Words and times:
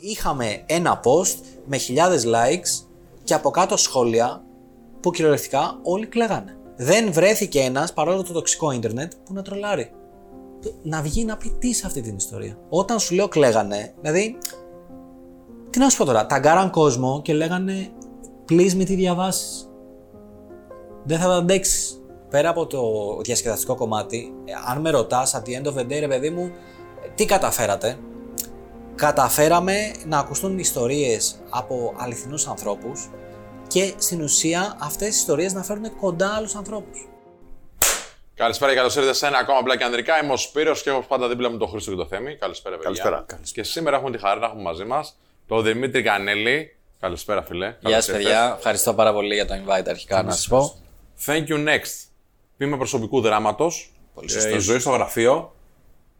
είχαμε 0.00 0.62
ένα 0.66 1.00
post 1.04 1.36
με 1.66 1.76
χιλιάδες 1.76 2.24
likes 2.26 2.86
και 3.24 3.34
από 3.34 3.50
κάτω 3.50 3.76
σχόλια 3.76 4.42
που 5.00 5.10
κυριολεκτικά 5.10 5.78
όλοι 5.82 6.06
κλαίγανε. 6.06 6.56
Δεν 6.76 7.12
βρέθηκε 7.12 7.60
ένας, 7.60 7.92
παρόλο 7.92 8.22
το 8.22 8.32
τοξικό 8.32 8.70
ίντερνετ, 8.70 9.12
που 9.24 9.32
να 9.32 9.42
τρολάρει. 9.42 9.90
Να 10.82 11.02
βγει 11.02 11.24
να 11.24 11.36
πει 11.36 11.56
τι 11.58 11.74
σε 11.74 11.86
αυτή 11.86 12.00
την 12.00 12.16
ιστορία. 12.16 12.58
Όταν 12.68 12.98
σου 12.98 13.14
λέω 13.14 13.28
κλαίγανε, 13.28 13.94
δηλαδή. 14.00 14.38
Τι 15.70 15.78
να 15.78 15.88
σου 15.88 15.96
πω 15.96 16.04
τώρα, 16.04 16.26
ταγκάραν 16.26 16.70
κόσμο 16.70 17.22
και 17.22 17.34
λέγανε 17.34 17.88
please 18.48 18.72
με 18.72 18.84
τι 18.84 18.94
διαβάσεις. 18.94 19.70
Δεν 21.04 21.18
θα 21.18 21.26
τα 21.26 21.34
αντέξεις. 21.34 22.02
Πέρα 22.30 22.48
από 22.48 22.66
το 22.66 22.80
διασκεδαστικό 23.22 23.74
κομμάτι, 23.74 24.34
ε, 24.44 24.52
αν 24.70 24.80
με 24.80 24.90
ρωτάς, 24.90 25.34
at 25.36 25.48
the 25.48 25.62
end 25.62 25.66
of 25.66 25.74
the 25.78 25.82
day, 25.82 25.98
ρε 26.00 26.08
παιδί 26.08 26.30
μου, 26.30 26.50
τι 27.14 27.24
καταφέρατε; 27.24 27.98
Καταφέραμε 28.98 29.92
να 30.06 30.18
ακουστούν 30.18 30.58
ιστορίες 30.58 31.40
από 31.50 31.94
αληθινούς 31.96 32.46
ανθρώπους 32.46 33.10
και 33.66 33.94
στην 33.98 34.22
ουσία 34.22 34.76
αυτές 34.80 35.08
οι 35.08 35.18
ιστορίες 35.18 35.52
να 35.52 35.62
φέρουν 35.62 35.96
κοντά 35.96 36.34
άλλους 36.34 36.54
ανθρώπους. 36.54 37.08
Καλησπέρα 38.34 38.70
και 38.70 38.76
καλώς 38.76 38.96
ήρθατε 38.96 39.14
σε 39.14 39.26
ένα 39.26 39.38
ακόμα 39.38 39.62
πλάκι 39.62 39.82
ανδρικά. 39.82 40.22
Είμαι 40.22 40.32
ο 40.32 40.36
Σπύρος 40.36 40.82
και 40.82 40.90
έχω 40.90 41.04
πάντα 41.08 41.28
δίπλα 41.28 41.50
μου 41.50 41.58
τον 41.58 41.68
Χρήστο 41.68 41.90
και 41.90 41.96
το 41.96 42.06
Θέμη. 42.06 42.36
Καλησπέρα, 42.36 42.76
παιδιά. 42.76 43.02
Καλησπέρα. 43.02 43.26
Και 43.52 43.62
σήμερα 43.62 43.96
έχουμε 43.96 44.10
τη 44.10 44.18
χαρά 44.18 44.40
να 44.40 44.46
έχουμε 44.46 44.62
μαζί 44.62 44.84
μας 44.84 45.18
τον 45.46 45.62
Δημήτρη 45.62 46.02
Κανέλη. 46.02 46.76
Καλησπέρα, 47.00 47.42
φιλέ. 47.42 47.76
Γεια 47.80 48.00
σας, 48.00 48.16
παιδιά. 48.16 48.54
Ευχαριστώ 48.56 48.94
πάρα 48.94 49.12
πολύ 49.12 49.34
για 49.34 49.46
το 49.46 49.54
invite 49.54 49.88
αρχικά 49.88 50.22
να 50.22 50.30
σας 50.32 50.48
πω. 50.48 50.82
Thank 51.26 51.46
you 51.48 51.68
next. 51.68 52.08
Πήμε 52.56 52.76
προσωπικού 52.76 53.20
δράματος. 53.20 53.92
σωστός. 54.26 54.54
η 54.54 54.58
ζωή 54.58 54.78
στο 54.78 54.90
γραφείο. 54.90 55.54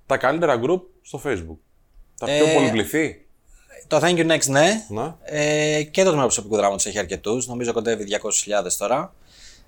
Τα 0.07 0.17
καλύτερα 0.17 0.61
group 0.65 0.81
στο 1.03 1.21
Facebook. 1.25 1.68
Τα 2.19 2.27
πιο 2.27 2.47
Ε, 2.47 2.55
πολυπληθή. 2.55 3.27
Το 3.87 3.97
Thank 4.03 4.17
you 4.17 4.31
next, 4.33 4.47
ναι. 4.47 4.85
Ναι. 4.89 5.15
Ε, 5.25 5.83
και 5.83 6.03
το 6.03 6.09
τμήμα 6.09 6.25
προσωπικού 6.25 6.57
δράματος 6.57 6.87
έχει 6.87 6.99
αρκετούς. 6.99 7.47
Νομίζω 7.47 7.73
κοντεύει 7.73 8.05
200.000 8.05 8.73
τώρα. 8.79 9.15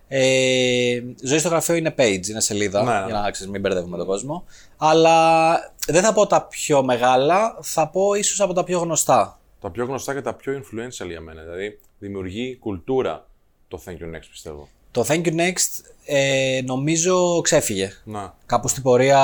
Ε, 0.09 1.01
ζωή 1.23 1.39
στο 1.39 1.48
γραφείο 1.48 1.75
είναι 1.75 1.95
page, 1.98 2.27
είναι 2.28 2.41
σελίδα, 2.41 2.83
Ναι, 2.83 2.91
ναι. 3.01 3.05
για 3.06 3.21
να 3.21 3.31
ξέρεις, 3.31 3.53
μην 3.53 3.61
μπερδεύουμε 3.61 3.97
τον 3.97 4.06
κόσμο. 4.06 4.45
Αλλά 4.77 5.56
δεν 5.87 6.03
θα 6.03 6.12
πω 6.12 6.27
τα 6.27 6.43
πιο 6.47 6.83
μεγάλα, 6.83 7.59
θα 7.62 7.89
πω 7.89 8.15
ίσως 8.15 8.41
από 8.41 8.53
τα 8.53 8.65
πιο 8.65 8.78
γνωστά. 8.78 9.39
Τα 9.61 9.71
πιο 9.71 9.84
γνωστά 9.84 10.15
και 10.15 10.21
τα 10.21 10.34
πιο 10.34 10.53
influential 10.62 11.06
για 11.06 11.21
μένα. 11.21 11.43
Δηλαδή 11.43 11.81
δημιουργεί 11.98 12.56
κουλτούρα 12.56 13.27
το 13.69 13.83
Thank 13.87 13.91
you 13.91 14.15
next, 14.17 14.27
πιστεύω. 14.31 14.69
Το 14.91 15.05
Thank 15.09 15.25
you 15.25 15.34
next 15.37 15.84
ε, 16.05 16.61
νομίζω 16.65 17.41
ξέφυγε. 17.41 17.93
Να. 18.05 18.34
Κάπου 18.47 18.69
στην 18.69 18.83
πορεία 18.83 19.21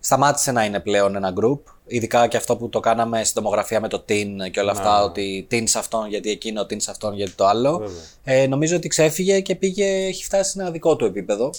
σταμάτησε 0.00 0.52
να 0.52 0.64
είναι 0.64 0.80
πλέον 0.80 1.16
ένα 1.16 1.32
group. 1.40 1.60
Ειδικά 1.88 2.26
και 2.28 2.36
αυτό 2.36 2.56
που 2.56 2.68
το 2.68 2.80
κάναμε 2.80 3.24
στην 3.24 3.34
τομογραφία 3.42 3.80
με 3.80 3.88
το 3.88 4.04
tin 4.08 4.50
και 4.50 4.60
όλα 4.60 4.70
αυτά. 4.70 5.02
Ότι 5.02 5.46
tin 5.50 5.62
σε 5.64 5.78
αυτόν 5.78 6.08
γιατί 6.08 6.30
εκείνο, 6.30 6.62
tin 6.62 6.76
σε 6.76 6.90
αυτόν 6.90 7.14
γιατί 7.14 7.32
το 7.32 7.46
άλλο. 7.46 7.78
Βέβαια. 7.78 8.42
Ε, 8.42 8.46
νομίζω 8.46 8.76
ότι 8.76 8.88
ξέφυγε 8.88 9.40
και 9.40 9.54
πήγε, 9.54 9.84
έχει 10.06 10.24
φτάσει 10.24 10.50
σε 10.50 10.60
ένα 10.60 10.70
δικό 10.70 10.96
του 10.96 11.04
επίπεδο. 11.04 11.50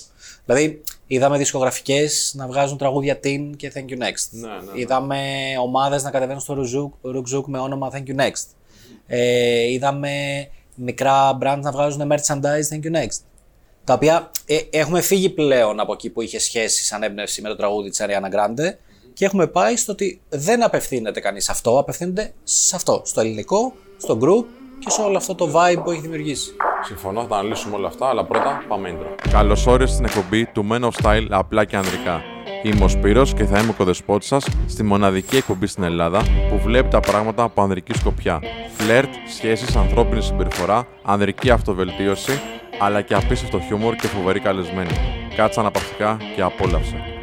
Δηλαδή, 0.45 0.83
είδαμε 1.07 1.37
δισκογραφικές 1.37 2.33
να 2.35 2.47
βγάζουν 2.47 2.77
τραγούδια 2.77 3.19
tin 3.23 3.49
και 3.57 3.71
thank 3.75 3.91
you 3.91 3.97
next. 4.03 4.27
Ναι, 4.29 4.47
ναι, 4.47 4.53
ναι. 4.53 4.79
Είδαμε 4.79 5.19
ομάδες 5.61 6.03
να 6.03 6.11
κατεβαίνουν 6.11 6.41
στο 6.41 6.55
Rukzouk- 6.57 7.09
Rukzouk 7.15 7.43
με 7.45 7.59
όνομα 7.59 7.91
thank 7.93 8.09
you 8.09 8.15
next. 8.21 8.45
Ε, 9.07 9.71
είδαμε 9.71 10.11
μικρά 10.75 11.37
brands 11.41 11.59
να 11.61 11.71
βγάζουν 11.71 12.11
merchandise 12.11 12.73
thank 12.73 12.85
you 12.85 12.95
next. 13.03 13.19
Τα 13.83 13.93
οποία 13.93 14.31
ε, 14.45 14.57
έχουμε 14.69 15.01
φύγει 15.01 15.29
πλέον 15.29 15.79
από 15.79 15.93
εκεί 15.93 16.09
που 16.09 16.21
είχε 16.21 16.39
σχέση 16.39 16.85
σαν 16.85 17.03
έμπνευση 17.03 17.41
με 17.41 17.49
το 17.49 17.55
τραγούδι 17.55 17.89
της 17.89 18.01
Ariana 18.01 18.35
Grande 18.35 18.75
και 19.17 19.25
έχουμε 19.25 19.47
πάει 19.47 19.75
στο 19.75 19.91
ότι 19.91 20.21
δεν 20.29 20.63
απευθύνεται 20.63 21.19
κανείς 21.19 21.43
σε 21.43 21.51
αυτό, 21.51 21.79
απευθύνεται 21.79 22.33
σε 22.43 22.75
αυτό, 22.75 23.01
στο 23.05 23.21
ελληνικό, 23.21 23.73
στο 23.97 24.17
group 24.21 24.45
και 24.79 24.89
σε 24.89 25.01
όλο 25.01 25.17
αυτό 25.17 25.35
το 25.35 25.51
vibe 25.53 25.81
που 25.83 25.91
έχει 25.91 26.01
δημιουργήσει. 26.01 26.51
Συμφωνώ, 26.85 27.21
θα 27.21 27.27
τα 27.27 27.37
αναλύσουμε 27.37 27.75
όλα 27.75 27.87
αυτά, 27.87 28.07
αλλά 28.07 28.25
πρώτα 28.25 28.63
πάμε 28.67 28.97
intro. 28.97 29.29
Καλώς 29.31 29.67
όρισες 29.67 29.95
στην 29.95 30.05
εκπομπή 30.05 30.45
του 30.45 30.67
Men 30.71 30.81
of 30.81 30.89
Style 31.01 31.27
απλά 31.29 31.65
και 31.65 31.75
ανδρικά. 31.75 32.21
Είμαι 32.63 32.83
ο 32.83 32.87
Σπύρος 32.87 33.33
και 33.33 33.45
θα 33.45 33.59
είμαι 33.59 33.69
ο 33.69 33.73
κοδεσπότης 33.73 34.27
σας 34.27 34.47
στη 34.67 34.83
μοναδική 34.83 35.35
εκπομπή 35.35 35.67
στην 35.67 35.83
Ελλάδα 35.83 36.21
που 36.49 36.59
βλέπει 36.63 36.89
τα 36.89 36.99
πράγματα 36.99 37.43
από 37.43 37.61
ανδρική 37.61 37.93
σκοπιά. 37.93 38.39
Φλερτ, 38.77 39.09
σχέσεις, 39.35 39.75
ανθρώπινη 39.75 40.21
συμπεριφορά, 40.21 40.87
ανδρική 41.03 41.49
αυτοβελτίωση, 41.49 42.41
αλλά 42.79 43.01
και 43.01 43.13
απίστευτο 43.13 43.59
χιούμορ 43.59 43.95
και 43.95 44.07
φοβερή 44.07 44.39
καλεσμένη. 44.39 44.91
Κάτσε 45.35 45.59
αναπαυτικά 45.59 46.17
και 46.35 46.41
απόλαυσε. 46.41 47.16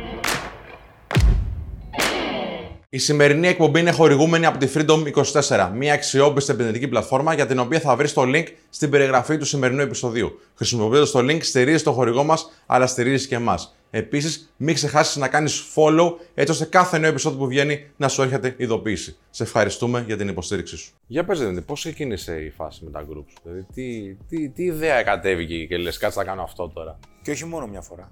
Η 2.94 2.99
σημερινή 2.99 3.49
εκπομπή 3.49 3.81
είναι 3.81 3.91
χορηγούμενη 3.91 4.47
από 4.47 4.59
τη 4.59 4.69
Freedom24, 4.75 5.71
μια 5.75 5.94
αξιόπιστη 5.94 6.53
επενδυτική 6.53 6.88
πλατφόρμα 6.88 7.34
για 7.34 7.47
την 7.47 7.59
οποία 7.59 7.81
θα 7.81 7.97
βρεις 7.97 8.12
το 8.12 8.22
link 8.22 8.44
στην 8.71 8.91
περιγραφή 8.91 9.38
του 9.38 9.44
σημερινού 9.44 9.81
επεισοδίου. 9.81 10.41
Χρησιμοποιώντας 10.55 11.10
το 11.10 11.19
link, 11.19 11.38
στηρίζεις 11.43 11.83
το 11.83 11.93
χορηγό 11.93 12.25
μας, 12.25 12.50
αλλά 12.66 12.87
στηρίζεις 12.87 13.27
και 13.27 13.34
εμάς. 13.34 13.77
Επίσης, 13.91 14.54
μην 14.56 14.75
ξεχάσεις 14.75 15.16
να 15.16 15.28
κάνεις 15.28 15.62
follow, 15.75 16.12
έτσι 16.34 16.53
ώστε 16.53 16.65
κάθε 16.65 16.99
νέο 16.99 17.10
επεισόδιο 17.10 17.38
που 17.38 17.47
βγαίνει 17.47 17.87
να 17.97 18.09
σου 18.09 18.22
έρχεται 18.22 18.54
ειδοποίηση. 18.56 19.16
Σε 19.31 19.43
ευχαριστούμε 19.43 20.04
για 20.06 20.16
την 20.16 20.28
υποστήριξή 20.28 20.77
σου. 20.77 20.93
Για 21.06 21.25
πες, 21.25 21.38
δηλαδή, 21.38 21.60
πώς 21.60 21.81
ξεκίνησε 21.81 22.41
η 22.41 22.50
φάση 22.50 22.84
με 22.84 22.91
τα 22.91 23.06
groups, 23.10 23.34
δηλαδή 23.43 23.66
τι, 23.75 24.15
τι, 24.28 24.49
τι 24.49 24.65
ιδέα 24.65 25.03
κατέβηκε 25.03 25.65
και 25.65 25.77
λες, 25.77 25.99
κάτσε 25.99 26.19
να 26.19 26.25
κάνω 26.25 26.43
αυτό 26.43 26.69
τώρα. 26.69 26.99
Και 27.22 27.31
όχι 27.31 27.44
μόνο 27.44 27.66
μια 27.66 27.81
φορά. 27.81 28.10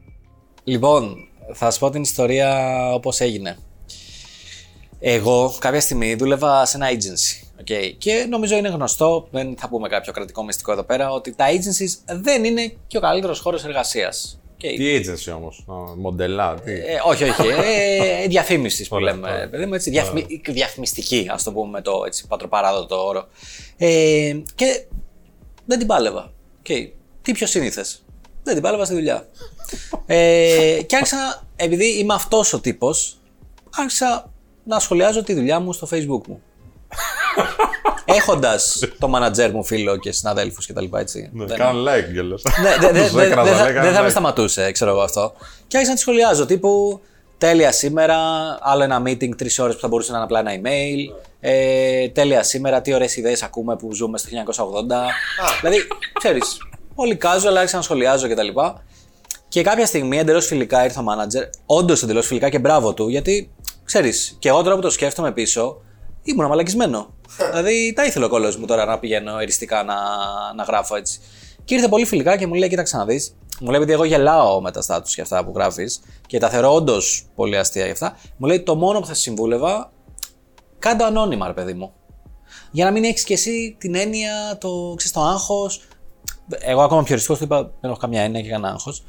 Λοιπόν, 0.64 1.28
θα 1.52 1.70
σου 1.70 1.78
πω 1.78 1.90
την 1.90 2.02
ιστορία 2.02 2.70
όπως 2.94 3.20
έγινε. 3.20 3.56
Εγώ 5.04 5.56
κάποια 5.58 5.80
στιγμή 5.80 6.14
δούλευα 6.14 6.64
σε 6.64 6.76
ένα 6.76 6.88
agency. 6.90 7.46
Okay. 7.60 7.94
Και 7.98 8.26
νομίζω 8.28 8.56
είναι 8.56 8.68
γνωστό, 8.68 9.28
δεν 9.30 9.56
θα 9.58 9.68
πούμε 9.68 9.88
κάποιο 9.88 10.12
κρατικό 10.12 10.44
μυστικό 10.44 10.72
εδώ 10.72 10.82
πέρα, 10.82 11.10
ότι 11.10 11.32
τα 11.34 11.46
agencies 11.48 12.16
δεν 12.20 12.44
είναι 12.44 12.74
και 12.86 12.96
ο 12.96 13.00
καλύτερος 13.00 13.40
χώρος 13.40 13.64
εργασίας. 13.64 14.40
Okay. 14.56 14.74
Τι 14.76 14.98
agency 14.98 15.34
όμως, 15.36 15.64
μοντελά, 15.96 16.54
τι; 16.54 16.72
Ε, 16.72 17.00
όχι, 17.04 17.24
όχι. 17.24 17.48
Ε, 17.48 18.26
διαφήμισης 18.26 18.88
που 18.88 18.98
λέμε. 18.98 19.48
Παιδί 19.50 19.66
μου, 19.66 19.74
έτσι, 19.74 19.90
διαφημι... 19.90 20.40
Διαφημιστική, 20.48 21.26
ας 21.30 21.42
το 21.42 21.52
πούμε 21.52 21.70
με 21.70 21.80
το 21.80 22.02
έτσι, 22.06 22.26
πατροπαράδοτο 22.26 23.06
όρο. 23.06 23.28
Ε, 23.76 24.36
και 24.54 24.84
δεν 25.66 25.78
την 25.78 25.86
πάλευα. 25.86 26.32
Okay. 26.62 26.88
Τι 27.22 27.32
πιο 27.32 27.46
σύνηθε. 27.46 27.84
Δεν 28.42 28.54
την 28.54 28.62
πάλευα 28.62 28.84
στη 28.84 28.94
δουλειά. 28.94 29.28
ε, 30.06 30.80
και 30.86 30.96
άρχισα, 30.96 31.46
επειδή 31.56 31.98
είμαι 31.98 32.14
αυτός 32.14 32.52
ο 32.52 32.60
τύπος, 32.60 33.18
άρχισα 33.70 34.31
να 34.64 34.78
σχολιάζω 34.78 35.22
τη 35.22 35.34
δουλειά 35.34 35.60
μου 35.60 35.72
στο 35.72 35.88
facebook 35.90 36.26
μου. 36.28 36.42
Έχοντας 38.04 38.78
το 38.98 39.10
manager 39.14 39.50
μου 39.52 39.64
φίλο 39.64 39.96
και 39.96 40.12
συναδέλφους 40.12 40.66
κτλ. 40.66 40.84
Έτσι. 40.96 41.30
Δεν- 41.32 41.56
Κάνω 41.56 41.82
like 41.82 42.12
κιόλας. 42.12 42.42
ναι, 42.62 42.76
δε- 42.80 42.92
δε- 43.00 43.08
δε- 43.08 43.28
δεν 43.28 43.34
θα- 43.56 43.72
δεν 43.82 43.92
θα 43.92 44.02
με 44.02 44.08
σταματούσε, 44.08 44.70
ξέρω 44.72 44.90
εγώ 44.90 45.00
αυτό. 45.00 45.32
Και 45.66 45.76
άρχισα 45.76 45.88
να 45.88 45.94
τη 45.94 46.00
σχολιάζω 46.00 46.46
τύπου 46.46 47.00
τέλεια 47.38 47.72
σήμερα, 47.72 48.16
άλλο 48.60 48.82
ένα 48.82 49.02
meeting 49.06 49.36
τρεις 49.36 49.58
ώρες 49.58 49.74
που 49.74 49.80
θα 49.80 49.88
μπορούσε 49.88 50.10
να 50.12 50.16
είναι 50.16 50.24
απλά 50.26 50.38
ένα 50.40 50.52
email. 50.60 51.22
Ε, 51.40 52.08
τέλεια 52.08 52.42
σήμερα, 52.42 52.80
τι 52.80 52.94
ωραίες 52.94 53.16
ιδέες 53.16 53.42
ακούμε 53.42 53.76
που 53.76 53.94
ζούμε 53.94 54.18
στο 54.18 54.28
1980. 54.28 55.10
δηλαδή, 55.60 55.82
ξέρεις, 56.12 56.56
πολύ 56.94 57.18
casual, 57.22 57.54
άρχισα 57.56 57.76
να 57.76 57.82
σχολιάζω 57.82 58.28
κτλ. 58.28 58.48
Και 59.48 59.62
κάποια 59.62 59.86
στιγμή 59.86 60.18
εντελώς 60.18 60.46
φιλικά 60.46 60.84
ήρθε 60.84 61.00
ο 61.00 61.04
manager, 61.08 61.48
όντως 61.66 62.02
εντελώς 62.02 62.26
φιλικά 62.26 62.48
και 62.48 62.58
μπράβο 62.58 62.94
του, 62.94 63.08
γιατί 63.08 63.50
ξέρεις, 63.92 64.36
και 64.38 64.48
εγώ 64.48 64.62
τώρα 64.62 64.74
που 64.74 64.80
το 64.80 64.90
σκέφτομαι 64.90 65.32
πίσω, 65.32 65.80
ήμουν 66.22 66.46
μαλακισμένο. 66.46 67.14
δηλαδή, 67.50 67.92
τα 67.92 68.04
ήθελε 68.04 68.24
ο 68.24 68.28
κόλλο 68.28 68.54
μου 68.58 68.66
τώρα 68.66 68.84
να 68.84 68.98
πηγαίνω 68.98 69.38
εριστικά 69.38 69.82
να, 69.82 69.94
να 70.56 70.62
γράφω 70.62 70.96
έτσι. 70.96 71.20
Και 71.64 71.74
ήρθε 71.74 71.88
πολύ 71.88 72.04
φιλικά 72.04 72.36
και 72.36 72.46
μου 72.46 72.54
λέει: 72.54 72.68
Κοίταξε 72.68 72.96
να 72.96 73.04
δεις. 73.04 73.36
Μου 73.60 73.66
λέει: 73.66 73.76
Επειδή 73.76 73.92
εγώ 73.92 74.04
γελάω 74.04 74.60
με 74.60 74.70
τα 74.70 74.82
στάτους 74.82 75.14
και 75.14 75.20
αυτά 75.20 75.44
που 75.44 75.52
γράφεις 75.54 76.00
και 76.26 76.38
τα 76.38 76.48
θεωρώ 76.48 76.74
όντως 76.74 77.26
πολύ 77.34 77.58
αστεία 77.58 77.84
γι' 77.84 77.90
αυτά. 77.90 78.16
Μου 78.36 78.46
λέει: 78.46 78.60
Το 78.60 78.74
μόνο 78.74 79.00
που 79.00 79.06
θα 79.06 79.14
σε 79.14 79.20
συμβούλευα, 79.20 79.92
κάντο 80.78 81.04
ανώνυμα, 81.04 81.46
ρε 81.46 81.52
παιδί 81.52 81.74
μου. 81.74 81.92
Για 82.70 82.84
να 82.84 82.90
μην 82.90 83.04
έχεις 83.04 83.24
κι 83.24 83.32
εσύ 83.32 83.76
την 83.78 83.94
έννοια, 83.94 84.58
το, 84.60 84.94
ξέρεις, 84.96 85.12
το 85.12 85.20
άγχος. 85.20 85.82
Εγώ 86.48 86.82
ακόμα 86.82 87.02
πιο 87.02 87.14
ριστικό 87.14 87.36
του 87.36 87.44
είπα: 87.44 87.62
Δεν 87.80 87.90
έχω 87.90 87.98
καμιά 87.98 88.22
έννοια 88.22 88.42
και 88.42 88.48
κανένα 88.48 88.72
άγχος. 88.72 89.04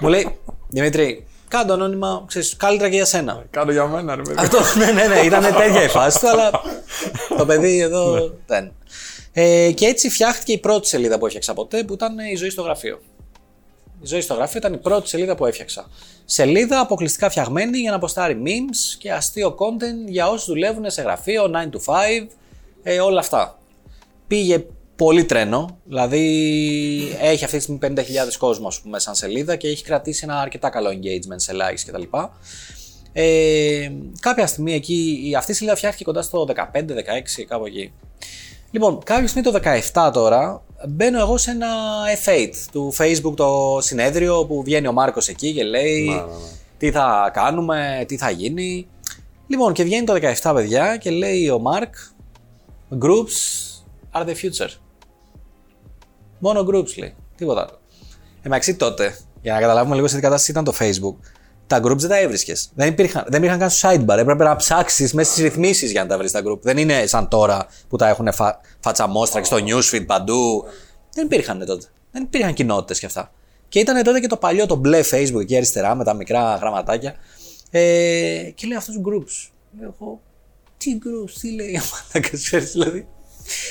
μου 0.00 0.08
λέει: 0.08 0.38
Δημήτρη, 0.68 1.26
κάντο 1.48 1.72
ανώνυμα, 1.72 2.24
ξέρεις, 2.26 2.56
καλύτερα 2.56 2.88
και 2.90 2.96
για 2.96 3.04
σένα. 3.04 3.44
Κάνω 3.50 3.72
για 3.72 3.86
μένα, 3.86 4.16
ρε 4.16 4.22
παιδί. 4.22 4.36
Αυτό, 4.38 4.58
ναι, 4.78 4.92
ναι, 4.92 5.06
ναι, 5.06 5.20
ήταν 5.20 5.42
τέτοια 5.42 5.82
η 5.82 5.88
φάση 5.88 6.20
του, 6.20 6.28
αλλά 6.28 6.50
το 7.38 7.46
παιδί 7.46 7.80
εδώ 7.80 8.32
δεν. 8.46 8.72
Ε, 9.32 9.72
και 9.72 9.86
έτσι 9.86 10.10
φτιάχτηκε 10.10 10.52
η 10.52 10.58
πρώτη 10.58 10.88
σελίδα 10.88 11.18
που 11.18 11.24
έφτιαξα 11.26 11.54
ποτέ, 11.54 11.84
που 11.84 11.92
ήταν 11.92 12.18
η 12.18 12.34
ζωή 12.36 12.50
στο 12.50 12.62
γραφείο. 12.62 13.00
Η 14.02 14.06
ζωή 14.06 14.20
στο 14.20 14.34
γραφείο 14.34 14.58
ήταν 14.58 14.72
η 14.72 14.78
πρώτη 14.78 15.08
σελίδα 15.08 15.34
που 15.34 15.46
έφτιαξα. 15.46 15.90
Σελίδα 16.24 16.80
αποκλειστικά 16.80 17.30
φτιαγμένη 17.30 17.78
για 17.78 17.90
να 17.90 17.96
αποστάρει 17.96 18.42
memes 18.44 18.96
και 18.98 19.12
αστείο 19.12 19.56
content 19.58 20.08
για 20.08 20.28
όσους 20.28 20.46
δουλεύουν 20.46 20.90
σε 20.90 21.02
γραφείο, 21.02 21.44
9 21.44 21.70
to 21.70 21.94
5, 21.94 22.28
ε, 22.82 23.00
όλα 23.00 23.20
αυτά. 23.20 23.58
Πήγε 24.26 24.66
πολύ 24.96 25.24
τρένο, 25.24 25.78
δηλαδή 25.84 27.16
έχει 27.20 27.44
αυτή 27.44 27.56
τη 27.56 27.62
στιγμή 27.62 27.78
50.000 27.82 28.02
κόσμο 28.38 28.66
ας 28.66 28.80
πούμε, 28.80 28.98
σαν 28.98 29.14
σελίδα 29.14 29.56
και 29.56 29.68
έχει 29.68 29.84
κρατήσει 29.84 30.20
ένα 30.24 30.40
αρκετά 30.40 30.68
καλό 30.68 30.90
engagement 30.90 31.36
σε 31.36 31.52
likes 31.52 31.80
κτλ. 31.86 32.02
Ε, 33.12 33.90
κάποια 34.20 34.46
στιγμή 34.46 34.72
εκεί, 34.72 35.34
αυτή 35.36 35.50
η 35.50 35.54
σελίδα 35.54 35.76
φτιάχτηκε 35.76 36.04
κοντά 36.04 36.22
στο 36.22 36.46
15-16, 36.54 36.72
κάπου 37.48 37.66
εκεί. 37.66 37.92
Λοιπόν, 38.70 39.02
κάποια 39.04 39.28
στιγμή 39.28 39.50
το 39.50 39.60
17 39.92 40.10
τώρα 40.12 40.62
μπαίνω 40.88 41.18
εγώ 41.18 41.36
σε 41.36 41.50
ένα 41.50 41.68
F8 42.24 42.50
του 42.72 42.94
Facebook 42.98 43.36
το 43.36 43.78
συνέδριο 43.80 44.46
που 44.46 44.62
βγαίνει 44.62 44.86
ο 44.86 44.92
Μάρκος 44.92 45.28
εκεί 45.28 45.52
και 45.52 45.64
λέει 45.64 46.04
Ναι, 46.04 46.14
ναι, 46.14 46.20
ναι. 46.20 46.26
τι 46.78 46.90
θα 46.90 47.30
κάνουμε, 47.32 48.04
τι 48.08 48.16
θα 48.16 48.30
γίνει. 48.30 48.88
Λοιπόν, 49.46 49.72
και 49.72 49.82
βγαίνει 49.82 50.06
το 50.06 50.14
17 50.42 50.52
παιδιά 50.54 50.96
και 50.96 51.10
λέει 51.10 51.48
ο 51.48 51.58
Μάρκ 51.58 51.94
Groups 53.00 53.38
are 54.12 54.24
the 54.24 54.34
future. 54.34 54.85
Μόνο 56.38 56.66
groups 56.70 56.94
λέει. 56.96 57.14
Τίποτα 57.36 57.60
άλλο. 57.60 57.78
Εντάξει 58.42 58.76
τότε, 58.76 59.18
για 59.42 59.52
να 59.52 59.60
καταλάβουμε 59.60 59.94
λίγο 59.94 60.08
σε 60.08 60.14
τι 60.14 60.20
κατάσταση 60.20 60.50
ήταν 60.50 60.64
το 60.64 60.72
Facebook, 60.78 61.16
τα 61.66 61.80
groups 61.84 61.98
δεν 61.98 62.08
τα 62.08 62.18
έβρισκες. 62.18 62.70
Δεν 62.74 62.88
υπήρχαν, 62.88 63.24
δεν 63.28 63.38
υπήρχαν 63.38 63.58
καν 63.58 63.70
στο 63.70 63.88
sidebar. 63.88 64.18
Έπρεπε 64.18 64.44
να 64.44 64.56
ψάξεις 64.56 65.12
μέσα 65.12 65.30
στις 65.30 65.42
ρυθμίσεις 65.42 65.90
για 65.90 66.02
να 66.02 66.08
τα 66.08 66.18
βρεις 66.18 66.32
τα 66.32 66.42
group. 66.46 66.60
Δεν 66.60 66.78
είναι 66.78 67.06
σαν 67.06 67.28
τώρα 67.28 67.66
που 67.88 67.96
τα 67.96 68.08
έχουν 68.08 68.32
φα... 68.32 68.60
φατσαμόστρα 68.80 69.40
και 69.40 69.46
στο 69.46 69.56
newsfeed 69.56 70.06
παντού. 70.06 70.64
Δεν 71.12 71.24
υπήρχαν 71.24 71.66
τότε. 71.66 71.86
Δεν 72.12 72.22
υπήρχαν 72.22 72.54
κοινότητες 72.54 72.98
και 72.98 73.06
αυτά. 73.06 73.32
Και 73.68 73.78
ήταν 73.78 74.02
τότε 74.02 74.20
και 74.20 74.26
το 74.26 74.36
παλιό, 74.36 74.66
το 74.66 74.74
μπλε 74.74 75.00
Facebook 75.10 75.40
εκεί 75.40 75.56
αριστερά 75.56 75.94
με 75.94 76.04
τα 76.04 76.14
μικρά 76.14 76.56
γραμματάκια. 76.56 77.14
Ε, 77.70 78.50
και 78.54 78.66
λέει 78.66 78.76
αυτούς 78.76 78.96
groups. 78.96 79.50
Λέω 79.80 79.94
εγώ, 80.00 80.20
τι 80.76 80.98
groups, 81.02 81.30
τι 81.40 81.50
λέει 81.54 81.80
ο 81.82 81.82
μαλάκα, 81.92 82.36
ξέρεις 82.36 82.72
δηλαδή. 82.72 83.06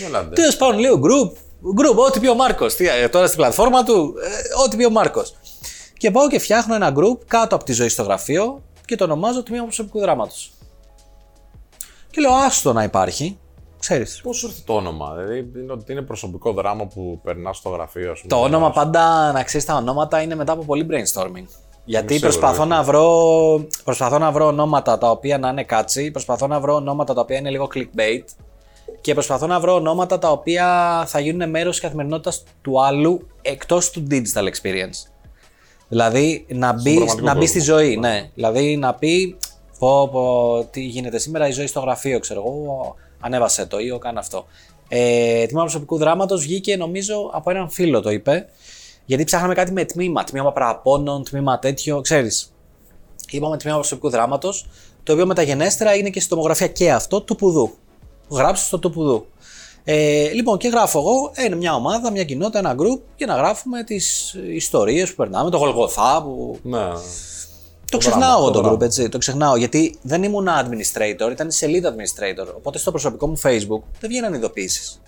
Έλατε. 0.05 0.35
Τέλος 0.35 0.57
πάντων, 0.57 0.79
λέω 0.79 0.99
group. 1.03 1.31
Group, 1.73 1.95
ό,τι 2.07 2.19
πει 2.19 2.27
ο 2.27 2.35
Μάρκος. 2.35 2.75
Τώρα 3.11 3.27
στην 3.27 3.37
πλατφόρμα 3.37 3.83
του, 3.83 4.13
ε, 4.23 4.63
ό,τι 4.65 4.75
πει 4.75 4.85
ο 4.85 4.89
Μάρκος. 4.89 5.35
Και 5.97 6.11
πάω 6.11 6.27
και 6.29 6.39
φτιάχνω 6.39 6.75
ένα 6.75 6.93
group 6.95 7.17
κάτω 7.27 7.55
από 7.55 7.63
τη 7.63 7.73
ζωή 7.73 7.89
στο 7.89 8.03
γραφείο 8.03 8.61
και 8.85 8.95
το 8.95 9.03
ονομάζω 9.03 9.43
τμήμα 9.43 9.63
προσωπικού 9.63 9.99
δράματος. 9.99 10.51
Και 12.09 12.21
λέω, 12.21 12.33
άστο 12.33 12.73
να 12.73 12.83
υπάρχει. 12.83 13.39
Ξέρεις. 13.79 14.21
Πώς 14.23 14.37
σου 14.37 14.47
ήρθε 14.47 14.61
το 14.65 14.73
όνομα, 14.73 15.15
Δηλαδή 15.15 15.51
είναι 15.55 15.71
ότι 15.71 15.91
είναι 15.91 16.01
προσωπικό 16.01 16.51
δράμα 16.51 16.85
που 16.85 17.19
περνάς 17.23 17.57
στο 17.57 17.69
γραφείο, 17.69 18.11
ας 18.11 18.21
πούμε. 18.21 18.33
Το 18.33 18.41
όνομα 18.41 18.71
πάντα, 18.71 19.31
να 19.31 19.43
ξέρεις, 19.43 19.65
τα 19.65 19.75
ονόματα 19.75 20.21
είναι 20.21 20.35
μετά 20.35 20.51
από 20.51 20.63
πολύ 20.63 20.87
brainstorming. 20.89 21.45
Γιατί 21.85 22.13
Είμαι 22.13 22.31
σίγουρος, 22.31 22.37
προσπαθώ 22.37 22.65
να, 22.65 22.83
βρω, 22.83 23.67
προσπαθώ 23.83 24.17
να 24.17 24.31
βρω 24.31 24.45
ονόματα 24.45 24.97
τα 24.97 25.09
οποία 25.09 25.37
να 25.37 25.49
είναι 25.49 25.63
κάτσι, 25.63 26.11
προσπαθώ 26.11 26.47
να 26.47 26.59
βρω 26.59 26.75
ονόματα 26.75 27.13
τα 27.13 27.21
οποία 27.21 27.37
είναι 27.37 27.49
λίγο 27.49 27.67
clickbait 27.73 28.23
και 29.05 29.13
προσπαθώ 29.13 29.47
να 29.47 29.59
βρω 29.59 29.73
ονόματα 29.75 30.19
τα 30.19 30.31
οποία 30.31 31.03
θα 31.07 31.19
γίνουν 31.19 31.49
μέρος 31.49 31.71
της 31.71 31.79
καθημερινότητας 31.79 32.43
του 32.61 32.83
άλλου 32.83 33.27
εκτός 33.41 33.89
του 33.89 34.07
digital 34.11 34.43
experience. 34.43 35.09
Δηλαδή 35.87 36.45
να 36.49 36.73
μπει, 36.73 36.95
πραγματικό 36.95 37.25
να 37.25 37.35
μπει 37.35 37.45
στη 37.45 37.57
κόσμο. 37.57 37.75
ζωή, 37.75 37.97
ναι. 37.97 38.29
Δηλαδή 38.33 38.77
να 38.77 38.93
πει 38.93 39.37
πω, 39.79 40.09
πω, 40.09 40.67
τι 40.71 40.81
γίνεται 40.81 41.17
σήμερα, 41.17 41.47
η 41.47 41.51
ζωή 41.51 41.67
στο 41.67 41.79
γραφείο, 41.79 42.19
ξέρω 42.19 42.43
εγώ, 42.45 42.95
ανέβασε 43.19 43.65
το 43.65 43.79
ή 43.79 43.91
ο 43.91 43.97
κάνε 43.97 44.19
αυτό. 44.19 44.45
Ε, 44.87 45.45
τμήμα 45.45 45.61
προσωπικού 45.61 45.97
δράματος 45.97 46.41
βγήκε 46.41 46.75
νομίζω 46.75 47.29
από 47.33 47.49
έναν 47.49 47.69
φίλο 47.69 48.01
το 48.01 48.09
είπε, 48.09 48.47
γιατί 49.05 49.23
ψάχναμε 49.23 49.53
κάτι 49.53 49.71
με 49.71 49.85
τμήμα, 49.85 50.23
τμήμα 50.23 50.51
παραπώνων, 50.51 51.23
τμήμα 51.23 51.59
τέτοιο, 51.59 52.01
ξέρεις. 52.01 52.53
Είπαμε 53.29 53.57
τμήμα 53.57 53.77
προσωπικού 53.77 54.09
δράματος, 54.09 54.67
το 55.03 55.13
οποίο 55.13 55.25
μεταγενέστερα 55.25 55.95
είναι 55.95 56.09
και 56.09 56.19
στη 56.19 56.29
τομογραφία 56.29 56.67
και 56.67 56.91
αυτό 56.91 57.21
του 57.21 57.35
πουδού. 57.35 57.73
Γράψω 58.29 58.65
στο 58.65 58.79
του 58.79 58.91
πουδού. 58.91 59.25
Ε, 59.83 60.29
λοιπόν, 60.33 60.57
και 60.57 60.67
γράφω 60.67 60.99
εγώ 60.99 61.31
ε, 61.33 61.55
μια 61.55 61.75
ομάδα, 61.75 62.11
μια 62.11 62.23
κοινότητα, 62.23 62.59
ένα 62.59 62.75
group 62.77 63.01
για 63.15 63.27
να 63.27 63.35
γράφουμε 63.35 63.83
τις 63.83 64.35
ιστορίες 64.53 65.09
που 65.09 65.15
περνάμε, 65.15 65.49
το 65.49 65.57
Γολγοθά 65.57 66.21
που 66.23 66.59
Ναι. 66.63 66.77
το 66.79 67.97
δράμα, 67.97 67.97
ξεχνάω 67.97 68.37
εγώ 68.37 68.45
το 68.45 68.51
το 68.51 68.61
δράμα. 68.61 68.75
group, 68.77 68.81
έτσι. 68.81 69.09
Το 69.09 69.17
ξεχνάω. 69.17 69.55
Γιατί 69.55 69.95
δεν 70.01 70.23
ήμουν 70.23 70.47
administrator, 70.49 71.31
ήταν 71.31 71.47
η 71.47 71.51
σελίδα 71.51 71.95
administrator. 71.95 72.47
Οπότε 72.57 72.77
στο 72.77 72.91
προσωπικό 72.91 73.27
μου 73.27 73.39
Facebook 73.43 73.81
δεν 73.99 74.09
βγαίναν 74.09 74.33
ειδοποιήσει. 74.33 74.99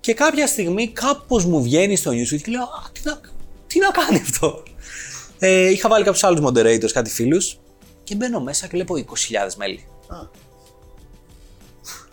Και 0.00 0.14
κάποια 0.14 0.46
στιγμή 0.46 0.88
κάπως 0.88 1.44
μου 1.44 1.62
βγαίνει 1.62 1.96
στο 1.96 2.10
newsfeed 2.10 2.40
και 2.42 2.50
λέω 2.50 2.62
Α, 2.62 2.90
τι 2.92 3.00
να, 3.04 3.20
τι 3.66 3.78
να 3.78 3.88
κάνει 3.90 4.16
αυτό; 4.20 4.62
Ε, 5.38 5.70
είχα 5.70 5.88
βάλει 5.88 6.04
κάποιους 6.04 6.24
άλλους 6.24 6.40
moderators, 6.46 6.90
κάτι 6.92 7.10
φίλους 7.10 7.58
και 8.04 8.14
μπαίνω 8.14 8.40
μέσα 8.40 8.66
και 8.66 8.70
βλέπω 8.72 8.94
20.000 8.96 9.54
μέλη. 9.56 9.84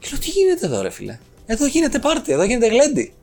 Και 0.06 0.12
λέω 0.12 0.20
τι 0.20 0.30
γίνεται 0.30 0.66
εδώ, 0.66 0.82
ρε 0.82 0.90
φίλε; 0.90 1.20
Εδώ 1.46 1.66
γίνεται 1.66 2.00
πάρτι, 2.00 2.32
εδώ 2.32 2.44
γίνεται 2.44 2.68
γλέντι. 2.68 3.14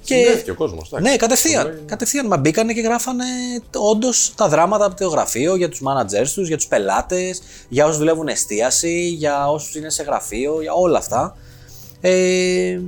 Συνδέθηκε 0.00 0.50
ο 0.50 0.54
κόσμος. 0.54 0.90
Ναι, 1.00 1.16
κατευθείαν. 1.16 1.82
Κατευθείαν 1.86 2.26
μα 2.26 2.36
μπήκανε 2.36 2.72
και 2.72 2.80
γράφανε 2.80 3.24
όντως 3.76 4.32
τα 4.36 4.48
δράματα 4.48 4.84
από 4.84 4.96
το 4.96 5.08
γραφείο 5.08 5.56
για 5.56 5.68
τους 5.68 5.80
managers 5.84 6.28
τους, 6.34 6.48
για 6.48 6.56
τους 6.56 6.66
πελάτες, 6.66 7.42
για 7.68 7.84
όσους 7.84 7.98
δουλεύουν 7.98 8.28
εστίαση, 8.28 9.08
για 9.08 9.50
όσους 9.50 9.74
είναι 9.74 9.90
σε 9.90 10.02
γραφείο, 10.02 10.62
για 10.62 10.72
όλα 10.72 10.98
αυτά. 10.98 11.36
Ε, 12.00 12.80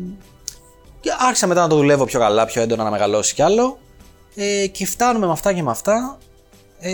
και 1.01 1.11
άρχισα 1.19 1.47
μετά 1.47 1.61
να 1.61 1.69
το 1.69 1.77
δουλεύω 1.77 2.05
πιο 2.05 2.19
καλά, 2.19 2.47
πιο 2.47 2.63
έντονα 2.63 2.85
να 2.85 2.91
μεγαλώσει 2.91 3.35
κι 3.35 3.43
άλλο. 3.43 3.79
Ε, 4.35 4.67
και 4.67 4.87
φτάνουμε 4.87 5.27
με 5.27 5.33
αυτά 5.33 5.53
και 5.53 5.63
με 5.63 5.71
αυτά 5.71 6.19
ε, 6.81 6.91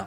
2019. 0.00 0.06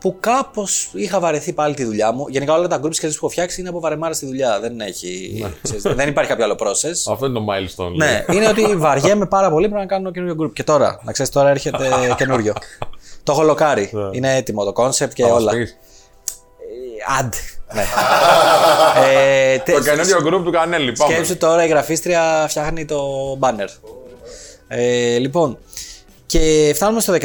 Που 0.00 0.16
κάπως 0.20 0.90
είχα 0.92 1.20
βαρεθεί 1.20 1.52
πάλι 1.52 1.74
τη 1.74 1.84
δουλειά 1.84 2.12
μου. 2.12 2.24
Γενικά 2.28 2.54
όλα 2.54 2.66
τα 2.68 2.80
groups 2.84 2.94
και 2.96 3.06
που 3.06 3.12
έχω 3.16 3.28
φτιάξει 3.28 3.60
είναι 3.60 3.68
από 3.68 3.80
βαρεμάρα 3.80 4.14
στη 4.14 4.26
δουλειά. 4.26 4.60
Δεν, 4.60 4.80
έχει, 4.80 5.44
ξέρεις, 5.62 5.82
δεν 5.82 6.08
υπάρχει 6.08 6.30
κάποιο 6.30 6.44
άλλο 6.44 6.56
process. 6.58 7.12
Αυτό 7.12 7.26
είναι 7.26 7.38
το 7.38 7.44
milestone. 7.50 7.92
Ναι, 7.96 8.24
είναι 8.32 8.48
ότι 8.48 8.76
βαριέμαι 8.76 9.26
πάρα 9.26 9.50
πολύ. 9.50 9.68
Πρέπει 9.68 9.80
να 9.82 9.88
κάνω 9.88 10.10
καινούριο 10.10 10.36
group. 10.44 10.52
Και 10.52 10.64
τώρα, 10.64 11.00
να 11.04 11.12
ξέρεις, 11.12 11.32
τώρα 11.32 11.48
έρχεται 11.48 11.88
καινούριο. 12.16 12.52
το 13.22 13.32
έχω 13.32 13.42
λοκάρει. 13.42 13.90
Είναι 14.12 14.36
έτοιμο 14.36 14.64
το 14.72 14.82
concept 14.84 15.12
και 15.14 15.22
Θα 15.22 15.28
μας 15.28 15.40
όλα. 15.42 15.52
πεις. 15.52 15.70
Ε, 15.70 17.18
Άντε. 17.18 17.36
Ναι. 17.74 17.84
ε, 19.54 19.58
τε- 19.58 19.74
Το 19.76 19.82
καινούριο 19.82 20.16
group 20.18 20.44
του 20.44 20.50
Κανέλη. 20.50 20.92
Πάμε. 20.92 21.12
Σκέψου 21.12 21.36
τώρα 21.36 21.64
η 21.64 21.68
γραφίστρια 21.68 22.46
φτιάχνει 22.48 22.84
το 22.84 23.00
banner. 23.40 23.68
Ε, 24.68 25.18
λοιπόν, 25.18 25.58
και 26.26 26.72
φτάνουμε 26.74 27.00
στο 27.00 27.12
19. 27.12 27.16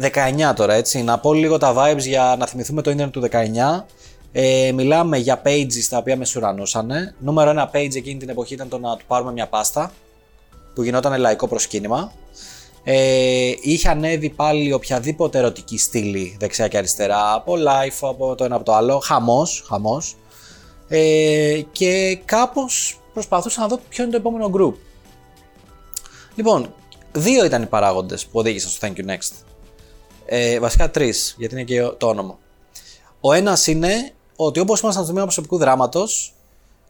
19 0.00 0.54
τώρα, 0.54 0.74
έτσι. 0.74 1.02
Να 1.02 1.18
πω 1.18 1.32
λίγο 1.32 1.58
τα 1.58 1.74
vibes 1.76 1.98
για 1.98 2.36
να 2.38 2.46
θυμηθούμε 2.46 2.82
το 2.82 2.90
ίντερνετ 2.90 3.12
του 3.12 3.28
19. 3.30 3.84
Ε, 4.32 4.72
μιλάμε 4.74 5.16
για 5.16 5.42
pages 5.44 5.84
τα 5.90 5.98
οποία 5.98 6.16
μες 6.16 6.28
σουρανούσαν. 6.28 7.14
Νούμερο 7.18 7.50
ένα 7.50 7.70
page 7.72 7.94
εκείνη 7.94 8.18
την 8.18 8.28
εποχή 8.28 8.54
ήταν 8.54 8.68
το 8.68 8.78
να 8.78 8.96
του 8.96 9.04
πάρουμε 9.06 9.32
μια 9.32 9.46
πάστα 9.46 9.92
που 10.74 10.82
γινόταν 10.82 11.20
λαϊκό 11.20 11.48
προσκύνημα. 11.48 12.12
Ε, 12.84 13.52
είχε 13.60 13.88
ανέβει 13.88 14.30
πάλι 14.30 14.72
οποιαδήποτε 14.72 15.38
ερωτική 15.38 15.78
στήλη 15.78 16.36
δεξιά 16.40 16.68
και 16.68 16.76
αριστερά 16.76 17.32
από 17.32 17.54
live, 17.54 18.08
από 18.08 18.34
το 18.34 18.44
ένα 18.44 18.54
από 18.54 18.64
το 18.64 18.74
άλλο. 18.74 18.98
Χαμός, 18.98 19.64
χαμός. 19.68 20.16
Ε, 20.88 21.60
και 21.72 22.20
κάπως 22.24 23.00
προσπαθούσα 23.12 23.60
να 23.60 23.66
δω 23.66 23.80
ποιο 23.88 24.02
είναι 24.02 24.12
το 24.12 24.18
επόμενο 24.18 24.50
group. 24.54 24.74
Λοιπόν, 26.34 26.74
δύο 27.12 27.44
ήταν 27.44 27.62
οι 27.62 27.66
παράγοντες 27.66 28.26
που 28.26 28.38
οδήγησαν 28.38 28.70
στο 28.70 28.88
Thank 28.88 29.00
you 29.00 29.10
Next. 29.10 29.47
Ε, 30.30 30.60
βασικά 30.60 30.90
τρεις, 30.90 31.34
γιατί 31.38 31.54
είναι 31.54 31.64
και 31.64 31.82
το 31.82 32.08
όνομα. 32.08 32.38
Ο 33.20 33.32
ένας 33.32 33.66
είναι 33.66 34.12
ότι 34.36 34.60
όπως 34.60 34.80
ήμασταν 34.80 35.02
στο 35.02 35.12
τμήμα 35.12 35.26
προσωπικού 35.26 35.58
δράματος, 35.58 36.34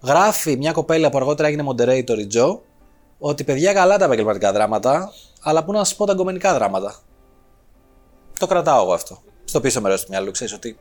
γράφει 0.03 0.57
μια 0.57 0.73
κοπέλα 0.73 1.11
που 1.11 1.17
αργότερα 1.17 1.49
έγινε 1.49 1.65
moderator 1.69 2.19
η 2.19 2.27
Τζο, 2.27 2.63
ότι 3.19 3.45
παιδιά 3.45 3.73
καλά 3.73 3.99
τα 3.99 4.05
επαγγελματικά 4.05 4.53
δράματα, 4.53 5.13
αλλά 5.43 5.65
πού 5.65 5.73
να 5.73 5.79
σας 5.79 5.97
πω 5.97 6.07
τα 6.07 6.13
εγκομενικά 6.13 6.55
δράματα. 6.55 6.95
Το 8.39 8.47
κρατάω 8.47 8.83
εγώ 8.83 8.93
αυτό. 8.93 9.23
Στο 9.45 9.61
πίσω 9.61 9.81
μέρος 9.81 10.03
του 10.03 10.07
μυαλού, 10.11 10.31
ξέρεις 10.31 10.53
ότι 10.55 10.79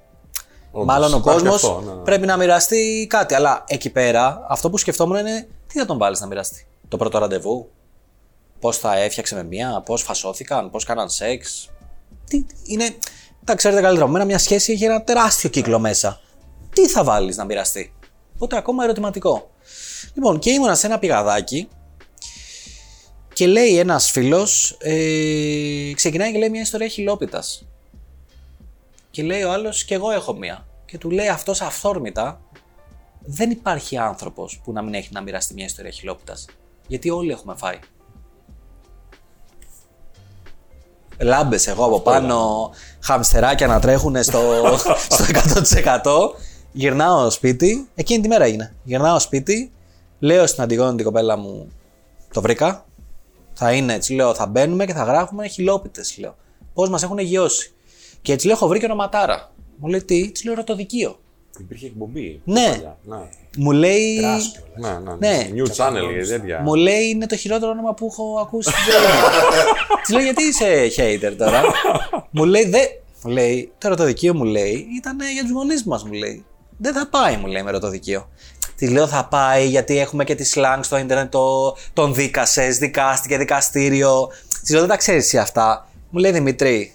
Όντως, 0.71 0.85
μάλλον 0.87 1.13
ο 1.13 1.17
υπάρχει 1.17 1.39
κόσμος 1.39 1.55
αυτό, 1.55 1.81
ναι. 1.81 1.91
πρέπει 2.03 2.25
να 2.25 2.37
μοιραστεί 2.37 3.07
κάτι. 3.09 3.33
Αλλά 3.33 3.63
εκεί 3.67 3.89
πέρα, 3.89 4.45
αυτό 4.47 4.69
που 4.69 4.77
σκεφτόμουν 4.77 5.17
είναι 5.17 5.47
τι 5.67 5.79
θα 5.79 5.85
τον 5.85 5.97
βάλεις 5.97 6.19
να 6.19 6.27
μοιραστεί; 6.27 6.67
Το 6.87 6.97
πρώτο 6.97 7.17
ραντεβού, 7.17 7.69
πώς 8.59 8.77
θα 8.77 8.97
έφτιαξε 8.97 9.35
με 9.35 9.43
μία, 9.43 9.81
πώς 9.85 10.01
φασώθηκαν, 10.01 10.69
πώς 10.69 10.83
κάναν 10.83 11.09
σεξ; 11.09 11.69
Τι, 12.27 12.46
είναι, 12.63 12.96
τα 13.43 13.55
ξέρετε 13.55 13.81
καλύτερα 13.81 14.05
από 14.05 14.13
μένα, 14.13 14.25
μια 14.25 14.38
σχέση 14.38 14.72
έχει 14.72 14.84
ένα 14.84 15.03
τεράστιο 15.03 15.50
κύκλο 15.50 15.79
μέσα. 15.79 16.19
Τι 16.74 16.88
θα 16.88 17.03
βάλεις 17.03 17.38
να 17.38 17.46
μοιραστεί; 17.46 17.93
Οπότε 18.34 18.57
ακόμα 18.57 18.84
ερωτηματικό. 18.84 19.50
Λοιπόν, 20.13 20.39
και 20.39 20.50
ήμουνα 20.50 20.75
σε 20.75 20.88
ένα 20.88 21.00
πηγαδάκι 21.00 21.67
και 23.34 23.48
λέει 23.48 23.77
ένας 23.77 24.12
φίλος, 24.12 24.77
ε, 24.79 25.91
ξεκινάει 25.96 26.31
και 26.31 26.38
λέει 26.38 26.50
μια 26.50 26.62
ιστορία 26.62 26.88
χιλόπιτας. 26.88 27.67
Και 29.12 29.24
λέει 29.24 29.43
ο 29.43 29.51
άλλος, 29.51 29.86
και 29.86 29.93
εγώ 29.93 30.12
έχω 30.12 30.34
μία. 30.34 30.67
Και 30.86 30.98
του 30.98 31.10
λέει 31.10 31.27
αυτός 31.27 31.62
αυθόρμητα, 31.62 32.41
δεν 33.19 33.51
υπάρχει 33.51 33.98
άνθρωπος 33.98 34.60
που 34.63 34.72
να 34.72 34.81
μην 34.81 34.93
έχει 34.93 35.10
να 35.12 35.22
μοιραστεί 35.22 35.53
μια 35.53 35.65
ιστορία 35.65 35.91
χιλόπιτας. 35.91 36.46
Γιατί 36.88 37.10
όλοι 37.10 37.31
έχουμε 37.31 37.55
φάει. 37.57 37.79
Λάμπες 41.19 41.67
εγώ 41.67 41.86
από 41.86 42.00
πάνω, 42.00 42.69
χαμστεράκια 43.00 43.67
να 43.67 43.79
τρέχουν 43.79 44.24
στο, 44.24 44.39
στο 45.09 45.25
100%. 45.93 46.39
Γυρνάω 46.71 47.29
σπίτι, 47.29 47.88
εκείνη 47.95 48.21
τη 48.21 48.27
μέρα 48.27 48.43
έγινε. 48.43 48.74
Γυρνάω 48.83 49.19
σπίτι, 49.19 49.71
λέω 50.19 50.47
στην 50.47 50.63
Αντιγόνη 50.63 50.95
την 50.95 51.05
κοπέλα 51.05 51.38
μου, 51.38 51.71
το 52.33 52.41
βρήκα. 52.41 52.86
Θα 53.53 53.71
είναι 53.71 53.93
έτσι, 53.93 54.13
λέω, 54.13 54.33
θα 54.33 54.45
μπαίνουμε 54.45 54.86
και 54.86 54.93
θα 54.93 55.03
γράφουμε 55.03 55.47
χιλόπιτες, 55.47 56.17
λέω. 56.17 56.36
Πώς 56.74 56.89
μας 56.89 57.03
έχουν 57.03 57.17
γιώσει. 57.17 57.71
Και 58.21 58.33
έτσι 58.33 58.45
λέω: 58.45 58.55
Έχω 58.55 58.67
βρει 58.67 58.79
και 58.79 58.86
ονοματάρα. 58.86 59.51
Μου 59.77 59.88
λέει 59.88 60.03
τι, 60.03 60.31
της 60.31 60.43
λέω 60.43 60.53
ρωτοδικείο. 60.53 61.19
Υπήρχε 61.59 61.85
εκπομπή. 61.85 62.41
Ναι. 62.43 62.69
παλιά. 62.69 62.97
Ναι. 63.03 63.17
Μου 63.57 63.71
λέει. 63.71 64.15
Ναι, 64.15 64.89
ναι, 64.89 65.15
Ναι. 65.19 65.27
ναι. 65.29 65.49
New 65.53 65.67
channel 65.75 66.19
και 66.19 66.25
τέτοια. 66.27 66.61
Μου 66.61 66.75
λέει 66.75 67.07
είναι 67.09 67.25
το 67.25 67.35
χειρότερο 67.35 67.71
όνομα 67.71 67.93
που 67.93 68.07
έχω 68.11 68.39
ακούσει 68.41 68.69
στην 68.69 68.83
ζωή 68.83 69.01
μου. 69.01 69.21
Της 70.01 70.09
λέω 70.15 70.23
γιατί 70.23 70.43
είσαι 70.43 70.87
hater 70.97 71.33
τώρα; 71.37 71.61
μου 72.31 72.43
λέει 72.45 72.65
δε. 72.69 72.79
Μου 73.23 73.31
λέει 73.31 73.71
το 73.77 73.87
ερωτοδικείο 73.87 74.33
μου 74.33 74.43
λέει 74.43 74.85
ήταν 74.97 75.17
για 75.33 75.41
τους 75.41 75.51
γονείς 75.51 75.83
μας 75.83 76.03
μου 76.03 76.11
λέει. 76.13 76.45
Δεν 76.77 76.93
θα 76.93 77.07
πάει 77.07 77.37
μου 77.37 77.47
λέει 77.47 77.63
με 77.63 77.69
ερωτοδικείο. 77.69 78.29
Της 78.75 78.89
λέω 78.89 79.07
θα 79.07 79.25
πάει 79.27 79.67
γιατί 79.67 79.99
έχουμε 79.99 80.23
και 80.23 80.35
τη 80.35 80.51
slang 80.55 80.79
στο 80.81 80.97
ίντερνετ 80.97 81.31
το, 81.31 81.75
τον 81.93 82.13
δίκασες, 82.13 82.77
δικάστηκε, 82.77 83.37
δικαστήριο. 83.37 84.29
Της 84.61 84.69
λέω 84.69 84.79
δεν 84.79 84.89
τα 84.89 84.97
ξέρεις 84.97 85.23
εσύ 85.23 85.37
αυτά. 85.37 85.87
Μου 86.09 86.19
λέει 86.19 86.31
Δημητρή, 86.31 86.93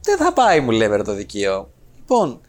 δεν 0.00 0.16
θα 0.16 0.32
πάει 0.32 0.60
μου 0.60 0.70
λέει 0.70 0.88
με 0.88 0.94
ερωτοδικείο. 0.94 1.70
Λοιπόν, 1.98 2.40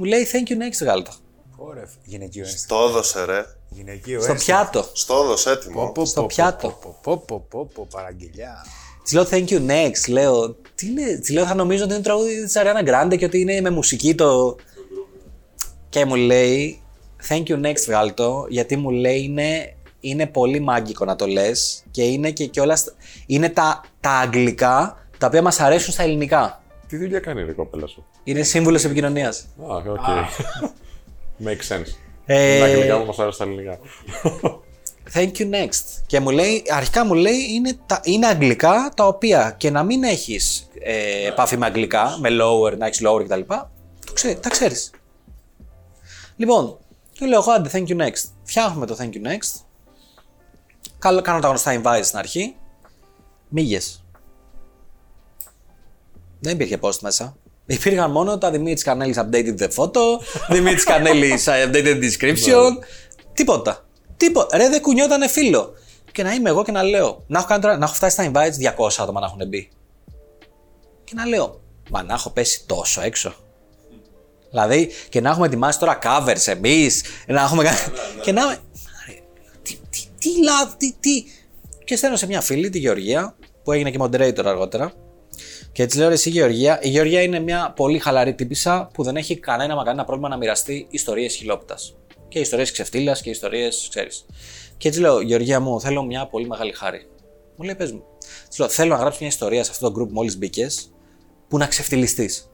μου 0.00 0.06
λέει 0.06 0.26
thank 0.32 0.50
you 0.50 0.54
next 0.54 0.86
Γάλτα. 0.86 1.12
Ωραία, 1.56 1.88
γυναικείο 2.04 2.42
ένστικτο. 2.44 2.76
Το 2.76 2.88
έδωσε, 2.88 3.24
ρε. 3.24 3.44
Γυναικείο 3.68 4.20
Στο 4.20 4.32
ένστικτο. 4.32 4.60
πιάτο. 4.60 4.88
Στο 4.92 5.14
έδωσε 5.14 5.50
έτοιμο. 5.50 5.92
Πω, 5.92 6.04
στο 6.04 6.20
πω, 6.20 6.26
πιάτο. 6.26 6.68
Πω, 6.68 6.98
πω, 7.02 7.16
πω, 7.26 7.46
πω, 7.48 7.70
πω, 7.74 7.86
παραγγελιά. 7.90 8.66
Της 9.02 9.12
λέω 9.12 9.26
thank 9.30 9.48
you 9.48 9.66
next. 9.66 10.08
Λέω, 10.08 10.56
τι 10.74 10.92
λέει, 10.92 11.18
της 11.18 11.30
λέω 11.30 11.46
θα 11.46 11.54
νομίζω 11.54 11.84
ότι 11.84 11.92
είναι 11.94 12.02
τραγούδι 12.02 12.44
της 12.44 12.52
Ariana 12.56 12.88
Grande 12.88 13.16
και 13.18 13.24
ότι 13.24 13.40
είναι 13.40 13.60
με 13.60 13.70
μουσική 13.70 14.14
το. 14.14 14.56
Και 15.88 16.04
μου 16.04 16.14
λέει 16.14 16.82
thank 17.28 17.42
you 17.42 17.60
next 17.64 17.84
Γάλτο, 17.88 18.46
γιατί 18.48 18.76
μου 18.76 18.90
λέει 18.90 19.22
είναι, 19.22 19.74
είναι 20.00 20.26
πολύ 20.26 20.60
μάγκικο 20.60 21.04
να 21.04 21.16
το 21.16 21.26
λες 21.26 21.84
και 21.90 22.02
είναι 22.02 22.30
και 22.30 22.46
κιόλας, 22.46 22.94
είναι 23.26 23.48
τα, 23.48 23.84
τα 24.00 24.10
αγγλικά 24.10 25.06
τα 25.18 25.26
οποία 25.26 25.42
μας 25.42 25.60
αρέσουν 25.60 25.92
στα 25.92 26.02
ελληνικά. 26.02 26.62
Τι 26.88 26.96
δουλειά 26.96 27.20
κάνει 27.20 27.40
η 27.40 27.52
κοπέλα 27.52 27.86
σου; 27.86 28.06
Είναι 28.30 28.42
σύμβουλος 28.42 28.84
επικοινωνίας. 28.84 29.46
Α, 29.70 29.74
οκ. 29.74 29.84
Makes 31.44 31.74
sense. 31.74 31.86
Ε, 32.26 32.58
Τα 32.58 32.64
αγγλικά 32.64 32.98
που 32.98 33.06
μας 33.06 33.18
αρέσει 33.18 33.38
τα 33.38 33.44
ελληνικά. 33.44 33.78
Thank 35.14 35.32
you 35.38 35.50
next. 35.50 36.02
Και 36.06 36.20
μου 36.20 36.30
λέει, 36.30 36.62
αρχικά 36.68 37.04
μου 37.04 37.14
λέει 37.14 37.52
είναι, 37.54 37.78
τα, 37.86 38.00
είναι 38.04 38.26
αγγλικά 38.26 38.92
τα 38.96 39.06
οποία 39.06 39.54
και 39.56 39.70
να 39.70 39.82
μην 39.82 40.02
έχεις 40.02 40.68
ε, 40.80 41.26
επαφή 41.26 41.56
με 41.56 41.66
αγγλικά, 41.66 42.16
με 42.20 42.28
lower, 42.42 42.76
να 42.78 42.86
έχεις 42.86 43.02
lower 43.06 43.24
κτλ. 43.24 43.40
Το 44.06 44.12
ξέρει, 44.12 44.34
τα 44.38 44.48
ξέρεις. 44.48 44.90
Λοιπόν, 46.36 46.78
και 47.12 47.26
λέω 47.26 47.38
εγώ 47.40 47.50
άντε, 47.52 47.70
thank 47.72 47.86
you 47.86 48.00
next. 48.00 48.30
Φτιάχνουμε 48.42 48.86
το 48.86 48.96
thank 49.00 49.12
you 49.12 49.26
next. 49.26 49.60
Καλό, 50.98 51.20
κάνω 51.20 51.40
τα 51.40 51.48
γνωστά 51.48 51.80
invite 51.82 52.04
στην 52.04 52.18
αρχή. 52.18 52.56
Μύγες. 53.48 54.04
Δεν 56.40 56.54
υπήρχε 56.54 56.78
post 56.82 56.98
μέσα. 56.98 57.36
Υπήρχαν 57.70 58.10
μόνο 58.10 58.38
τα 58.38 58.50
Δημήτρης 58.50 58.82
Κανέλη 58.82 59.14
updated 59.16 59.54
the 59.58 59.68
photo, 59.76 60.00
Δημήτρης 60.50 60.84
Κανέλη 60.84 61.38
updated 61.46 62.00
description. 62.02 62.76
Τίποτα. 63.32 63.86
Τίποτα. 64.16 64.56
Ρε, 64.56 64.68
δεν 64.68 64.80
κουνιότανε 64.80 65.28
φίλο. 65.28 65.74
Και 66.12 66.22
να 66.22 66.32
είμαι 66.32 66.48
εγώ 66.48 66.64
και 66.64 66.72
να 66.72 66.82
λέω, 66.82 67.24
να 67.26 67.38
έχω, 67.38 67.48
κάνει 67.48 67.60
τώρα, 67.60 67.76
να 67.76 67.84
έχω 67.84 67.94
φτάσει 67.94 68.12
στα 68.12 68.30
invites 68.30 68.84
200 68.84 68.88
άτομα 68.98 69.20
να 69.20 69.26
έχουν 69.26 69.48
μπει. 69.48 69.68
Και 71.04 71.12
να 71.14 71.26
λέω, 71.26 71.60
μα 71.90 72.02
να 72.02 72.14
έχω 72.14 72.30
πέσει 72.30 72.64
τόσο 72.66 73.00
έξω. 73.00 73.34
Δηλαδή, 74.50 74.90
και 75.08 75.20
να 75.20 75.30
έχουμε 75.30 75.46
ετοιμάσει 75.46 75.78
τώρα 75.78 75.98
covers 76.02 76.46
εμείς, 76.46 77.04
να 77.26 77.42
έχουμε 77.42 77.62
κάνει. 77.64 77.78
και 78.22 78.32
να. 78.32 78.42
είμαι, 78.42 78.58
«Ρε, 79.06 79.14
Τι, 79.62 79.78
τι, 79.90 80.06
τι, 80.18 80.42
λάθη, 80.42 80.76
τι, 80.76 80.94
τι. 81.00 81.24
Και 81.84 81.96
στέλνω 81.96 82.16
σε 82.16 82.26
μια 82.26 82.40
φίλη, 82.40 82.70
τη 82.70 82.78
Γεωργία, 82.78 83.36
που 83.64 83.72
έγινε 83.72 83.90
και 83.90 83.98
moderator 84.00 84.44
αργότερα. 84.44 84.92
Και 85.72 85.82
έτσι 85.82 85.98
λέω 85.98 86.08
ρε, 86.08 86.14
εσύ 86.14 86.30
Γεωργία. 86.30 86.78
Η 86.82 86.88
Γεωργία 86.88 87.22
είναι 87.22 87.38
μια 87.38 87.72
πολύ 87.76 87.98
χαλαρή 87.98 88.34
τύπησα 88.34 88.90
που 88.92 89.02
δεν 89.02 89.16
έχει 89.16 89.36
κανένα 89.38 89.74
μα 89.74 89.84
κανένα 89.84 90.04
πρόβλημα 90.04 90.28
να 90.28 90.36
μοιραστεί 90.36 90.86
ιστορίες 90.90 91.34
χιλόπιτα. 91.34 91.76
Και 92.28 92.38
ιστορίες 92.38 92.72
ξεφτύλας 92.72 93.20
και 93.20 93.30
ιστορίες, 93.30 93.86
ξέρεις. 93.90 94.26
Και 94.76 94.88
έτσι 94.88 95.00
λέω, 95.00 95.20
Γεωργία 95.20 95.60
μου, 95.60 95.80
θέλω 95.80 96.02
μια 96.02 96.26
πολύ 96.26 96.46
μεγάλη 96.46 96.72
χάρη. 96.72 97.08
Μου 97.56 97.64
λέει, 97.64 97.74
πες 97.74 97.92
μου. 97.92 98.02
Της 98.48 98.58
λέω, 98.58 98.68
θέλω 98.68 98.92
να 98.94 99.00
γράψεις 99.00 99.20
μια 99.20 99.30
ιστορία 99.30 99.64
σε 99.64 99.70
αυτό 99.70 99.90
το 99.90 100.00
group 100.00 100.08
μόλις 100.10 100.38
μπήκες 100.38 100.90
που 101.48 101.58
να 101.58 101.66
ξεφτυλιστείς. 101.66 102.50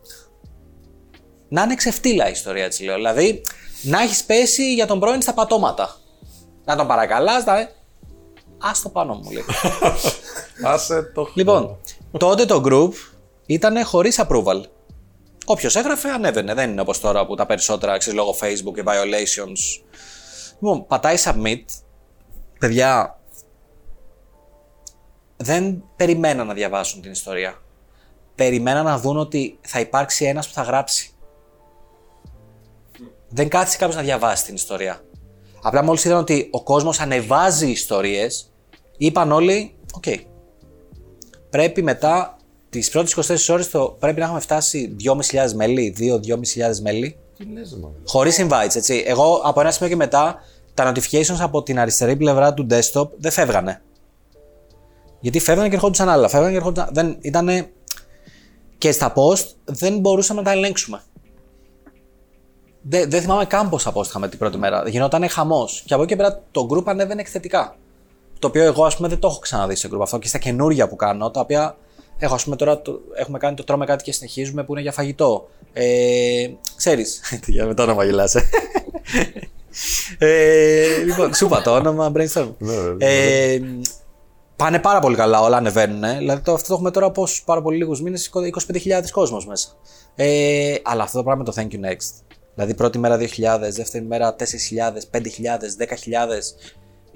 Να 1.49 1.61
είναι 1.61 1.75
ξεφτύλα 1.75 2.27
η 2.27 2.31
ιστορία, 2.31 2.67
της 2.69 2.79
λέω. 2.79 2.95
Δηλαδή, 2.95 3.41
να 3.81 4.01
έχεις 4.01 4.23
πέσει 4.23 4.73
για 4.73 4.87
τον 4.87 4.99
πρώην 4.99 5.21
στα 5.21 5.33
πατώματα. 5.33 5.95
Να 6.65 6.75
τον 6.75 6.87
παρακαλάς, 6.87 7.45
να. 7.45 7.53
Α 7.53 8.71
το 8.83 8.89
πάνω 8.89 9.13
μου, 9.13 9.31
λέει. 9.31 9.43
Άσε 10.73 11.11
το 11.13 11.29
Λοιπόν, 11.33 11.77
τότε 12.17 12.45
το 12.45 12.61
group 12.65 12.91
ήταν 13.45 13.85
χωρίς 13.85 14.21
approval. 14.27 14.61
Όποιος 15.45 15.75
έγραφε, 15.75 16.09
ανέβαινε. 16.09 16.53
Δεν 16.53 16.69
είναι 16.71 16.81
όπως 16.81 16.99
τώρα 16.99 17.25
που 17.25 17.35
τα 17.35 17.45
περισσότερα 17.45 17.97
ξέρεις 17.97 18.19
λόγω 18.19 18.35
Facebook 18.41 18.73
και 18.73 18.83
violations. 18.85 19.85
Λοιπόν, 20.59 20.87
πατάει 20.87 21.15
submit. 21.23 21.63
Παιδιά, 22.59 23.19
δεν 25.37 25.83
περιμένα 25.95 26.43
να 26.43 26.53
διαβάσουν 26.53 27.01
την 27.01 27.11
ιστορία. 27.11 27.61
Περιμένα 28.35 28.83
να 28.83 28.97
δουν 28.97 29.17
ότι 29.17 29.59
θα 29.61 29.79
υπάρξει 29.79 30.25
ένας 30.25 30.47
που 30.47 30.53
θα 30.53 30.61
γράψει. 30.61 31.11
Δεν 33.29 33.49
κάθισε 33.49 33.77
κάποιος 33.77 33.95
να 33.95 34.03
διαβάσει 34.03 34.45
την 34.45 34.55
ιστορία. 34.55 35.01
Απλά 35.61 35.83
μόλις 35.83 36.05
είδαν 36.05 36.17
ότι 36.17 36.49
ο 36.51 36.63
κόσμος 36.63 36.99
ανεβάζει 36.99 37.67
ιστορίες, 37.69 38.53
είπαν 38.97 39.31
όλοι: 39.31 39.75
Οκ, 39.93 40.03
πρέπει 41.57 41.83
μετά 41.83 42.37
τις 42.69 42.89
πρώτες 42.89 43.15
24 43.49 43.53
ώρες 43.53 43.69
πρέπει 43.99 44.19
να 44.19 44.25
έχουμε 44.25 44.39
φτάσει 44.39 44.95
2.500 45.03 45.51
μέλη, 45.55 45.95
2-2.500 45.99 46.79
μέλη. 46.81 47.17
Τι 47.37 47.45
λες, 47.45 47.73
μάλλον. 47.73 47.95
Χωρίς 48.05 48.45
invites, 48.47 48.75
έτσι. 48.75 49.03
Εγώ 49.07 49.41
από 49.43 49.59
ένα 49.61 49.71
σημείο 49.71 49.89
και 49.89 49.95
μετά 49.95 50.41
τα 50.73 50.91
notifications 50.91 51.37
από 51.39 51.63
την 51.63 51.79
αριστερή 51.79 52.15
πλευρά 52.15 52.53
του 52.53 52.67
desktop 52.69 53.09
δεν 53.17 53.31
φεύγανε. 53.31 53.81
Γιατί 55.19 55.39
φεύγανε 55.39 55.69
και 55.69 55.75
ερχόντουσαν 55.75 56.09
άλλα. 56.09 56.27
Φεύγανε 56.27 56.51
και 56.51 56.57
ερχόντουσαν. 56.57 56.89
Δεν, 56.91 57.17
ήτανε... 57.21 57.69
Και 58.77 58.91
στα 58.91 59.13
post 59.15 59.45
δεν 59.65 59.99
μπορούσαμε 59.99 60.39
να 60.41 60.45
τα 60.45 60.51
ελέγξουμε. 60.51 61.01
Δεν, 62.81 63.09
δεν 63.09 63.21
θυμάμαι 63.21 63.45
καν 63.45 63.69
πόσα 63.69 63.93
post 63.93 64.05
είχαμε 64.05 64.27
την 64.27 64.39
πρώτη 64.39 64.57
μέρα. 64.57 64.89
Γινόταν 64.89 65.29
χαμός. 65.29 65.83
Και 65.85 65.93
από 65.93 66.03
εκεί 66.03 66.11
και 66.11 66.17
πέρα 66.17 66.43
το 66.51 66.67
group 66.71 66.83
ανέβαινε 66.85 67.21
εκθετικά. 67.21 67.75
Το 68.39 68.47
οποίο 68.47 68.63
εγώ, 68.63 68.85
ας 68.85 68.95
πούμε, 68.95 69.07
δεν 69.07 69.19
το 69.19 69.27
έχω 69.27 69.39
ξαναδεί 69.39 69.75
σε 69.75 69.89
group 69.91 70.01
αυτό 70.01 70.17
και 70.17 70.27
στα 70.27 70.37
καινούργια 70.37 70.87
που 70.87 70.95
κάνω, 70.95 71.31
τα 71.31 71.39
οποία 71.39 71.77
έχω, 72.17 72.33
ας 72.33 72.43
πούμε, 72.43 72.55
τώρα 72.55 72.81
το, 72.81 72.99
έχουμε 73.15 73.37
κάνει 73.37 73.55
το 73.55 73.63
τρώμε 73.63 73.85
κάτι 73.85 74.03
και 74.03 74.11
συνεχίζουμε 74.11 74.63
που 74.63 74.71
είναι 74.71 74.81
για 74.81 74.91
φαγητό. 74.91 75.47
Ε, 75.73 76.47
ξέρεις, 76.75 77.21
τι 77.45 77.51
για 77.51 77.65
με 77.65 77.73
το 77.73 77.83
όνομα 77.83 78.03
γελάς, 78.03 78.35
ε. 78.35 78.49
ε, 80.17 80.97
λοιπόν, 81.05 81.33
σου 81.33 81.45
είπα 81.45 81.61
το 81.61 81.75
όνομα, 81.75 82.11
brainstorm. 82.15 82.53
Ναι, 82.57 82.75
ναι, 82.75 83.05
ε, 83.05 83.59
πάνε 84.55 84.79
πάρα 84.79 84.99
πολύ 84.99 85.15
καλά, 85.15 85.41
όλα 85.41 85.57
ανεβαίνουν. 85.57 86.03
ε. 86.03 86.17
Δηλαδή 86.17 86.41
το, 86.41 86.53
αυτό 86.53 86.67
το 86.67 86.73
έχουμε 86.73 86.91
τώρα 86.91 87.11
πόσους 87.11 87.43
πάρα 87.43 87.61
πολύ 87.61 87.77
λίγους 87.77 88.01
μήνες, 88.01 88.29
25.000 88.33 89.09
κόσμος 89.11 89.47
μέσα. 89.47 89.69
Ε, 90.15 90.75
αλλά 90.83 91.03
αυτό 91.03 91.17
το 91.17 91.23
πράγμα 91.23 91.43
το 91.43 91.53
thank 91.55 91.71
you 91.73 91.89
next. 91.91 92.25
Δηλαδή 92.53 92.73
πρώτη 92.73 92.97
μέρα 92.97 93.17
2.000, 93.19 93.25
δεύτερη 93.59 94.05
μέρα 94.05 94.35
4.000, 94.39 94.43
5.000, 95.11 95.19
10.000. 95.19 95.25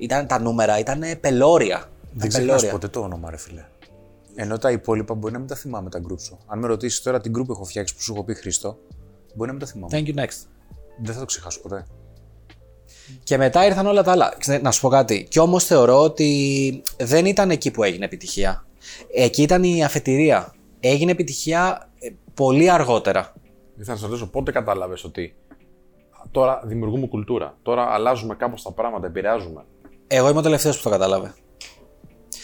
Ήταν 0.02 0.28
τα 0.28 0.40
νούμερα, 0.40 0.80
ήταν 0.80 1.04
πελώρια. 1.20 1.86
Δεν 2.14 2.30
ξεχνάς 2.30 2.70
ποτέ 2.70 2.88
το 2.88 3.00
όνομα, 3.00 3.30
ρε 3.30 3.38
φίλε. 3.38 3.66
Ενώ 4.36 4.58
τα 4.58 4.72
υπόλοιπα 4.72 5.14
μπορεί 5.14 5.34
να 5.34 5.40
μην 5.40 5.48
τα 5.48 5.56
θυμάμαι 5.56 5.90
τα 5.90 6.02
group 6.08 6.20
σου. 6.22 6.38
Αν 6.48 6.60
με 6.60 6.68
ρωτήσεις 6.68 7.02
τώρα 7.02 7.22
την 7.22 7.34
group 7.38 7.50
έχω 7.50 7.64
φτιάξει 7.64 7.96
που 7.96 8.02
σου 8.02 8.14
έχω 8.14 8.24
πει 8.24 8.34
Χριστό, 8.34 8.78
μπορεί 9.36 9.52
να 9.52 9.56
μην 9.56 9.66
τα 9.66 9.72
θυμάμαι. 9.72 9.98
Thank 9.98 10.08
you 10.08 10.20
next. 10.20 10.48
Δεν 11.02 11.14
θα 11.14 11.20
το 11.20 11.26
ξεχάσω 11.26 11.62
ποτέ. 11.62 11.86
Και 13.24 13.38
μετά 13.38 13.66
ήρθαν 13.66 13.86
όλα 13.86 14.04
τα 14.04 14.12
άλλα. 14.12 14.34
Ξέρετε, 14.38 14.64
Να 14.64 14.72
σου 14.72 14.82
πω 14.82 14.90
κάτι. 14.90 15.28
Κι 15.30 15.40
όμως 15.40 15.66
θεωρώ 15.66 16.02
ότι 16.02 16.82
δεν 16.98 17.26
ήταν 17.26 17.50
εκεί 17.50 17.72
που 17.72 17.84
έγινε 17.84 18.06
επιτυχία. 18.06 18.66
Εκεί 19.14 19.42
ήταν 19.42 19.64
η 19.64 19.84
αφετηρία. 19.84 20.54
Έγινε 20.80 21.12
επιτυχία 21.12 21.90
ε, 22.00 22.10
πολύ 22.34 22.72
αργότερα. 22.72 23.34
Ήθελα 23.78 23.94
να 23.94 24.02
σε 24.02 24.06
ρωτήσω 24.06 24.28
πότε 24.28 24.52
κατάλαβες 24.52 25.04
ότι 25.04 25.36
τώρα 26.32 26.62
δημιουργούμε 26.66 27.08
κουλτούρα. 27.08 27.58
Τώρα 27.62 27.84
αλλάζουμε 27.84 28.36
κάπως 28.36 28.62
τα 28.62 28.72
πράγματα, 28.72 29.08
επηρεάζουμε; 29.08 29.66
Εγώ 30.14 30.30
είμαι 30.30 30.40
ο 30.40 30.42
τελευταίος 30.42 30.78
που 30.78 30.84
το 30.84 30.90
κατάλαβε. 30.90 31.34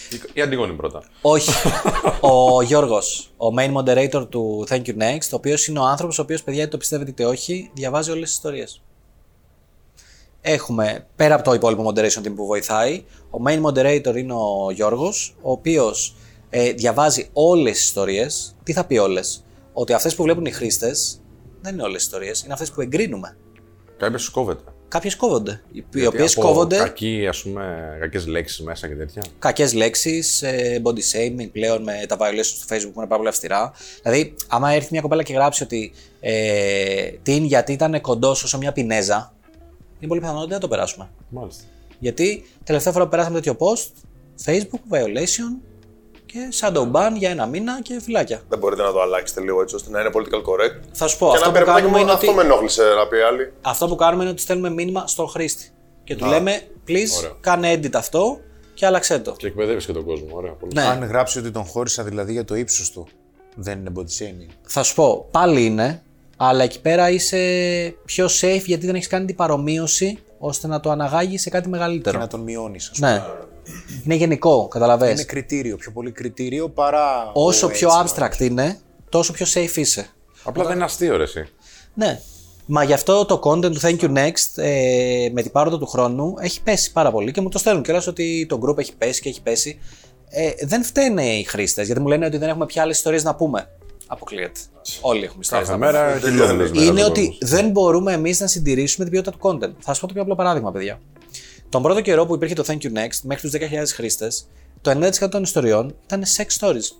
Η- 0.09 0.21
Η 0.33 0.41
Αντιγόνη 0.41 0.73
πρώτα. 0.73 1.03
Όχι. 1.21 1.51
ο 2.55 2.61
Γιώργος, 2.61 3.33
ο 3.37 3.47
main 3.57 3.73
moderator 3.73 4.27
του 4.29 4.65
Thank 4.69 4.81
You 4.85 4.97
Next, 4.97 5.29
ο 5.31 5.35
οποίος 5.35 5.67
είναι 5.67 5.79
ο 5.79 5.83
άνθρωπος, 5.83 6.19
ο 6.19 6.21
οποίος, 6.21 6.43
παιδιά, 6.43 6.61
είτε 6.61 6.69
το 6.71 6.77
πιστεύετε 6.77 7.09
είτε 7.09 7.25
όχι, 7.25 7.71
διαβάζει 7.73 8.11
όλες 8.11 8.23
τις 8.23 8.33
ιστορίες. 8.33 8.81
Έχουμε, 10.41 11.07
πέρα 11.15 11.35
από 11.35 11.43
το 11.43 11.53
υπόλοιπο 11.53 11.89
moderation 11.89 12.19
team 12.27 12.35
που 12.35 12.45
βοηθάει, 12.45 13.03
ο 13.29 13.37
main 13.47 13.61
moderator 13.63 14.15
είναι 14.15 14.33
ο 14.33 14.71
Γιώργος, 14.71 15.35
ο 15.41 15.51
οποίος 15.51 16.15
ε, 16.49 16.71
διαβάζει 16.71 17.29
όλες 17.33 17.71
τις 17.77 17.83
ιστορίες. 17.83 18.55
Τι 18.63 18.73
θα 18.73 18.85
πει 18.85 18.97
όλες, 18.97 19.45
Ότι 19.73 19.93
αυτές 19.93 20.15
που 20.15 20.23
βλέπουν 20.23 20.45
οι 20.45 20.51
χρήστες 20.51 21.21
δεν 21.61 21.73
είναι 21.73 21.83
όλες 21.83 21.95
τις 21.95 22.05
ιστορίες, 22.05 22.43
είναι 22.43 22.53
αυτές 22.53 22.71
που 22.71 22.81
εγκρίνουμε. 22.81 23.37
Κάποιος 23.97 24.21
σου 24.23 24.31
κόβεται. 24.31 24.63
Κάποιες 24.87 25.15
κόβονται. 25.15 25.61
Οι 25.71 25.83
Γιατί 25.91 26.07
οποίες 26.07 26.37
από 26.37 26.47
κόβονται 26.47 26.77
Κακή, 26.77 27.25
ας 27.29 27.41
πούμε, 27.41 27.97
κακές 27.99 28.27
λέξεις 28.27 28.61
μέσα 28.61 28.87
και 28.87 28.93
τέτοια. 28.93 29.23
κακές 29.39 29.73
λέξεις, 29.73 30.43
body 30.83 30.99
shaming 31.15 31.49
πλέον 31.51 31.83
με 31.83 32.05
τα 32.07 32.17
violations 32.19 32.43
στο 32.43 32.75
Facebook 32.75 32.91
που 32.93 32.99
είναι 32.99 33.07
πάρα 33.07 33.17
πολύ 33.17 33.27
αυστηρά. 33.27 33.73
Δηλαδή, 34.03 34.33
άμα 34.47 34.71
έρθει 34.71 34.87
μια 34.91 35.01
κοπέλα 35.01 35.23
και 35.23 35.33
γράψει 35.33 35.63
ότι 35.63 35.91
ε, 36.19 37.09
την 37.23 37.43
γιατί 37.43 37.71
ήταν 37.71 38.01
κοντό 38.01 38.29
όσο 38.29 38.57
μια 38.57 38.71
πινέζα, 38.71 39.33
είναι 39.99 40.07
πολύ 40.07 40.19
πιθανό 40.19 40.37
ότι 40.37 40.47
δεν 40.47 40.55
θα 40.55 40.61
το 40.61 40.67
περάσουμε. 40.67 41.09
Μάλιστα. 41.29 41.63
Γιατί 41.99 42.45
τελευταία 42.63 42.93
φορά 42.93 43.03
που 43.03 43.09
περάσαμε 43.09 43.41
τέτοιο 43.41 43.57
post, 43.59 43.87
Facebook, 44.45 44.95
violation 44.95 45.61
και 46.31 46.39
shadow 46.61 46.91
ban 46.91 47.11
για 47.15 47.29
ένα 47.29 47.45
μήνα 47.45 47.81
και 47.81 47.99
φυλάκια. 48.01 48.41
Δεν 48.49 48.59
μπορείτε 48.59 48.81
να 48.81 48.91
το 48.91 49.01
αλλάξετε 49.01 49.41
λίγο 49.41 49.61
έτσι 49.61 49.75
ώστε 49.75 49.89
να 49.91 49.99
είναι 49.99 50.09
political 50.13 50.41
correct. 50.49 50.83
Θα 50.91 51.07
σου 51.07 51.17
πω, 51.17 51.29
και 51.29 51.35
αυτό 51.35 51.45
να 51.45 51.51
που, 51.51 51.51
πει 51.53 51.59
ρε 51.59 51.65
παιδάκι 51.65 51.81
κάνουμε 51.81 51.97
μου, 51.97 52.03
είναι 52.03 52.11
αυτό 52.11 52.27
ότι, 52.27 52.35
με 52.35 52.43
ενόχλησε 52.43 52.81
να 52.83 53.07
πει 53.07 53.17
άλλη. 53.17 53.53
αυτό 53.61 53.87
που 53.87 53.95
κάνουμε 53.95 54.23
είναι 54.23 54.31
ότι 54.31 54.41
στέλνουμε 54.41 54.69
μήνυμα 54.69 55.07
στον 55.07 55.27
χρήστη. 55.27 55.69
Και 56.03 56.15
του 56.15 56.25
Α. 56.25 56.29
λέμε, 56.29 56.61
please, 56.87 57.17
Ωραίο. 57.17 57.37
κάνε 57.41 57.73
edit 57.73 57.93
αυτό 57.95 58.39
και 58.73 58.85
άλλαξέ 58.85 59.19
το. 59.19 59.31
Και 59.37 59.47
εκπαιδεύεις 59.47 59.85
και 59.85 59.93
τον 59.93 60.05
κόσμο. 60.05 60.27
Ωραία, 60.31 60.51
πολύ. 60.51 60.71
Ναι. 60.73 60.81
Αν 60.81 61.03
γράψει 61.03 61.39
ότι 61.39 61.51
τον 61.51 61.63
χώρισα 61.65 62.03
δηλαδή 62.03 62.31
για 62.31 62.45
το 62.45 62.55
ύψος 62.55 62.91
του, 62.91 63.07
δεν 63.55 63.79
είναι 63.79 63.91
body 63.95 64.01
shaming. 64.23 64.53
Θα 64.61 64.83
σου 64.83 64.95
πω, 64.95 65.27
πάλι 65.31 65.65
είναι, 65.65 66.01
αλλά 66.37 66.63
εκεί 66.63 66.81
πέρα 66.81 67.09
είσαι 67.09 67.37
πιο 68.05 68.25
safe 68.41 68.63
γιατί 68.65 68.85
δεν 68.85 68.95
έχεις 68.95 69.07
κάνει 69.07 69.25
την 69.25 69.35
παρομοίωση 69.35 70.19
ώστε 70.39 70.67
να 70.67 70.79
το 70.79 70.89
αναγάγεις 70.89 71.41
σε 71.41 71.49
κάτι 71.49 71.63
Και 71.63 71.69
μεγαλύτερο. 71.69 72.19
να 72.19 72.27
τον 72.27 72.39
μειώνεις, 72.39 72.89
ας 72.91 72.97
πούμε. 72.99 73.11
Ναι. 73.11 73.23
Είναι 74.05 74.15
γενικό, 74.15 74.67
καταλαβες. 74.67 75.11
Είναι 75.11 75.23
κριτήριο, 75.23 75.75
πιο 75.77 75.91
πολύ 75.91 76.11
κριτήριο 76.11 76.69
παρά. 76.69 77.31
Όσο 77.33 77.65
ο 77.67 77.69
πιο 77.69 77.89
έτσι, 78.01 78.15
abstract 78.17 78.39
είναι, 78.39 78.79
τόσο 79.09 79.33
πιο 79.33 79.45
safe 79.53 79.75
είσαι. 79.75 80.09
Απλά 80.43 80.63
δεν 80.63 80.75
είναι 80.75 80.83
αστείο 80.83 81.17
ρε 81.17 81.23
εσύ. 81.23 81.47
Ναι. 81.93 82.19
Μα 82.65 82.83
γι' 82.83 82.93
αυτό 82.93 83.25
το 83.25 83.39
content 83.43 83.71
του 83.71 83.79
Thank 83.81 83.99
you 83.99 84.17
Next 84.17 84.63
ε, 84.63 85.29
με 85.31 85.41
την 85.41 85.51
πάροδο 85.51 85.77
του 85.77 85.85
χρόνου 85.85 86.33
έχει 86.39 86.63
πέσει 86.63 86.91
πάρα 86.91 87.11
πολύ 87.11 87.31
και 87.31 87.41
μου 87.41 87.49
το 87.49 87.57
στέλνουν 87.57 87.83
κιόλας 87.83 88.07
ότι 88.07 88.45
το 88.49 88.59
group 88.65 88.77
έχει 88.77 88.95
πέσει 88.95 89.21
και 89.21 89.29
έχει 89.29 89.41
πέσει. 89.41 89.79
Ε, 90.29 90.51
δεν 90.61 90.83
φταίνε 90.83 91.25
οι 91.25 91.43
χρήστες 91.43 91.85
γιατί 91.85 92.01
μου 92.01 92.07
λένε 92.07 92.25
ότι 92.25 92.37
δεν 92.37 92.49
έχουμε 92.49 92.65
πια 92.65 92.81
άλλες 92.81 92.97
ιστορίες 92.97 93.23
να 93.23 93.35
πούμε. 93.35 93.69
Αποκλείεται. 94.07 94.59
Όλοι 95.01 95.23
έχουμε 95.23 95.39
ιστορίες 95.41 95.67
Κάθε 95.67 95.79
να 95.79 95.85
πούμε. 95.87 95.99
μέρα 96.01 96.19
χιλιάδες 96.19 96.71
μέρες 96.71 96.87
είναι 96.89 97.03
ο 97.03 97.05
ότι 97.05 97.27
κόσμος. 97.27 97.49
δεν 97.51 97.69
μπορούμε 97.69 98.13
εμείς 98.13 98.39
να 98.39 98.47
συντηρήσουμε 98.47 99.05
την 99.05 99.13
ποιότητα 99.13 99.37
του 99.37 99.49
content. 99.49 99.73
Θα 99.79 99.87
σας 99.93 99.99
πω 99.99 100.07
το 100.07 100.13
πιο 100.13 100.21
απλό 100.21 100.35
παράδειγμα, 100.35 100.71
παιδιά. 100.71 100.99
Τον 101.69 101.81
πρώτο 101.81 102.01
καιρό 102.01 102.25
που 102.25 102.35
υπήρχε 102.35 102.53
το 102.53 102.63
Thank 102.67 102.81
you 102.81 102.93
Next, 102.97 103.19
μέχρι 103.23 103.49
τους 103.49 103.59
10.000 103.59 103.83
χρήστες, 103.93 104.47
το 104.81 104.91
90% 104.91 105.29
των 105.29 105.43
ιστοριών 105.43 105.95
ήταν 106.03 106.23
sex 106.37 106.59
stories. 106.59 106.91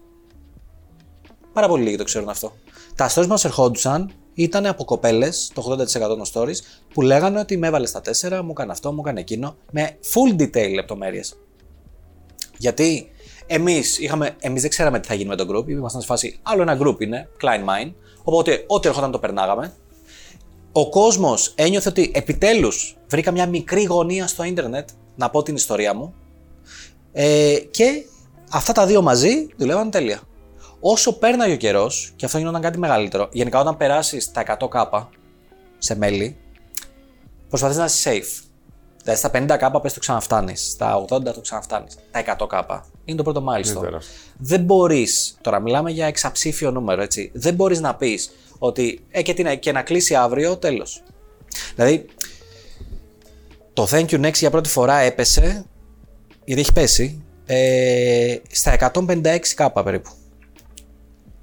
Πάρα 1.53 1.67
πολύ 1.67 1.83
λίγοι 1.83 1.95
το 1.95 2.03
ξέρουν 2.03 2.29
αυτό. 2.29 2.53
Τα 2.95 3.09
stories 3.09 3.21
που 3.21 3.27
μας 3.27 3.45
ερχόντουσαν 3.45 4.11
ήταν 4.33 4.65
από 4.65 4.85
κοπέλες, 4.85 5.51
το 5.53 5.61
80% 5.61 5.85
των 5.99 6.21
stories, 6.33 6.57
που 6.93 7.01
λέγανε 7.01 7.39
ότι 7.39 7.57
με 7.57 7.67
έβαλες 7.67 7.89
στα 7.89 8.01
4, 8.01 8.41
μου 8.43 8.51
έκανε 8.51 8.71
αυτό, 8.71 8.91
μου 8.91 8.99
έκανε 8.99 9.19
εκείνο, 9.19 9.55
με 9.71 9.97
full 10.13 10.41
detail 10.41 10.73
λεπτομέρειες. 10.73 11.37
Γιατί 12.57 13.11
εμείς 13.45 13.99
εμείς 14.39 14.61
δεν 14.61 14.69
ξέραμε 14.69 14.99
τι 14.99 15.07
θα 15.07 15.13
γίνει 15.13 15.29
με 15.29 15.35
το 15.35 15.45
group, 15.51 15.69
ήμασταν 15.69 16.01
σε 16.01 16.07
φάση 16.07 16.39
άλλο 16.43 16.61
ένα 16.61 16.77
group 16.81 17.01
είναι, 17.01 17.29
Klein 17.41 17.59
Mind, 17.69 17.93
οπότε 18.23 18.63
ό,τι 18.67 18.87
ερχόταν 18.87 19.11
το 19.11 19.19
περνάγαμε. 19.19 19.75
Ο 20.71 20.89
κόσμος 20.89 21.53
ένιωθε 21.55 21.89
ότι 21.89 22.11
επιτέλους 22.13 22.96
βρήκα 23.07 23.31
μια 23.31 23.45
μικρή 23.45 23.83
γωνία 23.83 24.27
στο 24.27 24.43
ίντερνετ 24.43 24.89
να 25.15 25.29
πω 25.29 25.43
την 25.43 25.55
ιστορία 25.55 25.93
μου. 25.93 26.13
Ε, 27.11 27.55
και 27.71 28.05
αυτά 28.51 28.73
τα 28.73 28.85
δύο 28.85 29.01
μαζί 29.01 29.47
δουλεύαν 29.57 29.91
τέλεια. 29.91 30.21
Όσο 30.79 31.17
πέρναγε 31.17 31.53
ο 31.53 31.57
καιρός, 31.57 32.13
και 32.15 32.25
αυτό 32.25 32.37
γινόταν 32.37 32.61
κάτι 32.61 32.77
μεγαλύτερο, 32.77 33.29
γενικά 33.31 33.59
όταν 33.59 33.77
περάσεις 33.77 34.31
τα 34.31 34.57
100k 34.59 35.05
σε 35.77 35.95
μέλη, 35.95 36.37
προσπαθείς 37.49 37.77
να 37.77 37.85
είσαι 37.85 38.09
safe. 38.09 38.43
Δηλαδή 39.03 39.19
στα 39.19 39.31
50k 39.33 39.81
πες 39.81 39.93
το 39.93 39.99
ξαναφτάνεις, 39.99 40.69
στα 40.71 41.05
80 41.09 41.33
το 41.33 41.41
ξαναφτάνεις. 41.41 41.95
Τα 42.11 42.19
100k 42.19 42.79
είναι 43.05 43.17
το 43.17 43.23
πρώτο 43.23 43.39
Είναι 43.39 43.51
milestone. 43.51 43.81
τεράστιο. 43.81 44.15
Δεν 44.37 44.61
μπορείς, 44.61 45.37
τώρα 45.41 45.59
μιλάμε 45.59 45.91
για 45.91 46.05
εξαψήφιο 46.05 46.71
νούμερο, 46.71 47.01
έτσι. 47.01 47.31
Δεν 47.33 47.53
μπορείς 47.53 47.79
να 47.79 47.95
πεις 47.95 48.31
ότι 48.57 49.05
ε, 49.09 49.21
και, 49.21 49.33
τι 49.33 49.43
να, 49.43 49.55
και 49.55 49.71
να 49.71 49.81
κλείσει 49.81 50.15
αύριο, 50.15 50.57
τέλος. 50.57 51.03
Δηλαδή, 51.75 52.05
το 53.77 53.87
Thank 53.91 54.05
you 54.05 54.25
Next 54.25 54.33
για 54.33 54.49
πρώτη 54.49 54.69
φορά 54.69 54.97
έπεσε, 54.97 55.65
γιατί 56.45 56.61
έχει 56.61 56.73
πέσει, 56.73 57.25
ε, 57.45 58.35
στα 58.51 58.91
156k 58.93 59.67
περίπου. 59.83 60.09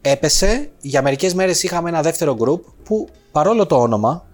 Έπεσε, 0.00 0.70
για 0.80 1.02
μερικές 1.02 1.34
μέρες 1.34 1.62
είχαμε 1.62 1.88
ένα 1.88 2.02
δεύτερο 2.02 2.36
group 2.40 2.60
που 2.84 3.08
παρόλο 3.32 3.66
το 3.66 3.80
όνομα, 3.80 4.26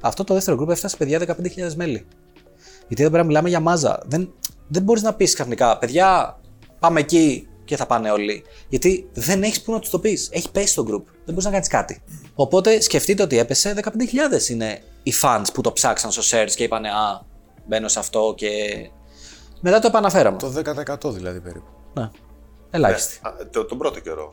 αυτό 0.00 0.24
το 0.24 0.34
δεύτερο 0.34 0.62
group 0.62 0.68
έφτασε 0.68 0.96
παιδιά 0.96 1.18
15.000 1.18 1.74
μέλη. 1.74 2.06
Γιατί 2.86 3.02
εδώ 3.02 3.10
πέρα 3.10 3.24
μιλάμε 3.24 3.48
για 3.48 3.60
μάζα. 3.60 4.02
Δεν, 4.06 4.32
δεν 4.68 4.82
μπορείς 4.82 5.02
να 5.02 5.14
πεις 5.14 5.34
ξαφνικά, 5.34 5.78
παιδιά, 5.78 6.40
πάμε 6.78 7.00
εκεί 7.00 7.48
και 7.64 7.76
θα 7.76 7.86
πάνε 7.86 8.10
όλοι. 8.10 8.44
Γιατί 8.68 9.08
δεν 9.12 9.42
έχεις 9.42 9.62
που 9.62 9.72
να 9.72 9.78
τους 9.78 9.90
το 9.90 9.98
πεις. 9.98 10.28
Έχει 10.32 10.50
πέσει 10.50 10.74
το 10.74 10.82
group. 10.88 11.02
Δεν 11.04 11.34
μπορείς 11.34 11.44
να 11.44 11.50
κάνεις 11.50 11.68
κάτι. 11.68 12.02
Οπότε 12.34 12.80
σκεφτείτε 12.80 13.22
ότι 13.22 13.38
έπεσε 13.38 13.74
15.000 13.82 14.48
είναι 14.50 14.82
οι 15.02 15.12
fans 15.22 15.44
που 15.54 15.60
το 15.60 15.72
ψάξαν 15.72 16.10
στο 16.12 16.22
search 16.38 16.50
και 16.54 16.62
είπαν 16.64 16.84
Α, 16.84 17.24
μπαίνω 17.66 17.88
σε 17.88 17.98
αυτό 17.98 18.34
και. 18.36 18.48
Μετά 19.60 19.78
το 19.78 19.86
επαναφέραμε. 19.86 20.38
Το 20.38 20.52
10% 21.08 21.12
δηλαδή 21.12 21.40
περίπου. 21.40 21.66
Ναι. 21.94 22.10
Ελάχιστη. 22.70 23.20
Α, 23.22 23.30
το, 23.52 23.64
τον 23.64 23.78
πρώτο 23.78 24.00
καιρό. 24.00 24.32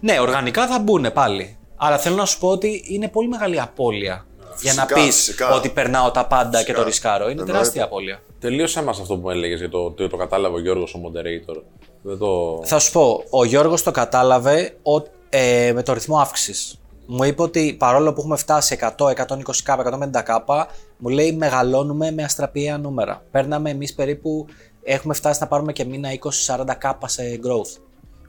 Ναι, 0.00 0.20
οργανικά 0.20 0.66
θα 0.66 0.78
μπουν 0.78 1.12
πάλι. 1.12 1.56
Αλλά 1.76 1.98
θέλω 1.98 2.16
να 2.16 2.24
σου 2.24 2.38
πω 2.38 2.48
ότι 2.48 2.82
είναι 2.88 3.08
πολύ 3.08 3.28
μεγάλη 3.28 3.60
απώλεια 3.60 4.26
για 4.60 4.74
να 4.74 4.82
Φυσικά, 4.82 4.94
πεις 5.04 5.16
φυσικά. 5.16 5.54
ότι 5.54 5.68
περνάω 5.68 6.10
τα 6.10 6.26
πάντα 6.26 6.50
και 6.50 6.56
Φυσικά. 6.58 6.78
το 6.78 6.84
ρισκάρω. 6.84 7.22
Είναι 7.22 7.30
Εννοείται. 7.30 7.52
τεράστια 7.52 7.84
απώλεια. 7.84 8.22
Τελείωσε 8.40 8.82
μας 8.82 9.00
αυτό 9.00 9.16
που 9.16 9.30
έλεγες 9.30 9.58
για 9.58 9.68
το 9.68 9.84
ότι 9.84 10.08
το 10.08 10.16
κατάλαβε 10.16 10.54
ο 10.56 10.60
Γιώργος 10.60 10.94
ο 10.94 11.00
moderator. 11.04 11.62
Δεν 12.02 12.18
το. 12.18 12.60
Θα 12.64 12.78
σου 12.78 12.92
πω, 12.92 13.24
ο 13.30 13.44
Γιώργος 13.44 13.82
το 13.82 13.90
κατάλαβε 13.90 14.76
ο, 14.82 15.02
ε, 15.28 15.72
με 15.74 15.82
το 15.82 15.92
ρυθμό 15.92 16.18
αύξησης. 16.18 16.77
Μου 17.10 17.24
είπε 17.24 17.42
ότι 17.42 17.76
παρόλο 17.78 18.12
που 18.12 18.20
έχουμε 18.20 18.36
φτάσει 18.36 18.78
100, 18.80 18.90
120k, 18.96 19.76
150k, 20.12 20.64
μου 20.98 21.08
λέει 21.08 21.32
μεγαλώνουμε 21.32 22.10
με 22.10 22.22
αστραπιαία 22.22 22.78
νούμερα. 22.78 23.22
Παίρναμε 23.30 23.70
εμείς 23.70 23.94
περίπου, 23.94 24.46
έχουμε 24.82 25.14
φτάσει 25.14 25.40
να 25.40 25.46
πάρουμε 25.46 25.72
και 25.72 25.84
μήνα 25.84 26.08
20-40k 26.46 26.92
σε 27.04 27.22
growth. 27.44 27.80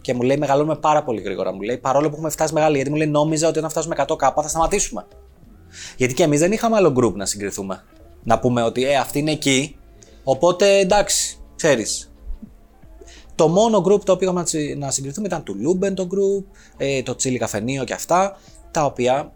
Και 0.01 0.13
μου 0.13 0.21
λέει 0.21 0.37
μεγαλώνουμε 0.37 0.75
πάρα 0.75 1.03
πολύ 1.03 1.21
γρήγορα. 1.21 1.53
Μου 1.53 1.61
λέει 1.61 1.77
παρόλο 1.77 2.07
που 2.09 2.13
έχουμε 2.15 2.29
φτάσει 2.29 2.53
μεγάλη, 2.53 2.75
γιατί 2.75 2.89
μου 2.89 2.95
λέει 2.95 3.07
νόμιζα 3.07 3.47
ότι 3.47 3.57
όταν 3.57 3.69
φτάσουμε 3.69 3.95
100k 4.07 4.31
θα 4.35 4.47
σταματήσουμε. 4.47 5.05
Γιατί 5.97 6.13
και 6.13 6.23
εμείς 6.23 6.39
δεν 6.39 6.51
είχαμε 6.51 6.75
άλλο 6.75 6.93
group 6.99 7.13
να 7.13 7.25
συγκριθούμε. 7.25 7.83
Να 8.23 8.39
πούμε 8.39 8.63
ότι 8.63 8.83
ε, 8.85 8.95
αυτή 8.97 9.19
είναι 9.19 9.31
εκεί. 9.31 9.77
Οπότε 10.23 10.77
εντάξει, 10.77 11.37
ξέρεις. 11.55 12.11
Το 13.35 13.47
μόνο 13.47 13.77
group 13.87 14.03
το 14.03 14.11
οποίο 14.11 14.17
είχαμε 14.27 14.39
να 14.39 14.45
τσι- 14.45 14.77
να 14.77 14.91
συγκριθούμε 14.91 15.27
ήταν 15.27 15.43
του 15.43 15.55
Λούμπεν 15.59 15.95
το 15.95 16.07
group, 16.11 16.43
ε, 16.77 17.03
το 17.03 17.15
Τσίλι 17.15 17.37
Καφενείο 17.37 17.83
και 17.83 17.93
αυτά, 17.93 18.37
τα 18.71 18.85
οποία 18.85 19.31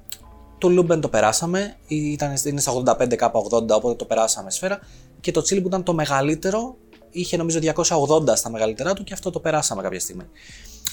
το 0.57 0.69
Λούμπεν 0.69 1.01
το 1.01 1.09
περάσαμε, 1.09 1.75
ήταν, 1.87 2.33
είναι 2.45 2.61
στα 2.61 2.73
85k, 2.85 3.41
80 3.41 3.69
οπότε 3.69 3.95
το 3.95 4.05
περάσαμε 4.05 4.51
σφαίρα 4.51 4.79
και 5.19 5.31
το 5.31 5.41
Τσίλι 5.41 5.61
που 5.61 5.67
ήταν 5.67 5.83
το 5.83 5.93
μεγαλύτερο 5.93 6.77
είχε 7.13 7.37
νομίζω 7.37 7.59
280 7.61 8.35
στα 8.35 8.49
μεγαλύτερά 8.49 8.93
του 8.93 9.03
και 9.03 9.13
αυτό 9.13 9.29
το 9.29 9.39
περάσαμε 9.39 9.81
κάποια 9.81 9.99
στιγμή. 9.99 10.23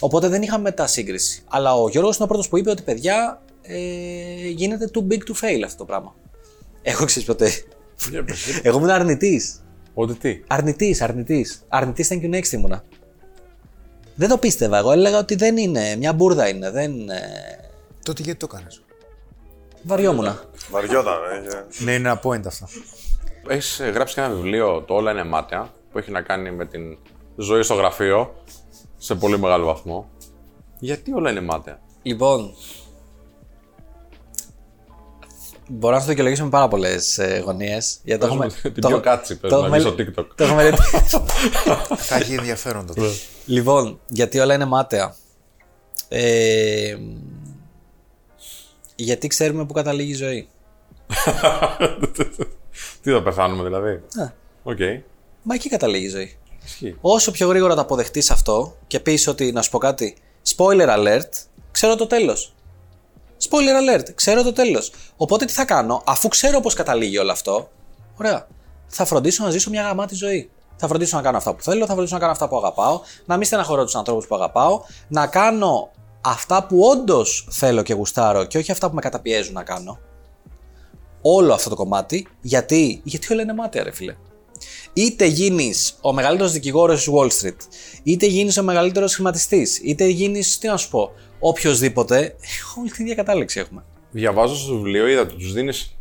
Οπότε 0.00 0.28
δεν 0.28 0.42
είχαμε 0.42 0.62
μετά 0.62 0.86
σύγκριση. 0.86 1.42
Αλλά 1.48 1.74
ο 1.74 1.88
Γιώργος 1.88 2.16
είναι 2.16 2.24
ο 2.24 2.28
πρώτος 2.28 2.48
που 2.48 2.58
είπε 2.58 2.70
ότι 2.70 2.82
παιδιά 2.82 3.42
ε, 3.62 4.48
γίνεται 4.48 4.90
too 4.94 5.12
big 5.12 5.18
to 5.18 5.44
fail 5.44 5.62
αυτό 5.64 5.76
το 5.76 5.84
πράγμα. 5.84 6.14
Έχω 6.82 7.04
ξέρεις 7.04 7.28
ποτέ. 7.28 7.50
Για 8.10 8.24
πες, 8.24 8.46
ε. 8.46 8.60
Εγώ 8.62 8.78
ήμουν 8.78 8.90
αρνητής. 8.90 9.60
Ότι 9.94 10.14
τι; 10.14 10.40
Αρνητής, 10.46 11.02
αρνητής. 11.02 11.64
Αρνητής 11.68 12.08
thank 12.12 12.22
you 12.22 12.34
next 12.34 12.52
ήμουνα. 12.52 12.84
Δεν 14.14 14.28
το 14.28 14.38
πίστευα. 14.38 14.78
Εγώ 14.78 14.92
έλεγα 14.92 15.18
ότι 15.18 15.34
δεν 15.34 15.56
είναι. 15.56 15.96
Μια 15.96 16.12
μπουρδα 16.12 16.48
είναι. 16.48 16.70
Δεν. 16.70 16.92
Ε, 18.00 18.02
Τότε 18.02 18.22
γιατί 18.22 18.38
το 18.38 18.46
κάνεις; 18.46 18.82
Βαριόμουνα. 19.82 20.42
Βαριόταν, 20.70 21.14
ε. 21.44 21.48
και- 21.48 21.84
Ναι, 21.84 21.92
είναι 21.94 22.08
ένα 22.08 22.20
point 22.24 22.46
αυτό. 22.46 22.66
Έχεις 23.48 23.80
γράψει 23.92 24.14
και 24.14 24.20
ένα 24.20 24.30
βιβλίο, 24.34 24.82
το 24.82 24.94
Όλα 24.94 25.10
είναι 25.10 25.24
μάτια, 25.24 25.72
που 25.92 25.98
έχει 25.98 26.10
να 26.10 26.20
κάνει 26.22 26.50
με 26.50 26.66
την 26.66 26.98
ζωή 27.36 27.62
στο 27.62 27.74
γραφείο 27.74 28.34
σε 28.96 29.14
πολύ 29.14 29.38
μεγάλο 29.38 29.64
βαθμό. 29.66 30.08
Γιατί 30.78 31.12
όλα 31.12 31.30
είναι 31.30 31.40
μάτια. 31.40 31.80
Λοιπόν. 32.02 32.54
Μπορώ 35.72 35.92
να 35.94 35.98
σου 36.00 36.04
το 36.04 36.10
δικαιολογήσω 36.10 36.44
με 36.44 36.50
πάρα 36.50 36.68
πολλές 36.68 37.20
γωνίες. 37.44 38.00
Γιατί 38.04 38.20
το 38.20 38.26
Πες 38.26 38.36
μου 38.36 38.42
έχουμε. 38.42 38.70
την 38.70 38.82
το- 38.82 38.88
πιο 38.88 39.00
catchy, 39.00 39.38
πες 39.38 39.50
το 39.50 39.56
μου, 39.56 39.62
να 39.62 39.68
βγει 39.76 39.86
έχουμε- 39.86 40.04
στο 40.12 40.22
TikTok. 40.22 40.26
Το 40.34 40.44
έχω 40.44 40.54
μελετήσει. 40.54 41.22
Θα 42.08 42.16
έχει 42.16 42.34
ενδιαφέρον 42.34 42.86
τότε. 42.86 43.00
Λοιπόν, 43.46 44.00
γιατί 44.08 44.38
όλα 44.38 44.54
είναι 44.54 44.64
μάταια. 44.64 45.14
Ε, 46.08 46.96
γιατί 49.02 49.26
ξέρουμε 49.26 49.66
που 49.66 49.72
καταλήγει 49.72 50.10
η 50.10 50.14
ζωή. 50.14 50.48
Τι 53.02 53.10
θα 53.12 53.22
πεθάνουμε 53.22 53.62
δηλαδή; 53.62 54.02
Ναι. 54.14 54.32
Οκ. 54.62 54.78
Μα 55.42 55.54
εκεί 55.54 55.68
καταλήγει 55.68 56.04
η 56.04 56.08
ζωή. 56.08 56.38
Ισχύει. 56.64 56.96
Όσο 57.00 57.30
πιο 57.30 57.48
γρήγορα 57.48 57.74
το 57.74 57.80
αποδεχτείς 57.80 58.30
αυτό 58.30 58.76
και 58.86 59.00
πεις 59.00 59.26
ότι 59.26 59.52
να 59.52 59.62
σου 59.62 59.70
πω 59.70 59.78
κάτι, 59.78 60.16
spoiler 60.56 60.88
alert, 60.88 61.30
ξέρω 61.70 61.96
το 61.96 62.06
τέλος. 62.06 62.54
Spoiler 63.48 63.98
alert, 63.98 64.14
ξέρω 64.14 64.42
το 64.42 64.52
τέλος. 64.52 64.92
Οπότε 65.16 65.44
τι 65.44 65.52
θα 65.52 65.64
κάνω, 65.64 66.02
αφού 66.06 66.28
ξέρω 66.28 66.60
πώς 66.60 66.74
καταλήγει 66.74 67.18
όλο 67.18 67.32
αυτό, 67.32 67.70
ωραία. 68.18 68.46
Θα 68.86 69.04
φροντίσω 69.04 69.44
να 69.44 69.50
ζήσω 69.50 69.70
μια 69.70 69.82
γαμάτη 69.82 70.14
ζωή. 70.14 70.50
Θα 70.76 70.88
φροντίσω 70.88 71.16
να 71.16 71.22
κάνω 71.22 71.36
αυτά 71.36 71.54
που 71.54 71.62
θέλω, 71.62 71.86
θα 71.86 71.92
φροντίσω 71.92 72.14
να 72.14 72.20
κάνω 72.20 72.32
αυτά 72.32 72.48
που 72.48 72.56
αγαπάω, 72.56 73.00
να 73.24 73.36
μην 73.36 73.46
στεναχωρώ 73.46 73.84
τους 73.84 73.94
ανθρώπους 73.94 74.26
που 74.26 74.34
αγαπάω, 74.34 74.80
να 75.08 75.26
κάνω 75.26 75.90
αυτά 76.20 76.66
που 76.66 76.80
όντως 76.80 77.48
θέλω 77.50 77.82
και 77.82 77.94
γουστάρω 77.94 78.44
και 78.44 78.58
όχι 78.58 78.72
αυτά 78.72 78.88
που 78.88 78.94
με 78.94 79.00
καταπιέζουν 79.00 79.54
να 79.54 79.62
κάνω. 79.62 79.98
Όλο 81.22 81.52
αυτό 81.52 81.68
το 81.68 81.74
κομμάτι, 81.76 82.26
γιατί, 82.40 83.00
γιατί 83.04 83.32
όλα 83.32 83.42
είναι 83.42 83.54
μάτια, 83.54 83.82
ρε 83.82 83.90
φίλε. 83.90 84.16
Είτε 84.92 85.26
γίνεις 85.26 85.98
ο 86.00 86.12
μεγαλύτερος 86.12 86.52
δικηγόρος 86.52 87.04
της 87.04 87.12
Wall 87.14 87.26
Street, 87.26 87.56
είτε 88.02 88.26
γίνεις 88.26 88.58
ο 88.58 88.62
μεγαλύτερος 88.62 89.14
χρηματιστής, 89.14 89.78
είτε 89.78 90.06
γίνεις, 90.06 90.58
τι 90.58 90.66
να 90.66 90.76
σου 90.76 90.90
πω, 90.90 91.12
οποιοδήποτε, 91.38 92.36
όλη 92.78 92.90
την 92.90 93.04
ίδια 93.04 93.14
κατάληξη 93.14 93.60
έχουμε. 93.60 93.84
Διαβάζω 94.10 94.56
στο 94.56 94.74
βιβλίο, 94.74 95.06
είδα 95.06 95.20
ότι 95.20 95.34
τους 95.34 95.52
δίνεις 95.52 95.94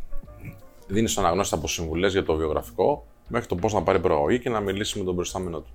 δίνεις 0.90 1.12
στον 1.12 1.24
αναγνώστη 1.24 1.54
από 1.54 1.68
συμβουλές 1.68 2.12
για 2.12 2.24
το 2.24 2.34
βιογραφικό 2.34 3.06
μέχρι 3.28 3.46
το 3.46 3.54
πώς 3.54 3.72
να 3.72 3.82
πάρει 3.82 4.00
προαγωγή 4.00 4.38
και 4.38 4.48
να 4.48 4.60
μιλήσει 4.60 4.98
με 4.98 5.04
τον 5.04 5.14
προϊστάμενό 5.14 5.60
του. 5.60 5.72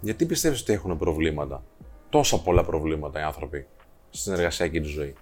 Γιατί 0.00 0.26
πιστεύεις 0.26 0.60
ότι 0.60 0.72
έχουν 0.72 0.98
προβλήματα, 0.98 1.62
τόσα 2.08 2.38
πολλά 2.38 2.64
προβλήματα 2.64 3.20
οι 3.20 3.22
άνθρωποι 3.22 3.66
στην 4.10 4.32
εργασιακή 4.32 4.80
του 4.80 4.88
ζωή. 4.88 5.14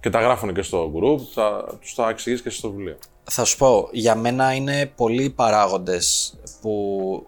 Και 0.00 0.10
τα 0.10 0.20
γράφουν 0.20 0.54
και 0.54 0.62
στο 0.62 0.92
group, 0.94 1.20
τα, 1.34 1.76
τους 1.80 1.94
τα 1.94 2.08
εξηγείς 2.08 2.42
και 2.42 2.50
στο 2.50 2.70
βιβλίο. 2.70 2.98
Θα 3.24 3.44
σου 3.44 3.56
πω, 3.56 3.88
για 3.92 4.14
μένα 4.14 4.54
είναι 4.54 4.86
πολλοί 4.96 5.30
παράγοντες 5.30 6.34
που 6.60 7.26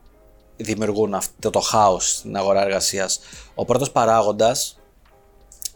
δημιουργούν 0.56 1.14
αυτό 1.14 1.50
το 1.50 1.60
χάος 1.60 2.10
στην 2.10 2.36
αγορά 2.36 2.62
εργασίας. 2.62 3.20
Ο 3.54 3.64
πρώτος 3.64 3.90
παράγοντας 3.90 4.80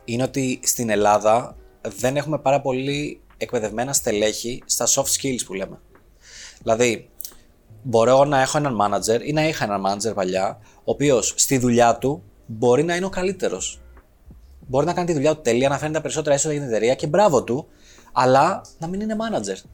είναι 0.05 0.23
ότι 0.23 0.61
στην 0.63 0.91
Ελλάδα 0.91 1.57
δεν 1.83 2.17
έχουμε 2.17 2.39
πάρα 2.39 2.61
πολύ 2.61 3.21
εκπαιδευμένα 3.37 3.93
στελέχη 3.93 4.63
στα 4.67 4.87
soft 4.87 5.21
skills 5.21 5.41
που 5.47 5.55
λέμε. 5.55 5.81
Δηλαδή, 6.63 7.11
μπορώ 7.83 8.25
να 8.25 8.41
έχω 8.41 8.59
έναν 8.59 8.77
manager 8.81 9.21
ή 9.23 9.33
να 9.33 9.49
είχα 9.49 9.65
έναν 9.65 9.83
manager 9.87 10.15
παλιά, 10.15 10.59
ο 10.63 10.91
οποίος 10.91 11.35
στη 11.37 11.59
δουλειά 11.59 11.99
του 11.99 12.23
μπορεί 12.49 12.83
να 12.83 12.97
είναι 12.97 13.05
ο 13.05 13.09
καλύτερος. 13.09 13.81
Μπορεί 14.67 14.87
να 14.87 14.93
κάνει 14.93 15.07
τη 15.07 15.13
δουλειά 15.13 15.35
του 15.35 15.41
τέλεια, 15.43 15.69
να 15.69 15.79
φέρνει 15.79 15.95
τα 15.95 16.01
περισσότερα 16.01 16.35
έσοδα 16.35 16.55
για 16.55 16.63
την 16.63 16.71
εταιρεία 16.71 16.95
και 16.95 17.07
μπράβο 17.07 17.45
του, 17.45 17.67
αλλά 18.13 18.63
να 18.79 18.87
μην 18.87 19.01
είναι 19.01 19.17
manager. 19.19 19.69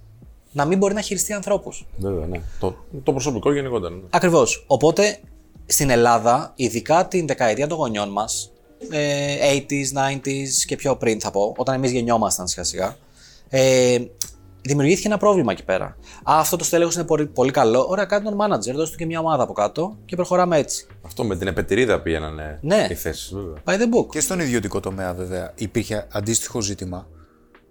Να 0.52 0.64
μην 0.64 0.78
μπορεί 0.78 0.94
να 0.94 1.00
χειριστεί 1.00 1.32
ανθρώπους. 1.32 1.86
Βέβαια, 1.96 2.26
ναι. 2.26 2.40
Το, 2.60 2.76
το 3.02 3.12
προσωπικό 3.12 3.52
γενικότερα. 3.52 3.94
Ναι. 3.94 4.02
Ακριβώς. 4.10 4.64
Οπότε 4.66 5.18
στην 5.66 5.90
Ελλάδα, 5.90 6.52
ειδικά 6.56 7.08
την 7.08 7.26
δεκαετία 7.26 7.66
των 7.66 7.78
γονιών 7.78 8.08
μας, 8.08 8.52
ε, 8.90 9.36
80s, 9.68 9.92
90s 9.92 10.64
και 10.66 10.76
πιο 10.76 10.96
πριν 10.96 11.20
θα 11.20 11.30
πω, 11.30 11.54
όταν 11.56 11.74
εμείς 11.74 11.90
γεννιόμασταν 11.90 12.48
σιγά 12.48 12.64
σιγά, 12.64 12.96
ε, 13.48 13.98
δημιουργήθηκε 14.64 15.06
ένα 15.08 15.18
πρόβλημα 15.18 15.52
εκεί 15.52 15.64
πέρα. 15.64 15.84
Α, 15.84 16.38
αυτό 16.38 16.56
το 16.56 16.64
στέλεχος 16.64 16.94
είναι 16.94 17.04
πολύ, 17.04 17.26
πολύ 17.26 17.50
καλό. 17.50 17.86
Ωραία, 17.88 18.04
κάντε 18.04 18.30
τον 18.30 18.38
manager, 18.40 18.72
δώστε 18.74 18.90
του 18.90 18.96
και 18.96 19.06
μια 19.06 19.18
ομάδα 19.20 19.42
από 19.42 19.52
κάτω 19.52 19.96
και 20.04 20.16
προχωράμε 20.16 20.58
έτσι. 20.58 20.86
Αυτό 21.02 21.24
με 21.24 21.36
την 21.36 21.46
επετηρίδα 21.46 22.00
πήγαιναν 22.00 22.58
Ναι. 22.60 22.86
οι 22.90 22.94
θέσεις, 22.94 23.32
βέβαια. 23.34 23.54
By 23.64 23.72
the 23.82 23.94
book. 23.98 24.06
Και 24.10 24.20
στον 24.20 24.40
ιδιωτικό 24.40 24.80
τομέα, 24.80 25.14
βέβαια, 25.14 25.52
υπήρχε 25.54 26.06
αντίστοιχο 26.12 26.60
ζήτημα. 26.60 27.06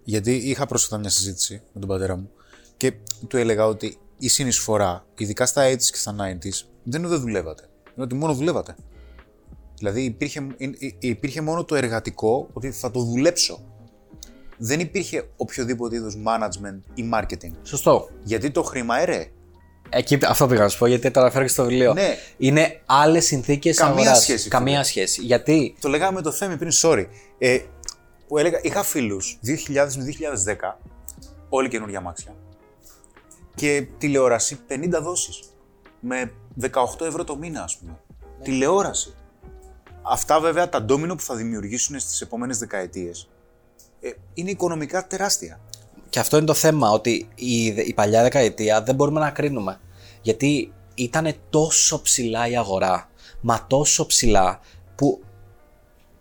Γιατί 0.04 0.32
είχα 0.36 0.66
πρόσφατα 0.66 0.98
μια 0.98 1.10
συζήτηση 1.10 1.62
με 1.74 1.80
τον 1.80 1.90
πατέρα 1.90 2.16
μου 2.16 2.30
και 2.78 2.94
του 3.28 3.38
έλεγα 3.38 3.66
ότι 3.66 3.98
η 4.18 4.28
συνεισφορά, 4.28 5.06
ειδικά 5.18 5.46
στα 5.46 5.64
80s 5.72 5.78
και 5.78 5.98
στα 5.98 6.12
90s, 6.16 6.66
δεν 6.84 7.00
είναι 7.00 7.08
ότι 7.08 7.08
δεν 7.08 7.20
δουλεύατε. 7.20 7.64
Είναι 7.96 8.06
ότι 8.06 8.16
μόνο 8.16 8.34
δουλεύατε. 8.34 8.76
Δηλαδή 9.78 10.02
υπήρχε, 10.04 10.48
υ- 10.58 11.04
υπήρχε 11.04 11.42
μόνο 11.42 11.64
το 11.64 11.76
εργατικό 11.76 12.50
ότι 12.54 12.72
θα 12.72 12.92
το 12.92 13.00
δουλέψω. 13.00 13.60
Δεν 14.58 14.80
υπήρχε 14.80 15.30
οποιοδήποτε 15.36 15.96
είδους 15.96 16.16
management 16.26 16.80
ή 16.94 17.10
marketing. 17.14 17.52
Σωστό. 17.64 18.10
Γιατί 18.24 18.52
το 18.52 18.64
χρήμα, 18.64 19.00
ερε, 19.00 19.28
Εκεί, 19.96 20.18
αυτό 20.26 20.48
πήγα 20.48 20.62
να 20.62 20.70
σου 20.70 20.78
πω, 20.78 20.86
γιατί 20.86 21.12
το 21.12 21.20
αναφέρω 21.20 21.44
και 21.44 21.50
στο 21.50 21.64
βιβλίο. 21.64 21.94
Ναι. 21.94 22.16
Είναι 22.38 22.82
άλλες 22.86 23.26
συνθήκες 23.26 23.78
Καμία 23.78 23.94
αγοράς. 23.94 24.22
σχέση, 24.22 24.50
Καμία 24.50 24.72
φίλε. 24.74 24.84
σχέση. 24.86 25.22
Γιατί; 25.22 25.76
Το 25.80 25.90
λέγαμε 25.90 26.12
με 26.12 26.22
το 26.22 26.32
Θέμη 26.32 26.58
πριν, 26.58 26.72
sorry. 26.82 27.06
Ε, 27.38 27.60
που 28.28 28.38
έλεγα, 28.38 28.60
είχα 28.62 28.84
φίλους 28.84 29.40
2000 29.42 29.96
με 29.98 30.04
2010, 30.04 30.80
όλη 31.50 31.68
καινούργια 31.70 32.02
μάξια. 32.02 32.36
Και 33.56 33.88
τηλεόραση 33.98 34.60
50 34.68 35.02
δόσεις. 35.02 35.40
Με 36.00 36.32
18 36.62 37.06
ευρώ 37.06 37.24
το 37.24 37.38
μήνα, 37.38 37.64
ας 37.64 37.78
πούμε. 37.78 38.00
Τηλεόραση. 38.44 39.14
Αυτά 40.02 40.40
βέβαια 40.40 40.70
τα 40.70 40.82
ντόμινο 40.84 41.16
που 41.16 41.22
θα 41.24 41.36
δημιουργήσουν 41.36 42.00
στις 42.00 42.22
επόμενες 42.22 42.58
δεκαετίες 42.58 43.22
ε, 43.22 43.33
είναι 44.34 44.50
οικονομικά 44.50 45.08
τεράστια. 45.08 45.60
Και 46.10 46.20
αυτό 46.20 46.38
είναι 46.38 46.46
το 46.46 46.54
θέμα, 46.54 46.90
ότι 46.90 47.28
η, 47.36 47.66
η 47.66 47.94
παλιά 47.96 48.22
δεκαετία 48.22 48.82
δεν 48.84 48.96
μπορούμε 48.96 49.20
να 49.20 49.30
κρίνουμε. 49.30 49.80
Γιατί 50.22 50.74
ήταν 50.96 51.34
τόσο 51.50 52.02
ψηλά 52.02 52.48
η 52.48 52.58
αγορά, 52.58 53.10
μα 53.42 53.66
τόσο 53.70 54.06
ψηλά, 54.06 54.60
που 54.96 55.24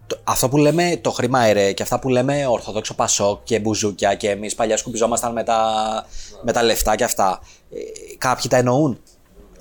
το- 0.07 0.21
αυτό 0.25 0.49
που 0.49 0.57
λέμε 0.57 0.99
το 1.01 1.11
χρήμα 1.11 1.39
αερέ 1.39 1.73
και 1.73 1.83
αυτά 1.83 1.99
που 1.99 2.09
λέμε 2.09 2.47
ορθοδόξο 2.47 2.95
πασόκ 2.95 3.43
και 3.45 3.59
μπουζούκια 3.61 4.15
και 4.15 4.31
εμείς 4.31 4.55
παλιά 4.55 4.77
σκουπιζόμασταν 4.77 5.33
με 5.33 5.43
τα, 5.43 5.61
με 6.43 6.53
τα 6.53 6.63
λεφτά 6.63 6.95
και 6.97 7.05
αυτά, 7.05 7.41
ε, 7.71 7.77
κάποιοι 8.19 8.51
τα 8.51 8.57
εννοούν. 8.57 9.01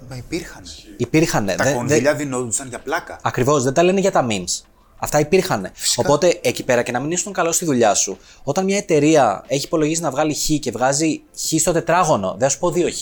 Μα 0.09 0.15
υπήρχαν. 0.15 0.63
Υπήρχαν. 0.97 1.45
Τα 1.57 1.73
κονδύλια 1.73 2.15
δινόντουσαν 2.15 2.67
για 2.67 2.79
πλάκα. 2.79 3.19
Ακριβώς, 3.23 3.63
δεν 3.63 3.73
τα 3.73 3.83
λένε 3.83 3.99
για 3.99 4.11
τα 4.11 4.27
memes. 4.29 4.61
Αυτά 5.03 5.19
υπήρχαν. 5.19 5.71
Οπότε 5.95 6.39
εκεί 6.41 6.63
πέρα 6.63 6.81
και 6.81 6.91
να 6.91 6.99
μην 6.99 7.11
ήσουν 7.11 7.33
καλός 7.33 7.55
στη 7.55 7.65
δουλειά 7.65 7.93
σου, 7.93 8.17
όταν 8.43 8.63
μια 8.65 8.77
εταιρεία 8.77 9.43
έχει 9.47 9.65
υπολογίσει 9.65 10.01
να 10.01 10.11
βγάλει 10.11 10.33
χ 10.33 10.59
και 10.59 10.71
βγάζει 10.71 11.21
χ 11.35 11.59
στο 11.59 11.71
τετράγωνο, 11.71 12.29
δεν 12.29 12.39
θα 12.39 12.49
σου 12.49 12.59
πω 12.59 12.71
δύο 12.71 12.89
χ, 12.89 12.99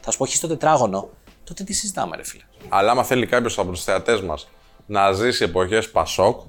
θα 0.00 0.10
σου 0.10 0.18
πω 0.18 0.26
χ 0.26 0.30
στο 0.30 0.48
τετράγωνο, 0.48 1.08
τότε 1.44 1.64
τι 1.64 1.72
συζητάμε, 1.72 2.16
ρε 2.16 2.24
φίλε. 2.24 2.42
Αλλά 2.68 2.90
άμα 2.90 3.04
θέλει 3.04 3.26
κάποιος 3.26 3.58
από 3.58 3.70
τους 3.70 3.84
θεατές 3.84 4.20
μας 4.20 4.48
να 4.86 5.12
ζήσει 5.12 5.44
εποχές 5.44 5.90
Πασόκ, 5.90 6.40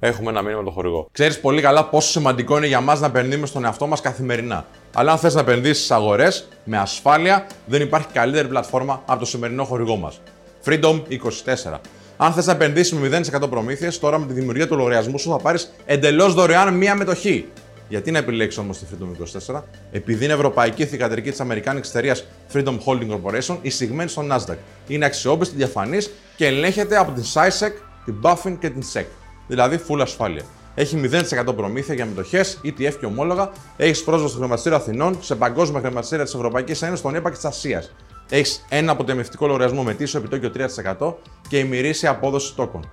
έχουμε 0.00 0.30
ένα 0.30 0.42
μήνυμα 0.42 0.58
με 0.58 0.64
το 0.64 0.70
χορηγό. 0.70 1.08
Ξέρεις 1.12 1.40
πολύ 1.40 1.60
καλά 1.60 1.84
πόσο 1.84 2.08
σημαντικό 2.08 2.56
είναι 2.56 2.66
για 2.66 2.80
μας 2.80 3.00
να 3.00 3.06
επενδύουμε 3.06 3.46
στον 3.46 3.64
εαυτό 3.64 3.86
μας 3.86 4.00
καθημερινά. 4.00 4.66
Αλλά 4.94 5.12
αν 5.12 5.18
θες 5.18 5.34
να 5.34 5.40
επενδύσεις 5.40 5.76
στις 5.76 5.90
αγορές 5.90 6.48
με 6.64 6.78
ασφάλεια, 6.78 7.46
δεν 7.66 7.80
υπάρχει 7.80 8.08
καλύτερη 8.12 8.48
πλατφόρμα 8.48 9.02
από 9.06 9.18
το 9.18 9.26
σημερινό 9.26 9.64
χορηγό 9.64 9.96
μας. 9.96 10.20
Freedom 10.64 11.02
24. 11.08 11.80
Αν 12.20 12.32
θες 12.32 12.46
να 12.46 12.52
επενδύσει 12.52 12.94
με 12.94 13.20
0% 13.42 13.50
προμήθειες, 13.50 13.98
τώρα 13.98 14.18
με 14.18 14.26
τη 14.26 14.32
δημιουργία 14.32 14.68
του 14.68 14.76
λογαριασμού 14.76 15.18
σου 15.18 15.30
θα 15.30 15.36
πάρεις 15.36 15.72
εντελώς 15.84 16.34
δωρεάν 16.34 16.74
μία 16.74 16.94
μετοχή. 16.94 17.48
Γιατί 17.88 18.10
να 18.10 18.18
επιλέξει 18.18 18.60
όμως 18.60 18.78
τη 18.78 18.84
Freedom 18.90 19.54
24, 19.54 19.62
επειδή 19.92 20.24
είναι 20.24 20.32
ευρωπαϊκή 20.32 20.86
θηγατρική 20.86 21.30
της 21.30 21.40
Αμερικάνικης 21.40 21.88
εταιρείας 21.88 22.24
Freedom 22.52 22.78
Holding 22.86 23.10
Corporation, 23.10 23.56
εισηγμένη 23.62 24.08
στο 24.08 24.24
Nasdaq. 24.30 24.56
Είναι 24.86 25.04
αξιόπιστη, 25.04 25.56
διαφανής 25.56 26.10
και 26.36 26.46
ελέγχεται 26.46 26.96
από 26.96 27.12
την 27.12 27.22
SISEC, 27.34 27.72
την 28.04 28.14
Buffin 28.22 28.56
και 28.60 28.70
την 28.70 28.82
SEC. 28.92 29.04
Δηλαδή, 29.46 29.80
full 29.88 30.00
ασφάλεια. 30.00 30.42
Έχει 30.74 30.96
0% 30.96 31.54
προμήθεια 31.56 31.94
για 31.94 32.06
μετοχές, 32.06 32.60
ETF 32.64 32.94
και 33.00 33.06
ομόλογα. 33.06 33.50
Έχεις 33.76 34.04
πρόσβαση 34.04 34.30
στο 34.30 34.38
χρηματιστήριο 34.38 34.78
Αθηνών, 34.78 35.18
σε 35.20 35.34
παγκόσμια 35.34 35.80
χρηματιστήρια 35.80 36.24
της 36.24 36.34
Ευρωπαϊκής 36.34 36.82
Ένωσης, 36.82 37.02
των 37.02 37.14
ΕΠΑ 37.14 37.28
και 37.30 37.36
της 37.36 37.44
Ασίας. 37.44 37.90
Έχεις 38.30 38.64
ένα 38.68 38.92
αποτεμιστικό 38.92 39.46
λογαριασμό 39.46 39.82
με 39.82 39.94
τίσο 39.94 40.18
επιτόκιο 40.18 40.52
3% 40.98 41.14
και 41.48 41.58
ημερήσια 41.58 42.10
απόδοση 42.10 42.54
τόκων. 42.54 42.90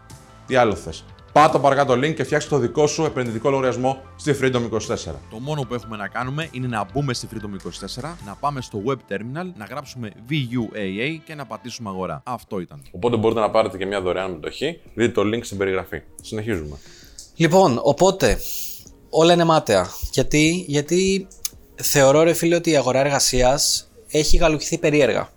Τι 0.47 0.55
άλλο 0.55 0.75
θες. 0.75 1.05
Πάτα 1.35 1.51
το 1.51 1.59
παρακάτω 1.59 1.93
link 1.93 2.13
και 2.13 2.23
φτιάξε 2.23 2.49
το 2.49 2.57
δικό 2.57 2.87
σου 2.87 3.03
επενδυτικό 3.03 3.49
λογαριασμό 3.49 4.01
στη 4.15 4.35
Freedom 4.41 4.69
24. 4.71 4.79
Το 5.29 5.39
μόνο 5.39 5.61
που 5.61 5.73
έχουμε 5.73 5.97
να 5.97 6.07
κάνουμε 6.07 6.49
είναι 6.51 6.67
να 6.67 6.85
μπούμε 6.93 7.13
στη 7.13 7.27
Freedom 7.33 7.67
24, 8.01 8.15
να 8.25 8.35
πάμε 8.39 8.61
στο 8.61 8.81
web 8.87 9.13
terminal, 9.13 9.51
να 9.57 9.65
γράψουμε 9.65 10.11
VUAA 10.29 11.19
και 11.25 11.35
να 11.35 11.45
πατήσουμε 11.45 11.89
αγορά. 11.89 12.21
Αυτό 12.25 12.59
ήταν. 12.59 12.81
Οπότε 12.91 13.17
μπορείτε 13.17 13.39
να 13.39 13.49
πάρετε 13.49 13.77
και 13.77 13.85
μια 13.85 14.01
δωρεάν 14.01 14.31
μετοχή. 14.31 14.79
Δείτε 14.93 15.11
το 15.11 15.21
link 15.21 15.39
στην 15.41 15.57
περιγραφή. 15.57 16.01
Συνεχίζουμε. 16.21 16.77
Λοιπόν, 17.35 17.79
οπότε, 17.83 18.39
όλα 19.09 19.33
είναι 19.33 19.43
μάταια. 19.43 19.87
Γιατί, 20.11 20.65
γιατί 20.67 21.27
θεωρώ, 21.75 22.23
ρε 22.23 22.33
φίλε, 22.33 22.55
ότι 22.55 22.69
η 22.69 22.75
αγορά 22.77 22.99
εργασίας 22.99 23.89
έχει 24.17 24.37
γαλουχηθεί 24.37 24.77
περίεργα. 24.77 25.29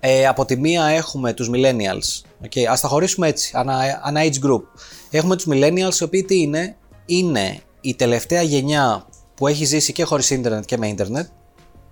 Ε, 0.00 0.26
από 0.26 0.44
τη 0.44 0.56
μία 0.56 0.84
έχουμε 0.84 1.32
τους 1.32 1.50
millennials. 1.52 2.22
Okay, 2.44 2.64
ας 2.68 2.80
τα 2.80 2.88
χωρίσουμε 2.88 3.28
έτσι, 3.28 3.52
ανά, 3.54 4.00
ανά 4.02 4.20
age 4.24 4.46
group. 4.46 4.62
Έχουμε 5.10 5.36
τους 5.36 5.46
millennials, 5.48 6.00
οι 6.00 6.04
οποίοι 6.04 6.24
τι 6.24 6.40
είναι, 6.40 6.76
είναι 7.06 7.60
η 7.80 7.94
τελευταία 7.94 8.42
γενιά 8.42 9.06
που 9.34 9.46
έχει 9.46 9.64
ζήσει 9.64 9.92
και 9.92 10.04
χωρίς 10.04 10.30
ίντερνετ 10.30 10.64
και 10.64 10.78
με 10.78 10.88
ίντερνετ. 10.88 11.26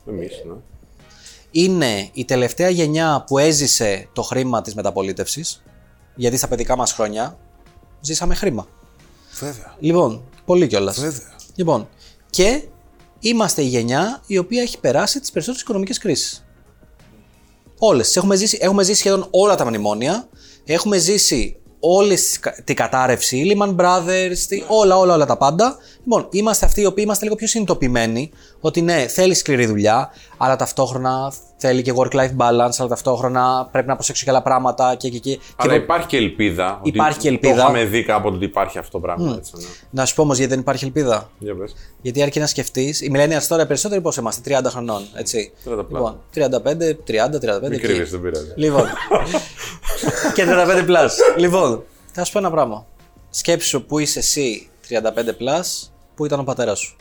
Εμείς, 0.08 0.42
ναι. 0.46 0.54
Είναι 1.50 2.08
η 2.12 2.24
τελευταία 2.24 2.68
γενιά 2.68 3.24
που 3.26 3.38
έζησε 3.38 4.08
το 4.12 4.22
χρήμα 4.22 4.62
της 4.62 4.74
μεταπολίτευσης, 4.74 5.62
γιατί 6.14 6.36
στα 6.36 6.48
παιδικά 6.48 6.76
μας 6.76 6.92
χρόνια 6.92 7.38
ζήσαμε 8.00 8.34
χρήμα. 8.34 8.66
Βέβαια. 9.38 9.76
Λοιπόν, 9.78 10.22
πολύ 10.44 10.66
κιόλας. 10.66 11.00
Βέβαια. 11.00 11.32
Λοιπόν, 11.54 11.88
και 12.30 12.62
είμαστε 13.22 13.62
η 13.62 13.66
γενιά 13.66 14.22
η 14.26 14.38
οποία 14.38 14.62
έχει 14.62 14.78
περάσει 14.80 15.20
τις 15.20 15.30
περισσότερες 15.30 15.62
οικονομικές 15.62 15.98
κρίσεις. 15.98 16.44
Όλες. 17.78 18.16
Έχουμε 18.16 18.36
ζήσει, 18.36 18.58
έχουμε 18.60 18.82
ζήσει 18.82 18.98
σχεδόν 18.98 19.26
όλα 19.30 19.54
τα 19.54 19.66
μνημόνια. 19.66 20.28
Έχουμε 20.64 20.98
ζήσει 20.98 21.56
όλη 21.80 22.18
την 22.64 22.76
κατάρρευση, 22.76 23.36
η 23.36 23.52
Lehman 23.56 23.76
Brothers, 23.76 24.38
τη- 24.48 24.62
όλα, 24.68 24.98
όλα, 24.98 25.14
όλα 25.14 25.26
τα 25.26 25.36
πάντα. 25.36 25.76
Λοιπόν, 26.04 26.28
είμαστε 26.30 26.66
αυτοί 26.66 26.80
οι 26.80 26.84
οποίοι 26.86 27.04
είμαστε 27.06 27.24
λίγο 27.24 27.36
πιο 27.36 27.46
συνειδητοποιημένοι 27.46 28.30
ότι 28.60 28.80
ναι, 28.80 29.06
θέλεις 29.06 29.38
σκληρή 29.38 29.66
δουλειά, 29.66 30.10
αλλά 30.36 30.56
ταυτόχρονα 30.56 31.32
θέλει 31.62 31.82
και 31.82 31.92
work-life 31.96 32.36
balance, 32.36 32.76
αλλά 32.78 32.88
ταυτόχρονα 32.88 33.68
πρέπει 33.72 33.88
να 33.88 33.94
προσέξω 33.94 34.24
και 34.24 34.30
άλλα 34.30 34.42
πράγματα 34.42 34.94
και 34.94 35.06
εκεί. 35.06 35.20
Και, 35.20 35.34
και, 35.34 35.40
Αλλά 35.56 35.72
και 35.72 35.78
υπάρχει 35.78 36.06
και 36.06 36.16
ελπίδα. 36.16 36.78
ότι 36.80 36.88
Υπάρχει 36.88 37.18
και 37.18 37.28
ελπίδα. 37.28 37.54
Το 37.54 37.60
είχαμε 37.60 37.84
δει 37.84 38.04
κάποτε 38.04 38.36
ότι 38.36 38.44
υπάρχει 38.44 38.78
αυτό 38.78 38.90
το 38.90 38.98
πράγμα. 38.98 39.34
Έτσι, 39.38 39.52
ναι. 39.56 39.64
Να 39.90 40.04
σου 40.04 40.14
πω 40.14 40.22
όμως 40.22 40.36
γιατί 40.36 40.52
δεν 40.52 40.60
υπάρχει 40.60 40.84
ελπίδα. 40.84 41.30
Για 41.38 41.54
πες. 41.54 41.74
Γιατί 42.02 42.22
αρκεί 42.22 42.40
να 42.40 42.46
σκεφτείς, 42.46 43.00
οι 43.00 43.12
millennials 43.14 43.42
τώρα 43.48 43.66
περισσότεροι 43.66 44.00
πώς 44.00 44.16
είμαστε, 44.16 44.58
30 44.60 44.64
χρονών, 44.68 45.02
έτσι. 45.14 45.52
30 45.64 45.76
λοιπόν, 45.76 46.20
35, 46.34 46.40
30, 46.40 47.38
35. 47.40 47.60
Μην 47.62 47.72
εκεί. 47.72 47.80
κρύβεις, 47.82 48.10
δεν 48.10 48.20
πειράζει. 48.20 48.52
Λοιπόν. 48.56 48.84
και 50.34 50.44
35 50.46 50.88
plus. 50.88 51.10
λοιπόν, 51.36 51.84
θα 52.12 52.24
σου 52.24 52.32
πω 52.32 52.38
ένα 52.38 52.50
πράγμα. 52.50 52.86
Σκέψου 53.30 53.84
που 53.86 53.98
είσαι 53.98 54.18
εσύ 54.18 54.68
35 54.88 54.94
plus, 54.94 55.88
που 56.14 56.24
ήταν 56.24 56.40
ο 56.40 56.44
πατέρας 56.44 56.78
σου. 56.78 56.96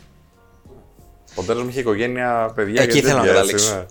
Ο 1.32 1.34
πατέρας 1.36 1.64
μου 1.64 1.70
είχε 1.70 1.80
οικογένεια, 1.80 2.52
παιδιά 2.56 2.82
Εκεί 2.82 2.92
και 2.92 2.98
ήθελα 2.98 3.14
να 3.14 3.22
τέτοια, 3.22 3.36
καταλήξω. 3.36 3.66
έτσι, 3.66 3.78
ναι. 3.78 3.86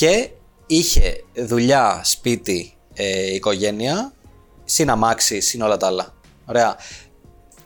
Και 0.00 0.30
είχε 0.66 1.24
δουλειά, 1.34 2.00
σπίτι, 2.04 2.74
ε, 2.94 3.34
οικογένεια, 3.34 4.12
συν 4.64 4.90
αμάξι, 4.90 5.40
συν 5.40 5.62
όλα 5.62 5.76
τα 5.76 5.86
άλλα. 5.86 6.14
Ωραία. 6.44 6.76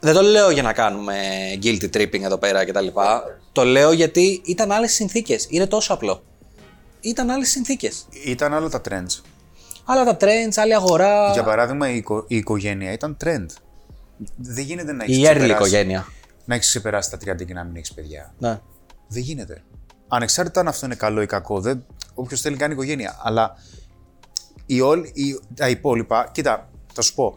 Δεν 0.01 0.15
το 0.15 0.23
λέω 0.23 0.51
για 0.51 0.63
να 0.63 0.73
κάνουμε 0.73 1.15
guilty 1.63 1.91
tripping 1.97 2.23
εδώ 2.23 2.39
πέρα 2.39 2.65
κτλ. 2.65 2.87
Το 3.53 3.65
λέω 3.65 3.93
γιατί 3.93 4.43
ήταν 4.45 4.73
άλλες 4.73 4.93
συνθήκες. 4.93 5.47
Είναι 5.51 5.67
τόσο 5.67 5.93
απλό. 5.93 6.23
Ήταν 7.01 7.31
άλλες 7.31 7.51
συνθήκες. 7.51 8.07
Ήταν 8.25 8.55
άλλα 8.55 8.69
τα 8.69 8.81
trends. 8.89 9.21
Άλλα 9.85 10.05
τα 10.05 10.17
trends, 10.21 10.55
άλλη 10.55 10.75
αγορά. 10.75 11.31
Για 11.33 11.45
παράδειγμα, 11.45 11.91
η, 11.91 11.97
οικο- 11.97 12.25
η 12.29 12.37
οικογένεια 12.37 12.93
ήταν 12.93 13.17
trend. 13.25 13.47
Δεν 14.37 14.65
γίνεται 14.65 14.93
να 14.93 15.05
έχεις 15.05 15.17
Η 15.17 15.23
early 15.27 15.49
οικογένεια. 15.51 16.07
Να 16.45 16.55
έχεις 16.55 16.69
ξεπεράσει 16.69 17.11
τα 17.11 17.17
30 17.17 17.45
και 17.47 17.55
να 17.55 17.65
μην 17.65 17.77
έχεις 17.77 17.93
παιδιά. 17.93 18.35
Ναι. 18.39 18.61
Δεν 19.09 19.23
γίνεται. 19.23 19.63
Ανεξάρτητα 20.09 20.61
αν 20.61 20.69
αυτό 20.69 20.87
είναι 20.87 20.95
καλό 20.95 21.23
ή 21.23 21.27
κακό, 21.27 21.61
δεν... 21.61 21.85
όποιος 22.15 22.41
θέλει 22.41 22.57
κάνει 22.57 22.73
οικογένεια. 22.73 23.21
Αλλά 23.23 23.57
οι 24.67 24.81
όλ, 24.81 25.03
οι, 25.03 25.41
τα 25.55 25.69
υπόλοιπα, 25.69 26.31
κοίτα, 26.33 26.71
θα 26.93 27.03
σου 27.03 27.15
πω, 27.15 27.37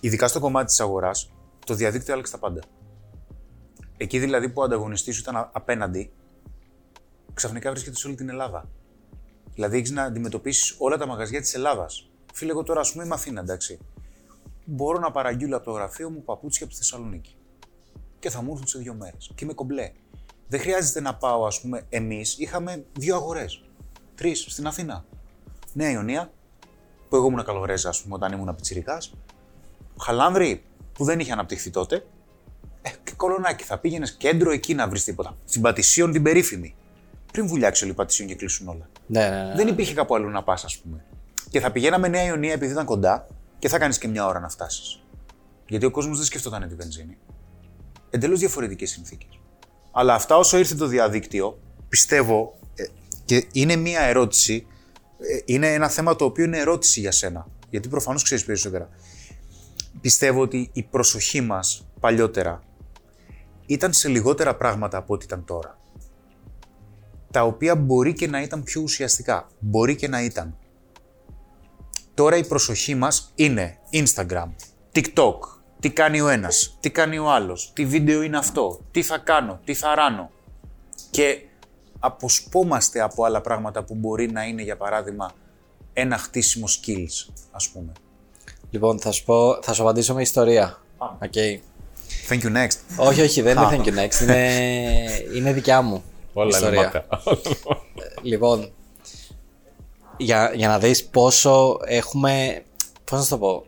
ειδικά 0.00 0.28
στο 0.28 0.40
κομμάτι 0.40 0.66
της 0.66 0.80
αγοράς, 0.80 1.32
το 1.66 1.74
διαδίκτυο 1.74 2.12
άλλαξε 2.12 2.32
τα 2.32 2.38
πάντα. 2.38 2.60
Εκεί 3.96 4.18
δηλαδή 4.18 4.48
που 4.48 4.60
ο 4.60 4.64
ανταγωνιστής 4.64 5.14
σου 5.14 5.20
ήταν 5.20 5.36
α- 5.36 5.50
απέναντι, 5.52 6.12
ξαφνικά 7.34 7.70
βρίσκεται 7.70 7.96
σε 7.96 8.06
όλη 8.06 8.16
την 8.16 8.28
Ελλάδα. 8.28 8.68
Δηλαδή 9.54 9.76
έχεις 9.76 9.90
να 9.90 10.02
αντιμετωπίσεις 10.02 10.74
όλα 10.78 10.96
τα 10.96 11.06
μαγαζιά 11.06 11.40
της 11.40 11.54
Ελλάδας. 11.54 12.10
Φίλε, 12.32 12.50
εγώ 12.50 12.62
τώρα 12.62 12.80
ας 12.80 12.92
πούμε 12.92 13.04
είμαι 13.04 13.14
Αθήνα, 13.14 13.40
εντάξει. 13.40 13.78
Μπορώ 14.64 14.98
να 14.98 15.10
παραγγείλω 15.10 15.56
από 15.56 15.64
το 15.64 15.70
γραφείο 15.70 16.10
μου 16.10 16.22
παπούτσια 16.22 16.64
από 16.64 16.74
τη 16.74 16.80
Θεσσαλονίκη. 16.80 17.36
Και 18.18 18.30
θα 18.30 18.42
μου 18.42 18.50
έρθουν 18.50 18.66
σε 18.66 18.78
δύο 18.78 18.94
μέρες. 18.94 19.30
Και 19.34 19.44
είμαι 19.44 19.54
κομπλέ. 19.54 19.92
Δεν 20.48 20.60
χρειάζεται 20.60 21.00
να 21.00 21.14
πάω, 21.14 21.46
ας 21.46 21.60
πούμε, 21.60 21.86
εμείς 21.88 22.38
είχαμε 22.38 22.84
δύο 22.98 23.16
αγορές. 23.16 23.69
Τρεις 24.20 24.46
στην 24.48 24.66
Αθήνα. 24.66 25.04
Νέα 25.72 25.90
Ιωνία, 25.90 26.30
που 27.08 27.16
εγώ 27.16 27.26
ήμουν 27.26 27.44
καλογρέζα, 27.44 27.88
ας 27.88 28.02
πούμε, 28.02 28.14
όταν 28.14 28.32
ήμουν 28.32 28.54
πιτσυρικά. 28.54 28.98
Χαλάνδρη, 30.00 30.64
που 30.92 31.04
δεν 31.04 31.20
είχε 31.20 31.32
αναπτυχθεί 31.32 31.70
τότε. 31.70 32.06
Ε, 32.82 32.90
και 33.04 33.12
κολονάκι, 33.16 33.64
θα 33.64 33.78
πήγαινες 33.78 34.12
κέντρο 34.12 34.50
εκεί 34.50 34.74
να 34.74 34.88
βρεις 34.88 35.04
τίποτα. 35.04 35.36
Στην 35.44 35.62
Πατησίων 35.62 36.12
την 36.12 36.22
περίφημη. 36.22 36.74
Πριν 37.32 37.46
βουλιάξει 37.46 37.82
όλη 37.82 37.92
η 37.92 37.96
Πατησίων 37.96 38.28
και 38.28 38.34
κλείσουν 38.34 38.68
όλα. 38.68 38.88
Ναι, 39.06 39.28
ναι, 39.28 39.44
ναι. 39.44 39.54
Δεν 39.54 39.68
υπήρχε 39.68 39.94
κάπου 39.94 40.14
αλλού 40.14 40.28
να 40.28 40.42
πας, 40.42 40.64
ας 40.64 40.78
πούμε. 40.78 41.04
Και 41.50 41.60
θα 41.60 41.70
πηγαίναμε 41.70 42.08
Νέα 42.08 42.24
Ιωνία 42.24 42.52
επειδή 42.52 42.72
ήταν 42.72 42.84
κοντά 42.84 43.26
και 43.58 43.68
θα 43.68 43.78
κάνεις 43.78 43.98
και 43.98 44.08
μια 44.08 44.26
ώρα 44.26 44.40
να 44.40 44.48
φτάσεις. 44.48 45.02
Γιατί 45.66 45.86
ο 45.86 45.90
κόσμος 45.90 46.16
δεν 46.16 46.26
σκεφτόταν 46.26 46.68
τη 46.68 46.74
βενζίνη. 46.74 47.18
Εντελώς 48.10 48.38
διαφορετικές 48.38 48.90
συνθήκες. 48.90 49.40
Αλλά 49.90 50.14
αυτά 50.14 50.36
όσο 50.36 50.58
ήρθε 50.58 50.74
το 50.74 50.86
διαδίκτυο, 50.86 51.58
πιστεύω, 51.88 52.54
ε, 52.54 52.59
και 53.30 53.46
είναι 53.52 53.76
μια 53.76 54.00
ερώτηση, 54.00 54.66
ε, 55.18 55.38
είναι 55.44 55.72
ένα 55.72 55.88
θέμα 55.88 56.16
το 56.16 56.24
οποίο 56.24 56.44
είναι 56.44 56.58
ερώτηση 56.58 57.00
για 57.00 57.12
σένα. 57.12 57.46
Γιατί 57.70 57.88
προφανώς 57.88 58.22
ξέρεις 58.22 58.44
περισσότερα. 58.44 58.88
Πιστεύω 60.00 60.40
ότι 60.40 60.70
η 60.72 60.82
προσοχή 60.82 61.40
μας 61.40 61.86
παλιότερα 62.00 62.62
ήταν 63.66 63.92
σε 63.92 64.08
λιγότερα 64.08 64.56
πράγματα 64.56 64.98
από 64.98 65.14
ό,τι 65.14 65.24
ήταν 65.24 65.44
τώρα. 65.44 65.78
Τα 67.30 67.42
οποία 67.42 67.76
μπορεί 67.76 68.12
και 68.12 68.26
να 68.26 68.42
ήταν 68.42 68.62
πιο 68.62 68.80
ουσιαστικά. 68.80 69.48
Μπορεί 69.58 69.96
και 69.96 70.08
να 70.08 70.22
ήταν. 70.22 70.56
Τώρα 72.14 72.36
η 72.36 72.46
προσοχή 72.46 72.94
μας 72.94 73.32
είναι 73.34 73.78
Instagram, 73.92 74.48
TikTok, 74.92 75.38
τι 75.80 75.90
κάνει 75.90 76.20
ο 76.20 76.28
ένας, 76.28 76.76
τι 76.80 76.90
κάνει 76.90 77.18
ο 77.18 77.30
άλλος, 77.30 77.70
τι 77.74 77.84
βίντεο 77.84 78.22
είναι 78.22 78.38
αυτό, 78.38 78.80
τι 78.90 79.02
θα 79.02 79.18
κάνω, 79.18 79.60
τι 79.64 79.74
θα 79.74 79.94
ράνω. 79.94 80.30
Και 81.10 81.44
αποσπόμαστε 82.00 83.00
από 83.00 83.24
άλλα 83.24 83.40
πράγματα 83.40 83.82
που 83.82 83.94
μπορεί 83.94 84.30
να 84.30 84.44
είναι, 84.44 84.62
για 84.62 84.76
παράδειγμα, 84.76 85.32
ένα 85.92 86.16
χτίσιμο 86.16 86.66
skills, 86.66 87.32
ας 87.50 87.68
πούμε. 87.68 87.92
Λοιπόν, 88.70 89.00
θα 89.00 89.10
σου, 89.10 89.24
πω, 89.24 89.58
θα 89.62 89.72
σου 89.72 89.82
απαντήσω 89.82 90.14
με 90.14 90.22
ιστορία. 90.22 90.78
Okay. 90.98 91.58
Thank 92.28 92.42
you 92.42 92.56
next. 92.56 92.78
όχι, 92.96 93.20
όχι, 93.20 93.42
δεν 93.42 93.56
είναι 93.56 93.68
thank 93.70 93.86
you 93.86 93.98
next. 93.98 94.20
Είναι, 94.22 94.56
είναι 95.34 95.52
δικιά 95.52 95.82
μου 95.82 96.02
Όλα 96.32 96.46
είναι 96.46 96.56
ιστορία. 96.56 96.82
μάταια. 96.82 97.06
Λοιπόν, 98.22 98.72
για, 100.16 100.52
για 100.54 100.68
να 100.68 100.78
δεις 100.78 101.04
πόσο 101.04 101.76
έχουμε, 101.86 102.62
πώς 103.04 103.18
να 103.18 103.24
σου 103.24 103.30
το 103.30 103.38
πω, 103.38 103.64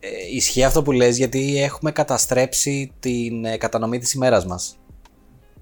ε, 0.00 0.08
ισχύει 0.34 0.64
αυτό 0.64 0.82
που 0.82 0.92
λες 0.92 1.16
γιατί 1.16 1.62
έχουμε 1.62 1.92
καταστρέψει 1.92 2.92
την 3.00 3.44
ε, 3.44 3.56
κατανομή 3.56 3.98
της 3.98 4.12
ημέρας 4.12 4.46
μας. 4.46 4.76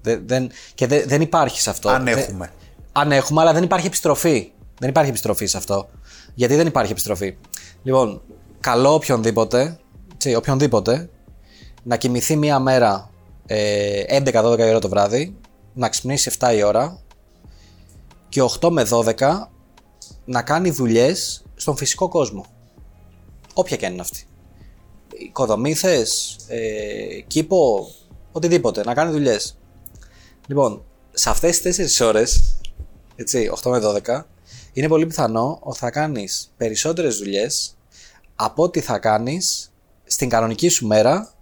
Δεν, 0.05 0.23
δεν, 0.27 0.49
και 0.75 0.87
δεν, 0.87 1.03
δεν 1.07 1.21
υπάρχει 1.21 1.61
σε 1.61 1.69
αυτό. 1.69 1.89
Αν 1.89 2.03
Δεν- 2.03 2.17
έχουμε. 2.17 2.51
αν 2.91 3.11
έχουμε, 3.11 3.41
αλλά 3.41 3.53
δεν 3.53 3.63
υπάρχει 3.63 3.87
επιστροφή. 3.87 4.51
Δεν 4.79 4.89
υπάρχει 4.89 5.09
επιστροφή 5.09 5.45
σε 5.45 5.57
αυτό. 5.57 5.89
Γιατί 6.33 6.55
δεν 6.55 6.67
υπάρχει 6.67 6.91
επιστροφή. 6.91 7.37
Λοιπόν, 7.83 8.21
καλό 8.59 8.93
οποιονδήποτε, 8.93 9.79
έτσι, 10.13 10.35
οποιονδήποτε, 10.35 11.09
να 11.83 11.97
κοιμηθεί 11.97 12.35
μία 12.35 12.59
μέρα 12.59 13.09
ε, 13.45 14.19
11-12 14.23 14.31
η 14.59 14.63
ώρα 14.63 14.79
το 14.79 14.89
βράδυ, 14.89 15.35
να 15.73 15.89
ξυπνήσει 15.89 16.31
7 16.39 16.53
η 16.57 16.63
ώρα 16.63 16.99
και 18.29 18.41
8 18.61 18.69
με 18.69 18.87
12 18.89 19.13
να 20.25 20.41
κάνει 20.41 20.69
δουλειές 20.69 21.43
στον 21.55 21.77
φυσικό 21.77 22.07
κόσμο. 22.07 22.45
Όποια 23.53 23.77
και 23.77 23.85
αν 23.85 23.91
είναι 23.91 24.01
αυτή. 24.01 24.25
Οικοδομήθες, 25.17 26.35
ε, 26.47 27.19
κήπο, 27.27 27.87
οτιδήποτε, 28.31 28.83
να 28.83 28.93
κάνει 28.93 29.11
δουλειές. 29.11 29.57
Λοιπόν, 30.47 30.83
σε 31.11 31.29
αυτές 31.29 31.59
τις 31.59 31.97
4 31.97 32.05
ώρες, 32.07 32.57
έτσι, 33.15 33.49
8 33.63 33.69
με 33.71 33.79
12, 33.79 34.27
είναι 34.73 34.87
πολύ 34.87 35.05
πιθανό 35.05 35.59
ότι 35.61 35.77
θα 35.77 35.89
κάνεις 35.89 36.53
περισσότερες 36.57 37.17
δουλειές 37.17 37.77
από 38.35 38.63
ό,τι 38.63 38.81
θα 38.81 38.99
κάνεις 38.99 39.71
στην 40.03 40.29
κανονική 40.29 40.69
σου 40.69 40.87
μέρα 40.87 41.33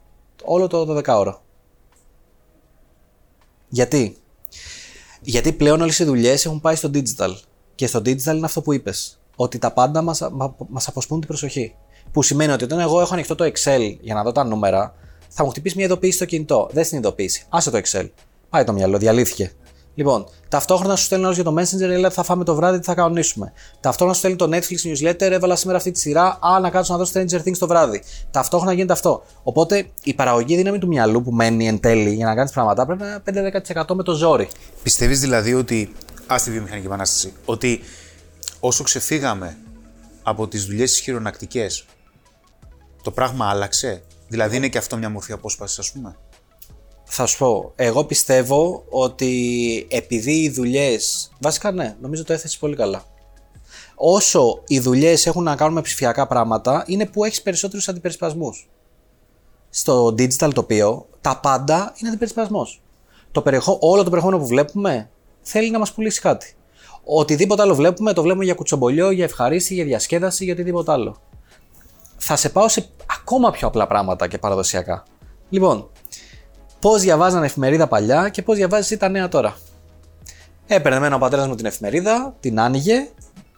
όλο 0.43 0.67
το 0.67 1.01
12ωρο. 1.05 1.33
Γιατί; 3.67 4.17
Γιατί 5.21 5.53
πλέον 5.53 5.81
όλες 5.81 5.99
οι 5.99 6.03
δουλειές 6.03 6.45
έχουν 6.45 6.61
πάει 6.61 6.75
στο 6.75 6.89
digital. 6.93 7.35
Και 7.75 7.87
στο 7.87 7.99
digital 7.99 8.25
είναι 8.35 8.45
αυτό 8.45 8.61
που 8.61 8.73
είπες. 8.73 9.19
Ότι 9.35 9.57
τα 9.57 9.71
πάντα 9.71 10.01
μας, 10.01 10.21
μα- 10.31 10.55
μας 10.69 10.87
αποσπούν 10.87 11.19
την 11.19 11.27
προσοχή. 11.27 11.75
Που 12.11 12.21
σημαίνει 12.23 12.51
ότι 12.51 12.63
όταν 12.63 12.79
εγώ 12.79 13.01
έχω 13.01 13.13
ανοιχτό 13.13 13.35
το 13.35 13.45
Excel 13.45 13.97
για 14.01 14.13
να 14.13 14.23
δω 14.23 14.31
τα 14.31 14.43
νούμερα, 14.43 14.95
θα 15.29 15.43
μου 15.43 15.49
χτυπήσει 15.49 15.75
μια 15.75 15.85
ειδοποίηση 15.85 16.15
στο 16.15 16.25
κινητό. 16.25 16.69
Δεν 16.71 16.85
συνειδητοποίηση. 16.85 17.45
Άσε 17.49 17.71
το 17.71 17.81
Excel. 17.83 18.09
Πάει 18.53 18.63
το 18.63 18.73
μυαλό, 18.73 18.97
διαλύθηκε. 18.97 19.51
Λοιπόν, 19.95 20.25
ταυτόχρονα 20.49 20.95
σου 20.95 21.03
στέλνει 21.03 21.25
όλο 21.25 21.33
για 21.33 21.43
το 21.43 21.55
Messenger, 21.59 21.81
έλα 21.81 22.09
θα 22.09 22.23
φάμε 22.23 22.43
το 22.43 22.55
βράδυ, 22.55 22.79
τι 22.79 22.85
θα 22.85 22.93
κανονίσουμε. 22.93 23.53
Ταυτόχρονα 23.79 24.13
σου 24.13 24.19
στέλνει 24.19 24.37
το 24.37 24.49
Netflix 24.51 25.09
newsletter, 25.09 25.31
έβαλα 25.31 25.55
σήμερα 25.55 25.77
αυτή 25.77 25.91
τη 25.91 25.99
σειρά, 25.99 26.39
α, 26.41 26.59
να 26.59 26.69
κάτσω 26.69 26.97
να 26.97 27.03
δω 27.03 27.11
Stranger 27.13 27.47
Things 27.47 27.57
το 27.57 27.67
βράδυ. 27.67 28.03
Ταυτόχρονα 28.31 28.73
γίνεται 28.73 28.93
αυτό. 28.93 29.23
Οπότε 29.43 29.85
η 30.03 30.13
παραγωγή 30.13 30.55
δύναμη 30.55 30.77
του 30.77 30.87
μυαλού 30.87 31.21
που 31.23 31.31
μένει 31.31 31.67
εν 31.67 31.79
τέλει 31.79 32.13
για 32.13 32.25
να 32.25 32.35
κάνεις 32.35 32.51
πράγματα 32.51 32.85
πρέπει 32.85 33.01
να 33.01 33.41
είναι 33.41 33.63
5-10% 33.73 33.95
με 33.95 34.03
το 34.03 34.13
ζόρι. 34.13 34.47
Πιστεύεις 34.83 35.19
δηλαδή 35.19 35.53
ότι, 35.53 35.93
ας 36.27 36.43
τη 36.43 36.51
βιομηχανική 36.51 36.85
επανάσταση, 36.85 37.33
ότι 37.45 37.81
όσο 38.59 38.83
ξεφύγαμε 38.83 39.57
από 40.23 40.47
τις 40.47 40.65
δουλειές 40.65 40.91
τις 40.91 40.99
χειρονακτικές, 40.99 41.85
το 43.03 43.11
πράγμα 43.11 43.49
άλλαξε; 43.49 44.03
Δηλαδή 44.27 44.55
είναι 44.55 44.67
και 44.67 44.77
αυτό 44.77 44.97
μια 44.97 45.09
μορφή 45.09 45.31
απόσπασης, 45.31 45.79
ας 45.79 45.91
πούμε; 45.91 46.15
Θα 47.15 47.25
σου 47.25 47.37
πω, 47.37 47.71
εγώ 47.75 48.05
πιστεύω 48.05 48.83
ότι 48.89 49.87
επειδή 49.89 50.31
οι 50.31 50.49
δουλειές. 50.49 51.31
Βασικά 51.39 51.71
ναι, 51.71 51.95
νομίζω 52.01 52.23
το 52.23 52.33
έθεσε 52.33 52.57
πολύ 52.59 52.75
καλά. 52.75 53.03
Όσο 53.95 54.61
οι 54.67 54.79
δουλειές 54.79 55.25
έχουν 55.25 55.43
να 55.43 55.55
κάνουν 55.55 55.73
με 55.73 55.81
ψηφιακά 55.81 56.27
πράγματα, 56.27 56.83
είναι 56.87 57.05
που 57.05 57.23
έχεις 57.23 57.41
περισσότερους 57.41 57.87
αντιπερισπασμούς. 57.87 58.69
Στο 59.69 60.07
digital 60.07 60.53
τοπίο, 60.53 61.05
τα 61.21 61.39
πάντα 61.39 61.93
είναι 61.97 62.09
αντιπερισπασμός. 62.09 62.81
Το 63.31 63.41
περιεχό... 63.41 63.77
Όλο 63.81 64.03
το 64.03 64.09
περιεχόμενο 64.09 64.41
που 64.41 64.47
βλέπουμε 64.47 65.09
θέλει 65.41 65.71
να 65.71 65.79
μας 65.79 65.93
πουλήσει 65.93 66.21
κάτι. 66.21 66.55
Οτιδήποτε 67.03 67.61
άλλο 67.61 67.75
βλέπουμε, 67.75 68.13
το 68.13 68.21
βλέπουμε 68.21 68.43
για 68.43 68.53
κουτσομπολιό, 68.53 69.11
για 69.11 69.23
ευχαρίστηση, 69.23 69.73
για 69.73 69.85
διασκέδαση, 69.85 70.43
για 70.43 70.53
οτιδήποτε 70.53 70.91
άλλο. 70.91 71.21
Θα 72.17 72.35
σε 72.35 72.49
πάω 72.49 72.67
σε 72.67 72.89
ακόμα 73.19 73.51
πιο 73.51 73.67
απλά 73.67 73.87
πράγματα 73.87 74.27
και 74.27 74.37
παραδοσιακά. 74.37 75.03
Λοιπόν, 75.49 75.89
πώς 76.83 77.01
διαβάζανε 77.01 77.45
εφημερίδα 77.45 77.87
παλιά 77.87 78.29
και 78.29 78.41
πώς 78.41 78.55
διαβάζεις 78.55 78.85
εσύ 78.85 78.97
τα 78.97 79.09
νέα 79.09 79.27
τώρα. 79.27 79.55
Έπαιρνε 80.67 80.97
εμένα 80.97 81.15
ο 81.15 81.19
πατέρας 81.19 81.47
μου 81.47 81.55
την 81.55 81.65
εφημερίδα, 81.65 82.35
την 82.39 82.59
άνοιγε, 82.59 83.09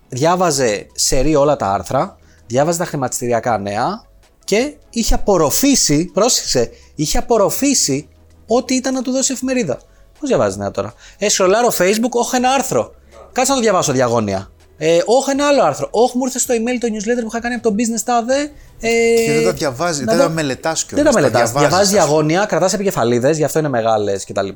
διάβαζε 0.10 0.88
σερή 0.94 1.36
όλα 1.36 1.56
τα 1.56 1.68
άρθρα, 1.68 2.18
διάβαζε 2.48 2.78
τα 2.78 2.86
χρηματιστηριακά 2.86 3.58
νέα 3.58 4.04
και 4.44 4.74
είχε 4.90 5.14
απορροφήσει, 5.14 6.06
πρόσεξε, 6.06 6.70
είχε 6.96 7.18
απορροφήσει 7.18 8.10
ό,τι 8.48 8.76
ήταν 8.76 8.94
να 8.94 9.02
του 9.02 9.12
δώσει 9.12 9.32
η 9.32 9.36
εφημερίδα. 9.36 9.80
Πώς 10.20 10.30
διαβάζεις 10.30 10.58
νέα 10.58 10.72
τώρα; 10.72 10.94
Ε, 11.18 11.30
σρολάρω 11.30 11.68
Facebook, 11.78 12.12
όχι 12.12 12.36
ένα 12.36 12.50
άρθρο. 12.50 12.94
Κάτσε 13.32 13.52
να 13.52 13.58
το 13.58 13.64
διαβάσω 13.64 13.92
διαγώνια. 13.92 14.50
Ε, 14.78 14.98
όχι 15.06 15.30
ένα 15.30 15.48
άλλο 15.48 15.64
άρθρο. 15.64 15.88
Όχι, 15.92 16.18
μου 16.18 16.26
ήρθε 16.26 16.40
στο 16.40 16.54
email 16.54 16.78
το 16.80 16.88
newsletter 16.88 17.22
που 17.22 17.28
είχα 17.28 17.40
κάνει 17.40 17.56
από 17.56 17.70
το 17.70 17.76
business 17.78 18.02
τάδε. 18.06 18.52
Ε, 18.80 18.90
Και 19.26 19.32
δεν 19.34 19.44
τα 19.44 19.52
διαβάζει, 19.52 20.04
να 20.04 20.12
δεν 20.12 20.22
το- 20.22 20.28
τα 20.28 20.34
μελετάς 20.34 20.86
κιόλας. 20.86 21.04
δεν 21.06 21.14
τα 21.14 21.20
μελετάς. 21.22 21.52
Διαβάζεις 21.52 21.92
διαγώνια, 21.92 22.46
κρατάς 22.46 22.74
επικεφαλίδες, 22.74 23.38
γι' 23.38 23.44
αυτό 23.44 23.60
είναι 23.60 23.70
μεγάλες 23.70 24.26
κτλ. 24.26 24.48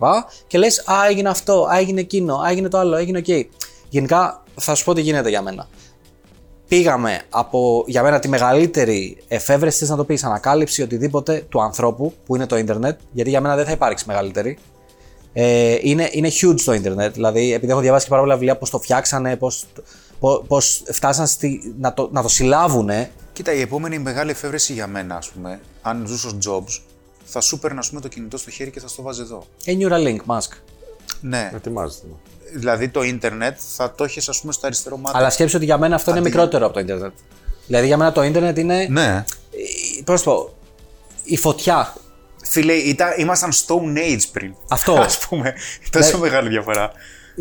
Και 0.47 0.57
λες, 0.57 0.79
Α, 0.79 0.93
έγινε 1.09 1.29
αυτό, 1.29 1.63
Α, 1.73 1.77
έγινε 1.77 1.99
εκείνο, 1.99 2.35
Α, 2.35 2.49
έγινε 2.49 2.67
το 2.69 2.77
άλλο, 2.77 2.95
έγινε 2.95 3.17
εκεί. 3.17 3.49
Γενικά, 3.89 4.43
θα 4.59 4.75
σου 4.75 4.83
πω 4.83 4.93
τι 4.93 5.01
γίνεται 5.01 5.29
για 5.29 5.41
μένα. 5.41 5.67
Πήγαμε 6.67 7.21
από, 7.29 7.83
για 7.87 8.03
μένα, 8.03 8.19
τη 8.19 8.27
μεγαλύτερη 8.27 9.17
εφεύρεση, 9.27 9.77
θες 9.79 9.89
να 9.89 9.95
το 9.95 10.03
πεις, 10.03 10.23
ανακάλυψη 10.23 10.81
οτιδήποτε 10.81 11.45
του 11.49 11.61
ανθρώπου, 11.61 12.13
που 12.25 12.35
είναι 12.35 12.45
το 12.45 12.57
ίντερνετ, 12.57 12.99
γιατί 13.11 13.29
για 13.29 13.41
μένα 13.41 13.55
δεν 13.55 13.65
θα 13.65 13.71
υπάρξει 13.71 14.03
μεγαλύτερη. 14.07 14.57
Ε, 15.33 15.75
είναι, 15.81 16.09
είναι 16.11 16.27
huge 16.41 16.59
το 16.65 16.73
ίντερνετ. 16.73 17.13
Δηλαδή, 17.13 17.53
επειδή 17.53 17.71
έχω 17.71 17.81
διαβάσει 17.81 18.03
και 18.03 18.09
πάρα 18.09 18.21
πολλά 18.21 18.33
βιβλία 18.35 18.57
πώς 18.57 18.69
το 18.69 18.79
φτιάξανε, 18.79 19.35
πώς 19.35 19.65
πώς 20.47 20.83
φτάσαν 20.91 21.27
στη, 21.27 21.73
να, 21.79 21.93
το, 21.93 22.09
να 22.11 22.21
το 22.21 22.27
συλλάβουνε. 22.27 23.11
Κοίτα, 23.33 23.53
η 23.53 23.61
επόμενη 23.61 23.99
μεγάλη 23.99 24.31
εφεύρεση 24.31 24.73
για 24.73 24.87
μένα, 24.87 25.15
ας 25.15 25.27
πούμε, 25.29 25.59
αν 25.81 26.03
ζούσε 26.07 26.27
ω 26.27 26.37
Jobs, 26.45 26.79
θα 27.25 27.41
σου 27.41 27.59
παίρνει 27.59 27.77
ας 27.79 27.89
πούμε, 27.89 28.01
το 28.01 28.07
κινητό 28.07 28.37
στο 28.37 28.49
χέρι 28.49 28.71
και 28.71 28.79
θα 28.79 28.87
στο 28.87 29.01
βάζει 29.01 29.21
εδώ. 29.21 29.45
Ε, 29.65 29.73
Neuralink, 29.79 30.17
Musk. 30.25 30.51
Ναι. 31.21 31.51
Ετοιμάζεται. 31.55 32.07
Δηλαδή 32.53 32.89
το 32.89 33.03
ίντερνετ 33.03 33.57
θα 33.75 33.91
το 33.91 34.03
έχεις, 34.03 34.29
ας 34.29 34.39
πούμε, 34.41 34.53
στο 34.53 34.67
αριστερό 34.67 34.97
μάτι. 34.97 35.17
Αλλά 35.17 35.29
σκέψου 35.29 35.55
ότι 35.55 35.65
για 35.65 35.77
μένα 35.77 35.95
αυτό 35.95 36.09
είναι 36.11 36.19
Αντί- 36.19 36.29
μικρότερο 36.31 36.65
από 36.65 36.73
το 36.73 36.79
Ιντερνετ. 36.79 37.13
Δηλαδή 37.67 37.87
για 37.87 37.97
μένα 37.97 38.11
το 38.11 38.23
Ιντερνετ 38.23 38.57
είναι. 38.57 38.87
Ναι. 38.89 39.23
Πώς 40.03 40.05
να 40.13 40.17
σου 40.17 40.23
πω. 40.23 40.53
Η 41.23 41.37
φωτιά. 41.37 41.93
Φίλε, 42.43 42.73
ήταν, 42.73 43.09
ήμασταν 43.17 43.51
Stone 43.53 43.97
Age 43.97 44.23
πριν. 44.31 44.53
Αυτό. 44.69 44.93
Α 45.01 45.07
πούμε. 45.29 45.53
Τόσο 45.89 46.11
Ναι. 46.17 46.23
μεγάλη 46.23 46.49
διαφορά. 46.49 46.91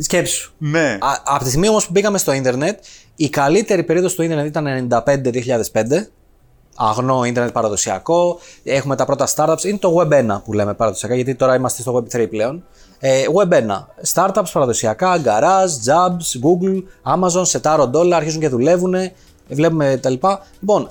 Σκέψου. 0.00 0.52
Ναι. 0.58 0.98
Α, 1.00 1.22
από 1.24 1.42
τη 1.42 1.48
στιγμή 1.48 1.68
όμως 1.68 1.86
που 1.86 1.92
μπήκαμε 1.92 2.18
στο 2.18 2.32
Ιντερνετ, 2.32 2.78
η 3.16 3.28
καλύτερη 3.28 3.82
περίοδος 3.82 4.14
του 4.14 4.22
Ιντερνετ 4.22 4.46
ήταν 4.46 4.88
95-2005. 5.04 6.10
Αγνό 6.76 7.24
Ιντερνετ 7.24 7.52
παραδοσιακό. 7.52 8.38
Έχουμε 8.64 8.96
τα 8.96 9.04
πρώτα 9.04 9.28
startups. 9.34 9.64
Είναι 9.64 9.78
το 9.78 9.96
Web 9.98 10.36
1 10.36 10.42
που 10.44 10.52
λέμε 10.52 10.74
παραδοσιακά, 10.74 11.14
γιατί 11.14 11.34
τώρα 11.34 11.54
είμαστε 11.54 11.82
στο 11.82 11.94
Web 11.96 12.16
3 12.16 12.28
πλέον. 12.28 12.64
Ε, 12.98 13.22
Web 13.34 13.52
1. 13.52 13.86
Startups 14.14 14.50
παραδοσιακά, 14.52 15.20
Garage, 15.24 15.90
Jobs, 15.90 16.40
Google, 16.44 16.82
Amazon, 17.14 17.42
σετάρω 17.46 17.86
ντόλα, 17.86 18.16
αρχίζουν 18.16 18.40
και 18.40 18.48
δουλεύουν. 18.48 18.94
Βλέπουμε 19.48 19.98
τα 20.02 20.10
λοιπά. 20.10 20.46
Λοιπόν, 20.60 20.86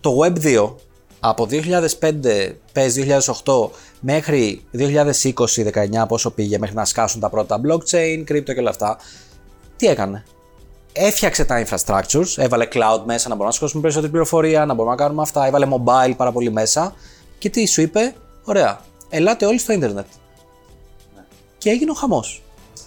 το 0.00 0.18
Web 0.22 0.44
2 0.44 0.74
από 1.20 1.46
2005, 1.50 2.56
πες 2.72 2.94
2008 2.94 3.70
μέχρι 4.04 4.64
2020-19 4.72 6.04
πόσο 6.08 6.30
πήγε 6.30 6.58
μέχρι 6.58 6.74
να 6.74 6.84
σκάσουν 6.84 7.20
τα 7.20 7.28
πρώτα 7.28 7.60
blockchain, 7.66 8.32
crypto 8.32 8.44
και 8.44 8.58
όλα 8.58 8.70
αυτά, 8.70 8.96
τι 9.76 9.86
έκανε; 9.86 10.24
Έφτιαξε 10.92 11.44
τα 11.44 11.64
infrastructures, 11.66 12.36
έβαλε 12.36 12.68
cloud 12.72 13.00
μέσα 13.04 13.28
να 13.28 13.34
μπορούμε 13.34 13.44
να 13.44 13.50
σηκώσουμε 13.50 13.80
περισσότερη 13.80 14.10
πληροφορία, 14.10 14.64
να 14.64 14.74
μπορούμε 14.74 14.94
να 14.94 15.02
κάνουμε 15.02 15.22
αυτά, 15.22 15.46
έβαλε 15.46 15.66
mobile 15.70 16.12
πάρα 16.16 16.32
πολύ 16.32 16.50
μέσα 16.50 16.94
και 17.38 17.50
τι 17.50 17.66
σου 17.66 17.80
είπε, 17.80 18.14
ωραία, 18.44 18.80
ελάτε 19.08 19.46
όλοι 19.46 19.58
στο 19.58 19.72
ίντερνετ. 19.72 20.06
Και 21.58 21.70
έγινε 21.70 21.90
ο 21.90 21.94
χαμός. 21.94 22.42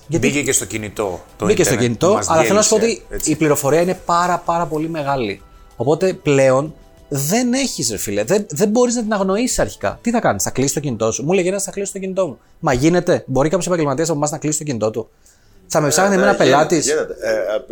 Γιατί 0.07 0.27
Μπήκε 0.27 0.43
και 0.43 0.51
στο 0.51 0.65
κινητό. 0.65 1.21
Το 1.37 1.45
Μπήκε 1.45 1.63
στο 1.63 1.73
ίντερνετ, 1.73 1.97
κινητό, 1.97 2.13
μας 2.13 2.29
αλλά 2.29 2.41
θέλω 2.41 2.55
να 2.55 2.61
σου 2.61 2.69
πω 2.69 2.77
διέλυσε, 2.77 3.01
ότι 3.05 3.15
έτσι. 3.15 3.31
η 3.31 3.35
πληροφορία 3.35 3.81
είναι 3.81 3.99
πάρα 4.05 4.37
πάρα 4.37 4.65
πολύ 4.65 4.89
μεγάλη. 4.89 5.41
Οπότε 5.75 6.13
πλέον 6.13 6.73
δεν 7.09 7.53
έχεις, 7.53 7.89
ρε 7.91 7.97
φίλε. 7.97 8.23
Δεν, 8.23 8.45
δεν 8.49 8.69
μπορείς 8.69 8.95
να 8.95 9.01
την 9.01 9.13
αγνοήσεις 9.13 9.59
αρχικά. 9.59 9.99
Τι 10.01 10.11
θα 10.11 10.19
κάνεις, 10.19 10.43
θα 10.43 10.49
κλείσεις 10.49 10.73
το 10.73 10.79
κινητό 10.79 11.11
σου. 11.11 11.23
Μου 11.23 11.31
λέγε 11.33 11.49
ένας 11.49 11.63
θα 11.63 11.71
κλείσει 11.71 11.91
το 11.93 11.99
κινητό 11.99 12.27
μου. 12.27 12.39
Μα 12.59 12.73
γίνεται. 12.73 13.23
Μπορεί 13.27 13.49
κάποιος 13.49 13.67
επαγγελματίας 13.67 14.09
από 14.09 14.17
εμάς 14.17 14.31
να 14.31 14.37
κλείσει 14.37 14.57
το 14.57 14.63
κινητό 14.63 14.91
του. 14.91 15.09
Θα 15.67 15.81
με 15.81 15.87
ψάχνει 15.87 16.09
Ναι, 16.09 16.15
εμένα 16.15 16.31
γίνεται, 16.31 16.49
πελάτης. 16.49 16.85
γίνεται. 16.85 17.15
Ε, 17.21 17.31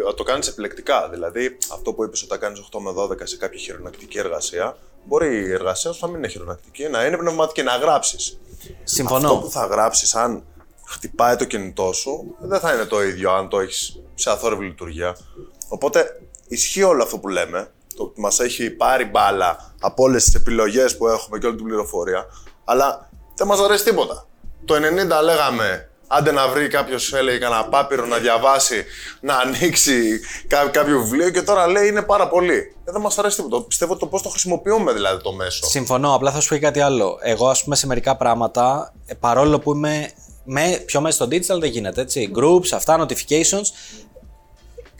ε, 0.10 0.14
το 0.16 0.24
κάνεις 0.24 0.48
επιλεκτικά. 0.48 1.10
Δηλαδή, 1.10 1.58
αυτό 1.74 1.94
που 1.94 2.04
είπες 2.04 2.24
όταν 2.24 2.40
κάνεις 2.40 2.60
8 2.60 2.80
με 2.80 2.92
12 2.92 3.18
σε 3.28 3.38
κάποια 3.38 3.60
χειρονακτική 3.60 4.18
εργασία, 4.18 4.78
μπορεί 5.06 5.36
η 5.36 5.52
εργασία 5.52 5.92
σου 5.92 6.00
να 6.02 6.08
μην 6.08 6.18
είναι 6.18 6.28
χειρονακτική, 6.28 6.88
να 6.88 7.06
είναι 7.06 7.18
πνευματική, 7.18 7.62
να 7.64 7.76
γράψεις. 7.78 8.40
Συμφωνώ. 8.84 9.28
Αυτό 9.28 9.40
που 9.40 9.52
θα 9.52 9.66
γράψεις, 9.66 10.16
αν 10.16 10.44
χτυπάει 10.88 11.36
το 11.36 11.46
κινητό 11.46 11.92
σου, 11.94 12.36
δεν 12.40 12.60
θα 12.60 12.74
είναι 12.74 12.86
το 12.86 13.04
ίδιο 13.04 13.32
αν 13.32 13.50
το 13.50 13.60
έχεις 13.60 14.00
σε 14.16 14.30
αθόρυβη 14.30 14.66
λειτουργία. 14.66 15.18
Οπότε 15.68 16.22
ισχύει 16.48 16.84
όλο 16.84 17.04
αυτό 17.04 17.18
που 17.18 17.28
λέμε. 17.28 17.68
Το 17.96 18.04
ότι 18.04 18.22
μας 18.22 18.40
έχει 18.40 18.70
πάρει 18.70 19.06
μπάλα 19.06 19.74
από 19.82 20.04
όλες 20.04 20.24
τις 20.24 20.34
επιλογές 20.34 20.98
που 20.98 21.08
έχουμε 21.08 21.38
και 21.38 21.46
όλη 21.46 21.56
την 21.56 21.66
πληροφορία. 21.66 22.26
Αλλά 22.66 23.10
δεν 23.36 23.48
μας 23.48 23.60
αρέσει 23.60 23.84
τίποτα. 23.84 24.26
Το 24.66 24.76
90 24.76 24.80
λέγαμε. 25.24 25.90
Άντε 26.08 26.32
να 26.32 26.48
βρει 26.48 26.68
κάποιος, 26.68 27.14
έλεγε 27.14 27.38
κανένα 27.38 27.66
πάπυρο 27.66 28.06
να 28.06 28.18
διαβάσει, 28.18 28.86
να 29.22 29.36
ανοίξει 29.38 30.20
κά- 30.48 30.70
κάποιο 30.72 31.00
βιβλίο 31.02 31.30
και 31.30 31.42
τώρα 31.42 31.68
λέει 31.68 31.88
είναι 31.88 32.02
πάρα 32.02 32.28
πολύ. 32.28 32.58
Ε, 32.86 32.92
δεν 32.92 33.02
μας 33.02 33.18
αρέσει 33.18 33.36
τίποτα. 33.42 33.64
Πιστεύω 33.68 33.98
το 33.98 34.08
πώς 34.08 34.22
το 34.22 34.30
χρησιμοποιούμε 34.30 34.94
δηλαδή 34.94 35.24
το 35.24 35.32
μέσο. 35.34 35.66
Συμφωνώ. 35.66 36.14
Απλά 36.16 36.32
θα 36.32 36.40
σου 36.40 36.50
πω 36.50 36.56
και 36.56 36.62
κάτι 36.62 36.80
άλλο. 36.80 37.18
Εγώ, 37.22 37.48
ας 37.50 37.64
πούμε, 37.64 37.76
σε 37.76 37.88
μερικά 37.88 38.16
πράγματα, 38.18 38.94
ε, 39.06 39.14
παρόλο 39.14 39.60
που 39.60 39.74
είμαι 39.74 40.12
με, 40.44 40.84
πιο 40.86 41.02
μέσα 41.02 41.16
στο 41.16 41.26
digital, 41.26 41.60
δεν 41.60 41.70
γίνεται 41.70 42.02
έτσι. 42.02 42.32
Groups, 42.38 42.68
αυτά, 42.74 43.06
notifications. 43.06 43.66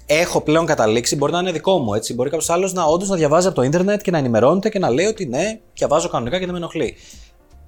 Έχω 0.06 0.42
πλέον 0.42 0.66
καταλήξει, 0.66 1.16
μπορεί 1.16 1.32
να 1.32 1.40
είναι 1.40 1.52
δικό 1.52 1.78
μου 1.78 1.94
έτσι. 1.94 2.14
Μπορεί 2.14 2.30
κάποιος 2.30 2.50
άλλος 2.50 2.74
να 2.74 2.84
όντως 2.84 3.10
να 3.10 3.16
διαβάζει 3.16 3.48
από 3.48 3.56
το 3.56 3.62
Ιντερνετ 3.62 4.02
και 4.02 4.12
να 4.12 4.18
ενημερώνεται 4.18 4.70
και 4.70 4.80
να 4.80 4.90
λέει 4.90 5.06
ότι 5.06 5.26
ναι, 5.26 5.60
διαβάζω 5.74 6.10
κανονικά 6.10 6.38
και 6.38 6.44
δεν 6.44 6.54
με 6.54 6.58
ενοχλεί. 6.60 6.96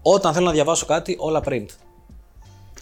Όταν 0.01 0.33
θέλω 0.33 0.45
να 0.45 0.51
διαβάσω 0.51 0.85
κάτι, 0.85 1.15
όλα 1.19 1.41
print. 1.49 1.65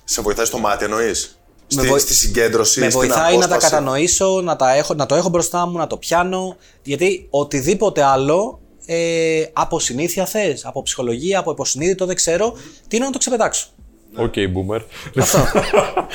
Σε 0.03 0.21
βοηθάει 0.21 0.45
στο 0.45 0.57
μάτι, 0.57 0.83
εννοείς; 0.83 1.39
Στη, 1.67 1.87
βοη- 1.87 1.99
στη 2.01 2.13
συγκέντρωση, 2.13 2.79
με 2.79 2.89
στην 2.89 2.99
βοηθάει 2.99 3.33
να 3.33 3.39
τα 3.39 3.45
απόσπαση. 3.45 3.69
κατανοήσω, 3.73 4.41
να, 4.41 4.55
τα 4.55 4.73
έχω, 4.75 4.93
να 4.93 5.05
το 5.05 5.15
έχω 5.15 5.29
μπροστά 5.29 5.65
μου, 5.67 5.77
να 5.77 5.87
το 5.87 5.97
πιάνω. 5.97 6.55
Γιατί 6.83 7.27
οτιδήποτε 7.29 8.03
άλλο 8.03 8.59
ε, 8.85 9.43
από 9.53 9.79
συνήθεια 9.79 10.25
θες, 10.25 10.65
από 10.65 10.81
ψυχολογία, 10.81 11.39
από 11.39 11.51
υποσυνείδητο, 11.51 12.05
δεν 12.05 12.15
ξέρω, 12.15 12.53
τι 12.87 12.95
είναι 12.95 13.05
να 13.05 13.11
το 13.11 13.17
ξεπετάξω. 13.17 13.67
OK, 14.15 14.33
boomer. 14.35 14.81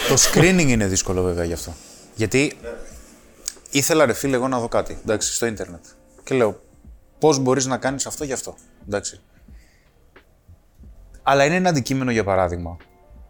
Το 0.08 0.16
screening 0.32 0.66
είναι 0.68 0.86
δύσκολο 0.86 1.22
βέβαια 1.22 1.44
γι' 1.44 1.52
αυτό. 1.52 1.72
Γιατί 2.14 2.56
ήθελα 3.70 4.06
ρε 4.06 4.12
φίλε 4.12 4.36
εγώ 4.36 4.48
να 4.48 4.60
δω 4.60 4.68
κάτι, 4.68 4.98
εντάξει, 5.02 5.34
στο 5.34 5.46
ίντερνετ. 5.46 5.84
Και 6.24 6.34
λέω, 6.34 6.60
πώς 7.18 7.38
μπορείς 7.38 7.66
να 7.66 7.78
κάνεις 7.78 8.06
αυτό 8.06 8.24
γι' 8.24 8.32
αυτό, 8.32 8.54
εντάξει. 8.86 9.20
Αλλά 11.22 11.44
είναι 11.44 11.54
ένα 11.54 11.68
αντικείμενο 11.68 12.10
για 12.10 12.24
παράδειγμα, 12.24 12.76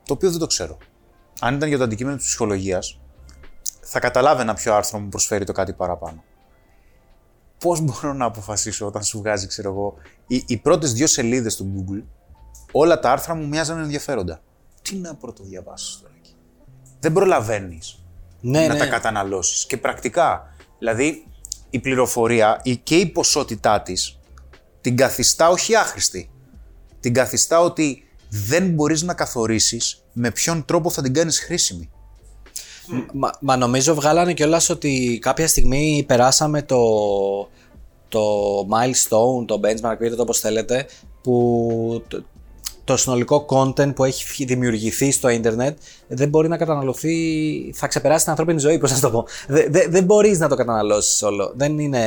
το 0.04 0.12
οποίο 0.12 0.30
δεν 0.30 0.38
το 0.38 0.46
ξέρω. 0.46 0.78
Αν 1.40 1.54
ήταν 1.54 1.68
για 1.68 1.78
το 1.78 1.84
αντικείμενο 1.84 2.16
της 2.16 2.26
ψυχολογίας, 2.26 3.00
θα 3.80 3.98
καταλάβαινα 3.98 4.54
ποιο 4.54 4.74
άρθρο 4.74 4.98
μου 4.98 5.08
προσφέρει 5.08 5.44
το 5.44 5.52
κάτι 5.52 5.72
παραπάνω. 5.72 6.24
Πώς 7.58 7.80
μπορώ 7.80 8.12
να 8.12 8.24
αποφασίσω 8.24 8.86
όταν 8.86 9.02
σου 9.02 9.18
βγάζει, 9.18 9.46
ξέρω 9.46 9.70
εγώ, 9.70 9.94
οι, 10.26 10.44
οι 10.46 10.56
πρώτες 10.56 10.92
δύο 10.92 11.06
σελίδες 11.06 11.56
του 11.56 11.86
Google, 11.88 12.02
όλα 12.72 12.98
τα 12.98 13.10
άρθρα 13.10 13.34
μου 13.34 13.48
μοιάζαν 13.48 13.78
ενδιαφέροντα. 13.78 14.40
Τι 14.82 14.96
να 14.96 15.14
πρωτοδιαβάσεις 15.14 15.98
τώρα 16.00 16.14
εκεί. 16.18 16.34
Δεν 17.00 17.12
προλαβαίνεις 17.12 17.99
Ναι, 18.40 18.66
να 18.66 18.72
ναι. 18.72 18.78
τα 18.78 18.86
καταναλώσεις. 18.86 19.66
Και 19.66 19.76
πρακτικά, 19.76 20.54
δηλαδή 20.78 21.26
η 21.70 21.78
πληροφορία 21.78 22.60
η- 22.62 22.76
και 22.76 22.96
η 22.96 23.06
ποσότητά 23.06 23.80
της 23.82 24.18
την 24.80 24.96
καθιστά 24.96 25.48
όχι 25.48 25.74
άχρηστη. 25.74 26.30
Την 27.00 27.14
καθιστά 27.14 27.60
ότι 27.60 28.02
δεν 28.28 28.70
μπορείς 28.70 29.02
να 29.02 29.14
καθορίσεις 29.14 30.04
με 30.12 30.30
ποιον 30.30 30.64
τρόπο 30.64 30.90
θα 30.90 31.02
την 31.02 31.14
κάνεις 31.14 31.40
χρήσιμη. 31.40 31.90
Μα, 33.12 33.30
μα 33.40 33.56
νομίζω 33.56 33.94
βγάλανε 33.94 34.32
κιόλας 34.34 34.68
ότι 34.68 35.18
κάποια 35.20 35.48
στιγμή 35.48 36.04
περάσαμε 36.08 36.62
το, 36.62 36.78
το 38.08 38.20
milestone, 38.60 39.46
το 39.46 39.60
benchmark, 39.62 39.96
πείτε 39.98 40.14
το 40.14 40.22
όπως 40.22 40.38
θέλετε, 40.40 40.86
που 41.22 42.04
το, 42.08 42.24
το 42.90 42.96
συνολικό 42.96 43.46
content 43.48 43.94
που 43.94 44.04
έχει 44.04 44.24
φυ- 44.24 44.48
δημιουργηθεί 44.48 45.10
στο 45.10 45.28
ίντερνετ 45.28 45.78
δεν 46.08 46.28
μπορεί 46.28 46.48
να 46.48 46.56
καταναλωθεί, 46.56 47.14
θα 47.74 47.86
ξεπεράσει 47.86 48.20
την 48.22 48.30
ανθρώπινη 48.30 48.58
ζωή, 48.58 48.78
πώς 48.78 48.92
να 48.92 49.00
το 49.00 49.10
πω. 49.10 49.26
Δεν 49.48 49.66
δε, 49.72 49.86
δεν 49.88 50.04
μπορείς 50.04 50.38
να 50.38 50.48
το 50.48 50.56
καταναλώσεις 50.56 51.22
όλο. 51.22 51.52
Δεν 51.56 51.78
είναι... 51.78 52.02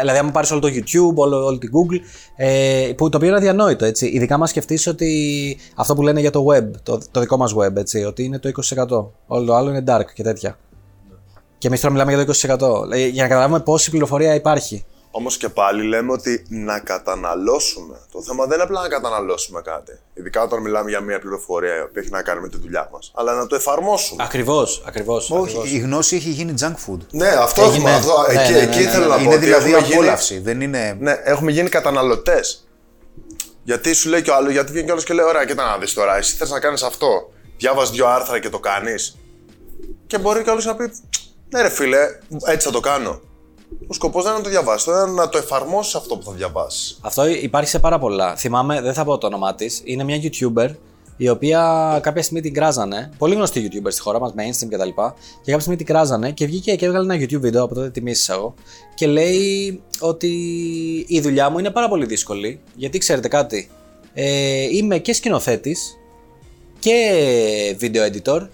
Δηλαδή, 0.00 0.18
άμα 0.18 0.30
πάρεις 0.30 0.50
όλο 0.50 0.60
το 0.60 0.68
YouTube, 0.68 1.14
όλο, 1.14 1.44
όλη 1.44 1.58
την 1.58 1.70
Google, 1.72 2.00
ε, 2.36 2.92
που, 2.96 3.08
το 3.08 3.16
οποίο 3.16 3.28
είναι 3.28 3.36
αδιανόητο, 3.36 3.84
έτσι. 3.84 4.06
Ειδικά 4.06 4.38
μας 4.38 4.50
σκεφτείς 4.50 4.86
ότι 4.86 5.58
αυτό 5.74 5.94
που 5.94 6.02
λένε 6.02 6.20
για 6.20 6.30
το 6.30 6.44
web, 6.52 6.70
το, 6.82 7.00
το 7.10 7.20
δικό 7.20 7.36
μας 7.36 7.54
web, 7.56 7.76
έτσι, 7.76 8.04
ότι 8.04 8.24
είναι 8.24 8.38
το 8.38 8.50
20%. 8.76 9.06
Όλο 9.26 9.46
το 9.46 9.54
άλλο 9.54 9.70
είναι 9.70 9.84
dark 9.86 10.12
και 10.14 10.22
τέτοια. 10.22 10.58
Και 11.58 11.66
εμείς 11.66 11.80
τώρα 11.80 11.92
μιλάμε 11.92 12.14
για 12.14 12.24
το 12.24 12.32
20%. 12.80 12.82
Δηλαδή, 12.82 13.08
Για 13.08 13.22
να 13.22 13.28
καταλάβουμε 13.28 13.60
πόση 13.60 13.90
πληροφορία 13.90 14.34
υπάρχει. 14.34 14.84
Όμως 15.18 15.36
και 15.36 15.48
πάλι 15.48 15.82
λέμε 15.82 16.12
ότι 16.12 16.46
να 16.48 16.78
καταναλώσουμε. 16.78 17.96
Το 18.12 18.22
θέμα 18.22 18.44
δεν 18.44 18.54
είναι 18.54 18.62
απλά 18.62 18.80
να 18.82 18.88
καταναλώσουμε 18.88 19.60
κάτι. 19.60 19.98
Ειδικά 20.14 20.42
όταν 20.42 20.60
μιλάμε 20.60 20.90
για 20.90 21.00
μια 21.00 21.18
πληροφορία 21.18 21.76
η 21.76 21.80
οποία 21.80 22.02
έχει 22.02 22.10
να 22.10 22.22
κάνει 22.22 22.40
με 22.40 22.48
τη 22.48 22.56
δουλειά 22.58 22.88
μας. 22.92 23.12
Αλλά 23.14 23.34
να 23.34 23.46
το 23.46 23.54
εφαρμόσουμε. 23.54 24.22
Ακριβώς, 24.24 24.82
ακριβώς. 24.86 25.30
Όχι, 25.30 25.74
η 25.74 25.78
γνώση 25.78 26.16
έχει 26.16 26.28
γίνει 26.30 26.54
junk 26.60 26.74
food. 26.86 26.98
Ναι, 27.10 27.28
αυτό 27.28 27.62
Έγινε. 27.62 27.76
έχουμε. 27.76 27.92
Αυτό, 27.94 28.32
Ναι, 28.32 28.42
εκεί 28.42 28.52
ναι, 28.52 28.58
ναι, 28.58 28.64
εκεί 28.64 28.76
ναι, 28.76 28.82
ήθελα 28.82 29.04
ναι. 29.04 29.06
να 29.10 29.16
πω. 29.16 29.22
Είναι 29.22 29.34
ότι 29.34 29.44
δηλαδή 29.44 29.64
έχουμε 29.70 29.86
γίνει- 29.86 29.94
απόλαυση. 30.00 30.38
Δεν 30.38 30.60
είναι. 30.60 30.96
Ναι, 31.00 31.20
έχουμε 31.24 31.50
γίνει 31.52 31.68
καταναλωτές. 31.68 32.68
Γιατί 33.62 33.92
σου 33.94 34.08
λέει 34.08 34.22
κι 34.22 34.30
ο 34.30 34.34
άλλο, 34.34 34.50
γιατί 34.50 34.70
βγαίνει 34.70 34.84
κι 34.84 34.90
άλλος 34.90 35.04
και 35.04 35.14
λέει: 35.14 35.26
Ωραία, 35.26 35.44
κοίτα 35.44 35.64
να 35.64 35.78
δεις 35.78 35.92
τώρα, 35.92 36.16
εσύ 36.16 36.36
θες 36.36 36.50
να 36.50 36.60
κάνεις 36.60 36.82
αυτό. 36.82 37.32
Διάβασε 37.56 37.92
δύο 37.92 38.06
άρθρα 38.06 38.38
και 38.40 38.48
το 38.48 38.58
κάνεις. 38.58 39.16
Και 40.06 40.18
μπορεί 40.18 40.42
κι 40.42 40.50
άλλος 40.50 40.64
να 40.64 40.76
πει: 40.76 40.90
Ναι, 41.50 41.62
ρε 41.62 41.68
φίλε, 41.68 41.98
έτσι 42.46 42.66
θα 42.66 42.72
το 42.72 42.80
κάνω. 42.80 43.20
Ο 43.86 43.92
σκοπός 43.92 44.22
δεν 44.22 44.32
είναι 44.32 44.40
να 44.40 44.44
το 44.44 44.50
διαβάσεις, 44.50 44.86
είναι 44.86 45.12
να 45.12 45.28
το 45.28 45.38
εφαρμόσεις 45.38 45.94
αυτό 45.94 46.16
που 46.16 46.24
θα 46.24 46.32
διαβάσεις. 46.32 46.98
Αυτό 47.00 47.26
υπάρχει 47.26 47.68
σε 47.68 47.78
πάρα 47.78 47.98
πολλά. 47.98 48.36
Θυμάμαι, 48.36 48.80
δεν 48.80 48.94
θα 48.94 49.04
πω 49.04 49.18
το 49.18 49.26
όνομά 49.26 49.54
της. 49.54 49.80
Είναι 49.84 50.04
μια 50.04 50.20
YouTuber 50.22 50.70
η 51.16 51.28
οποία 51.28 51.98
κάποια 52.02 52.22
στιγμή 52.22 52.40
την 52.40 52.54
κράζανε. 52.54 53.10
Πολύ 53.18 53.34
γνωστή 53.34 53.68
YouTuber 53.70 53.92
στη 53.92 54.00
χώρα 54.00 54.20
μας, 54.20 54.32
mainstream 54.36 54.68
κτλ. 54.68 54.88
Και 54.88 54.92
κάποια 55.44 55.60
στιγμή 55.60 55.76
την 55.76 55.86
κράζανε 55.86 56.30
και 56.30 56.46
βγήκε 56.46 56.76
και 56.76 56.86
έβγαλε 56.86 57.14
ένα 57.14 57.24
YouTube 57.24 57.40
βίντεο 57.40 57.62
από 57.64 57.74
τότε 57.74 57.90
τιμήσει 57.90 58.32
εγώ. 58.32 58.54
Και 58.94 59.06
λέει 59.06 59.82
ότι 60.00 60.28
η 61.08 61.20
δουλειά 61.20 61.50
μου 61.50 61.58
είναι 61.58 61.70
πάρα 61.70 61.88
πολύ 61.88 62.06
δύσκολη. 62.06 62.60
Γιατί 62.74 62.98
ξέρετε 62.98 63.28
κάτι, 63.28 63.70
ε, 64.14 64.62
είμαι 64.62 64.98
και 64.98 65.12
σκηνοθέτης 65.12 65.96
και 66.78 67.76
video 67.80 68.12
editor 68.12 68.48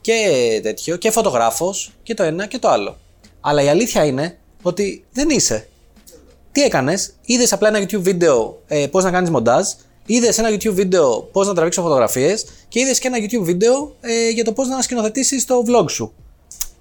και 0.00 0.60
τέτοιο 0.62 0.96
και 0.96 1.10
φωτογράφος 1.10 1.92
και 2.02 2.14
το 2.14 2.22
ένα 2.22 2.46
και 2.46 2.58
το 2.58 2.68
άλλο. 2.68 2.96
Αλλά 3.40 3.62
η 3.62 3.68
αλήθεια 3.68 4.04
είναι 4.04 4.38
ότι 4.62 5.04
δεν 5.12 5.28
είσαι. 5.28 5.68
Τι 6.52 6.62
έκανες, 6.62 7.14
είδες 7.22 7.52
απλά 7.52 7.68
ένα 7.68 7.78
YouTube 7.78 8.00
βίντεο 8.00 8.62
ε, 8.66 8.86
πώς 8.86 9.04
να 9.04 9.10
κάνεις 9.10 9.30
μοντάζ, 9.30 9.66
είδες 10.06 10.38
ένα 10.38 10.48
YouTube 10.48 10.72
βίντεο 10.72 11.20
πώς 11.32 11.46
να 11.46 11.54
τραβήξει 11.54 11.80
φωτογραφίες 11.80 12.46
και 12.68 12.80
είδες 12.80 12.98
και 12.98 13.06
ένα 13.06 13.16
YouTube 13.20 13.42
βίντεο 13.42 13.96
ε, 14.00 14.28
για 14.28 14.44
το 14.44 14.52
πώς 14.52 14.68
να 14.68 14.82
σκηνοθετήσεις 14.82 15.44
το 15.44 15.62
vlog 15.66 15.90
σου. 15.90 16.12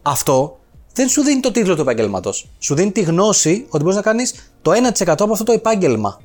Αυτό 0.01 0.59
δεν 0.93 1.09
σου 1.09 1.23
δίνει 1.23 1.39
το 1.39 1.51
τίτλο 1.51 1.75
του 1.75 1.81
επαγγέλματος. 1.81 2.49
Σου 2.59 2.75
δίνει 2.75 2.91
τη 2.91 3.01
γνώση 3.01 3.65
ότι 3.69 3.83
μπορείς 3.83 3.95
να 3.95 4.01
κάνεις 4.01 4.51
το 4.61 4.71
1% 4.71 5.05
από 5.07 5.31
αυτό 5.31 5.43
το 5.43 5.51
επάγγελμα. 5.51 6.21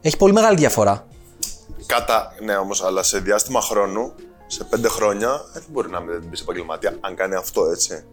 Έχει 0.00 0.16
πολύ 0.16 0.32
μεγάλη 0.32 0.56
διαφορά. 0.56 1.06
Κατά, 1.86 2.34
ναι, 2.44 2.56
όμως, 2.56 2.82
αλλά 2.82 3.02
σε 3.02 3.18
διάστημα 3.18 3.60
χρόνου, 3.60 4.12
σε 4.46 4.64
πέντε 4.64 4.88
χρόνια, 4.88 5.28
ε, 5.28 5.58
δεν 5.58 5.68
μπορεί 5.72 5.90
να 5.90 6.00
μην 6.00 6.30
πει 6.30 6.38
επαγγελματία 6.40 6.96
αν 7.00 7.14
κάνει 7.14 7.34
αυτό, 7.34 7.64
έτσι. 7.64 8.04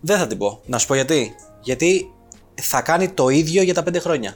Δεν 0.00 0.18
θα 0.18 0.26
την 0.26 0.38
πω. 0.38 0.60
Να 0.66 0.78
σου 0.78 0.86
πω 0.86 0.94
γιατί. 0.94 1.34
Γιατί 1.60 2.12
θα 2.62 2.80
κάνει 2.80 3.08
το 3.08 3.28
ίδιο 3.28 3.62
για 3.62 3.74
τα 3.74 3.82
5 3.82 4.00
χρόνια. 4.00 4.34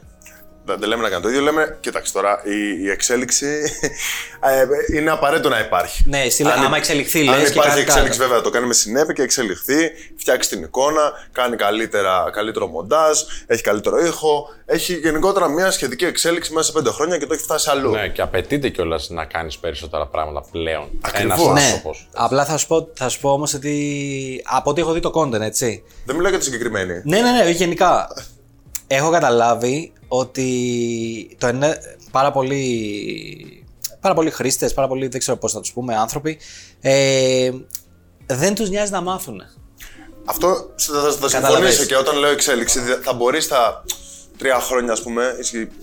Δεν, 0.67 0.77
δεν 0.79 0.89
λέμε 0.89 1.03
να 1.03 1.09
κάνει 1.09 1.23
το 1.23 1.29
ίδιο, 1.29 1.41
λέμε, 1.41 1.77
κοίταξε 1.81 2.13
τώρα, 2.13 2.41
η, 2.45 2.83
η 2.85 2.91
εξέλιξη 2.91 3.47
ε, 4.91 4.97
είναι 4.97 5.11
απαραίτητο 5.11 5.49
να 5.49 5.59
υπάρχει. 5.59 6.05
Ναι, 6.07 6.29
στείλε, 6.29 6.53
Αν- 6.53 6.65
άμα 6.65 6.77
εξελιχθεί, 6.77 7.19
Αν 7.29 7.39
λες, 7.39 7.51
και 7.51 7.59
υπάρχει 7.59 7.69
κάνει 7.71 7.81
εξέλιξη, 7.81 8.19
τα- 8.19 8.25
βέβαια, 8.27 8.41
το 8.41 8.51
κάνει 8.51 8.67
με 8.67 8.75
συνέπεια 8.75 9.13
και 9.13 9.23
εξελιχθεί, 9.23 9.91
φτιάξει 10.17 10.49
την 10.49 10.63
εικόνα, 10.63 11.13
κάνει 11.33 11.57
καλύτερα, 11.57 12.31
καλύτερο 12.33 12.67
μοντάζ, 12.67 13.19
έχει 13.47 13.63
καλύτερο 13.63 13.99
ήχο. 14.07 14.49
Έχει 14.69 14.95
γενικότερα 14.95 15.49
μια 15.49 15.71
σχετική 15.71 16.05
εξέλιξη 16.05 16.53
μέσα 16.53 16.67
σε 16.67 16.73
πέντε 16.73 16.91
χρόνια 16.91 17.19
και 17.19 17.27
το 17.27 17.35
έχει 17.35 17.43
φτάσει 17.43 17.71
αλλού. 17.71 17.91
Ναι, 17.91 18.09
και 18.09 18.23
απαιτείται 18.23 18.69
κιόλας 18.69 19.09
να 19.11 19.25
κάνεις 19.25 19.59
περισσότερα 19.59 20.07
πράγματα 20.07 20.45
πλέον. 20.51 20.89
Ακριβώς. 21.01 21.39
Ένα 21.41 21.53
Ναι. 21.53 21.61
άνθρωπος. 21.65 22.09
Απλά 22.15 22.45
θα 22.45 22.57
σου 22.57 22.67
πω, 22.67 22.89
θα 22.95 23.09
σου 23.09 23.21
πω 23.21 23.31
όμως 23.31 23.55
ότι. 23.55 24.43
Από 24.45 24.71
ό,τι 24.71 24.81
έχω 24.81 24.93
δει 24.93 25.01
το 25.01 25.11
content, 25.15 25.41
έτσι. 25.41 25.83
Δεν 26.05 26.15
μιλάω 26.15 26.31
για 26.31 26.39
τη 26.39 26.45
συγκεκριμένη. 26.45 27.01
Ναι, 27.05 27.21
ναι, 27.21 27.31
ναι, 27.31 27.51
γενικά. 27.51 28.09
Έχω 28.87 29.11
καταλάβει 29.11 29.93
ότι 30.09 31.37
το 31.39 31.49
είναι 31.49 31.79
πάρα 32.11 32.33
πολλοί, 32.33 33.65
πάρα 34.01 34.15
πολλοί 34.15 34.31
χρήστες, 34.31 34.75
πάρα 34.75 34.89
πολλοί, 34.89 35.07
δεν 35.09 35.21
ξέρω 35.21 35.37
πώς 35.37 35.53
θα 35.53 35.61
τους 35.61 35.73
πούμε, 35.73 35.97
άνθρωποι, 35.97 36.39
ε, 36.81 37.51
δεν 38.27 38.55
τους 38.55 38.69
νοιάζει 38.71 38.91
να 38.93 39.01
μάθουν. 39.01 39.43
Αυτό 40.25 40.49
θα, 40.77 40.93
θα, 40.93 41.11
θα 41.13 41.29
Καταλαβαίνεις. 41.29 41.75
συμφωνήσω 41.75 41.85
και 41.85 41.97
όταν 41.97 42.17
λέω 42.19 42.31
εξέλιξη, 42.31 42.81
δε- 42.81 42.97
θα 43.03 43.13
μπορείς 43.13 43.45
στα 43.45 43.85
τρία 44.39 44.61
χρόνια, 44.61 44.93
ας 44.93 45.03
πούμε, 45.03 45.35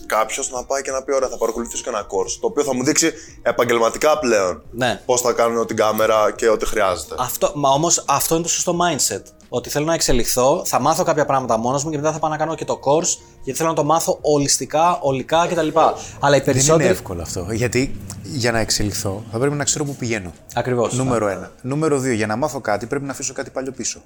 κάποιος 0.06 0.50
να 0.52 0.64
πάει 0.66 0.82
και 0.82 0.92
να 0.92 1.04
πει: 1.04 1.14
Ωραία, 1.14 1.30
θα 1.30 1.38
παρακολουθήσω 1.38 1.84
και 1.84 1.90
ένα 1.90 2.02
course. 2.02 2.38
Το 2.42 2.48
οποίο 2.48 2.64
θα 2.64 2.76
μου 2.76 2.84
δείξει 2.84 3.12
επαγγελματικά 3.42 4.20
πλέον 4.20 4.64
Ναι. 4.72 5.02
πώς 5.06 5.22
θα 5.22 5.32
κάνω 5.34 5.66
την 5.66 5.76
κάμερα 5.76 6.32
και 6.36 6.50
ό,τι 6.50 6.66
χρειάζεται. 6.66 7.16
Αυτό, 7.20 7.52
μα 7.56 7.70
όμως 7.70 8.04
αυτό 8.08 8.34
είναι 8.36 8.44
το 8.44 8.50
σωστό 8.50 8.78
mindset. 8.82 9.22
Ότι 9.56 9.70
θέλω 9.70 9.86
να 9.86 9.94
εξελιχθώ, 9.94 10.66
θα 10.66 10.80
μάθω 10.80 11.04
κάποια 11.04 11.26
πράγματα 11.26 11.58
μόνος 11.58 11.84
μου 11.84 11.90
και 11.92 11.98
μετά 11.98 12.12
θα 12.12 12.20
πάω 12.20 12.30
να 12.30 12.38
κάνω 12.38 12.56
και 12.56 12.66
το 12.66 12.80
course 12.84 13.18
γιατί 13.44 13.60
θέλω 13.60 13.70
να 13.70 13.76
το 13.76 13.84
μάθω 13.84 14.18
ολιστικά, 14.22 15.00
ολικά 15.02 15.48
κτλ. 15.48 15.68
Αλλά 15.78 15.96
οι 15.96 15.96
Δεν 16.20 16.34
είναι 16.34 16.44
περισσότεροι. 16.44 16.90
εύκολο 16.90 17.22
αυτό. 17.22 17.48
Γιατί 17.52 17.96
για 18.24 18.52
να 18.52 18.60
εξελιχθώ 18.60 19.24
θα 19.32 19.38
πρέπει 19.38 19.56
να 19.56 19.64
ξέρω 19.64 19.86
πού 19.86 19.96
πηγαίνω. 19.96 20.32
Ακριβώς. 20.54 20.94
Νούμερο 20.94 21.28
ένα. 21.28 21.52
Νούμερο 21.62 22.00
δύο. 22.00 22.14
Για 22.14 22.28
να 22.28 22.36
μάθω 22.36 22.62
κάτι 22.62 22.86
πρέπει 22.86 23.06
να 23.06 23.12
αφήσω 23.12 23.34
κάτι 23.34 23.50
παλιό 23.50 23.72
πίσω. 23.72 24.02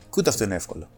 Και 0.00 0.14
ούτε 0.18 0.30
αυτό 0.30 0.44
είναι 0.44 0.54
εύκολο. 0.54 0.88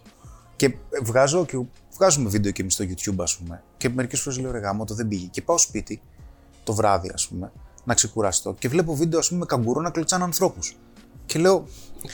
Και 0.56 0.74
βγάζω 1.02 1.44
και 1.44 1.58
βγάζουμε 1.96 2.28
βίντεο 2.28 2.52
και 2.52 2.62
εμείς 2.62 2.74
στο 2.74 2.84
YouTube, 2.84 3.22
ας 3.22 3.36
πούμε. 3.36 3.62
Και 3.76 3.88
μερικές 3.88 4.20
φορές 4.20 4.38
λέω 4.38 4.50
ρε 4.50 4.58
γάμο, 4.58 4.84
το 4.84 4.94
δεν 4.94 5.08
πήγε. 5.08 5.26
Και 5.26 5.42
πάω 5.42 5.58
σπίτι 5.58 6.00
το 6.64 6.72
βράδυ, 6.72 7.10
ας 7.14 7.28
πούμε, 7.28 7.52
να 7.84 7.94
ξεκουραστώ. 7.94 8.54
Και 8.58 8.68
βλέπω 8.68 8.94
βίντεο, 8.94 9.18
ας 9.18 9.28
πούμε, 9.28 9.40
με 9.40 9.46
καγκουρό 9.46 9.80
να 9.80 9.90
κλωτσάνε 9.90 10.24
ανθρώπους. 10.24 10.76
Και 11.26 11.38
λέω, 11.38 11.66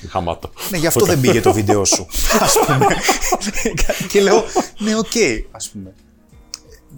Χαμάτο. 0.09 0.51
ναι, 0.71 0.77
γι' 0.79 0.87
αυτό 0.87 1.05
δεν 1.05 1.21
πήγε 1.21 1.41
το 1.41 1.53
βίντεο 1.53 1.85
σου. 1.85 2.07
Α 2.41 2.65
πούμε. 2.75 2.87
και 4.09 4.21
λέω, 4.21 4.45
ναι, 4.79 4.97
οκ, 4.97 5.13
ας 5.51 5.69
πούμε. 5.69 5.93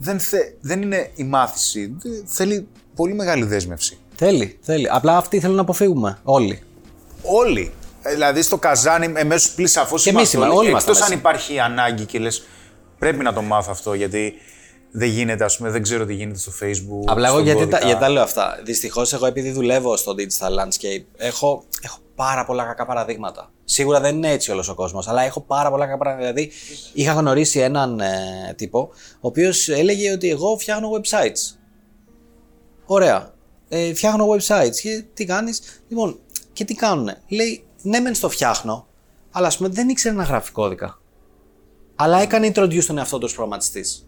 Δεν, 0.00 0.20
θε, 0.20 0.38
δεν 0.60 0.82
είναι 0.82 1.10
η 1.14 1.24
μάθηση. 1.24 1.94
Δε- 1.98 2.08
Θέλει 2.26 2.66
πολύ 2.94 3.14
μεγάλη 3.14 3.44
δέσμευση. 3.44 3.98
Θέλει, 4.16 4.58
θέλει. 4.62 4.88
Απλά 4.90 5.16
αυτοί 5.16 5.40
θέλουν 5.40 5.54
να 5.56 5.60
αποφύγουμε. 5.62 6.18
Όλοι. 6.22 6.62
Όλοι. 7.22 7.72
Ε, 8.02 8.12
Δηλαδή 8.12 8.42
στο 8.42 8.58
καζάνι, 8.58 9.12
εμμέσως 9.16 9.50
πλην 9.50 9.70
σαφώς 9.70 10.02
Και 10.02 10.10
εμείς 10.10 10.32
είμαστε, 10.32 10.54
όλοι 10.56 10.68
είμαστε 10.68 10.90
Εκτός 10.90 11.04
αν 11.04 11.10
μέσα. 11.10 11.20
υπάρχει 11.28 11.58
ανάγκη 11.60 12.04
και 12.04 12.18
λες, 12.18 12.46
πρέπει 12.98 13.22
να 13.22 13.32
το 13.32 13.42
μάθω 13.42 13.68
αυτό 13.70 13.94
γιατί 13.94 14.34
δεν 14.90 15.08
γίνεται, 15.08 15.44
ας 15.44 15.56
πούμε, 15.56 15.70
δεν 15.70 15.82
ξέρω 15.82 16.06
τι 16.06 16.14
γίνεται 16.14 16.38
στο 16.38 16.52
Facebook. 16.62 17.04
Απλά 17.06 17.26
εγώ 17.28 17.36
στον 17.36 17.44
γιατί 17.44 17.60
τα, 17.60 17.64
κώδικα. 17.64 17.86
γιατί 17.86 18.00
τα 18.00 18.08
λέω 18.08 18.22
αυτά. 18.22 18.60
Δυστυχώς, 18.64 19.12
εγώ 19.12 19.26
επειδή 19.26 19.50
δουλεύω 19.50 19.96
στο 19.96 20.14
digital 20.18 20.62
landscape, 20.62 21.04
έχω, 21.16 21.64
έχω 21.82 21.98
πάρα 22.14 22.44
πολλά 22.44 22.64
κακά 22.64 22.86
παραδείγματα. 22.86 23.50
Σίγουρα 23.64 24.00
δεν 24.00 24.16
είναι 24.16 24.30
έτσι 24.30 24.50
όλος 24.50 24.68
ο 24.68 24.74
κόσμος, 24.74 25.08
αλλά 25.08 25.22
έχω 25.22 25.40
πάρα 25.40 25.70
πολλά 25.70 25.84
κακά 25.84 25.98
παραδείγματα. 25.98 26.34
Δηλαδή, 26.34 26.54
είχα 26.92 27.12
γνωρίσει 27.12 27.58
έναν 27.60 28.00
ε, 28.00 28.54
τύπο, 28.56 28.90
ο 29.14 29.28
οποίος 29.28 29.68
έλεγε 29.68 30.12
ότι 30.12 30.30
εγώ 30.30 30.58
φτιάχνω 30.58 30.88
websites. 30.90 31.56
Ωραία. 32.86 33.32
Ε, 33.68 33.94
φτιάχνω 33.94 34.26
websites. 34.28 34.76
Και 34.82 35.04
τι 35.14 35.24
κάνεις; 35.24 35.82
Λοιπόν, 35.88 36.18
και 36.52 36.64
τι 36.64 36.74
κάνουνε; 36.74 37.22
Λέει, 37.28 37.64
ναι, 37.82 38.00
μεν 38.00 38.14
στο 38.14 38.28
φτιάχνω, 38.28 38.86
αλλά 39.30 39.46
ας 39.46 39.56
πούμε 39.56 39.68
δεν 39.68 39.88
ήξερε 39.88 40.14
να 40.14 40.22
γράφει 40.22 40.52
κώδικα. 40.52 40.98
Αλλά 41.94 42.20
έκανε 42.20 42.52
introduce 42.54 42.84
τον 42.84 42.98
εαυτό 42.98 43.18
του 43.18 43.24
ως 43.24 43.34
προγραμματιστής. 43.34 44.07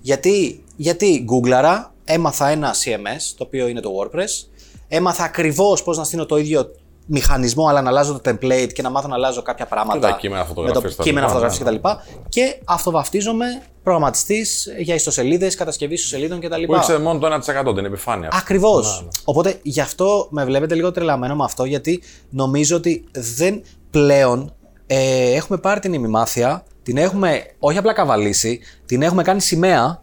Γιατί, 0.00 0.64
γιατί 0.76 1.22
γκούγκλαρα, 1.24 1.92
έμαθα 2.04 2.48
ένα 2.48 2.74
CMS, 2.74 3.34
το 3.36 3.44
οποίο 3.44 3.68
είναι 3.68 3.80
το 3.80 3.90
WordPress, 4.00 4.48
έμαθα 4.88 5.24
ακριβώς 5.24 5.82
πώς 5.82 5.98
να 5.98 6.04
στείλω 6.04 6.26
το 6.26 6.36
ίδιο 6.36 6.70
μηχανισμό, 7.08 7.66
αλλά 7.66 7.82
να 7.82 7.88
αλλάζω 7.88 8.20
το 8.20 8.30
template 8.30 8.72
και 8.72 8.82
να 8.82 8.90
μάθω 8.90 9.08
να 9.08 9.14
αλλάζω 9.14 9.42
κάποια 9.42 9.66
πράγματα. 9.66 10.06
Και 10.06 10.12
τα 10.12 10.18
κείμενα 10.18 10.40
με 10.42 10.48
φωτογραφίες 10.48 10.90
το 10.90 10.96
τα 10.96 11.02
κείμενα 11.02 11.26
λοιπά, 11.26 11.38
φωτογραφίες 11.38 11.68
κτλ. 11.68 11.88
Και 12.28 12.60
αυτοβαφτίζομαι 12.64 13.62
προγραμματιστής 13.82 14.68
για 14.78 14.94
ιστοσελίδες, 14.94 15.54
κατασκευής 15.54 15.98
ιστοσελίδων 15.98 16.40
κτλ. 16.40 16.64
Που 16.64 16.74
ήξερε 16.74 16.98
μόνο 16.98 17.18
το 17.18 17.40
1% 17.66 17.74
την 17.74 17.84
επιφάνεια. 17.84 18.30
Ακριβώς. 18.32 19.08
Οπότε 19.24 19.58
γι' 19.62 19.80
αυτό 19.80 20.26
με 20.30 20.44
βλέπετε 20.44 20.74
λίγο 20.74 20.90
τρελαμένο 20.90 21.36
με 21.36 21.44
αυτό, 21.44 21.64
γιατί 21.64 22.02
νομίζω 22.30 22.76
ότι 22.76 23.04
δεν 23.12 23.62
πλέον 23.90 24.52
ε, 24.86 25.32
έχουμε 25.32 25.58
πάρει 25.58 25.80
την 25.80 25.92
ημιμάθεια, 25.92 26.64
την 26.88 26.96
έχουμε 26.96 27.44
όχι 27.58 27.78
απλά 27.78 27.92
καβαλήσει, 27.92 28.60
την 28.86 29.02
έχουμε 29.02 29.22
κάνει 29.22 29.40
σημαία 29.40 30.02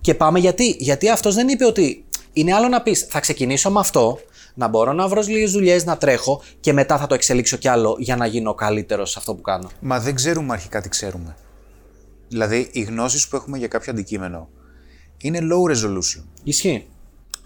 και 0.00 0.14
πάμε 0.14 0.38
γιατί. 0.38 0.76
Γιατί 0.78 1.08
αυτός 1.08 1.34
δεν 1.34 1.48
είπε 1.48 1.64
ότι 1.64 2.04
είναι 2.32 2.54
άλλο 2.54 2.68
να 2.68 2.82
πεις 2.82 3.06
θα 3.08 3.20
ξεκινήσω 3.20 3.70
με 3.70 3.80
αυτό, 3.80 4.18
να 4.54 4.68
μπορώ 4.68 4.92
να 4.92 5.08
βρω 5.08 5.22
λίγες 5.22 5.52
δουλειές, 5.52 5.84
να 5.84 5.96
τρέχω 5.96 6.42
και 6.60 6.72
μετά 6.72 6.98
θα 6.98 7.06
το 7.06 7.14
εξελίξω 7.14 7.56
κι 7.56 7.68
άλλο 7.68 7.96
για 7.98 8.16
να 8.16 8.26
γίνω 8.26 8.54
καλύτερος 8.54 9.10
σε 9.10 9.18
αυτό 9.18 9.34
που 9.34 9.40
κάνω. 9.40 9.70
Μα 9.80 10.00
δεν 10.00 10.14
ξέρουμε 10.14 10.52
αρχικά 10.52 10.80
τι 10.80 10.88
ξέρουμε. 10.88 11.36
Δηλαδή, 12.28 12.68
οι 12.72 12.80
γνώσεις 12.80 13.28
που 13.28 13.36
έχουμε 13.36 13.58
για 13.58 13.68
κάποιο 13.68 13.92
αντικείμενο 13.92 14.48
είναι 15.16 15.38
low 15.42 15.70
resolution. 15.70 16.24
Ισχύει. 16.42 16.86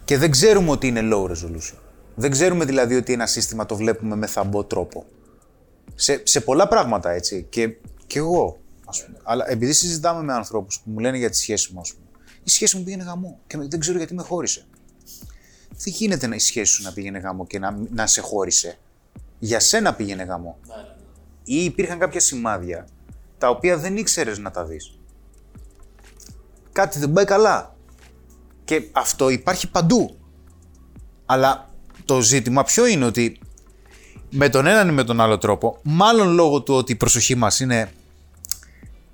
Και 0.04 0.18
δεν 0.18 0.30
ξέρουμε 0.30 0.70
ότι 0.70 0.86
είναι 0.86 1.00
low 1.12 1.30
resolution. 1.30 1.78
Δεν 2.14 2.30
ξέρουμε 2.30 2.64
δηλαδή 2.64 2.96
ότι 2.96 3.12
ένα 3.12 3.26
σύστημα 3.26 3.66
το 3.66 3.76
βλέπουμε 3.76 4.16
με 4.16 4.26
θαμπό 4.26 4.64
τρόπο. 4.64 5.04
Σε, 5.94 6.20
σε 6.24 6.40
πολλά 6.40 6.68
πράγματα 6.68 7.10
έτσι. 7.10 7.46
Και, 7.50 7.76
και 8.14 8.20
εγώ, 8.20 8.58
ας 8.84 9.04
πούμε. 9.04 9.18
Αλλά 9.22 9.50
επειδή 9.50 9.72
συζητάμε 9.72 10.22
με 10.22 10.32
ανθρώπους 10.32 10.80
που 10.80 10.90
μου 10.90 10.98
λένε 10.98 11.16
για 11.16 11.30
τη 11.30 11.36
σχέση 11.36 11.72
μου, 11.72 11.80
ας 11.80 11.92
πούμε, 11.92 12.06
η 12.44 12.50
σχέση 12.50 12.76
μου 12.76 12.84
πήγαινε 12.84 13.02
γαμό 13.04 13.38
και 13.46 13.58
δεν 13.58 13.80
ξέρω 13.80 13.98
γιατί 13.98 14.14
με 14.14 14.22
χώρισε. 14.22 14.66
Δεν 15.68 15.92
γίνεται 15.96 16.26
να 16.26 16.34
η 16.34 16.38
σχέση 16.38 16.72
σου 16.72 16.82
να 16.82 16.92
πήγαινε 16.92 17.18
γαμό 17.18 17.46
και 17.46 17.58
να, 17.58 17.78
να 17.90 18.06
σε 18.06 18.20
χώρισε. 18.20 18.78
Για 19.38 19.60
σένα 19.60 19.94
πήγαινε 19.94 20.22
γαμό. 20.22 20.58
Ή 21.44 21.64
υπήρχαν 21.64 21.98
κάποια 21.98 22.20
σημάδια 22.20 22.78
τα 22.78 22.86
τα 23.38 23.48
οποία 23.48 23.76
δεν 23.76 23.96
ήξερες 23.96 24.38
να 24.38 24.50
τα 24.50 24.64
δεις. 24.64 24.98
Κάτι 26.72 26.98
δεν 26.98 27.12
πάει 27.12 27.24
καλά. 27.24 27.76
Και 28.64 28.88
αυτό 28.92 29.28
υπάρχει 29.28 29.70
παντού. 29.70 30.16
Αλλά 31.26 31.70
το 32.04 32.20
ζήτημα 32.20 32.64
ποιο 32.64 32.86
είναι 32.86 33.04
ότι 33.04 33.38
με 34.30 34.48
τον 34.48 34.66
έναν 34.66 34.88
ή 34.88 34.92
με 34.92 35.04
τον 35.04 35.20
άλλο 35.20 35.38
τρόπο, 35.38 35.78
μάλλον 35.82 36.34
λόγω 36.34 36.62
του 36.62 36.74
ότι 36.74 36.92
η 36.92 36.96
προσοχή 36.96 37.34
μας 37.34 37.60
είναι 37.60 37.92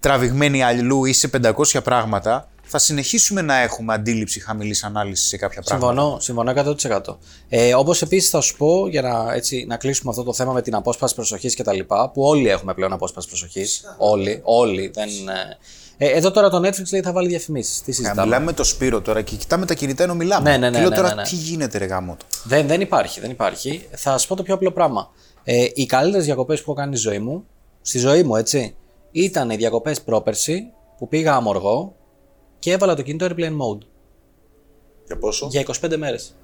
τραβηγμένη 0.00 0.62
αλλού 0.62 1.04
ή 1.04 1.12
σε 1.12 1.30
500 1.42 1.80
πράγματα, 1.84 2.48
θα 2.62 2.78
συνεχίσουμε 2.78 3.40
να 3.42 3.56
έχουμε 3.60 3.94
αντίληψη 3.94 4.40
χαμηλής 4.40 4.84
ανάλυσης 4.84 5.28
σε 5.28 5.36
κάποια 5.36 5.62
πράγματα. 5.62 6.18
Συμφωνώ, 6.20 6.20
συμφωνώ 6.20 6.52
100%. 7.10 7.16
Ε, 7.48 7.74
Όπως 7.74 8.02
επίσης 8.02 8.30
θα 8.30 8.40
σου 8.40 8.56
πω, 8.56 8.88
για 8.88 9.02
να, 9.02 9.32
έτσι, 9.34 9.64
να 9.68 9.76
κλείσουμε 9.76 10.10
αυτό 10.10 10.22
το 10.22 10.32
θέμα 10.32 10.52
με 10.52 10.62
την 10.62 10.74
απόσπαση 10.74 11.14
προσοχής 11.14 11.56
κτλ. 11.56 11.78
που 12.12 12.22
όλοι 12.22 12.48
έχουμε 12.48 12.74
πλέον 12.74 12.92
απόσπαση 12.92 13.28
προσοχής. 13.28 13.82
Όλοι, 13.98 14.40
όλοι. 14.44 14.90
Δεν, 14.94 15.08
ε, 15.08 16.06
ε, 16.06 16.08
εδώ 16.08 16.30
τώρα 16.30 16.50
το 16.50 16.56
Netflix 16.56 16.90
λέει 16.92 17.00
θα 17.00 17.12
βάλει 17.12 17.28
διαφημίσεις. 17.28 17.82
Τι 17.82 17.90
Ε, 17.90 17.94
συζητάμε; 17.94 18.22
μιλάμε 18.22 18.44
με 18.44 18.52
το 18.52 18.64
Σπύρο 18.64 19.00
τώρα 19.00 19.22
και 19.22 19.36
κοιτάμε 19.36 19.66
τα 19.66 19.74
κινητά 19.74 20.02
ενώ 20.02 20.14
μιλάμε. 20.14 20.50
Ναι, 20.50 20.56
ναι, 20.56 20.70
ναι, 20.70 20.74
και 20.74 20.80
λέω 20.80 20.88
ναι, 20.90 20.96
τώρα 20.96 21.08
ναι, 21.08 21.14
ναι. 21.14 21.22
τι 21.22 21.34
γίνεται, 21.34 21.78
ρε 21.78 21.84
γάμο 21.84 22.16
του. 22.18 22.26
Δεν, 22.44 22.66
δεν 22.66 22.80
υπάρχει, 22.80 23.20
δεν 23.20 23.30
υπάρχει. 23.30 23.88
Θα 23.90 24.18
σου 24.18 24.28
πω 24.28 24.36
το 24.36 24.42
πιο 24.42 24.54
απλό 24.54 24.72
πράγμα. 24.72 25.10
Ε, 25.44 25.66
οι 25.74 25.86
καλύτερες 25.86 26.24
διακοπές 26.24 26.62
που 26.62 26.70
έχω 26.70 26.80
κάνει 26.80 26.96
στη 26.96 27.08
ζωή 27.08 27.18
μου, 27.18 27.44
στη 27.82 27.98
ζωή 27.98 28.22
μου 28.22 28.36
έτσι, 28.36 28.74
ήταν 29.10 29.50
οι 29.50 29.56
διακοπές 29.56 30.00
πρόπερση 30.02 30.72
που 30.98 31.08
πήγα 31.08 31.34
αμοργό 31.34 31.94
και 32.58 32.72
έβαλα 32.72 32.94
το 32.94 33.02
κινητό 33.02 33.26
airplane 33.26 33.56
mode 33.62 33.78
Για 35.06 35.18
πόσο; 35.18 35.46
για 35.50 35.64
25 35.84 35.96
μέρες. 35.96 36.34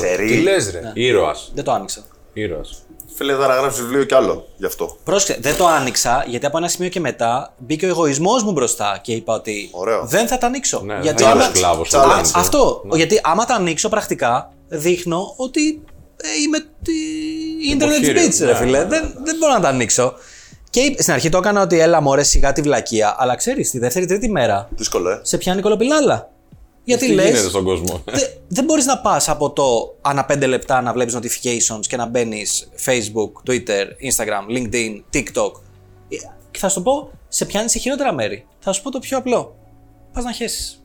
Σερί. 0.00 0.26
Τι 0.26 0.42
λες 0.42 0.70
ρε. 0.70 0.80
Ήρωας. 0.94 1.50
Δεν 1.54 1.64
το 1.64 1.72
άνοιξα. 1.72 2.04
Ήρωας. 2.32 2.82
Φίλε, 3.14 3.32
θα 3.34 3.46
γράψει 3.46 3.82
βιβλίο 3.82 4.04
κι 4.04 4.14
άλλο 4.14 4.46
γι' 4.56 4.64
αυτό. 4.66 4.96
Πρόσεξε, 5.04 5.40
δεν 5.42 5.56
το 5.56 5.66
άνοιξα 5.66 6.24
γιατί 6.28 6.46
από 6.46 6.56
ένα 6.56 6.68
σημείο 6.68 6.88
και 6.88 7.00
μετά 7.00 7.54
μπήκε 7.58 7.86
ο 7.86 7.88
εγωισμός 7.88 8.42
μου 8.42 8.52
μπροστά 8.52 9.00
και 9.02 9.12
είπα 9.12 9.34
ότι 9.34 9.68
Ωραίο. 9.72 10.06
δεν 10.06 10.26
θα 10.28 10.38
τα 10.38 10.46
ανοίξω. 10.46 10.80
Ναι, 10.84 10.98
γιατί 11.02 11.22
δεν 11.22 11.32
άμα- 11.32 11.44
είναι 11.44 11.54
σκλάβος, 11.54 11.88
Challenge. 11.88 11.92
το 11.92 12.00
Α, 12.00 12.06
λένε. 12.16 12.28
Αυτό. 12.34 12.82
Γιατί 12.94 13.20
άμα 13.22 13.44
τα 13.44 13.54
ανοίξω 13.54 13.88
πρακτικά, 13.88 14.52
δείχνω 14.68 15.34
ότι 15.36 15.82
ε, 16.16 16.26
είμαι 16.46 16.58
τη 16.58 16.92
internet 17.74 17.82
Υποχείριο, 17.82 18.22
speech, 18.26 18.38
ρε 18.40 18.46
ναι, 18.46 18.54
φίλε. 18.54 18.78
ναι, 18.78 18.84
Δεν, 18.84 19.14
δεν 19.24 19.36
μπορώ 19.38 19.52
να 19.52 19.60
τα 19.60 19.68
ανοίξω. 19.68 20.14
Και 20.70 20.80
είπε- 20.80 21.00
στην 21.02 21.12
αρχή 21.12 21.28
το 21.28 21.38
έκανα 21.38 21.62
ότι 21.62 21.78
έλα 21.78 22.00
μωρέ 22.00 22.22
σιγά 22.22 22.52
τη 22.52 22.62
βλακεία, 22.62 23.14
αλλά 23.18 23.34
ξέρεις, 23.36 23.70
τη 23.70 23.78
δεύτερη 23.78 24.06
τρίτη 24.06 24.30
μέρα 24.30 24.68
Δύσκολο, 24.76 25.10
ε. 25.10 25.20
σε 25.22 25.38
πιάνει 25.38 25.60
κολοπηλάλα. 25.60 26.30
Γιατί 26.84 27.06
Τι 27.06 27.12
λες. 27.12 27.26
γίνεται 27.26 27.48
στον 27.48 27.64
κόσμο; 27.64 28.02
Δε, 28.04 28.20
δεν 28.48 28.64
μπορείς 28.64 28.86
να 28.86 28.98
πας 28.98 29.28
από 29.28 29.50
το 29.52 29.96
ανά 30.00 30.26
5 30.32 30.46
λεπτά 30.46 30.80
να 30.82 30.92
βλέπεις 30.92 31.16
notifications 31.16 31.80
και 31.88 31.96
να 31.96 32.06
μπαίνεις 32.06 32.68
Facebook, 32.84 33.50
Twitter, 33.50 33.84
Instagram, 34.10 34.56
LinkedIn, 34.56 35.02
TikTok. 35.14 35.52
Ε, 36.08 36.16
Και 36.50 36.58
θα 36.58 36.68
σου 36.68 36.74
το 36.74 36.80
πω, 36.90 37.10
σε 37.28 37.44
πιάνει 37.44 37.68
σε 37.70 37.78
χειρότερα 37.78 38.12
μέρη. 38.12 38.46
Θα 38.58 38.72
σου 38.72 38.82
πω 38.82 38.90
το 38.90 38.98
πιο 38.98 39.18
απλό. 39.18 39.56
Πας 40.12 40.24
να 40.24 40.32
χέσεις. 40.32 40.79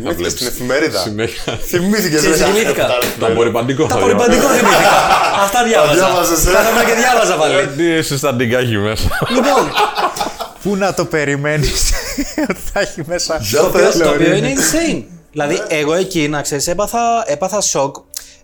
Θυμήθηκε 0.00 0.28
στην 0.28 0.46
εφημερίδα. 0.46 1.00
Συνέχεια. 1.00 1.58
Θυμήθηκες. 1.66 2.20
Ξεζυγνήθηκα. 2.20 2.86
Το 3.18 3.26
απορριπαντικό 3.26 3.82
Τα 3.82 3.88
θα 3.88 3.94
απορριπαντικό 3.96 4.46
θυμήθηκα. 4.48 4.90
Αυτά 5.44 5.64
διάβαζα. 5.64 5.94
διάβαζες, 5.94 6.46
ε; 6.46 6.50
Κάθομαι 6.52 6.84
και 6.84 6.92
διάβαζα 7.00 7.34
πάλι. 7.36 7.54
Ε, 7.54 7.66
Τι 7.76 8.02
συστατικά 8.02 8.58
έχει 8.58 8.76
μέσα. 8.76 9.08
λοιπόν, 9.34 9.70
Πού 10.62 10.76
να 10.76 10.94
το 10.94 11.04
περιμένεις 11.04 11.92
ότι 12.50 12.60
θα 12.72 12.80
έχει 12.80 13.02
μέσα. 13.06 13.38
Για 13.40 13.60
το 13.60 13.66
οποίο, 13.66 13.84
πες. 13.84 13.96
το 13.98 14.08
οποίο 14.08 14.34
είναι 14.34 14.52
insane. 14.56 15.02
δηλαδή, 15.32 15.62
εγώ 15.68 15.94
εκεί, 15.94 16.28
να 16.28 16.42
ξέρεις, 16.42 16.66
έπαθα, 16.66 17.24
έπαθα 17.26 17.60
σοκ. 17.60 17.96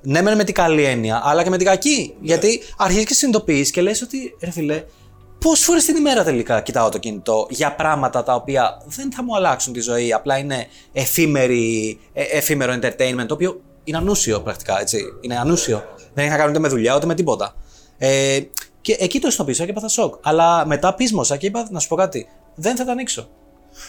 Ναι, 0.03 0.23
μεν 0.23 0.37
με 0.37 0.45
την 0.45 0.55
καλή 0.55 0.85
έννοια, 0.85 1.21
αλλά 1.25 1.43
και 1.43 1.51
με 1.51 1.57
την 1.57 1.67
κακή. 1.67 2.15
Γιατί 2.21 2.63
αρχίζεις 2.77 3.05
και 3.07 3.15
συνειδητοποιείς 3.15 3.71
και 3.71 3.81
λες 3.81 4.03
ότι, 4.03 4.37
ρε 4.45 4.51
φιλέ, 4.51 4.83
πόσες 5.43 5.65
φορές 5.65 5.85
την 5.85 5.97
ημέρα 5.97 6.25
τελικά 6.25 6.61
κοιτάω 6.61 6.89
το 6.89 6.99
κινητό 6.99 7.47
για 7.51 7.75
πράγματα 7.75 8.23
τα 8.23 8.35
οποία 8.35 8.83
δεν 8.87 9.13
θα 9.13 9.23
μου 9.25 9.37
αλλάξουν 9.37 9.73
τη 9.73 9.81
ζωή. 9.81 10.13
Απλά 10.13 10.39
είναι 10.39 10.67
εφήμερη, 10.93 11.99
ε, 12.13 12.23
εφήμερο 12.23 12.73
entertainment, 12.73 13.25
το 13.27 13.35
οποίο 13.35 13.61
είναι 13.85 13.97
ανούσιο 13.97 14.41
πρακτικά, 14.41 14.81
έτσι. 14.81 15.03
Είναι 15.21 15.39
ανούσιο. 15.39 15.85
Δεν 16.15 16.25
έχει 16.25 16.33
να 16.33 16.37
κάνει 16.39 16.51
ούτε 16.51 16.59
με 16.59 16.69
δουλειά 16.69 16.97
ούτε 16.97 17.07
με 17.07 17.15
τίποτα. 17.15 17.55
Ε, 17.99 18.41
και 18.81 18.93
εκεί 18.99 19.19
το 19.21 19.31
συνειδητοποίησα 19.31 19.65
και 19.65 19.71
έπαθα 19.71 19.89
σοκ. 19.89 20.15
Αλλά 20.23 20.67
μετά 20.67 20.95
πείσμωσα 20.95 21.37
και 21.37 21.47
είπα, 21.47 21.67
να 21.71 21.79
σου 21.81 21.89
πω 21.89 21.97
κάτι, 21.97 22.29
δεν 22.55 22.77
θα 22.77 22.85
τα 22.85 22.93
ανοίξω. 22.93 23.29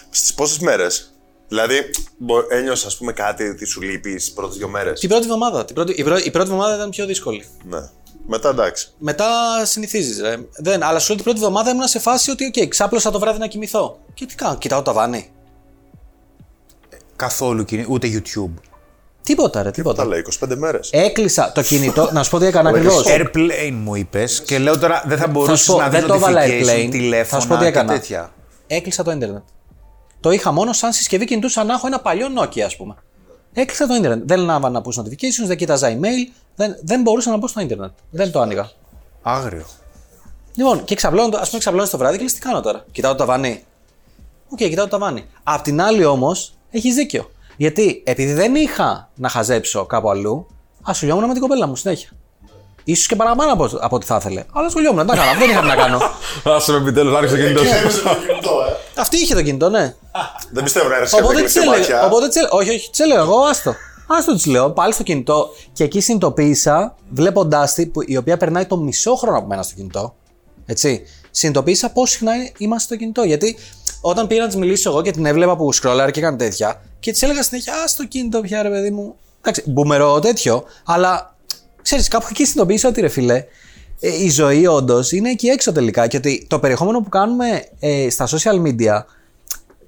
Στις 0.10 0.34
πόσες 0.34 0.60
μέρες; 0.60 1.14
Δηλαδή, 1.47 1.76
μπο- 2.18 2.45
ένιωσε, 2.49 2.88
ας 2.88 2.97
πούμε, 2.97 3.12
κάτι 3.14 3.43
ότι 3.49 3.66
σου 3.66 3.82
λείπει 3.82 4.16
τις 4.16 4.32
πρώτες 4.36 4.58
δύο 4.58 4.68
μέρες; 4.68 4.99
Την 4.99 5.10
πρώτη 5.10 5.24
εβδομάδα. 5.24 5.66
Την 5.66 5.76
πρώτη, 5.76 5.93
η, 5.97 6.04
πρω- 6.04 6.26
η 6.26 6.32
πρώτη 6.32 6.49
εβδομάδα 6.49 6.76
ήταν 6.76 6.89
πιο 6.89 7.06
δύσκολη. 7.06 7.45
Ναι. 7.64 7.80
Μετά 8.28 8.50
εντάξει. 8.50 8.88
Μετά 8.98 9.26
συνηθίζεις. 9.66 10.22
Δεν, 10.58 10.84
αλλά 10.84 11.00
σου 11.00 11.08
λέω 11.08 11.16
την 11.16 11.24
πρώτη 11.26 11.40
εβδομάδα 11.40 11.70
ήμουν 11.72 11.88
σε 11.88 12.00
φάση 12.00 12.32
ότι, 12.32 12.46
οκ, 12.46 12.68
ξάπλωσα 12.68 13.12
το 13.12 13.20
βράδυ 13.20 13.40
να 13.40 13.48
κοιμηθώ. 13.48 14.00
Και 14.14 14.26
τι 14.26 14.36
κάνω, 14.36 14.56
κοιτάω 14.58 14.82
το 14.82 14.94
ταβάνι. 14.94 15.32
Καθόλου 17.16 17.66
κινη... 17.66 17.86
ούτε 17.90 18.08
YouTube. 18.14 18.52
Τίποτα, 19.22 19.60
ρε, 19.60 19.64
Τα 19.66 19.72
τίποτα. 19.72 20.06
λέει 20.06 20.26
25 20.46 20.56
μέρες. 20.58 20.90
Έκλεισα 20.92 21.52
το 21.52 21.62
κινητό, 21.62 22.10
να 22.14 22.24
σου 22.24 22.30
πω 22.30 22.40
τι 22.40 22.46
έκανα 22.46 22.70
ακριβώς. 22.70 23.04
Airplane 23.08 23.72
μου 23.84 23.96
είπες 23.96 24.42
και 24.42 24.58
λέω 24.60 24.78
τώρα 24.80 25.04
δεν 25.06 25.18
θα 25.18 25.28
μπορούσες 25.28 25.66
πω, 25.66 25.78
να 25.78 25.90
δεις 25.90 26.00
δεν 26.00 26.08
το 26.08 26.14
έβαλα 26.14 26.42
notification, 26.46 26.66
airplane. 26.66 26.88
τηλέφωνα 26.92 27.26
Θα 27.26 27.40
σου 27.40 27.48
πω 27.48 27.54
τι 27.56 27.62
και 27.62 27.68
έκανα. 27.68 27.94
τέτοια. 27.94 28.34
Έκλεισα 28.68 29.04
το 29.04 29.12
ίντερνετ. 29.12 29.42
Το 30.20 30.32
είχα 30.32 30.52
μόνο 30.52 30.74
σαν 30.74 30.94
συσκευή 30.94 31.26
κινητού, 31.26 31.50
σαν 31.50 31.68
να 31.68 31.74
έχω 31.74 31.88
ένα 31.88 32.00
παλιό 32.00 32.28
Nokia, 32.40 32.60
ας 32.60 32.76
πούμε. 32.76 32.96
Έκλεισα 33.54 33.88
το 33.88 33.93
ίντερνετ. 33.95 34.22
Δεν 34.26 34.39
λάβα 34.39 34.70
να 34.70 34.82
push 34.82 34.99
notifications, 35.01 35.45
δεν 35.45 35.58
κοίταζα 35.58 35.97
email, 35.97 36.32
δεν, 36.56 36.76
δεν 36.84 37.01
μπορούσα 37.01 37.30
να 37.32 37.38
μπω 37.38 37.47
στο 37.47 37.62
ίντερνετ. 37.62 37.91
Δεν 38.10 38.32
το 38.32 38.41
άνοιγα. 38.41 38.70
Άγριο. 39.22 39.66
Λοιπόν, 40.56 40.84
και 40.84 40.95
ξαπλώνω, 40.95 41.30
το- 41.30 41.38
ας 41.38 41.47
πούμε, 41.47 41.60
ξαπλώνω 41.60 41.88
το 41.89 41.97
βράδυ 41.97 42.18
και 42.18 42.24
λες 42.24 42.34
τι 42.34 42.39
κάνω 42.39 42.62
τώρα; 42.62 42.86
Κοιτάω 42.91 43.12
το 43.12 43.18
ταβάνι. 43.18 43.64
Οκ, 44.49 44.58
κοιτάω 44.58 44.86
το 44.86 44.91
ταβάνι. 44.91 45.26
Απ' 45.43 45.62
την 45.62 45.82
άλλη 45.82 46.06
όμως, 46.06 46.54
έχεις 46.72 46.95
δίκιο. 46.95 47.32
Γιατί 47.58 48.01
επειδή 48.06 48.34
δεν 48.34 48.56
είχα 48.56 49.10
να 49.16 49.30
χαζέψω 49.30 49.86
κάπου 49.86 50.10
αλλού, 50.10 50.47
ασχολιόμουν 50.84 51.26
με 51.26 51.32
την 51.34 51.41
κοπέλα 51.41 51.68
μου 51.68 51.76
συνέχεια. 51.76 52.10
Ίσως 52.84 53.08
και 53.08 53.16
παραπάνω 53.16 53.54
από, 53.54 53.70
από 53.80 53.95
ό,τι 53.95 54.06
θα 54.06 54.16
ήθελε. 54.16 54.43
Αλλά 54.54 54.66
ασχολιόμουν, 54.68 55.06
τα 55.08 55.14
έκανα. 55.14 55.34
δεν 55.39 55.49
είχα 55.49 55.60
τι 55.62 55.68
να 55.68 55.76
κάνω. 55.76 55.99
Άσε 56.56 56.72
με 56.72 56.78
επιτέλους, 56.78 57.16
άρχισε 57.16 57.36
το 57.36 57.41
κινητό 57.41 57.64
σου. 57.64 58.04
Αυτή 59.01 59.18
είχε 59.18 59.34
το 59.36 59.41
κινητό, 59.43 59.70
ναι. 59.70 59.95
Δεν 60.51 60.64
πιστεύω 60.64 60.88
να 60.88 60.95
έρθεις 60.95 61.14
και 61.14 61.22
Οπότε 61.22 61.34
τη 61.36 61.41
κλειστή 61.41 61.59
έλεγα. 61.59 61.78
μάτια. 61.78 62.05
Οπότε 62.05 62.28
της 62.28 62.36
έλεγα. 62.36 62.51
Όχι, 62.53 62.70
όχι, 62.70 62.89
της 62.89 63.04
έλεγα 63.03 63.20
εγώ, 63.20 63.39
άστο. 63.39 63.76
Άστο 64.07 64.36
της 64.36 64.50
λέω, 64.49 64.72
πάλι 64.72 64.93
στο 64.93 65.03
κινητό. 65.03 65.49
Και 65.74 65.84
εκεί 65.84 65.99
συνειδητοποίησα, 66.01 66.95
βλέποντάς 67.09 67.74
τη, 67.74 67.86
που- 67.86 68.03
η 68.05 68.18
οποία 68.18 68.38
περνάει 68.38 68.66
το 68.66 68.78
μισό 68.78 69.16
χρόνο 69.16 69.38
από 69.38 69.47
μένα 69.47 69.64
στο 69.64 69.74
κινητό. 69.76 70.16
Έτσι. 70.66 71.01
Συνειδητοποίησα 71.32 71.89
πόσο 71.89 72.14
συχνά 72.14 72.32
είμαστε 72.57 72.86
στο 72.88 72.95
κινητό. 72.95 73.24
Γιατί 73.24 73.57
όταν 74.01 74.28
πήγα 74.28 74.41
να 74.41 74.47
της 74.47 74.55
μιλήσω 74.55 74.89
εγώ 74.89 75.01
και 75.01 75.11
την 75.11 75.26
έβλεπα 75.26 75.55
που 75.55 75.72
σκρόλαρε 75.72 76.11
και 76.11 76.20
έκανε 76.20 76.38
τέτοια, 76.38 76.82
και 76.99 77.11
της 77.11 77.22
έλεγα 77.22 77.43
συνέχεια, 77.43 77.74
Α 77.74 77.88
στο 77.88 78.05
κινητό 78.05 78.41
πια, 78.41 78.61
ρε 78.61 78.70
παιδί 78.70 78.91
μου. 78.91 79.16
Εντάξει, 79.41 79.64
μπούμερο 79.66 80.20
τέτοιο, 80.20 80.64
αλλά 80.86 81.36
ξέρεις, 81.82 82.07
κάπου 82.07 82.26
εκεί 82.30 82.43
συνειδητοποίησα 82.45 82.88
ότι 82.89 83.01
ρε 83.01 83.07
φιλέ, 83.07 83.43
ε, 83.99 84.24
η 84.24 84.30
ζωή 84.30 84.68
όντως 84.68 85.11
είναι 85.11 85.30
εκεί 85.30 85.47
έξω 85.47 85.72
τελικά. 85.72 86.07
Και 86.07 86.18
ότι 86.18 86.45
το 86.49 86.59
περιεχόμενο 86.59 87.01
που 87.01 87.09
κάνουμε 87.09 87.66
ε, 87.80 88.09
στα 88.09 88.28
social 88.28 88.61
media 88.68 89.03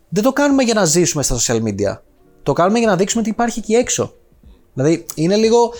δεν 0.09 0.23
το 0.23 0.33
κάνουμε 0.33 0.63
για 0.63 0.73
να 0.73 0.85
ζήσουμε 0.85 1.23
στα 1.23 1.37
social 1.39 1.61
media. 1.63 1.99
Το 2.43 2.53
κάνουμε 2.53 2.79
για 2.79 2.87
να 2.87 2.95
δείξουμε 2.95 3.23
τι 3.23 3.29
υπάρχει 3.29 3.59
εκεί 3.59 3.73
έξω. 3.73 4.13
Δηλαδή 4.73 5.05
είναι 5.15 5.35
λίγο. 5.35 5.73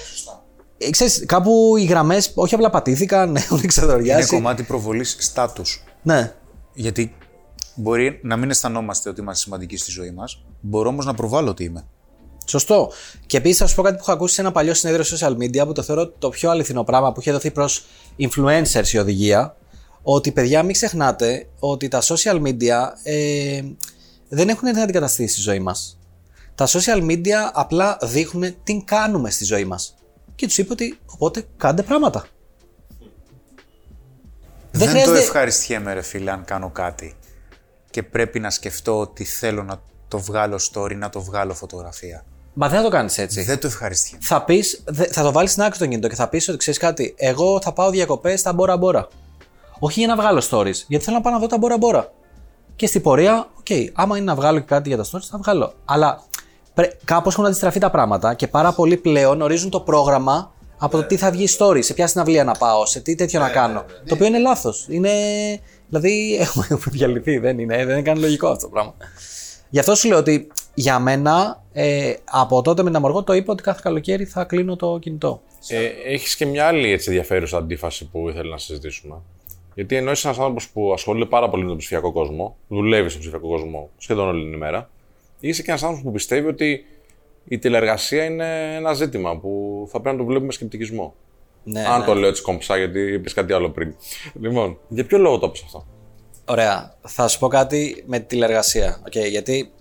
Ε, 0.78 0.90
Ξέρεις, 0.90 1.24
κάπου 1.26 1.74
οι 1.78 1.84
γραμμές 1.84 2.32
όχι 2.36 2.56
απλά 2.56 2.70
πατήθηκαν, 2.70 3.36
έχουν 3.36 3.58
Είναι 3.58 3.68
ξεδοριάσει. 3.68 4.30
κομμάτι 4.30 4.64
προβολής 4.64 5.16
στάτους. 5.20 5.84
Ναι. 6.04 6.34
Γιατί 6.74 7.16
μπορεί 7.76 8.20
να 8.24 8.38
μην 8.38 8.50
αισθανόμαστε 8.50 9.10
ότι 9.10 9.22
είμαστε 9.22 9.44
σημαντικοί 9.44 9.78
στη 9.78 9.92
ζωή 9.92 10.12
μας. 10.12 10.46
Μπορώ 10.62 10.90
όμως 10.90 11.06
να 11.06 11.14
προβάλλω 11.14 11.50
ότι 11.50 11.64
είμαι. 11.64 11.88
Σωστό. 12.46 12.92
Και 13.26 13.38
επίσης 13.38 13.58
θα 13.58 13.68
σου 13.68 13.76
πω 13.76 13.82
κάτι 13.82 13.96
που 13.96 14.02
έχω 14.02 14.12
ακούσει 14.12 14.34
σε 14.36 14.42
ένα 14.42 14.52
παλιό 14.52 14.74
συνέδριο 14.74 15.18
social 15.18 15.32
media 15.38 15.66
που 15.66 15.72
το 15.72 15.82
θεωρώ 15.82 16.08
το 16.10 16.30
πιο 16.30 16.50
αληθινό 16.50 16.84
πράγμα 16.84 17.12
που 17.12 17.20
είχε 17.20 17.32
δοθεί 17.32 17.52
προς 17.52 17.86
influencers 18.20 18.88
η 18.94 18.98
οδηγία. 18.98 19.56
Ότι 20.02 20.32
παιδιά, 20.32 20.64
μην 20.64 20.74
ξεχνάτε 20.74 21.48
ότι 21.60 21.88
τα 21.88 22.02
social 22.02 22.42
media 22.42 22.90
ε, 23.04 23.62
δεν 24.36 24.50
έχουν 24.50 24.68
έρθει 24.68 24.78
να 24.78 24.84
αντικαταστήσει 24.84 25.34
στη 25.34 25.42
ζωή 25.42 25.60
μας. 25.60 26.00
Τα 26.56 26.68
social 26.68 27.02
media 27.10 27.52
απλά 27.54 27.98
δείχνουν 28.02 28.56
τι 28.64 28.84
κάνουμε 28.86 29.30
στη 29.30 29.44
ζωή 29.46 29.66
μας. 29.66 29.96
Και 30.36 30.46
τους 30.48 30.58
είπε 30.58 30.74
ότι 30.74 31.00
οπότε 31.06 31.46
κάντε 31.58 31.84
πράγματα. 31.84 32.26
Δεν, 34.72 34.88
χρειάζεται- 34.88 35.18
το 35.18 35.24
ευχαριστιέμαι, 35.24 35.94
ρε 35.94 36.02
φίλε, 36.02 36.32
αν 36.32 36.46
κάνω 36.46 36.70
κάτι 36.70 37.16
και 37.90 38.04
πρέπει 38.04 38.40
να 38.40 38.50
σκεφτώ 38.50 39.00
ότι 39.00 39.24
θέλω 39.24 39.64
να 39.64 39.82
το 40.08 40.20
βγάλω 40.20 40.60
story, 40.74 40.96
να 40.96 41.10
το 41.10 41.22
βγάλω 41.22 41.54
φωτογραφία. 41.54 42.26
Μα 42.54 42.68
δεν 42.70 42.78
θα 42.78 42.84
το 42.84 42.90
κάνεις 42.90 43.18
έτσι. 43.18 43.44
Δεν 43.44 43.60
το 43.60 43.68
ευχαριστιέμαι. 43.68 44.24
θα 44.26 44.44
πει, 44.44 44.64
θα 45.12 45.24
το 45.24 45.32
βάλεις 45.32 45.52
στην 45.52 45.64
άκρη 45.64 45.80
το 45.80 45.86
κινητό 45.86 46.08
και 46.08 46.16
θα 46.16 46.30
πεις 46.30 46.48
ότι 46.50 46.58
ξέρεις 46.58 46.80
κάτι, 46.80 47.14
εγώ 47.18 47.62
θα 47.62 47.74
πάω 47.74 47.90
διακοπές 47.90 48.40
στα 48.40 48.54
Μπόρα 48.54 48.78
Μπόρα. 48.78 49.08
Όχι 49.80 50.00
για 50.00 50.08
να 50.08 50.16
βγάλω 50.16 50.44
stories, 50.50 50.76
γιατί 50.88 51.04
θέλω 51.06 51.18
να 51.18 51.22
πάω 51.22 51.34
να 51.34 51.40
δω 51.40 51.48
τα 51.48 51.58
Μπόρα 51.58 51.78
Μπόρα. 51.78 52.14
Και 52.76 52.88
στην 52.88 53.02
πορεία, 53.02 53.48
οκ, 53.60 53.66
άμα 53.94 54.18
είναι 54.18 54.26
να 54.26 54.36
βγάλω 54.36 54.60
και 54.60 54.66
κάτι 54.66 54.88
για 54.90 54.98
τα 54.98 55.04
stories, 55.04 55.28
θα 55.30 55.38
βγάλω. 55.38 55.74
Αλλά 55.86 56.24
κάπως 57.06 57.34
έχουν 57.34 57.46
αντιστραφεί 57.46 57.80
τα 57.80 57.90
πράγματα 57.90 58.34
και 58.34 58.48
πάρα 58.48 58.72
πολλοί 58.72 58.98
πλέον 58.98 59.42
ορίζουν 59.42 59.70
το 59.70 59.80
πρόγραμμα 59.80 60.54
από 60.78 60.98
το 60.98 61.04
τι 61.04 61.18
θα 61.18 61.32
βγει 61.32 61.48
story, 61.58 61.80
σε 61.80 61.94
ποια 61.94 62.08
συναυλία 62.08 62.44
να 62.44 62.52
πάω, 62.52 62.86
σε 62.86 63.00
τι 63.00 63.16
τέτοιο 63.16 63.40
να 63.40 63.50
κάνω. 63.50 63.86
Το 64.08 64.14
οποίο 64.14 64.26
είναι 64.26 64.40
λάθος. 64.40 64.86
Είναι. 64.90 65.12
Δηλαδή, 65.90 66.36
έχουμε 66.42 66.68
διαλυθεί. 66.92 67.38
Δεν 67.38 67.60
είναι, 67.60 67.76
δεν 67.76 67.90
είναι 67.90 68.02
καν 68.02 68.20
λογικό 68.20 68.48
αυτό 68.48 68.66
το 68.66 68.72
πράγμα. 68.72 68.94
Γι' 69.70 69.80
αυτό 69.80 69.96
σου 69.96 70.08
λέω 70.08 70.18
ότι 70.18 70.48
για 70.74 71.00
μένα, 71.00 71.64
ε, 71.74 72.14
από 72.24 72.62
τότε 72.62 72.82
με 72.84 72.88
την 72.88 72.98
Αμοργό 72.98 73.24
το 73.24 73.34
είπα 73.34 73.52
ότι 73.52 73.64
κάθε 73.64 73.80
καλοκαίρι 73.84 74.26
θα 74.26 74.44
κλείνω 74.44 74.76
το 74.76 74.98
κινητό. 75.02 75.42
Ε, 75.68 75.86
Έχεις 76.14 76.36
και 76.36 76.46
μια 76.46 76.68
άλλη 76.68 76.92
έτσι, 76.92 77.10
ενδιαφέρουσα 77.10 77.58
αντίφαση 77.58 78.10
που 78.10 78.30
ήθελα 78.30 78.50
να 78.50 78.58
συζητήσουμε. 78.58 79.16
Γιατί 79.76 79.96
ενώ 79.96 80.12
είσαι 80.12 80.28
ένας 80.28 80.40
άνθρωπος 80.40 80.70
που 80.70 80.94
ασχολείται 80.94 81.26
πάρα 81.26 81.50
πολύ 81.50 81.64
με 81.64 81.70
τον 81.70 81.78
ψηφιακό 81.78 82.12
κόσμο, 82.12 82.58
δουλεύεις 82.68 83.12
στον 83.12 83.22
ψηφιακό 83.22 83.48
κόσμο 83.48 83.90
σχεδόν 83.98 84.28
όλη 84.28 84.44
την 84.44 84.54
ημέρα, 84.54 84.90
είσαι 85.40 85.62
και 85.62 85.70
ένας 85.70 85.84
άνθρωπος 85.84 86.06
που 86.06 86.12
πιστεύει 86.14 86.48
ότι 86.48 86.86
η 87.48 87.58
τηλεργασία 87.58 88.26
είναι 88.26 88.76
ένα 88.76 88.94
ζήτημα 88.94 89.38
που 89.38 89.84
θα 89.92 90.00
πρέπει 90.00 90.16
να 90.16 90.22
το 90.22 90.28
βλέπουμε 90.28 90.46
με 90.46 90.52
σκεπτικισμό. 90.52 91.16
Ναι, 91.64 91.86
Αν 91.88 92.00
ναι. 92.00 92.06
το 92.06 92.14
λέω 92.14 92.30
έτσι 92.30 92.42
κομψά, 92.42 92.78
γιατί 92.78 93.00
είπες 93.00 93.34
κάτι 93.34 93.54
άλλο 93.54 93.70
πριν. 93.70 93.96
Λοιπόν, 94.34 94.78
για 94.88 95.06
ποιο 95.06 95.18
λόγο 95.18 95.40
το 95.40 95.46
είπες 95.48 95.64
αυτό; 95.66 95.86
Ωραία. 96.46 96.96
Θα 97.02 97.28
σου 97.28 97.40
πω 97.40 97.48
κάτι 97.48 98.04
με 98.08 98.20
τη 98.20 98.26
τηλεργασία. 98.26 99.02
Okay, 99.10 99.30
γιατί 99.30 99.72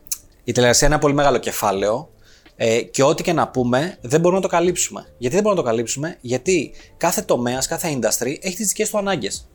η 0.44 0.52
τηλεργασία 0.52 0.86
είναι 0.86 0.96
ένα 0.96 1.04
πολύ 1.04 1.14
μεγάλο 1.14 1.38
κεφάλαιο 1.38 2.10
ε, 2.56 2.82
και 2.82 3.02
ό,τι 3.02 3.22
και 3.22 3.32
να 3.32 3.48
πούμε 3.48 3.98
δεν 4.00 4.20
μπορούμε 4.20 4.40
να 4.40 4.48
το 4.48 4.54
καλύψουμε. 4.56 5.06
Γιατί 5.18 5.34
δεν 5.34 5.44
μπορούμε 5.44 5.60
να 5.60 5.66
το 5.66 5.74
καλύψουμε, 5.74 6.16
Γιατί 6.20 6.72
κάθε 6.96 7.22
τομέας, 7.22 7.66
κάθε 7.66 7.98
industry 7.98 8.36
έχει 8.40 8.56
τις 8.56 8.68
δικές 8.68 8.90
του 8.90 8.98
ανάγκες. 8.98 9.48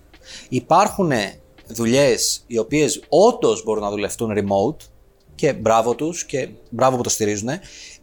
Υπάρχουν 0.49 1.11
δουλειές 1.67 2.43
οι 2.47 2.57
οποίες 2.57 3.01
όντως 3.09 3.63
μπορούν 3.63 3.83
να 3.83 3.89
δουλευτούν 3.89 4.31
remote 4.35 4.87
και 5.35 5.53
μπράβο 5.53 5.95
τους 5.95 6.25
και 6.25 6.49
μπράβο 6.69 6.97
που 6.97 7.03
το 7.03 7.09
στηρίζουν. 7.09 7.49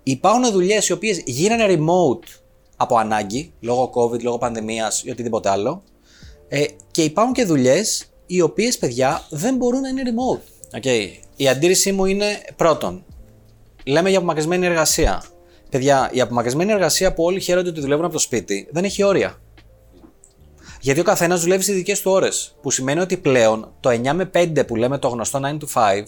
Υπάρχουν 0.03 0.53
δουλειές 0.53 0.89
οι 0.89 0.93
οποίες 0.93 1.23
γίνανε 1.25 1.67
remote 1.69 2.41
από 2.77 2.97
ανάγκη, 2.97 3.53
λόγω 3.61 3.91
COVID, 3.95 4.23
λόγω 4.23 4.39
πανδημίας 4.39 5.03
ή 5.05 5.11
οτιδήποτε 5.11 5.49
άλλο. 5.49 5.83
Ε, 6.49 6.65
και 6.91 7.03
υπάρχουν 7.03 7.35
και 7.35 7.45
δουλειές 7.45 8.11
οι 8.27 8.41
οποίες, 8.41 8.79
παιδιά, 8.79 9.27
δεν 9.31 9.57
μπορούν 9.57 9.81
να 9.81 9.89
είναι 9.89 10.03
remote. 10.05 10.79
Okay. 10.81 11.09
Η 11.37 11.49
αντίρρησή 11.49 11.93
μου 11.93 12.05
είναι 12.05 12.27
πρώτον, 12.57 13.05
λέμε 13.85 14.09
για 14.09 14.19
απομακρυσμένη 14.19 14.67
εργασία. 14.67 15.25
Παιδιά, 15.71 16.11
η 16.13 16.21
απομακρυσμένη 16.21 16.73
εργασία 16.73 17.15
που 17.15 17.25
όλοι 17.25 17.41
χαίρονται 17.41 17.69
ότι 17.69 17.81
δουλεύουν 17.81 18.05
από 18.05 18.15
το 18.15 18.21
σπίτι 18.21 18.69
δεν 18.71 18.85
έχει 18.85 19.03
όρια. 19.03 19.41
Γιατί 20.81 21.01
ο 21.01 21.03
καθένας 21.03 21.41
δουλεύει 21.41 21.63
στις 21.63 21.75
δικές 21.75 22.01
του 22.01 22.11
ώρες. 22.11 22.57
Που 22.63 22.71
σημαίνει 22.71 23.01
ότι 23.01 23.17
πλέον 23.17 23.73
το 23.81 23.91
9 23.91 24.13
με 24.13 24.31
5 24.35 24.67
που 24.67 24.77
λέμε 24.77 24.99
το 24.99 25.09
γνωστό 25.09 25.41
9 25.43 25.47
to 25.47 25.67
5 25.75 26.03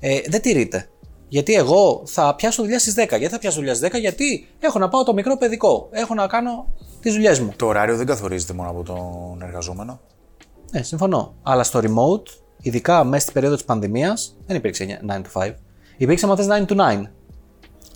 ε, 0.00 0.20
δεν 0.26 0.40
τηρείται. 0.40 0.88
Γιατί 1.28 1.54
εγώ 1.54 2.02
θα 2.04 2.34
πιάσω 2.34 2.62
δουλειά 2.62 2.78
στις 2.78 2.94
10. 2.94 3.06
Γιατί 3.08 3.28
θα 3.28 3.38
πιάσω 3.38 3.56
δουλειά 3.56 3.74
στις 3.74 3.88
10, 3.88 4.00
Γιατί 4.00 4.48
έχω 4.60 4.78
να 4.78 4.88
πάω 4.88 5.02
το 5.02 5.12
μικρό 5.12 5.36
παιδικό. 5.36 5.88
Έχω 5.90 6.14
να 6.14 6.26
κάνω 6.26 6.66
τις 7.00 7.12
δουλειές 7.12 7.40
μου. 7.40 7.52
Το 7.56 7.66
ωράριο 7.66 7.96
δεν 7.96 8.06
καθορίζεται 8.06 8.52
μόνο 8.52 8.70
από 8.70 8.82
τον 8.82 9.42
εργαζόμενο. 9.42 10.00
Ναι, 10.70 10.82
συμφωνώ. 10.82 11.34
Αλλά 11.42 11.62
στο 11.62 11.80
remote, 11.82 12.28
ειδικά 12.60 13.04
μέσα 13.04 13.20
στην 13.20 13.32
περίοδο 13.32 13.54
της 13.54 13.64
πανδημίας, 13.64 14.36
δεν 14.46 14.56
υπήρξε 14.56 15.00
9 15.06 15.22
to 15.22 15.42
5. 15.42 15.54
Υπήρξε 15.96 16.26
αν 16.26 16.36
θες 16.36 16.46
9 16.46 16.66
to 16.66 16.76
9. 16.76 17.10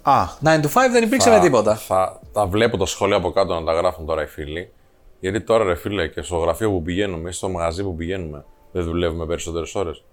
Α, 0.03 0.27
9 0.45 0.61
to 0.61 0.67
5 0.67 0.91
δεν 0.93 1.03
υπήρξε 1.03 1.31
με 1.31 1.41
τίποτα. 1.41 1.77
Θα, 1.77 2.21
τα 2.33 2.47
βλέπω 2.47 2.77
τα 2.77 2.87
σχόλια 2.87 3.17
από 3.17 3.31
κάτω 3.31 3.61
να 3.61 3.65
τα 3.65 3.73
γράφουν 3.73 4.07
τώρα 4.07 4.23
οι 4.23 4.27
φίλοι. 4.27 4.73
Γιατί 5.21 5.41
τώρα, 5.41 5.65
ρε 5.65 5.75
φίλε, 5.75 6.09
και 6.09 6.23
στο 6.23 6.37
γραφείο 6.37 6.71
που 6.71 6.83
πηγαίνουμε 6.83 7.29
ή 7.29 7.33
στο 7.33 7.49
μαγαζί 7.49 7.83
που 7.83 7.95
πηγαίνουμε, 7.95 8.45
δεν 8.73 8.85
δουλεύουμε 8.85 9.27
περισσότερες 9.27 9.75
ώρες. 9.75 10.05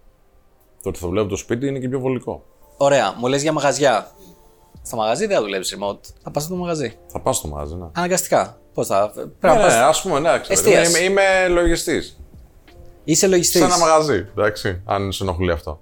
Το 0.84 0.90
ότι 0.90 1.00
θα 1.00 1.08
δουλεύω 1.08 1.28
το 1.28 1.36
σπίτι 1.36 1.68
είναι 1.68 1.80
και 1.80 1.90
πιο 1.90 2.00
βολικό. 2.00 2.44
Ωραία, 2.78 3.14
μου 3.18 3.28
λες 3.28 3.42
για 3.42 3.52
μαγαζιά. 3.52 4.12
Στο 4.82 4.96
μαγαζί 4.96 5.26
δεν 5.26 5.36
θα 5.36 5.42
δουλεύει 5.42 5.66
remote. 5.70 6.00
Θα 6.24 6.32
πας 6.32 6.44
στο 6.44 6.56
μαγαζί. 6.56 6.94
Θα 7.08 7.20
πα 7.20 7.34
στο 7.34 7.48
μαγαζί, 7.48 7.76
ναι. 7.76 7.86
Αναγκαστικά. 7.96 8.58
Πώς 8.74 8.88
θα. 8.88 9.10
Πρέπει 9.14 9.36
Ναι, 9.42 9.50
να 9.54 9.60
πας- 9.60 9.74
ναι, 9.74 9.80
ας 9.80 10.02
πούμε, 10.02 10.20
ναι, 10.20 10.40
ξέρω. 10.40 10.44
Εστίαση. 10.60 11.06
Είμαι, 11.06 11.22
είμαι 11.22 11.48
λογιστής. 11.48 12.20
Είσαι 13.04 13.28
λογιστής. 13.28 13.60
Σε 13.62 13.66
ένα 13.66 13.78
μαγαζί, 13.78 14.28
εντάξει, 14.38 14.82
αν 14.86 15.12
σε 15.12 15.24
ενοχλεί 15.24 15.52
αυτό. 15.52 15.80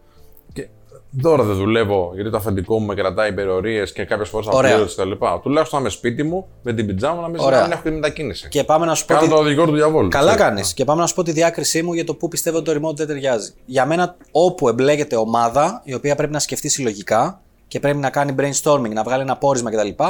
Και 1.16 1.22
τώρα 1.22 1.44
δεν 1.44 1.56
δουλεύω 1.56 2.12
γιατί 2.14 2.30
το 2.30 2.38
αφεντικό 2.38 2.80
μου 2.80 2.86
με 2.86 2.94
κρατάει 2.96 3.30
υπερορίες 3.30 3.92
και 3.94 4.06
κάποιες 4.06 4.30
φορές 4.30 4.48
Ωραία. 4.52 4.72
απλήρωτε 4.72 5.16
κτλ. 5.18 5.26
Τουλάχιστον 5.42 5.80
να 5.80 5.86
είμαι 5.86 5.96
σπίτι 5.96 6.24
μου 6.24 6.48
με 6.62 6.74
την 6.74 6.86
πιτζάμα 6.86 7.22
να 7.22 7.28
μην, 7.28 7.40
Ωραία. 7.40 7.58
να 7.58 7.64
μην 7.64 7.72
έχω 7.74 7.82
τη 7.84 7.92
μετακίνηση. 7.92 8.48
Και 8.50 8.64
πάμε 8.64 8.86
να 8.86 8.96
σου 8.96 9.06
πω. 9.06 9.14
Κάνω 9.14 9.26
ότι- 9.26 9.36
το 9.36 9.40
οδηγό 9.42 9.66
του 9.66 9.72
διαβόλου. 9.74 10.10
Καλά 10.10 10.26
ξέρεις. 10.36 10.44
κάνεις. 10.46 10.74
Και 10.74 10.86
πάμε 10.86 11.02
να 11.02 11.08
σου 11.08 11.16
πω 11.16 11.24
τη 11.24 11.32
διάκρισή 11.32 11.82
μου 11.84 11.94
για 11.94 12.06
το 12.06 12.16
πού 12.16 12.28
πιστεύω 12.28 12.58
ότι 12.58 12.74
το 12.74 12.88
remote 12.88 12.96
δεν 12.96 13.08
ταιριάζει. 13.08 13.54
Για 13.66 13.86
μένα, 13.86 14.16
όπου 14.32 14.68
εμπλέκεται 14.68 15.16
ομάδα, 15.16 15.82
η 15.84 15.94
οποία 15.94 16.16
πρέπει 16.16 16.32
να 16.34 16.40
σκεφτεί 16.40 16.70
συλλογικά 16.70 17.42
και 17.68 17.80
πρέπει 17.80 17.98
να 17.98 18.10
κάνει 18.10 18.36
brainstorming, 18.40 18.90
να 18.94 19.04
βγάλει 19.04 19.22
ένα 19.22 19.38
πόρισμα 19.38 19.72
κτλ. 19.72 20.04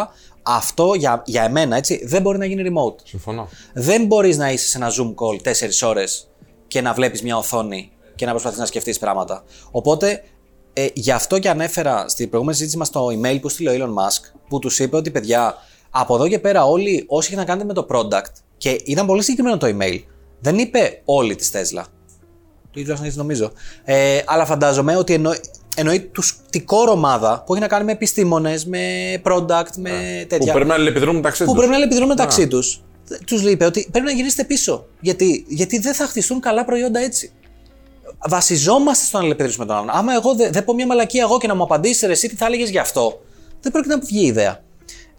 Αυτό 0.43 0.93
για, 0.93 1.21
για 1.25 1.43
εμένα 1.43 1.75
έτσι 1.75 2.05
δεν 2.05 2.21
μπορεί 2.21 2.37
να 2.37 2.45
γίνει 2.45 2.63
remote. 2.69 2.95
Συμφωνώ. 3.03 3.47
Δεν 3.73 4.05
μπορείς 4.05 4.37
να 4.37 4.51
είσαι 4.51 4.67
σε 4.67 4.77
ένα 4.77 4.89
Zoom 4.89 5.13
call 5.15 5.41
4 5.41 5.87
ώρες 5.89 6.27
και 6.67 6.81
να 6.81 6.93
βλέπεις 6.93 7.21
μια 7.21 7.37
οθόνη 7.37 7.91
και 8.15 8.25
να 8.25 8.31
προσπαθείς 8.31 8.59
να 8.59 8.65
σκεφτείς 8.65 8.99
πράγματα. 8.99 9.43
Οπότε, 9.71 10.23
ε, 10.73 10.87
γι' 10.93 11.11
αυτό 11.11 11.39
και 11.39 11.49
ανέφερα 11.49 12.05
στην 12.07 12.29
προηγούμενη 12.29 12.57
συζήτηση 12.57 12.79
μας 12.79 12.89
το 12.89 13.07
email 13.07 13.41
που 13.41 13.49
στείλε 13.49 13.69
ο 13.69 13.73
Elon 13.73 14.01
Musk, 14.03 14.37
που 14.47 14.59
τους 14.59 14.79
είπε 14.79 14.95
ότι 14.95 15.11
παιδιά, 15.11 15.55
από 15.89 16.15
εδώ 16.15 16.27
και 16.27 16.39
πέρα 16.39 16.65
όλοι 16.65 17.05
όσοι 17.07 17.27
είχαν 17.31 17.39
να 17.39 17.49
κάνετε 17.49 17.67
με 17.67 17.73
το 17.73 17.85
product, 17.89 18.31
και 18.57 18.81
ήταν 18.85 19.05
πολύ 19.05 19.21
συγκεκριμένο 19.21 19.57
το 19.57 19.67
email, 19.67 19.99
δεν 20.39 20.57
είπε 20.57 21.01
όλοι 21.05 21.35
της 21.35 21.51
Tesla. 21.53 21.83
Το 22.71 22.79
ίδιο 22.79 22.97
έτσι 23.03 23.17
νομίζω. 23.17 23.51
Ε, 23.83 24.19
αλλά 24.25 24.45
φαντάζομαι 24.45 24.95
ότι 24.97 25.13
εννοεί, 25.13 25.39
εννοεί 25.75 25.99
τους, 26.01 26.37
τη 26.49 26.63
core 26.67 26.91
ομάδα 26.91 27.43
που 27.45 27.53
έχει 27.53 27.61
να 27.61 27.67
κάνει 27.67 27.83
με 27.85 27.91
επιστήμονες, 27.91 28.65
με 28.65 28.81
product, 29.23 29.75
με 29.77 29.89
Που 30.21 30.27
τέτοια 30.27 30.53
πρέπει 30.53 30.67
να 30.67 30.73
αλληλεπιδρούν 30.73 31.15
μεταξύ 31.15 31.39
που 31.39 31.45
τους. 31.45 31.53
πρέπει 31.53 31.69
να 31.69 31.75
αλληλεπιδρούν 31.75 32.07
μεταξύ 32.07 32.47
τους. 32.47 32.83
Τους 33.25 33.41
είπε 33.41 33.65
ότι 33.65 33.87
πρέπει 33.91 34.05
να 34.05 34.11
γυρίσετε 34.11 34.43
πίσω. 34.43 34.85
Γιατί, 34.99 35.45
γιατί 35.47 35.79
δεν 35.79 35.93
θα 35.93 36.05
χτιστούν 36.05 36.39
καλά 36.39 36.65
προϊόντα 36.65 36.99
έτσι. 36.99 37.31
Βασιζόμαστε 38.27 39.05
στο 39.05 39.17
να 39.17 39.23
αλληλεπιδρήσουμε 39.23 39.65
τον 39.65 39.75
άλλον. 39.75 39.89
Άμα 39.89 40.13
εγώ 40.13 40.35
δεν 40.35 40.51
δεν 40.51 40.65
πω 40.65 40.73
μια 40.73 40.85
μαλακία 40.85 41.21
εγώ 41.21 41.37
και 41.37 41.47
να 41.47 41.55
μου 41.55 41.63
απαντήσεις 41.63 42.03
εσύ 42.03 42.29
τι 42.29 42.35
θα 42.35 42.45
έλεγες 42.45 42.69
γι' 42.69 42.77
αυτό, 42.77 43.21
δεν 43.61 43.71
πρόκειται 43.71 43.95
να 43.95 44.01
βγει 44.01 44.19
η 44.23 44.25
ιδέα. 44.25 44.63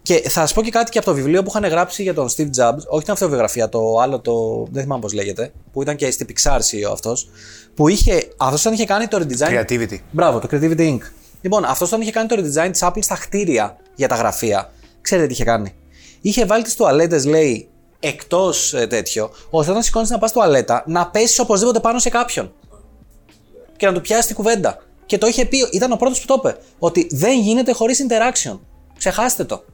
Και 0.02 0.22
θα 0.22 0.40
σας 0.40 0.52
πω 0.52 0.62
και 0.62 0.70
κάτι 0.70 0.90
και 0.90 0.98
από 0.98 1.06
το 1.06 1.14
βιβλίο 1.14 1.42
που 1.42 1.52
είχαν 1.54 1.70
γράψει 1.70 2.02
για 2.02 2.14
τον 2.14 2.28
Steve 2.28 2.50
Jobs, 2.58 2.78
όχι 2.88 3.04
την 3.04 3.12
αυτοβιογραφία, 3.12 3.68
το 3.68 3.98
άλλο, 4.00 4.20
το. 4.20 4.66
δεν 4.70 4.82
θυμάμαι 4.82 5.00
πώς 5.00 5.12
λέγεται, 5.12 5.52
που 5.72 5.82
ήταν 5.82 5.96
και 5.96 6.10
στην 6.10 6.26
Pixar 6.28 6.56
CEO 6.58 6.92
αυτός, 6.92 7.28
που 7.74 7.88
είχε. 7.88 8.28
Αυτός 8.36 8.60
όταν 8.60 8.72
είχε 8.72 8.84
κάνει 8.84 9.06
το 9.06 9.26
redesign. 9.26 9.48
creativity. 9.48 9.98
Μπράβο, 10.10 10.38
το 10.38 10.48
Creativity 10.50 10.78
Inc. 10.78 10.98
Λοιπόν, 11.40 11.64
αυτός 11.64 11.88
όταν 11.88 12.00
είχε 12.00 12.10
κάνει 12.10 12.28
το 12.28 12.36
redesign 12.38 12.68
της 12.70 12.82
Apple 12.84 13.02
στα 13.02 13.16
κτίρια 13.20 13.76
για 13.94 14.08
τα 14.08 14.14
γραφεία, 14.14 14.70
ξέρετε 15.00 15.26
τι 15.26 15.32
είχε 15.32 15.44
κάνει. 15.44 15.74
Είχε 16.20 16.44
βάλει 16.44 16.62
τις 16.62 16.74
τουαλέτες, 16.74 17.24
λέει, 17.24 17.68
εκτός 18.00 18.74
τέτοιο, 18.88 19.30
ώστε 19.50 19.70
όταν 19.70 19.82
σηκώνεις 19.82 20.10
να 20.10 20.18
πας 20.18 20.32
τουαλέτα, 20.32 20.84
να 20.86 21.10
πέσεις 21.10 21.38
οπωσδήποτε 21.38 21.80
πάνω 21.80 21.98
σε 21.98 22.08
κάποιον. 22.08 22.52
Και 23.76 23.86
να 23.86 23.92
του 23.92 24.00
πιάσει 24.00 24.26
την 24.26 24.36
κουβέντα. 24.36 24.82
Και 25.06 25.18
το 25.18 25.26
είχε 25.26 25.44
πει, 25.44 25.68
ήταν 25.72 25.92
ο 25.92 25.96
πρώτος 25.96 26.20
που 26.20 26.26
το 26.26 26.34
είπε, 26.38 26.56
ότι 26.78 27.06
δεν 27.10 27.40
γίνεται 27.40 27.72
χωρίς 27.72 28.06
interaction. 28.08 28.58
Ξεχάστε 28.98 29.44
το. 29.44 29.64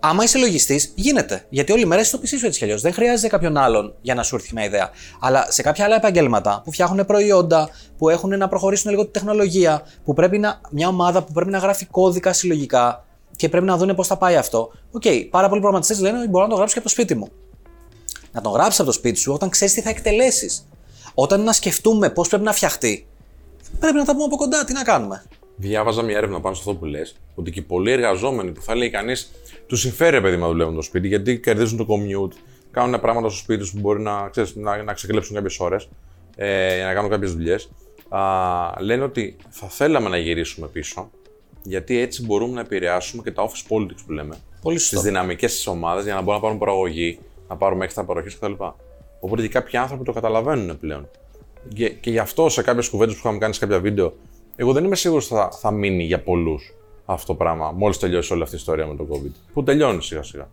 Άμα 0.00 0.24
είσαι 0.24 0.38
λογιστής, 0.38 0.92
γίνεται. 0.94 1.46
Γιατί 1.48 1.72
όλη 1.72 1.86
μέρα 1.86 2.00
είσαι 2.00 2.10
στο 2.10 2.18
PC 2.18 2.38
σου 2.38 2.46
έτσι 2.46 2.58
κι 2.58 2.64
αλλιώς. 2.64 2.80
Δεν 2.80 2.92
χρειάζεται 2.92 3.28
κάποιον 3.28 3.56
άλλον 3.56 3.94
για 4.00 4.14
να 4.14 4.22
σου 4.22 4.34
έρθει 4.34 4.54
μια 4.54 4.64
ιδέα. 4.64 4.90
Αλλά 5.20 5.46
σε 5.50 5.62
κάποια 5.62 5.84
άλλα 5.84 5.96
επαγγέλματα 5.96 6.60
που 6.64 6.72
φτιάχνουν 6.72 7.06
προϊόντα, 7.06 7.68
που 7.98 8.08
έχουν 8.08 8.38
να 8.38 8.48
προχωρήσουν 8.48 8.90
λίγο 8.90 9.04
τη 9.04 9.10
τεχνολογία, 9.10 9.82
που 10.04 10.12
πρέπει 10.14 10.38
να. 10.38 10.60
μια 10.70 10.88
ομάδα 10.88 11.22
που 11.22 11.32
πρέπει 11.32 11.50
να 11.50 11.58
γράφει 11.58 11.86
κώδικα 11.86 12.32
συλλογικά 12.32 13.04
και 13.36 13.48
πρέπει 13.48 13.66
να 13.66 13.76
δουν 13.76 13.94
πώς 13.94 14.06
θα 14.06 14.16
πάει 14.16 14.36
αυτό. 14.36 14.70
Οκ, 14.90 15.02
πάρα 15.30 15.48
πολλοί 15.48 15.60
προγραμματιστές 15.60 16.00
λένε 16.00 16.18
ότι 16.18 16.28
μπορώ 16.28 16.44
να 16.44 16.50
το 16.50 16.56
γράψω 16.56 16.72
και 16.72 16.78
από 16.78 16.88
το 16.88 16.94
σπίτι 16.94 17.14
μου. 17.14 17.28
Να 18.32 18.40
το 18.40 18.52
γράψεις 18.52 18.80
από 18.80 18.88
το 18.88 18.94
σπίτι 18.94 19.18
σου 19.18 19.32
όταν 19.32 19.48
ξέρεις 19.48 19.74
τι 19.74 19.80
θα 19.80 19.90
εκτελέσεις. 19.90 20.66
Όταν 21.14 21.42
να 21.42 21.52
σκεφτούμε 21.52 22.10
πώς 22.10 22.28
πρέπει 22.28 22.44
να 22.44 22.52
φτιαχτεί, 22.52 23.06
πρέπει 23.80 23.96
να 23.96 24.04
τα 24.04 24.12
πούμε 24.12 24.24
από 24.24 24.36
κοντά. 24.36 24.64
Τι 24.64 24.72
να 24.72 24.82
κάνουμε. 24.82 25.24
Διάβαζα 25.56 26.02
μια 26.02 26.16
έρευνα 26.16 26.40
πάνω 26.40 26.54
σε 26.54 26.62
αυτό 26.66 26.74
που 26.74 26.84
λες, 26.84 27.16
ότι 27.34 27.50
και 27.50 27.62
πολλοί 27.62 27.90
εργαζόμενοι 27.90 28.50
που 28.52 28.62
θα 28.62 28.74
λέει 28.74 28.90
κανείς, 28.90 29.30
τους 29.66 29.80
συμφέρει 29.80 30.20
παιδί 30.20 30.36
να 30.36 30.46
δουλεύουν 30.46 30.72
στο 30.72 30.82
σπίτι, 30.82 31.08
γιατί 31.08 31.40
κερδίζουν 31.40 31.76
το 31.78 31.86
commute, 31.88 32.32
κάνουν 32.70 33.00
πράγματα 33.00 33.28
στο 33.28 33.38
σπίτι 33.38 33.60
τους 33.60 33.72
που 33.72 33.78
μπορεί 33.78 34.00
να, 34.00 34.28
ξέρεις, 34.28 34.54
να, 34.54 34.82
να 34.82 34.92
ξεκλέψουν 34.92 35.34
κάποιες 35.34 35.58
ώρες 35.58 35.88
ε, 36.36 36.76
για 36.76 36.84
να 36.84 36.94
κάνουν 36.94 37.10
κάποιες 37.10 37.32
δουλειές. 37.32 37.68
Λένε 38.80 39.02
ότι 39.04 39.36
θα 39.48 39.66
θέλαμε 39.66 40.08
να 40.08 40.16
γυρίσουμε 40.16 40.66
πίσω, 40.66 41.10
γιατί 41.62 41.98
έτσι 41.98 42.24
μπορούμε 42.24 42.54
να 42.54 42.60
επηρεάσουμε 42.60 43.22
και 43.22 43.30
τα 43.30 43.48
office 43.48 43.72
politics 43.74 44.02
που 44.06 44.12
λέμε. 44.12 44.36
Πολύ 44.62 44.76
Τις 44.76 44.86
σωστό. 44.86 45.02
δυναμικές 45.04 45.52
της 45.52 45.66
ομάδας 45.66 46.04
για 46.04 46.14
να 46.14 46.20
μπορούν 46.20 46.34
να 46.34 46.40
πάρουν 46.40 46.58
προαγωγή, 46.58 47.18
να 47.48 47.56
πάρουμε 47.56 47.84
έξτρα 47.84 48.04
παροχές 48.04 48.36
κτλ. 48.36 48.52
Οπότε 49.20 49.42
και 49.42 49.48
κάποιοι 49.48 49.78
άνθρωποι 49.78 50.04
το 50.04 50.12
καταλαβαίνουν 50.12 50.78
πλέον. 50.78 51.08
Και, 51.74 51.88
και 51.88 52.10
γι' 52.10 52.18
αυτό 52.18 52.48
σε 52.48 52.62
κάποιες 52.62 52.88
κουβέντες 52.88 53.14
που 53.14 53.20
είχαμε 53.24 53.38
κάνει 53.38 53.54
σε 53.54 53.60
κάποια 53.60 53.80
βίντεο, 53.80 54.12
εγώ 54.56 54.72
δεν 54.72 54.84
είμαι 54.84 54.96
σίγουρος 54.96 55.30
ότι 55.30 55.40
θα, 55.40 55.50
θα 55.50 55.70
μείνει 55.70 56.04
για 56.04 56.22
πολλούς 56.22 56.74
αυτό 57.06 57.26
το 57.26 57.34
πράγμα 57.34 57.70
μόλις 57.70 57.98
τελειώσει 57.98 58.32
όλη 58.32 58.42
αυτή 58.42 58.54
η 58.54 58.58
ιστορία 58.58 58.86
με 58.86 58.94
το 58.96 59.06
COVID. 59.10 59.30
Που 59.52 59.62
τελειώνει 59.62 60.02
σιγά 60.02 60.22
σιγά. 60.22 60.48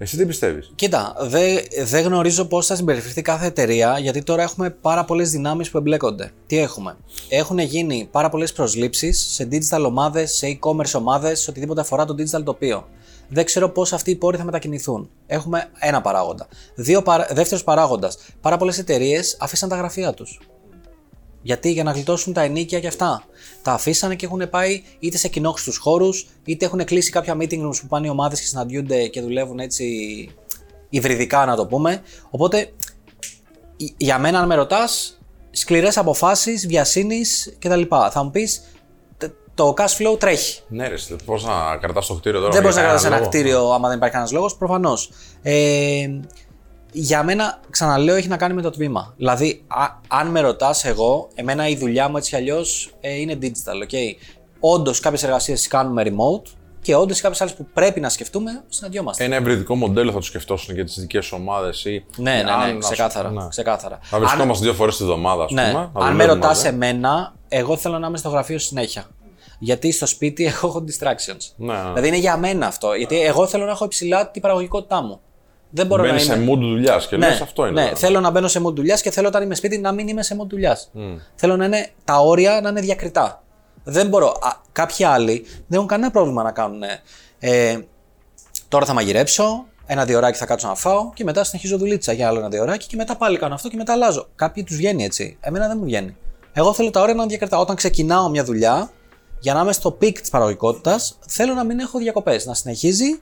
Εσύ 0.00 0.16
τι 0.16 0.26
πιστεύεις; 0.26 0.72
Κοίτα, 0.74 1.14
δεν 1.20 1.58
δεν 1.84 2.04
γνωρίζω 2.04 2.44
πώς 2.44 2.66
θα 2.66 2.76
συμπεριφερθεί 2.76 3.22
κάθε 3.22 3.46
εταιρεία, 3.46 3.98
γιατί 3.98 4.22
τώρα 4.22 4.42
έχουμε 4.42 4.70
πάρα 4.70 5.04
πολλές 5.04 5.30
δυνάμεις 5.30 5.70
που 5.70 5.78
εμπλέκονται. 5.78 6.30
Τι 6.46 6.58
έχουμε; 6.58 6.96
Έχουν 7.28 7.58
γίνει 7.58 8.08
πάρα 8.10 8.28
πολλές 8.28 8.52
προσλήψεις 8.52 9.26
σε 9.32 9.48
digital 9.50 9.84
ομάδες, 9.86 10.36
σε 10.36 10.58
e-commerce 10.58 10.92
ομάδες, 10.94 11.40
σε 11.40 11.50
οτιδήποτε 11.50 11.80
αφορά 11.80 12.04
το 12.04 12.14
digital 12.18 12.42
τοπίο. 12.44 12.88
Δεν 13.28 13.44
ξέρω 13.44 13.68
πώς 13.68 13.92
αυτοί 13.92 14.10
οι 14.10 14.16
πόροι 14.16 14.36
θα 14.36 14.44
μετακινηθούν. 14.44 15.10
Έχουμε 15.26 15.70
ένα 15.78 16.00
παράγοντα. 16.00 16.48
Δύο 16.74 17.02
παρα... 17.02 17.26
Δεύτερος 17.30 17.64
παράγοντας. 17.64 18.18
Πάρα 18.40 18.56
πολλές 18.56 18.78
εταιρείες 18.78 19.36
αφήσαν 19.40 19.68
τα 19.68 19.76
γραφεία 19.76 20.14
τους. 20.14 20.40
Γιατί; 21.42 21.72
Για 21.72 21.84
να 21.84 21.92
γλιτώσουν 21.92 22.32
τα 22.32 22.40
ενίκια 22.40 22.80
και 22.80 22.86
αυτά. 22.86 23.24
Τα 23.62 23.72
αφήσανε 23.72 24.14
και 24.14 24.26
έχουν 24.26 24.50
πάει 24.50 24.82
είτε 24.98 25.16
σε 25.16 25.28
κοινόχρηστου 25.28 25.82
χώρους, 25.82 26.26
είτε 26.44 26.64
έχουν 26.64 26.84
κλείσει 26.84 27.10
κάποια 27.10 27.36
meeting 27.40 27.66
rooms 27.66 27.80
που 27.80 27.86
πάνε 27.88 28.06
οι 28.06 28.10
ομάδες 28.10 28.40
και 28.40 28.46
συναντιούνται 28.46 29.06
και 29.06 29.20
δουλεύουν 29.20 29.58
έτσι 29.58 29.84
υβριδικά, 30.88 31.44
να 31.44 31.56
το 31.56 31.66
πούμε. 31.66 32.02
Οπότε, 32.30 32.72
για 33.96 34.18
μένα, 34.18 34.38
αν 34.38 34.46
με 34.46 34.54
ρωτάς, 34.54 35.18
σκληρές 35.50 35.96
αποφάσεις, 35.96 36.66
βιασύνης 36.66 37.56
κτλ. 37.58 37.82
Θα 38.10 38.22
μου 38.24 38.30
πεις, 38.30 38.62
το 39.58 39.74
cash 39.76 39.96
flow 40.12 40.18
τρέχει. 40.18 40.60
Ναι, 40.68 40.88
ρε, 40.88 40.94
πώς 41.24 41.44
να 41.44 41.76
κρατάς 41.80 42.06
το 42.06 42.14
κτίριο 42.14 42.40
τώρα. 42.40 42.52
Δεν 42.52 42.60
μπορείς 42.62 42.76
για 42.76 42.84
να 42.86 42.88
κρατάς 42.92 43.08
κανένα 43.08 43.22
ένα 43.22 43.32
λόγο. 43.34 43.44
κτίριο 43.44 43.72
άμα 43.74 43.88
δεν 43.88 43.96
υπάρχει 43.96 44.12
κανένας 44.14 44.34
λόγος, 44.34 44.56
προφανώς. 44.56 45.10
Ε, 45.42 46.06
για 46.92 47.22
μένα, 47.22 47.60
ξαναλέω, 47.70 48.14
έχει 48.16 48.28
να 48.28 48.36
κάνει 48.36 48.54
με 48.54 48.62
το 48.62 48.70
τμήμα. 48.70 49.14
Δηλαδή, 49.16 49.64
α- 49.66 50.00
αν 50.08 50.26
με 50.28 50.40
ρωτάς, 50.40 50.84
εγώ, 50.84 51.28
εμένα 51.34 51.68
η 51.68 51.76
δουλειά 51.76 52.08
μου 52.08 52.16
έτσι 52.16 52.30
κι 52.30 52.36
αλλιώς 52.36 52.90
είναι 53.00 53.38
digital, 53.42 53.92
ok. 53.92 53.96
Όντως, 54.60 55.00
κάποιες 55.00 55.22
εργασίες 55.22 55.58
τις 55.58 55.68
κάνουμε 55.68 56.02
remote 56.06 56.50
και 56.82 56.94
όντως 56.94 57.20
κάποιες 57.20 57.40
άλλες 57.40 57.54
που 57.54 57.66
πρέπει 57.74 58.00
να 58.00 58.08
σκεφτούμε, 58.08 58.64
συναντιόμαστε. 58.68 59.24
Ένα 59.24 59.36
ευρυδικό 59.36 59.74
μοντέλο 59.74 60.10
θα 60.12 60.16
το 60.18 60.24
σκεφτόσουν 60.24 60.74
για 60.74 60.84
τις 60.84 60.94
δικές 61.00 61.32
ομάδες 61.32 61.84
ή. 61.84 62.04
ναι, 62.16 62.30
ναι, 62.32 62.42
ναι, 62.42 62.50
αν- 62.50 62.78
ξεκάθαρα. 62.80 63.30
ναι. 63.30 63.48
ξεκάθαρα. 63.48 63.98
Θα 64.02 64.18
βρισκόμαστε 64.18 64.64
δύο 64.64 64.74
φορές 64.74 64.96
τη 64.96 65.04
βδομάδα, 65.04 65.42
ας 65.44 65.48
πούμε. 65.50 65.62
Ναι. 65.62 65.72
να 65.72 65.78
Αν 65.78 65.88
με 65.94 66.00
δουλεύουμε 66.00 66.24
ρωτάς 66.24 66.56
μαζί. 66.56 66.68
εμένα, 66.68 67.34
εγώ 67.48 67.76
θέλω 67.76 67.98
να 67.98 68.06
είμαι 68.06 68.16
στο 68.18 68.28
γραφείο 68.28 68.58
συνέχεια. 68.58 69.04
Γιατί 69.58 69.92
στο 69.92 70.06
σπίτι 70.06 70.44
έχω 70.52 70.84
distractions. 70.86 71.52
Ναι, 71.56 71.72
ναι. 71.74 71.80
Δηλαδή 71.82 72.08
είναι 72.08 72.16
για 72.16 72.36
μένα 72.36 72.66
αυτό. 72.66 72.92
Γιατί 72.92 73.20
εγώ 73.20 73.46
θέλω 73.46 73.64
να 73.64 73.70
έχω 73.70 73.84
υψηλά 73.84 74.30
την 74.30 74.42
παραγωγικότητά 74.42 75.02
μου. 75.02 75.20
Δεν 75.70 75.86
μπορώ 75.86 76.02
Μπαίνει 76.02 76.14
να 76.14 76.18
σε 76.18 76.34
είμαι. 76.34 76.52
mood 76.52 76.58
δουλειάς 76.58 77.06
και 77.06 77.16
ναι, 77.16 77.28
λες 77.28 77.40
αυτό 77.40 77.66
είναι. 77.66 77.82
ναι, 77.82 77.92
θέλω 77.94 78.20
να 78.20 78.30
μπαίνω 78.30 78.48
σε 78.48 78.60
mood 78.66 78.74
δουλειάς 78.74 79.02
και 79.02 79.10
θέλω 79.10 79.28
όταν 79.28 79.42
είμαι 79.42 79.54
σπίτι 79.54 79.78
να 79.78 79.92
μην 79.92 80.08
είμαι 80.08 80.22
σε 80.22 80.36
mood 80.40 80.46
δουλειάς. 80.48 80.90
Θέλω 81.34 81.56
να 81.56 81.64
είναι 81.64 81.88
τα 82.04 82.18
όρια 82.18 82.60
να 82.62 82.68
είναι 82.68 82.80
διακριτά. 82.80 83.42
Δεν 83.84 84.08
μπορώ. 84.08 84.26
Α, 84.28 84.52
κάποιοι 84.72 85.04
άλλοι 85.04 85.44
δεν 85.46 85.64
έχουν 85.70 85.86
κανένα 85.86 86.10
πρόβλημα 86.10 86.42
να 86.42 86.50
κάνουν. 86.52 86.82
Ε, 87.38 87.78
τώρα 88.68 88.86
θα 88.86 88.92
μαγειρέψω, 88.92 89.66
ένα 89.86 90.04
διωράκι 90.04 90.38
θα 90.38 90.46
κάτσω 90.46 90.68
να 90.68 90.74
φάω 90.74 91.10
και 91.14 91.24
μετά 91.24 91.44
συνεχίζω 91.44 91.78
δουλίτσα 91.78 92.12
για 92.12 92.28
άλλο 92.28 92.38
ένα 92.38 92.48
διωράκι 92.48 92.86
και 92.86 92.96
μετά 92.96 93.16
πάλι 93.16 93.38
κάνω 93.38 93.54
αυτό 93.54 93.68
και 93.68 93.76
μετά 93.76 93.92
αλλάζω. 93.92 94.28
Κάποιοι 94.34 94.64
τους 94.64 94.76
βγαίνει 94.76 95.04
έτσι. 95.04 95.36
Εμένα 95.40 95.68
δεν 95.68 95.76
μου 95.78 95.84
βγαίνει. 95.84 96.16
Εγώ 96.52 96.72
θέλω 96.72 96.90
τα 96.90 97.00
όρια 97.00 97.14
να 97.14 97.20
είναι 97.22 97.30
διακριτά. 97.30 97.58
Όταν 97.58 97.76
ξεκινάω 97.76 98.28
μια 98.28 98.44
δουλειά, 98.44 98.90
για 99.40 99.54
να 99.54 99.60
είμαι 99.60 99.72
στο 99.72 99.90
peak 99.90 100.20
της 100.20 100.30
παραγωγικότητας, 100.30 101.18
θέλω 101.26 101.54
να 101.54 101.64
μην 101.64 101.78
έχω 101.78 101.98
διακοπές. 101.98 102.46
Να 102.46 102.54
συνεχίζει 102.54 103.20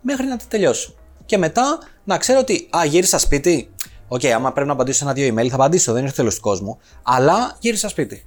μέχρι 0.00 0.26
να 0.26 0.36
τη 0.36 0.46
τελειώσω. 0.46 0.94
Και 1.26 1.38
μετά 1.38 1.78
να 2.04 2.18
ξέρω 2.18 2.38
ότι, 2.38 2.68
α, 2.76 2.84
γύρισα 2.84 3.18
σπίτι. 3.18 3.70
Οκ, 4.08 4.24
άμα 4.24 4.52
πρέπει 4.52 4.66
να 4.66 4.72
απαντήσω 4.72 5.04
ένα-δύο 5.04 5.34
email, 5.34 5.48
θα 5.48 5.54
απαντήσω, 5.54 5.92
δεν 5.92 6.02
είναι 6.02 6.12
τέλος 6.12 6.28
του 6.28 6.40
κόσμου. 6.40 6.78
Αλλά 7.02 7.56
γύρισα 7.60 7.88
σπίτι. 7.88 8.26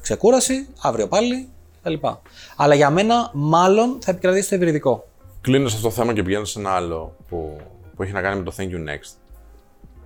Ξεκούραση, 0.00 0.68
αύριο 0.80 1.08
πάλι 1.08 1.48
κτλ. 1.82 1.94
Αλλά 2.56 2.74
για 2.74 2.90
μένα, 2.90 3.30
μάλλον 3.32 3.98
θα 4.00 4.10
επικρατήσει 4.10 4.48
το 4.48 4.54
ευρυδικό. 4.54 5.04
Κλείνω 5.40 5.68
σε 5.68 5.76
αυτό 5.76 5.88
το 5.88 5.94
θέμα 5.94 6.12
και 6.12 6.22
πηγαίνω 6.22 6.44
σε 6.44 6.58
ένα 6.58 6.70
άλλο 6.70 7.16
που, 7.28 7.56
που 7.96 8.02
έχει 8.02 8.12
να 8.12 8.20
κάνει 8.20 8.38
με 8.38 8.44
το 8.44 8.52
Thank 8.56 8.60
you 8.60 8.88
next. 8.88 9.16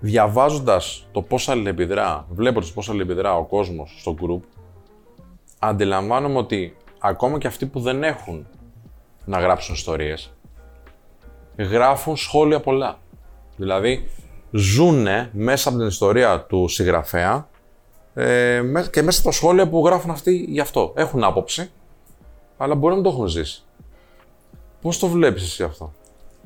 Διαβάζοντας 0.01 1.07
το 1.13 1.23
πώς 1.23 1.49
αλληλεπιδρά, 1.49 2.27
βλέποντας 2.31 2.73
πώς 2.73 2.89
αλληλεπιδρά 2.89 3.37
ο 3.37 3.45
κόσμος 3.45 3.97
στο 4.01 4.15
group, 4.21 4.41
αντιλαμβάνομαι 5.59 6.39
ότι 6.39 6.77
ακόμα 6.99 7.39
και 7.39 7.47
αυτοί 7.47 7.67
που 7.67 7.81
δεν 7.81 8.03
έχουν 8.03 8.47
να 9.25 9.39
γράψουν 9.39 9.75
ιστορίες, 9.75 10.33
γράφουν 11.59 12.17
σχόλια 12.17 12.61
πολλά. 12.61 12.99
Δηλαδή, 13.57 14.09
ζούνε 14.51 15.31
μέσα 15.33 15.69
από 15.69 15.79
την 15.79 15.87
ιστορία 15.87 16.41
του 16.41 16.69
συγγραφέα 16.69 17.49
ε, 18.15 18.61
με- 18.65 18.89
και 18.93 19.03
μέσα 19.03 19.19
από 19.21 19.29
τα 19.29 19.35
σχόλια 19.35 19.69
που 19.69 19.87
γράφουν 19.87 20.11
αυτοί 20.11 20.37
γι' 20.49 20.61
αυτό. 20.61 20.93
Έχουν 20.97 21.25
άποψη, 21.25 21.71
αλλά 22.57 22.75
μπορεί 22.75 22.89
να 22.95 23.01
μην 23.01 23.03
το 23.11 23.11
έχουν 23.17 23.27
ζήσει. 23.27 23.63
Πώς 24.81 24.99
το 24.99 25.09
βλέπεις 25.09 25.43
εσύ 25.43 25.63
αυτό; 25.63 25.93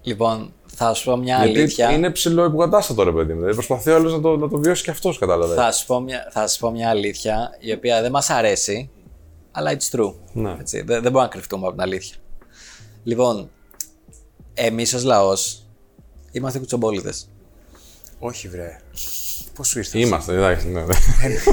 Λοιπόν, 0.02 0.52
θα 0.66 0.94
σου 0.94 1.10
πω 1.10 1.16
μια 1.16 1.36
Γιατί 1.44 1.58
αλήθεια. 1.58 1.90
είναι 1.90 2.10
ψηλό 2.10 2.44
υποκατάστατο 2.44 3.02
ρε 3.02 3.12
παιδί 3.12 3.32
μου. 3.32 3.38
Δηλαδή 3.38 3.54
προσπαθεί 3.54 3.90
όλο 3.90 4.10
να 4.10 4.20
το, 4.20 4.36
να 4.36 4.48
το 4.48 4.58
βιώσει 4.58 4.82
και 4.84 4.90
αυτός, 4.90 5.18
κατάλαβες. 5.18 5.56
Θα 5.56 5.72
σου, 5.72 5.86
πω 5.86 6.00
μια, 6.00 6.28
θα 6.30 6.48
σου 6.48 6.58
πω 6.60 6.70
μια 6.70 6.88
αλήθεια 6.88 7.56
η 7.60 7.72
οποία 7.72 8.02
δεν 8.02 8.10
μας 8.10 8.30
αρέσει, 8.30 8.90
αλλά 9.52 9.76
it's 9.76 9.96
true. 9.98 10.14
Ναι. 10.32 10.56
Έτσι, 10.60 10.76
δεν, 10.76 10.86
δεν 10.86 11.02
μπορούμε 11.02 11.22
να 11.22 11.28
κρυφτούμε 11.28 11.62
από 11.66 11.72
την 11.72 11.82
αλήθεια. 11.82 12.16
Λοιπόν, 13.04 13.50
εμείς 14.54 14.94
ως 14.94 15.04
λαός 15.04 15.66
είμαστε 16.32 16.58
κουτσομπόλιδες. 16.58 17.28
Όχι, 18.18 18.48
βρε. 18.48 18.80
Πώς 19.54 19.68
σου 19.68 19.78
ήρθε. 19.78 19.98
Είμαστε, 19.98 20.32
εντάξει. 20.32 20.68
Ναι, 20.68 20.80
ναι. 20.80 20.94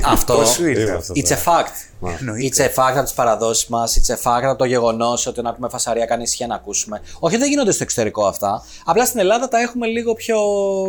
Αυτό 0.06 0.34
Πώς 0.36 0.50
σου 0.50 0.68
ήρθε 0.68 0.92
αυτό. 0.92 1.14
it's 1.16 1.28
a 1.30 1.44
fact. 1.44 2.10
Εννοείται. 2.20 2.66
It's 2.66 2.76
a 2.76 2.80
fact 2.80 2.94
από 2.96 3.04
τις 3.04 3.14
παραδόσεις 3.14 3.68
μας, 3.68 4.00
it's 4.00 4.14
a 4.14 4.18
fact 4.18 4.44
από 4.44 4.56
το 4.58 4.66
γεγονός 4.66 5.26
ότι 5.28 5.40
όταν 5.40 5.52
ακούμε 5.52 5.70
φασαρία 5.70 6.06
κάνει 6.06 6.24
ησυχία 6.24 6.48
να 6.48 6.56
ακούσουμε. 6.56 7.02
Όχι, 7.20 7.38
δεν 7.38 7.50
γίνονται 7.50 7.72
στο 7.72 7.84
εξωτερικό 7.84 8.26
αυτά. 8.26 8.64
Απλά 8.86 9.06
στην 9.06 9.20
Ελλάδα 9.20 9.48
τα 9.48 9.60
έχουμε 9.60 9.88
λίγο 9.88 10.14
πιο, 10.14 10.38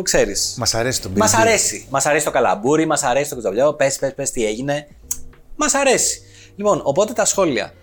ξέρεις. 0.03 0.55
Μας 0.57 0.73
αρέσει 0.73 1.01
το 1.01 1.09
Μας 1.15 1.31
building. 1.31 1.39
αρέσει. 1.39 1.87
Μας 1.89 2.05
αρέσει 2.05 2.25
το 2.25 2.31
καλαμπούρι, 2.31 2.85
μας 2.85 3.03
αρέσει 3.03 3.29
το 3.29 3.35
κουτσομπλιό. 3.35 3.73
Πες, 3.73 3.97
πες, 3.99 4.13
πες 4.13 4.31
τι 4.31 4.45
έγινε. 4.45 4.87
Μας 5.55 5.73
αρέσει. 5.73 6.21
Λοιπόν, 6.59 6.81
οπότε 6.83 7.13
τα 7.13 7.25
σχόλια. 7.25 7.73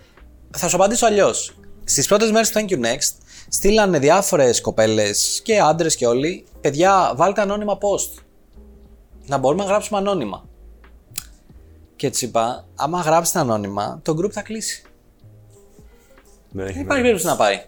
Θα 0.57 0.67
σου 0.67 0.75
απαντήσω 0.75 1.05
αλλιώς. 1.05 1.57
Στις 1.83 2.07
πρώτες 2.07 2.31
μέρες 2.31 2.49
του 2.49 2.59
Thank 2.59 2.71
you 2.71 2.79
Next, 2.85 3.15
στείλανε 3.49 3.99
διάφορες 3.99 4.61
κοπέλες 4.61 5.41
και 5.43 5.59
άντρες 5.59 5.95
και 5.95 6.07
όλοι. 6.07 6.45
Παιδιά, 6.61 7.13
βάλτε 7.15 7.41
ανώνυμα 7.41 7.77
post. 7.77 8.21
Να 9.25 9.37
μπορούμε 9.37 9.63
να 9.63 9.69
γράψουμε 9.69 9.99
ανώνυμα. 9.99 10.45
Και 11.95 12.07
έτσι 12.07 12.25
είπα, 12.25 12.65
άμα 12.75 13.01
γράψετε 13.01 13.39
ανώνυμα, 13.39 13.99
το 14.03 14.15
group 14.21 14.31
θα 14.31 14.41
κλείσει. 14.41 14.83
Δεν 16.51 16.65
έχει 16.65 16.73
Δεν 16.73 16.75
νόημα. 16.75 16.81
υπάρχει 16.81 17.01
περίπτωση 17.01 17.25
να 17.25 17.35
πάει. 17.35 17.61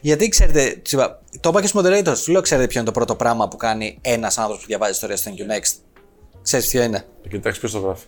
Γιατί 0.00 0.28
ξέρετε, 0.28 0.80
τους 0.82 0.92
είπα, 0.92 1.22
το 1.40 1.48
είπα 1.48 1.60
και 1.60 1.66
στους 1.66 1.80
moderators, 1.84 2.18
του 2.24 2.32
λέω: 2.32 2.40
Ξέρετε 2.40 2.66
ποιο 2.66 2.80
είναι 2.80 2.88
το 2.88 2.94
πρώτο 2.94 3.14
πράγμα 3.14 3.48
που 3.48 3.56
κάνει 3.56 3.98
ένας 4.00 4.38
άνθρωπος 4.38 4.60
που 4.62 4.68
διαβάζει 4.68 4.90
ιστορία 4.92 5.16
στο 5.16 5.30
Thank 5.30 5.40
you 5.40 5.56
Next. 5.56 5.72
Ξέρεις 6.42 6.68
ποιο 6.68 6.82
είναι; 6.82 7.04
Και 7.22 7.28
κοιτάξει 7.28 7.60
ποιος 7.60 7.72
το 7.72 7.78
γράφει. 7.78 8.06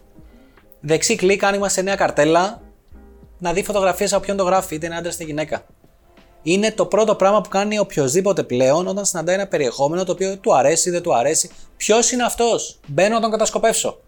Δεξί 0.81 1.16
κλικ, 1.16 1.45
άνοιγμα 1.45 1.68
σε 1.68 1.83
νέα 1.83 1.95
καρτέλα, 1.97 2.61
να 3.39 3.53
δει 3.53 3.62
φωτογραφίες 3.64 4.12
από 4.12 4.22
ποιον 4.24 4.37
το 4.37 4.45
γράφει, 4.45 4.74
είτε 4.74 4.87
είναι 4.87 4.97
άντρας 4.97 5.14
είτε 5.14 5.24
γυναίκα. 5.24 5.64
Είναι 6.43 6.72
το 6.72 6.87
πρώτο 6.87 7.14
πράγμα 7.14 7.41
που 7.41 7.49
κάνει 7.49 7.78
οποιοδήποτε 7.78 8.43
πλέον 8.43 8.87
όταν 8.87 9.05
συναντάει 9.05 9.35
ένα 9.35 9.47
περιεχόμενο 9.47 10.05
το 10.05 10.12
οποίο 10.12 10.39
του 10.39 10.55
αρέσει 10.57 10.89
ή 10.89 10.93
δεν 10.93 11.03
του 11.03 11.14
αρέσει. 11.16 11.51
Ποιος 11.76 12.12
είναι 12.12 12.22
αυτός, 12.24 12.78
Μπαίνω 12.87 13.14
να 13.14 13.20
τον 13.20 13.31
κατασκοπεύσω. 13.31 14.01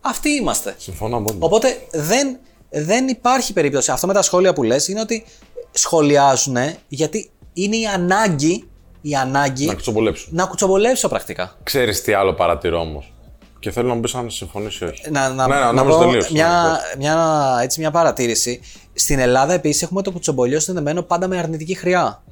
Αυτοί 0.00 0.28
είμαστε. 0.30 0.74
Συμφωνώ 0.78 1.16
απόλυτα. 1.16 1.46
Οπότε 1.46 1.76
δεν, 1.92 2.38
δεν 2.70 3.08
υπάρχει 3.08 3.52
περίπτωση. 3.52 3.90
Αυτό 3.90 4.06
με 4.06 4.12
τα 4.12 4.22
σχόλια 4.22 4.52
που 4.52 4.62
λες 4.62 4.88
είναι 4.88 5.00
ότι 5.00 5.24
σχολιάζουν 5.70 6.56
γιατί 6.88 7.30
είναι 7.52 7.76
η 7.76 7.86
ανάγκη, 7.86 8.68
η 9.00 9.14
ανάγκη 9.14 9.66
Να 9.66 9.72
κουτσομπολέψουν. 9.74 10.28
να 10.34 10.44
κουτσομπολέψω 10.46 11.08
πρακτικά. 11.08 11.56
Ξέρεις 11.62 12.02
τι 12.02 12.12
άλλο 12.12 12.34
παρατηρώ 12.34 12.80
όμως. 12.80 13.12
Και 13.58 13.70
θέλω 13.70 13.88
να 13.88 13.94
μου 13.94 14.00
πεις 14.00 14.14
αν 14.14 14.30
συμφωνήσει 14.30 14.84
ή 14.84 14.88
όχι. 14.88 15.10
Να, 15.10 15.28
να, 15.28 15.46
Ναι, 15.48 15.54
ναι, 15.54 15.60
να 15.60 15.72
νόμιζα 15.72 15.98
πω 15.98 16.04
τελείωσε. 16.04 16.32
μια, 16.32 16.78
μια, 16.98 17.58
έτσι, 17.62 17.80
μια 17.80 17.90
παρατήρηση. 17.90 18.60
Στην 18.94 19.18
Ελλάδα 19.18 19.52
επίσης 19.52 19.82
έχουμε 19.82 20.02
το 20.02 20.10
κουτσομπολιό 20.10 20.60
συνδεμένο 20.60 21.02
πάντα 21.02 21.26
με 21.28 21.38
αρνητική 21.38 21.74
χρειά. 21.74 22.22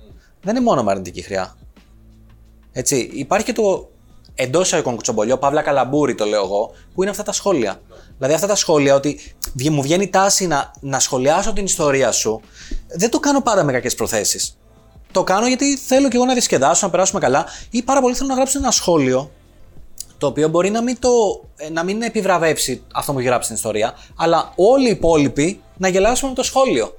Δεν 0.43 0.57
είναι 0.57 0.65
μόνο 0.65 0.83
με 0.83 0.91
αρνητική 0.91 1.23
χρειά. 1.23 1.57
Έτσι, 2.73 3.11
υπάρχει 3.13 3.47
και 3.47 3.53
το 3.53 3.91
εντός 4.35 4.63
εισαγωγικών 4.65 4.95
κουτσομπολιό, 4.95 5.39
παύλα 5.39 5.63
καλαμπούρι 5.63 6.15
το 6.15 6.25
λέω 6.25 6.43
εγώ, 6.45 6.71
που 6.95 7.03
είναι 7.03 7.11
αυτά 7.11 7.23
τα 7.23 7.33
σχόλια. 7.33 7.81
Δηλαδή 8.17 8.35
αυτά 8.35 8.47
τα 8.47 8.55
σχόλια 8.55 8.95
ότι 8.95 9.21
βγει- 9.55 9.71
μου 9.73 9.83
βγαίνει 9.83 10.03
η 10.05 10.09
τάση 10.09 10.47
να, 10.47 10.71
να 10.81 10.99
σχολιάσω 10.99 11.53
την 11.53 11.65
ιστορία 11.65 12.13
σου, 12.13 12.41
δεν 12.89 13.11
το 13.11 13.21
κάνω 13.21 13.41
πάντα 13.43 13.65
με 13.65 13.73
κακές 13.73 13.95
προθέσεις. 13.95 14.59
Το 15.13 15.23
κάνω 15.25 15.47
γιατί 15.47 15.77
θέλω 15.77 16.09
και 16.09 16.17
εγώ 16.17 16.25
να 16.25 16.33
διασκεδάσω, 16.33 16.87
να 16.87 16.91
περάσουμε 16.93 17.21
καλά 17.21 17.47
ή 17.71 17.83
πάρα 17.83 18.01
πολύ 18.01 18.15
θέλω 18.15 18.29
να 18.29 18.35
γράψω 18.35 18.59
ένα 18.59 18.71
σχόλιο 18.71 19.31
το 20.19 20.27
οποίο 20.27 20.49
μπορεί 20.49 20.71
να 20.71 20.83
μην, 20.83 20.99
το, 20.99 21.09
ε, 21.57 21.71
να 21.71 21.85
μην 21.85 22.03
επιβραβεύσει 22.03 22.83
αυτό 22.95 23.13
που 23.13 23.19
έχει 23.19 23.27
γράψει 23.29 23.45
στην 23.45 23.57
ιστορία, 23.57 23.95
αλλά 24.17 24.53
όλοι 24.57 24.87
οι 24.87 24.91
υπόλοιποι 24.91 25.61
να 25.77 25.89
γελάσουμε 25.89 26.31
με 26.31 26.37
το 26.37 26.43
σχόλιο. 26.43 26.97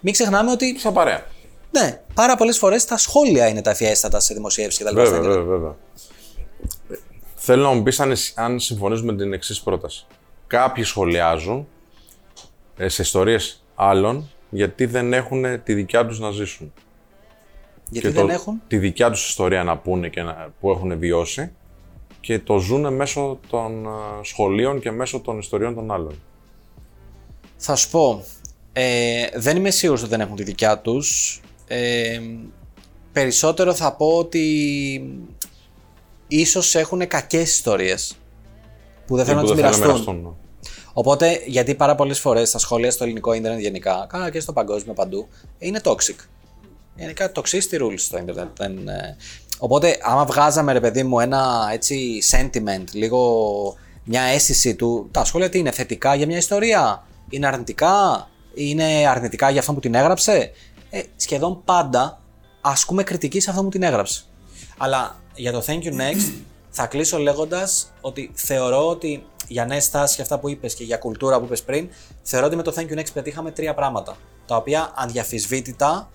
Μην 0.00 0.12
ξεχνάμε 0.12 0.50
ότι, 0.50 0.78
Σαν 0.78 0.92
παρέα. 0.92 1.26
ναι, 1.70 2.00
πάρα 2.14 2.36
πολλές 2.36 2.58
φορές 2.58 2.84
τα 2.84 2.96
σχόλια 2.98 3.48
είναι 3.48 3.62
τα 3.62 3.70
ευφιέστατα 3.70 4.20
σε 4.20 4.34
δημοσίευση 4.34 4.84
κτλ. 4.84 4.94
Βέβαια, 4.94 5.20
βέβαια, 5.20 5.42
βέβαια. 5.42 5.74
Θέλω 7.34 7.62
να 7.62 7.72
μου 7.72 7.82
πεις 7.82 8.00
αν, 8.00 8.10
εσύ- 8.10 8.32
αν 8.36 8.60
συμφωνείς 8.60 9.02
με 9.02 9.16
την 9.16 9.32
εξής 9.32 9.60
πρόταση. 9.60 10.06
Κάποιοι 10.46 10.84
σχολιάζουν 10.84 11.68
ε, 12.76 12.88
σε 12.88 13.02
ιστορίες 13.02 13.64
άλλων 13.74 14.30
γιατί 14.50 14.86
δεν 14.86 15.12
έχουν 15.12 15.62
τη 15.62 15.74
δικιά 15.74 16.06
τους 16.06 16.20
να 16.20 16.30
ζήσουν. 16.30 16.72
Γιατί 17.90 18.08
και 18.08 18.14
δεν 18.14 18.26
το- 18.26 18.32
έχουν; 18.32 18.62
τη 18.66 18.78
δικιά 18.78 19.10
τους 19.10 19.28
ιστορία 19.28 19.64
να 19.64 19.76
πούνε 19.78 20.08
και 20.08 20.22
να, 20.22 20.52
που 20.60 20.70
έχουν 20.70 20.98
βιώσει 20.98 21.52
και 22.20 22.38
το 22.38 22.58
ζουν 22.58 22.94
μέσω 22.94 23.38
των 23.50 23.86
ε, 23.86 23.88
σχολείων 24.22 24.80
και 24.80 24.90
μέσω 24.90 25.20
των 25.20 25.38
ιστοριών 25.38 25.74
των 25.74 25.90
άλλων. 25.90 26.22
Θα 27.56 27.76
σου 27.76 27.90
πω, 27.90 28.24
ε, 28.72 29.26
δεν 29.34 29.56
είμαι 29.56 29.70
σίγουρος 29.70 30.00
ότι 30.00 30.10
δεν 30.10 30.20
έχουν 30.20 30.36
τη 30.36 30.42
δικιά 30.42 30.78
τους. 30.78 31.40
Ε, 31.66 32.20
περισσότερο 33.12 33.74
θα 33.74 33.92
πω 33.96 34.06
ότι 34.06 34.44
ίσως 36.28 36.74
έχουν 36.74 37.06
κακές 37.08 37.50
ιστορίες 37.50 38.16
που 39.06 39.16
δεν 39.16 39.24
θέλουν 39.24 39.40
να 39.42 39.46
Που 39.48 39.54
τις 39.54 39.62
δεν 39.62 39.72
θέλουν 39.72 39.86
να 39.86 39.92
μοιραστούν. 39.92 40.14
μοιραστούν. 40.14 40.36
Οπότε, 40.92 41.42
γιατί 41.46 41.74
πάρα 41.74 41.94
πολλές 41.94 42.20
φορές 42.20 42.48
στα 42.48 42.58
σχόλια 42.58 42.90
στο 42.90 43.04
ελληνικό 43.04 43.32
ίντερνετ 43.32 43.60
γενικά, 43.60 44.06
καλά 44.08 44.30
και 44.30 44.40
στο 44.40 44.52
παγκόσμιο 44.52 44.94
παντού, 44.94 45.28
είναι 45.58 45.80
toxic. 45.84 46.16
Γενικά 46.96 47.32
toxicity 47.34 47.80
rules 47.80 47.94
στο 47.96 48.18
ίντερνετ. 48.18 48.48
Δεν, 48.56 48.88
ε, 48.88 49.16
Οπότε, 49.62 49.98
άμα 50.02 50.24
βγάζαμε 50.24 50.72
ρε 50.72 50.80
παιδί 50.80 51.02
μου 51.02 51.20
ένα 51.20 51.68
έτσι 51.72 52.18
sentiment, 52.30 52.84
λίγο 52.92 53.74
μια 54.04 54.22
αίσθηση 54.22 54.74
του. 54.74 55.08
Τα 55.10 55.24
σχόλια 55.24 55.48
τι 55.48 55.58
είναι, 55.58 55.70
θετικά 55.70 56.14
για 56.14 56.26
μια 56.26 56.36
ιστορία, 56.36 57.04
είναι 57.28 57.46
αρνητικά, 57.46 58.28
είναι 58.54 58.84
αρνητικά 59.08 59.50
για 59.50 59.60
αυτό 59.60 59.72
που 59.72 59.80
την 59.80 59.94
έγραψε; 59.94 60.50
Ε, 60.90 61.02
σχεδόν 61.16 61.62
πάντα 61.64 62.20
ασκούμε 62.60 63.02
κριτική 63.02 63.40
σε 63.40 63.50
αυτό 63.50 63.62
που 63.62 63.68
την 63.68 63.82
έγραψε. 63.82 64.24
Αλλά 64.76 65.16
για 65.34 65.52
το 65.52 65.62
thank 65.66 65.82
you 65.82 65.92
next 65.92 66.32
θα 66.78 66.86
κλείσω 66.86 67.18
λέγοντας 67.18 67.92
ότι 68.00 68.30
θεωρώ 68.34 68.88
ότι 68.88 69.24
για 69.48 69.64
νέες 69.64 69.90
τάσει 69.90 70.16
και 70.16 70.22
αυτά 70.22 70.38
που 70.38 70.48
είπες 70.48 70.74
και 70.74 70.84
για 70.84 70.96
κουλτούρα 70.96 71.38
που 71.38 71.44
είπες 71.44 71.62
πριν, 71.62 71.88
θεωρώ 72.22 72.46
ότι 72.46 72.56
με 72.56 72.62
το 72.62 72.72
thank 72.76 72.92
you 72.92 72.98
next 72.98 73.12
πετύχαμε 73.12 73.50
τρία 73.50 73.74
πράγματα. 73.74 74.16
Τα 74.46 74.56
οποία 74.56 74.92
αδιαφυσβήτητα 74.94 76.10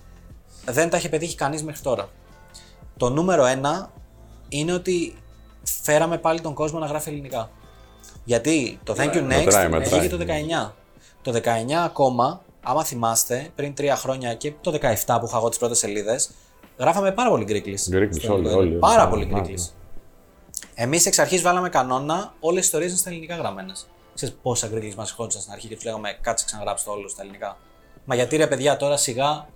δεν 0.64 0.90
τα 0.90 0.96
έχει 0.96 1.08
πετύχει 1.08 1.34
κανείς 1.34 1.62
μέχρι 1.62 1.80
τώρα. 1.80 2.08
Το 2.96 3.08
νούμερο 3.10 3.44
ένα 3.44 3.90
είναι 4.48 4.72
ότι 4.72 5.16
φέραμε 5.82 6.18
πάλι 6.18 6.40
τον 6.40 6.54
κόσμο 6.54 6.78
να 6.78 6.86
γράφει 6.86 7.08
ελληνικά. 7.08 7.50
Γιατί 8.24 8.80
το 8.84 8.94
Thank 8.98 9.12
you 9.12 9.16
Next 9.16 9.22
μετράει, 9.22 9.68
μετράει. 9.68 10.00
βγήκε 10.00 10.16
το 10.16 10.24
19. 10.24 10.72
Το 11.22 11.32
19 11.32 11.72
ακόμα, 11.84 12.42
άμα 12.62 12.84
θυμάστε, 12.84 13.50
πριν 13.54 13.74
τρία 13.74 13.96
χρόνια 13.96 14.34
και 14.34 14.52
το 14.60 14.70
17 15.06 15.16
που 15.20 15.26
είχα 15.26 15.36
εγώ 15.36 15.48
τις 15.48 15.58
πρώτες 15.58 15.78
σελίδες, 15.78 16.30
γράφαμε 16.78 17.12
πάρα 17.12 17.30
πολύ 17.30 17.44
γκρίκλι. 17.44 17.78
Γκρίκλις, 17.90 18.28
όλοι, 18.28 18.48
όλοι. 18.48 18.74
Πάρα 18.74 19.04
Ναι, 19.04 19.10
πολύ 19.10 19.26
ναι, 19.26 19.40
γκρίκλι. 19.40 19.64
Εμείς 20.74 21.06
εξ 21.06 21.18
αρχής 21.18 21.42
βάλαμε 21.42 21.68
κανόνα 21.68 22.34
όλες 22.40 22.58
οι 22.62 22.64
ιστορίες 22.64 22.90
είναι 22.90 22.98
στα 22.98 23.10
ελληνικά 23.10 23.36
γραμμένες. 23.36 23.86
Ξέρεις 24.14 24.36
πόσα 24.42 24.66
γκρίκλι 24.68 24.94
μας 24.96 25.10
ερχόντουσαν 25.10 25.40
στην 25.40 25.52
αρχή 25.52 25.68
και 25.68 25.74
τους 25.74 25.84
λέγαμε 25.84 26.18
κάτσε 26.20 26.44
ξαναγράψτε 26.44 26.90
το 26.90 26.96
όλο 26.96 27.08
στα 27.08 27.22
ελληνικά. 27.22 27.56
Μα 28.04 28.14
γιατί 28.14 28.36
ρε 28.36 28.46
παιδιά 28.46 28.76
τώρα 28.76 28.96
σιγά 28.96 29.46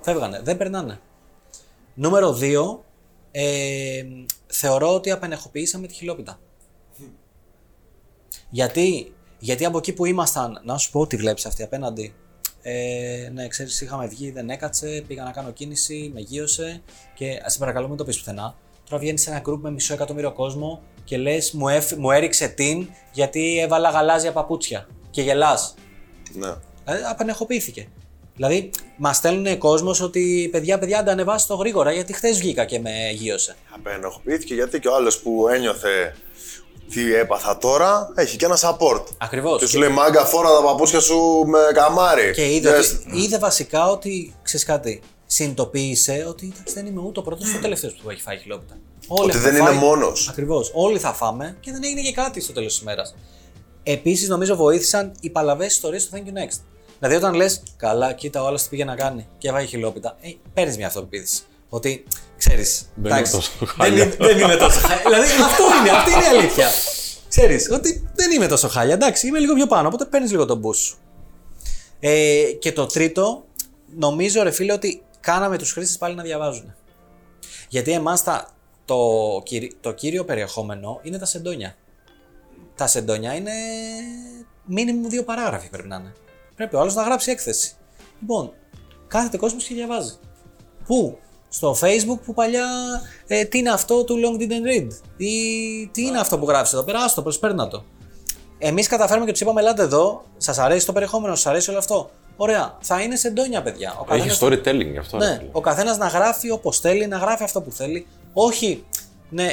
φεύγανε. 0.00 0.40
Δεν 0.44 0.56
περνάνε. 0.56 1.00
Νούμερο 1.98 2.38
2. 2.40 2.78
Ε, 3.30 4.04
θεωρώ 4.46 4.94
ότι 4.94 5.10
απενεχοποιήσαμε 5.10 5.86
τη 5.86 5.94
χιλόπιτα. 5.94 6.38
Γιατί, 8.50 9.14
γιατί 9.38 9.64
από 9.64 9.78
εκεί 9.78 9.92
που 9.92 10.04
ήμασταν, 10.04 10.60
να 10.64 10.78
σου 10.78 10.90
πω 10.90 11.00
ότι 11.00 11.16
βλέπεις 11.16 11.46
αυτή 11.46 11.62
απέναντι. 11.62 12.14
Ε, 12.62 13.30
ναι, 13.32 13.48
ξέρεις, 13.48 13.80
είχαμε 13.80 14.06
βγει, 14.06 14.30
δεν 14.30 14.50
έκατσε, 14.50 15.04
πήγα 15.06 15.22
να 15.24 15.30
κάνω 15.30 15.50
κίνηση, 15.50 16.10
με 16.14 16.20
γύρωσε 16.20 16.82
και 17.14 17.42
σε 17.46 17.58
παρακαλώ 17.58 17.88
μην 17.88 17.96
το 17.96 18.04
πεις 18.04 18.18
πουθενά. 18.18 18.54
Τώρα 18.88 19.02
βγαίνεις 19.02 19.22
σε 19.22 19.30
ένα 19.30 19.42
group 19.46 19.58
με 19.60 19.70
μισό 19.70 19.94
εκατομμύριο 19.94 20.32
κόσμο 20.32 20.82
και 21.04 21.16
λες 21.16 21.52
μου, 21.52 21.68
έφ- 21.68 21.96
μου 21.96 22.10
έριξε 22.10 22.48
την 22.48 22.88
γιατί 23.12 23.58
έβαλα 23.58 23.90
γαλάζια 23.90 24.32
παπούτσια 24.32 24.88
και 25.10 25.22
γελάς. 25.22 25.74
Ναι. 26.32 26.54
Δηλαδή, 26.84 27.02
απενεχοποιήθηκε. 27.10 27.88
Δηλαδή, 28.36 28.70
μας 28.96 29.16
στέλνουν 29.16 29.58
κόσμος 29.58 30.00
ότι 30.00 30.48
παιδιά, 30.52 30.78
παιδιά, 30.78 30.98
αντανεβάστε 30.98 31.52
το 31.54 31.58
γρήγορα 31.58 31.92
γιατί 31.92 32.12
χθες 32.12 32.38
βγήκα 32.38 32.64
και 32.64 32.80
με 32.80 32.90
γύρωσε. 33.14 33.56
Απενοχοποιήθηκε 33.74 34.54
γιατί 34.54 34.80
και 34.80 34.88
ο 34.88 34.94
άλλος 34.94 35.18
που 35.18 35.48
ένιωθε 35.48 36.14
τι 36.90 37.14
έπαθα 37.14 37.58
τώρα 37.58 38.12
έχει 38.14 38.36
και 38.36 38.44
ένα 38.44 38.58
support. 38.60 39.02
Ακριβώς. 39.18 39.60
Και 39.60 39.66
σου 39.66 39.78
λέει 39.78 39.88
μάγκα 39.88 40.24
φόρα 40.24 40.48
τα 40.50 40.62
παπούτσια 40.62 41.00
σου 41.00 41.44
με 41.46 41.58
καμάρι. 41.74 42.32
Και 42.32 42.54
είδε, 42.54 42.78
Yes. 42.78 42.82
ότι- 43.08 43.22
είδε 43.22 43.38
βασικά 43.38 43.90
ότι 43.90 44.34
ξέρεις 44.42 44.66
κάτι. 44.66 45.02
Συνειδητοποίησε 45.26 46.24
ότι 46.28 46.52
εντάξει, 46.54 46.74
δεν 46.74 46.86
είμαι 46.86 47.00
ούτε 47.00 47.18
ο 47.20 47.22
πρώτος 47.22 47.48
ούτε 47.48 47.56
ο 47.58 47.60
τελευταίος 47.60 47.92
που 48.02 48.10
έχει 48.10 48.20
φάει 48.20 48.36
χιλόπιτα. 48.38 48.76
Όλοι 49.08 49.28
Ότι 49.30 49.38
έχουμε 49.38 49.50
δεν 49.50 49.60
είναι 49.60 49.70
μόνος. 49.72 50.28
Ακριβώς. 50.28 50.70
Όλοι 50.74 50.98
θα 50.98 51.12
φάμε 51.12 51.56
και 51.60 51.70
δεν 51.72 51.84
έγινε 51.84 52.00
και 52.00 52.12
κάτι 52.12 52.40
στο 52.40 52.52
τέλος 52.52 52.72
της 52.72 52.82
ημέρας. 52.82 53.14
Επίσης, 53.82 54.28
νομίζω 54.28 54.56
βοήθησαν 54.56 55.12
οι 55.20 55.30
παλαβές 55.30 55.72
ιστορίες 55.72 56.08
του 56.08 56.16
Thank 56.16 56.20
you 56.28 56.32
Next. 56.32 56.60
Δηλαδή, 56.98 57.14
όταν 57.16 57.34
λες, 57.34 57.62
καλά, 57.76 58.12
κοίτα, 58.12 58.42
ο 58.42 58.46
άλλος 58.46 58.62
τι 58.62 58.68
πήγε 58.68 58.84
να 58.84 58.94
κάνει 58.94 59.28
και 59.38 59.48
έβαγε 59.48 59.66
χιλόπιτα, 59.66 60.16
ε, 60.20 60.30
παίρνεις 60.54 60.76
μια 60.76 60.86
αυτοπεποίθηση. 60.86 61.42
Ότι 61.68 62.04
ξέρεις. 62.38 62.88
Δεν 62.94 63.12
είμαι 63.16 63.28
τόσο 63.28 63.50
Δεν, 63.58 63.68
χάλια. 63.68 64.04
είμαι- 64.04 64.16
δεν 64.18 64.38
είμαι 64.38 64.56
τόσο 64.56 64.80
χάλια. 64.80 65.02
δηλαδή, 65.04 65.42
αυτό 65.42 65.62
είναι, 65.80 65.90
αυτή 65.90 66.10
είναι 66.12 66.22
η 66.24 66.38
αλήθεια. 66.38 66.68
Ξέρεις 67.28 67.70
ότι 67.70 68.08
δεν 68.14 68.30
είμαι 68.30 68.46
τόσο 68.46 68.68
χάλια. 68.68 68.94
Εντάξει, 68.94 69.26
είμαι 69.26 69.38
λίγο 69.38 69.54
πιο 69.54 69.66
πάνω, 69.66 69.88
οπότε 69.88 70.04
παίρνεις 70.04 70.30
λίγο 70.30 70.44
τον 70.44 70.62
boost 70.64 70.76
σου. 70.76 70.96
Ε, 72.00 72.42
και 72.58 72.72
το 72.72 72.86
τρίτο, 72.86 73.44
νομίζω 73.96 74.42
ρε 74.42 74.50
φίλε 74.50 74.72
ότι 74.72 75.02
κάναμε 75.20 75.58
τους 75.58 75.72
χρήστες 75.72 75.98
πάλι 75.98 76.14
να 76.14 76.22
διαβάζουν. 76.22 76.74
Γιατί 77.68 77.92
εμάς 77.92 78.22
τα, 78.22 78.48
το, 78.84 78.96
κυρι- 79.44 79.76
το 79.80 79.92
κύριο 79.92 80.24
περιεχόμενο 80.24 81.00
είναι 81.02 81.18
τα 81.18 81.24
σεντόνια. 81.26 81.76
Τα 82.74 82.86
σεντόνια 82.86 83.34
είναι 83.34 83.52
μήνυμου 84.64 85.08
δύο 85.08 85.24
παράγραφοι 85.24 85.68
πρέπει 85.68 85.88
να 85.88 85.96
είναι. 85.96 86.12
Πρέπει 86.56 86.76
ο 86.76 86.80
άλλος 86.80 86.94
να 86.94 87.02
γράψει 87.02 87.30
έκθεση. 87.30 87.72
Λοιπόν, 88.20 88.52
κάθεται 89.06 89.36
κόσμος 89.36 89.64
και 89.64 89.74
διαβάζει. 89.74 90.14
Πού; 90.86 91.18
Στο 91.48 91.76
facebook 91.80 92.18
που 92.24 92.34
παλιά 92.34 92.66
ε, 93.26 93.44
τι 93.44 93.58
είναι 93.58 93.70
αυτό 93.70 94.04
του 94.04 94.14
long 94.24 94.40
didn't 94.42 94.66
read; 94.80 94.88
Ή 95.16 95.32
τι 95.92 96.02
είναι 96.02 96.18
αυτό 96.20 96.38
που 96.38 96.48
γράφεις 96.48 96.72
εδώ 96.72 96.82
πέρα, 96.82 96.98
άστο, 97.02 97.22
προσπέρνα 97.22 97.68
το. 97.68 97.84
Εμείς 98.58 98.86
καταφέραμε 98.86 99.26
και 99.26 99.32
τους 99.32 99.40
είπαμε: 99.40 99.60
Ελάτε 99.60 99.82
εδώ, 99.82 100.24
σας 100.36 100.58
αρέσει 100.58 100.86
το 100.86 100.92
περιεχόμενο, 100.92 101.34
σας 101.34 101.46
αρέσει 101.46 101.70
όλο 101.70 101.78
αυτό. 101.78 102.10
Ωραία, 102.36 102.76
θα 102.80 103.00
είναι 103.02 103.16
σε 103.16 103.30
ντόνια, 103.30 103.62
παιδιά. 103.62 103.96
Ο 104.08 104.14
Έχει 104.14 104.28
καθένας- 104.28 104.42
storytelling 104.66 104.90
γι' 104.90 104.98
αυτό. 104.98 105.18
ρε 105.18 105.26
Ναι, 105.26 105.36
φίλε. 105.36 105.48
ο 105.52 105.60
καθένας 105.60 105.98
να 105.98 106.06
γράφει 106.06 106.50
όπως 106.50 106.78
θέλει, 106.80 107.06
να 107.06 107.16
γράφει 107.16 107.42
αυτό 107.42 107.62
που 107.62 107.70
θέλει. 107.72 108.06
Όχι, 108.32 108.84
ναι, 109.30 109.52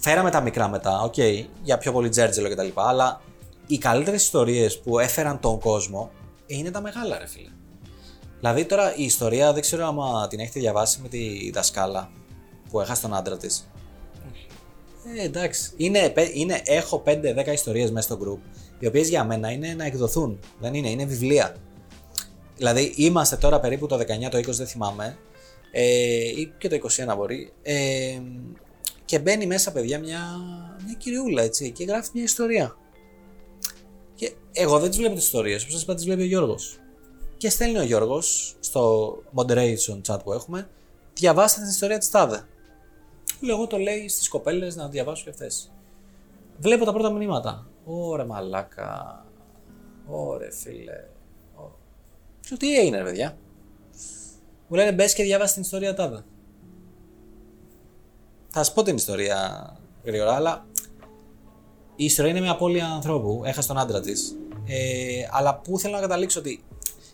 φέραμε 0.00 0.30
τα 0.30 0.40
μικρά 0.40 0.68
μετά, 0.68 1.00
οκ, 1.00 1.14
για 1.62 1.78
πιο 1.78 1.92
πολύ 1.92 2.08
τζέρτζελο 2.08 2.48
κτλ. 2.50 2.68
Αλλά 2.74 3.20
οι 3.66 3.78
καλύτερες 3.78 4.22
ιστορίες 4.22 4.80
που 4.80 4.98
έφεραν 4.98 5.40
τον 5.40 5.58
κόσμο 5.58 6.10
είναι 6.46 6.70
τα 6.70 6.80
μεγάλα, 6.80 7.18
ρε 7.18 7.26
φίλε. 7.26 7.48
Δηλαδή 8.38 8.64
τώρα 8.64 8.96
η 8.96 9.04
ιστορία, 9.04 9.52
δεν 9.52 9.62
ξέρω 9.62 9.86
άμα 9.86 10.28
την 10.28 10.40
έχετε 10.40 10.60
διαβάσει 10.60 11.00
με 11.02 11.08
τη 11.08 11.50
δασκάλα 11.50 12.10
που 12.70 12.80
έχασε 12.80 13.02
τον 13.02 13.14
άντρα 13.14 13.36
της. 13.36 13.68
Ε, 15.16 15.24
εντάξει. 15.24 15.72
Είναι, 15.76 16.10
πε- 16.10 16.36
είναι, 16.36 16.60
έχω 16.64 17.02
5-10 17.06 17.46
ιστορίες 17.52 17.90
μέσα 17.90 18.14
στο 18.14 18.18
group, 18.22 18.48
οι 18.78 18.86
οποίες 18.86 19.08
για 19.08 19.24
μένα 19.24 19.50
είναι 19.50 19.74
να 19.74 19.84
εκδοθούν. 19.84 20.38
Δεν 20.60 20.74
είναι, 20.74 20.90
είναι 20.90 21.04
βιβλία. 21.04 21.56
Δηλαδή 22.56 22.92
είμαστε 22.96 23.36
τώρα 23.36 23.60
περίπου 23.60 23.86
το 23.86 23.96
19, 23.96 24.00
το 24.30 24.38
20 24.38 24.44
δεν 24.44 24.66
θυμάμαι, 24.66 25.18
ε, 25.72 25.82
ή 26.22 26.52
και 26.58 26.68
το 26.68 26.76
21 27.10 27.14
μπορεί, 27.16 27.52
ε, 27.62 28.20
και 29.04 29.18
μπαίνει 29.18 29.46
μέσα 29.46 29.72
παιδιά 29.72 29.98
μια, 29.98 30.20
μια 30.84 30.94
κυριούλα 30.98 31.42
έτσι 31.42 31.70
και 31.70 31.84
γράφει 31.84 32.10
μια 32.12 32.22
ιστορία. 32.22 32.76
Και 34.14 34.32
εγώ 34.52 34.78
δεν 34.78 34.88
τις 34.88 34.98
βλέπω 34.98 35.14
τις 35.14 35.24
ιστορίες, 35.24 35.62
όπως 35.62 35.72
σας 35.72 35.82
είπα 35.82 35.94
τις 35.94 36.04
βλέπει 36.04 36.22
ο 36.22 36.26
Γιώργος. 36.26 36.78
Και 37.36 37.50
στέλνει 37.50 37.78
ο 37.78 37.82
Γιώργος 37.82 38.56
στο 38.60 39.12
moderation 39.34 40.00
chat 40.06 40.18
που 40.24 40.32
έχουμε, 40.32 40.68
διαβάστε 41.14 41.60
την 41.60 41.70
ιστορία 41.70 41.98
της 41.98 42.10
τάδε. 42.10 42.46
Λέω 43.40 43.56
εγώ 43.56 43.66
το 43.66 43.78
λέει 43.78 44.08
στις 44.08 44.28
κοπέλες 44.28 44.76
να 44.76 44.88
διαβάσουν 44.88 45.24
και 45.24 45.30
αυτές. 45.30 45.72
Βλέπω 46.58 46.84
τα 46.84 46.92
πρώτα 46.92 47.12
μηνύματα. 47.12 47.66
Ωρε 47.84 48.24
μαλάκα. 48.24 49.24
Ωρε 50.06 50.50
φίλε. 50.50 51.08
Σου 52.46 52.56
τι 52.56 52.78
έγινε, 52.78 52.98
ρε 52.98 53.04
παιδιά. 53.04 53.36
Μου 54.68 54.76
λένε 54.76 54.92
μπες 54.92 55.14
και 55.14 55.22
διάβασε 55.22 55.52
την 55.52 55.62
ιστορία 55.62 55.94
τάδε. 55.94 56.24
Θα 58.48 58.64
σου 58.64 58.72
πω 58.72 58.82
την 58.82 58.96
ιστορία 58.96 59.70
γρήγορα, 60.04 60.34
αλλά 60.34 60.66
η 61.96 62.04
ιστορία 62.04 62.30
είναι 62.30 62.40
μια 62.40 62.50
απώλεια 62.50 62.86
ανθρώπου. 62.86 63.42
Έχασε 63.44 63.68
τον 63.68 63.78
άντρα 63.78 64.00
της. 64.00 64.36
Ε, 64.66 65.28
αλλά 65.30 65.56
που 65.58 65.78
θέλω 65.78 65.94
να 65.94 66.00
καταλήξω 66.00 66.38
ότι 66.38 66.64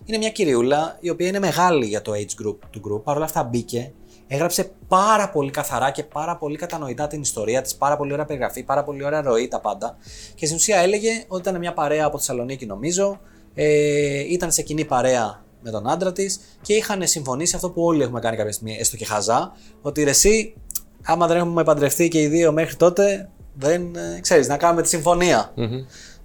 είναι 0.05 0.19
μια 0.19 0.31
κυριούλα 0.31 0.97
η 1.01 1.11
οποία 1.11 1.27
είναι 1.27 1.39
μεγάλη 1.39 1.87
για 1.87 2.03
το 2.03 2.13
age 2.13 2.47
group 2.47 2.57
του 2.71 2.81
group. 2.85 3.03
Παρ' 3.03 3.17
όλα 3.17 3.25
αυτά 3.25 3.43
μπήκε, 3.43 3.93
έγραψε 4.27 4.73
πάρα 4.89 5.31
πολύ 5.31 5.51
καθαρά 5.51 5.91
και 5.91 6.03
πάρα 6.03 6.37
πολύ 6.37 6.57
κατανοητά 6.57 7.07
την 7.07 7.21
ιστορία 7.21 7.63
της, 7.63 7.75
πάρα 7.75 7.97
πολύ 7.97 8.13
ωραία 8.13 8.25
περιγραφή, 8.25 8.63
πάρα 8.63 8.85
πολύ 8.85 9.05
ωραία 9.05 9.23
ροή, 9.23 9.49
τα 9.49 9.61
πάντα. 9.61 9.97
Και 10.35 10.45
στην 10.45 10.57
ουσία 10.57 10.79
έλεγε 10.79 11.25
ότι 11.29 11.49
ήταν 11.49 11.59
μια 11.59 11.73
παρέα 11.73 12.07
από 12.07 12.19
Θεσσαλονίκη, 12.19 12.67
νομίζω, 12.67 13.21
ε, 13.55 14.33
ήταν 14.33 14.53
σε 14.53 14.63
κοινή 14.63 14.85
παρέα 14.85 15.45
με 15.63 15.71
τον 15.71 15.89
άντρα 15.89 16.13
της 16.13 16.41
και 16.63 16.75
είχαν 16.75 17.07
συμφωνήσει 17.07 17.57
αυτό 17.57 17.71
που 17.71 17.83
όλοι 17.83 18.03
έχουμε 18.03 18.21
κάνει 18.21 18.37
κάποια 18.37 18.53
στιγμή, 18.53 18.77
έστω 18.81 18.97
και 18.97 19.05
χαζά, 19.05 19.53
ότι 19.83 20.03
ρε, 20.03 20.11
εσύ, 20.11 20.55
άμα 21.03 21.27
δεν 21.27 21.37
έχουμε 21.37 21.65
παντρευτεί 21.65 22.09
και 22.09 22.21
οι 22.21 22.27
δύο 22.27 22.53
μέχρι 22.53 22.77
τότε, 22.77 23.31
δεν 23.61 23.97
ε, 23.97 24.21
ξέρεις, 24.21 24.49
να 24.49 24.57
κάνουμε 24.57 24.83
τη 24.83 24.89
συμφωνία. 24.89 25.53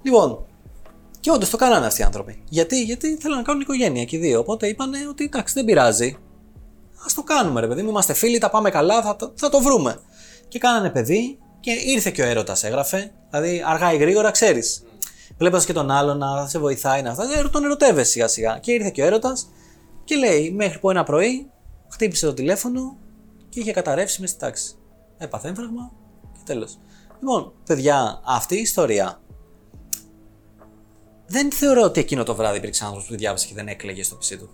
Λοιπόν, 0.01 0.45
και 1.19 1.31
όντως 1.31 1.49
το 1.49 1.57
κάνανε 1.57 1.85
αυτοί 1.85 2.01
οι 2.01 2.03
άνθρωποι. 2.03 2.43
Γιατί, 2.49 2.83
γιατί 2.83 3.15
θέλουν 3.21 3.37
να 3.37 3.43
κάνουν 3.43 3.61
οικογένεια 3.61 4.03
και 4.05 4.15
οι 4.15 4.19
δύο. 4.19 4.39
Οπότε 4.39 4.67
είπαν 4.67 4.91
ότι 5.09 5.23
εντάξει, 5.23 5.53
δεν 5.53 5.65
πειράζει. 5.65 6.17
Α 6.97 7.05
το 7.15 7.23
κάνουμε, 7.23 7.61
ρε 7.61 7.67
παιδί 7.67 7.81
μου. 7.81 7.89
Είμαστε 7.89 8.13
φίλοι, 8.13 8.37
τα 8.37 8.49
πάμε 8.49 8.69
καλά, 8.69 9.01
θα, 9.01 9.15
το- 9.15 9.31
θα 9.35 9.49
το 9.49 9.59
βρούμε. 9.61 9.99
Και 10.47 10.59
κάνανε 10.59 10.89
παιδί 10.89 11.37
και 11.59 11.71
ήρθε 11.71 12.09
και 12.11 12.21
ο 12.21 12.25
έρωτας, 12.25 12.63
έγραφε. 12.63 13.11
Δηλαδή, 13.29 13.63
αργά 13.67 13.93
ή 13.93 13.97
γρήγορα, 13.97 14.31
ξέρεις. 14.31 14.83
Βλέποντας 15.37 15.65
και 15.65 15.73
τον 15.73 15.91
άλλον 15.91 16.17
να 16.17 16.47
σε 16.47 16.59
βοηθάει 16.59 17.01
να 17.01 17.09
αυτά, 17.11 17.23
ε, 17.23 17.49
τον 17.51 17.63
ερωτεύεσαι 17.63 18.11
σιγά 18.11 18.27
σιγά. 18.27 18.57
Και 18.61 18.71
ήρθε 18.71 18.89
και 18.89 19.01
ο 19.01 19.05
έρωτας 19.05 19.47
Και 20.03 20.15
λέει, 20.15 20.51
μέχρι 20.51 20.79
που 20.79 20.89
ένα 20.89 21.03
πρωί 21.03 21.49
χτύπησε 21.89 22.25
το 22.25 22.33
τηλέφωνο 22.33 22.97
και 23.49 23.59
είχε 23.59 23.71
καταρρεύσει 23.71 24.21
μες 24.21 24.29
στη 24.29 24.39
τάξη. 24.39 24.75
Έπαθε 25.17 25.47
έμφραγμα 25.47 25.91
και 26.33 26.39
τέλος. 26.45 26.77
Λοιπόν, 27.19 27.53
παιδιά, 27.65 28.21
αυτή 28.25 28.55
η 28.55 28.61
ιστορία 28.61 29.21
δεν 31.27 31.51
θεωρώ 31.51 31.81
ότι 31.81 31.99
εκείνο 31.99 32.23
το 32.23 32.35
βράδυ 32.35 32.57
υπήρξε 32.57 32.83
άνθρωπος 32.83 33.07
που 33.09 33.15
διάβασε 33.15 33.47
και 33.47 33.53
δεν 33.53 33.67
έκλαιγε 33.67 34.03
στο 34.03 34.15
πισί 34.15 34.37
του. 34.37 34.49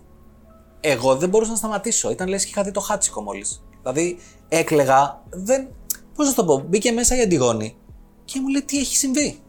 Εγώ 0.80 1.16
δεν 1.16 1.28
μπορούσα 1.28 1.50
να 1.50 1.56
σταματήσω. 1.56 2.10
Ήταν 2.10 2.28
λες 2.28 2.44
και 2.44 2.50
είχα 2.50 2.62
δει 2.62 2.70
το 2.70 2.80
χάτσικο 2.80 3.22
μόλις. 3.22 3.62
Δηλαδή, 3.80 4.18
έκλεγα, 4.48 5.22
δεν. 5.30 5.68
Πώς 6.14 6.26
να 6.26 6.34
το 6.34 6.44
πω, 6.44 6.58
μπήκε 6.68 6.92
μέσα 6.92 7.16
η 7.16 7.20
Αντιγόνη 7.20 7.76
και 8.24 8.40
μου 8.40 8.48
λέει 8.48 8.62
τι 8.62 8.78
έχει 8.78 8.96
συμβεί; 8.96 9.40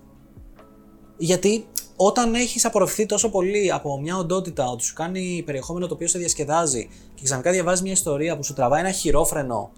Γιατί 1.18 1.68
όταν 1.96 2.34
έχεις 2.34 2.66
απορροφηθεί 2.66 3.06
τόσο 3.06 3.30
πολύ 3.30 3.72
από 3.72 4.00
μια 4.00 4.18
οντότητα 4.18 4.70
ότι 4.70 4.84
σου 4.84 4.94
κάνει 4.94 5.44
περιεχόμενο 5.46 5.88
το 5.88 5.94
οποίο 5.94 6.08
σε 6.08 6.18
διασκεδάζει 6.18 6.90
και 7.14 7.24
ξαφνικά 7.24 7.52
διαβάζει 7.52 7.82
μια 7.82 7.92
ιστορία 7.92 8.38
που 8.38 8.44
σου 8.44 8.54
τραβάει 8.54 8.80
ένα 8.80 8.92
χειρόφρενο 8.92 9.72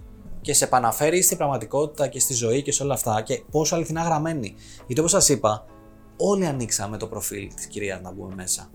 και 0.45 0.53
σε 0.53 0.63
επαναφέρει 0.63 1.21
στην 1.21 1.37
πραγματικότητα 1.37 2.07
και 2.07 2.19
στη 2.19 2.33
ζωή 2.33 2.61
και 2.61 2.71
σε 2.71 2.83
όλα 2.83 2.93
αυτά 2.93 3.21
και 3.21 3.43
πόσο 3.51 3.75
αληθινά 3.75 4.03
γραμμένη. 4.03 4.55
Γιατί 4.85 4.99
όπως 4.99 5.11
σας 5.11 5.29
είπα, 5.29 5.65
όλοι 6.17 6.45
ανοίξαμε 6.45 6.97
το 6.97 7.07
προφίλ 7.07 7.53
της 7.53 7.65
κυρίας 7.65 8.01
να 8.01 8.11
μπούμε 8.11 8.35
μέσα 8.35 8.69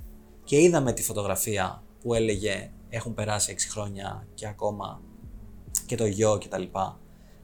και 0.45 0.61
είδαμε 0.61 0.93
τη 0.93 1.03
φωτογραφία 1.03 1.83
που 2.03 2.15
έλεγε 2.15 2.71
έχουν 2.89 3.15
περάσει 3.15 3.55
6 3.59 3.61
χρόνια 3.71 4.27
και 4.35 4.47
ακόμα 4.47 5.01
και 5.87 5.97
το 5.97 6.07
γιο 6.07 6.39
κτλ. 6.45 6.63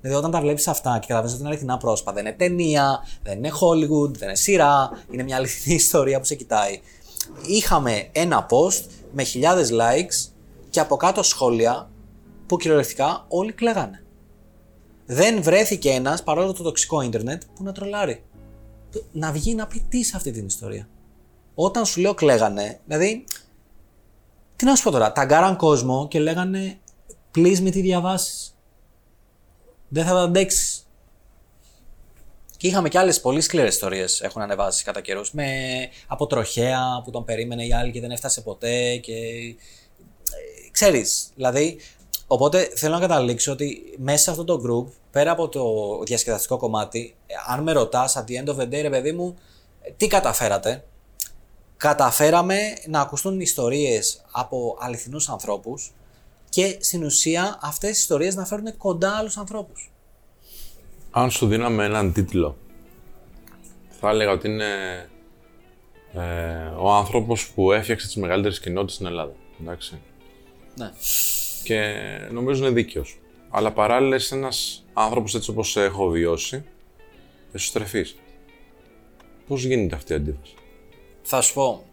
Δηλαδή, 0.01 0.19
όταν 0.19 0.31
τα 0.31 0.41
βλέπεις 0.41 0.69
αυτά 0.69 0.93
και 0.93 1.07
καταλαβαίνεις 1.07 1.33
ότι 1.33 1.41
είναι 1.41 1.51
αληθινά 1.51 1.77
πρόσωπα, 1.77 2.13
δεν 2.13 2.27
είναι 2.27 2.37
ταινία, 2.37 3.07
δεν 3.23 3.39
είναι 3.39 3.51
Hollywood, 3.51 4.15
δεν 4.15 4.29
είναι 4.29 4.37
σειρά, 4.37 4.91
είναι 5.11 5.23
μια 5.23 5.37
αληθινή 5.37 5.75
ιστορία 5.85 6.19
που 6.19 6.25
σε 6.25 6.35
κοιτάει. 6.35 6.81
Είχαμε 7.47 8.09
ένα 8.13 8.47
post 8.51 8.85
με 9.13 9.23
χιλιάδες 9.23 9.71
likes 9.73 10.31
και 10.71 10.81
από 10.81 10.97
κάτω 10.97 11.23
σχόλια 11.23 11.91
που 12.47 12.57
κυριολεκτικά 12.57 13.25
όλοι 13.29 13.53
κλαίγανε. 13.53 14.01
Δεν 15.07 15.43
βρέθηκε 15.43 15.91
ένας 15.91 16.23
παρόλο 16.23 16.53
το 16.53 16.63
τοξικό 16.63 17.01
ίντερνετ 17.01 17.43
που 17.55 17.63
να 17.63 17.73
τρολάρει. 17.73 18.23
Να 19.13 19.33
βγει 19.33 19.55
να 19.55 19.67
πει 19.67 19.87
τι 19.89 20.03
σε 20.03 20.17
αυτή 20.17 20.31
την 20.31 20.47
ιστορία. 20.47 20.89
Όταν 21.55 21.87
σου 21.87 22.01
λέω 22.01 22.15
κλαίγανε, 22.15 22.81
δηλαδή. 22.87 23.25
Τι 24.57 24.65
να 24.65 24.75
σου 24.75 24.83
πω 24.83 24.91
τώρα, 24.91 25.13
ταγκάραν 25.13 25.57
κόσμο 25.57 26.09
και 26.09 26.21
λέγανε 26.21 26.79
please 27.35 27.59
με 27.59 27.71
τη 27.71 27.81
διαβάσεις 27.81 28.57
δεν 29.89 30.05
θα 30.05 30.13
τα 30.13 30.21
αντέξεις. 30.21 30.81
Και 32.57 32.67
είχαμε 32.67 32.89
και 32.89 32.99
άλλες 32.99 33.21
πολύ 33.21 33.41
σκληρές 33.41 33.75
ιστορίες 33.75 34.21
έχουν 34.21 34.43
ανεβάσει 34.43 34.85
κατά 34.85 35.01
καιρούς. 35.01 35.33
Με 35.33 35.47
από 36.07 36.27
τροχέα 36.27 37.03
που 37.05 37.11
τον 37.11 37.25
περίμενε 37.25 37.65
η 37.65 37.73
άλλη 37.73 37.93
και 37.93 38.01
δεν 38.01 38.11
έφτασε 38.11 38.41
ποτέ. 38.41 38.97
Και. 38.97 39.13
Ε, 39.13 40.71
ξέρεις, 40.71 41.29
δηλαδή. 41.35 41.79
Οπότε 42.27 42.71
θέλω 42.77 42.95
να 42.95 43.01
καταλήξω 43.01 43.53
ότι 43.53 43.95
μέσα 43.99 44.19
σε 44.19 44.31
αυτό 44.31 44.45
το 44.45 44.63
group, 44.67 44.93
πέρα 45.11 45.31
από 45.31 45.49
το 45.49 45.63
διασκεδαστικό 46.05 46.57
κομμάτι, 46.57 47.17
αν 47.47 47.63
με 47.63 47.73
ρωτάς, 47.73 48.17
at 48.17 48.31
the 48.31 48.45
end 48.45 48.55
of 48.55 48.59
the 48.59 48.67
day, 48.67 48.83
ρε 48.83 48.91
παιδί 48.91 49.13
μου, 49.13 49.37
τι 49.97 50.07
καταφέρατε; 50.07 50.85
Καταφέραμε 51.77 52.59
να 52.87 53.01
ακουστούν 53.01 53.41
ιστορίες 53.41 54.25
από 54.31 54.77
αληθινούς 54.81 55.29
ανθρώπους 55.29 55.93
και 56.49 56.77
στην 56.81 57.05
ουσία 57.05 57.59
αυτές 57.63 57.91
οι 57.91 58.01
ιστορίες 58.01 58.35
να 58.35 58.45
φέρουν 58.45 58.77
κοντά 58.77 59.17
άλλους 59.17 59.37
ανθρώπους. 59.37 59.93
Αν 61.11 61.31
σου 61.31 61.47
δίναμε 61.47 61.85
έναν 61.85 62.13
τίτλο, 62.13 62.57
θα 64.01 64.11
έλεγα 64.11 64.31
ότι 64.31 64.49
είναι 64.49 64.65
ε, 66.13 66.21
ο 66.79 66.93
άνθρωπος 66.93 67.51
που 67.51 67.73
έφτιαξε 67.73 68.07
τις 68.07 68.17
μεγαλύτερες 68.17 68.61
κοινότητες 68.61 68.95
στην 68.95 69.07
Ελλάδα. 69.07 69.33
Εντάξει. 69.61 70.01
Ναι. 70.75 70.93
Και 71.67 71.95
νομίζω 72.31 72.65
είναι 72.65 72.75
δίκαιος. 72.75 73.19
Αλλά 73.51 73.73
παράλληλα 73.73 74.17
είσαι 74.17 74.35
ένας 74.35 74.85
άνθρωπος 74.93 75.35
έτσι 75.35 75.51
όπως 75.51 75.77
έχω 75.77 76.09
βιώσει, 76.09 76.65
εσωστρεφής. 77.53 78.17
Πώς 79.47 79.65
γίνεται 79.65 79.95
αυτή 79.95 80.13
η 80.13 80.17
αντίφαση; 80.17 80.55
Θα 81.23 81.41
σου 81.41 81.55
πω, 81.55 81.85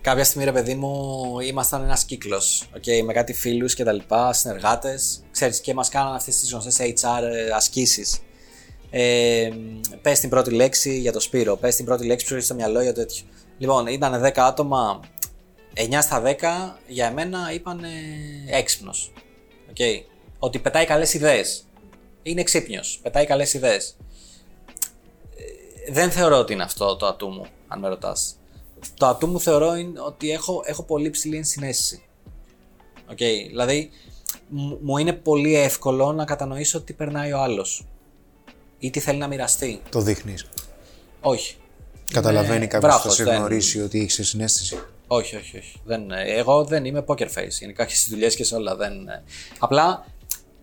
κάποια 0.00 0.24
στιγμή 0.24 0.44
ρε 0.44 0.52
παιδί 0.52 0.74
μου 0.74 1.24
ήμασταν 1.40 1.82
ένας 1.82 2.04
κύκλος. 2.04 2.70
Okay, 2.76 3.02
με 3.04 3.12
κάτι 3.12 3.32
φίλους 3.32 3.74
και 3.74 3.84
τα 3.84 3.92
λοιπά, 3.92 4.32
συνεργάτες. 4.32 5.24
Ξέρεις 5.30 5.60
και 5.60 5.74
μας 5.74 5.88
κάνανε 5.88 6.16
αυτές 6.16 6.36
τις 6.40 6.50
γνωστές 6.50 6.76
HR 6.78 7.22
ασκήσεις. 7.54 8.18
Ε, 8.90 9.50
πες 10.02 10.20
την 10.20 10.28
πρώτη 10.28 10.50
λέξη 10.50 10.98
για 10.98 11.12
το 11.12 11.20
Σπύρο, 11.20 11.56
πες 11.56 11.76
την 11.76 11.84
πρώτη 11.84 12.06
λέξη 12.06 12.26
που 12.26 12.34
σου 12.34 12.40
στο 12.40 12.54
μυαλό 12.54 12.82
για 12.82 12.92
το 12.92 13.00
τέτοιο. 13.00 13.24
Λοιπόν, 13.58 13.86
ήταν 13.86 14.22
10 14.22 14.30
άτομα, 14.34 15.00
9 15.90 15.98
στα 16.00 16.22
10 16.22 16.78
για 16.86 17.06
εμένα 17.06 17.52
είπαν 17.52 17.80
έξυπνος. 18.46 19.12
Okay. 19.76 20.02
Ότι 20.38 20.58
πετάει 20.58 20.84
καλές 20.84 21.14
ιδέες. 21.14 21.66
Είναι 22.22 22.42
ξύπνιος, 22.42 23.00
πετάει 23.02 23.26
καλές 23.26 23.54
ιδέες. 23.54 23.96
Ε, 25.36 25.92
δεν 25.92 26.10
θεωρώ 26.10 26.38
ότι 26.38 26.52
είναι 26.52 26.62
αυτό 26.62 26.96
το 26.96 27.06
ατού 27.06 27.28
μου, 27.28 27.46
αν 27.68 27.78
με 27.78 27.88
ρωτάς 27.88 28.38
το 28.94 29.06
ατού 29.06 29.26
μου 29.26 29.40
θεωρώ 29.40 29.74
είναι 29.74 30.00
ότι 30.00 30.30
έχω, 30.30 30.62
έχω 30.64 30.82
πολύ 30.82 31.10
ψηλή 31.10 31.36
ενσυναίσθηση. 31.36 32.02
Okay, 33.10 33.46
δηλαδή, 33.48 33.90
μου 34.80 34.98
είναι 34.98 35.12
πολύ 35.12 35.56
εύκολο 35.56 36.12
να 36.12 36.24
κατανοήσω 36.24 36.80
τι 36.80 36.92
περνάει 36.92 37.32
ο 37.32 37.38
άλλος 37.38 37.86
ή 38.78 38.90
τι 38.90 39.00
θέλει 39.00 39.18
να 39.18 39.26
μοιραστεί. 39.26 39.80
Το 39.90 40.00
δείχνεις. 40.00 40.46
Όχι. 41.20 41.56
Καταλαβαίνει 42.12 42.64
ε, 42.64 42.66
κάποιος 42.66 42.94
που 42.94 43.08
θα 43.08 43.10
σε 43.10 43.22
γνωρίσει 43.22 43.80
ότι 43.80 44.00
έχεις 44.00 44.28
συνέστηση. 44.28 44.78
Όχι, 45.10 45.36
όχι, 45.36 45.58
όχι. 45.58 45.80
Δεν, 45.84 46.10
εγώ 46.12 46.64
δεν 46.64 46.84
είμαι 46.84 47.04
poker 47.06 47.26
face. 47.26 47.58
Γενικά 47.60 47.84
και 47.84 47.94
στις 47.94 48.08
δουλειές 48.08 48.36
και 48.36 48.44
σε 48.44 48.54
όλα. 48.54 48.76
Δεν, 48.76 48.92
απλά 49.58 50.06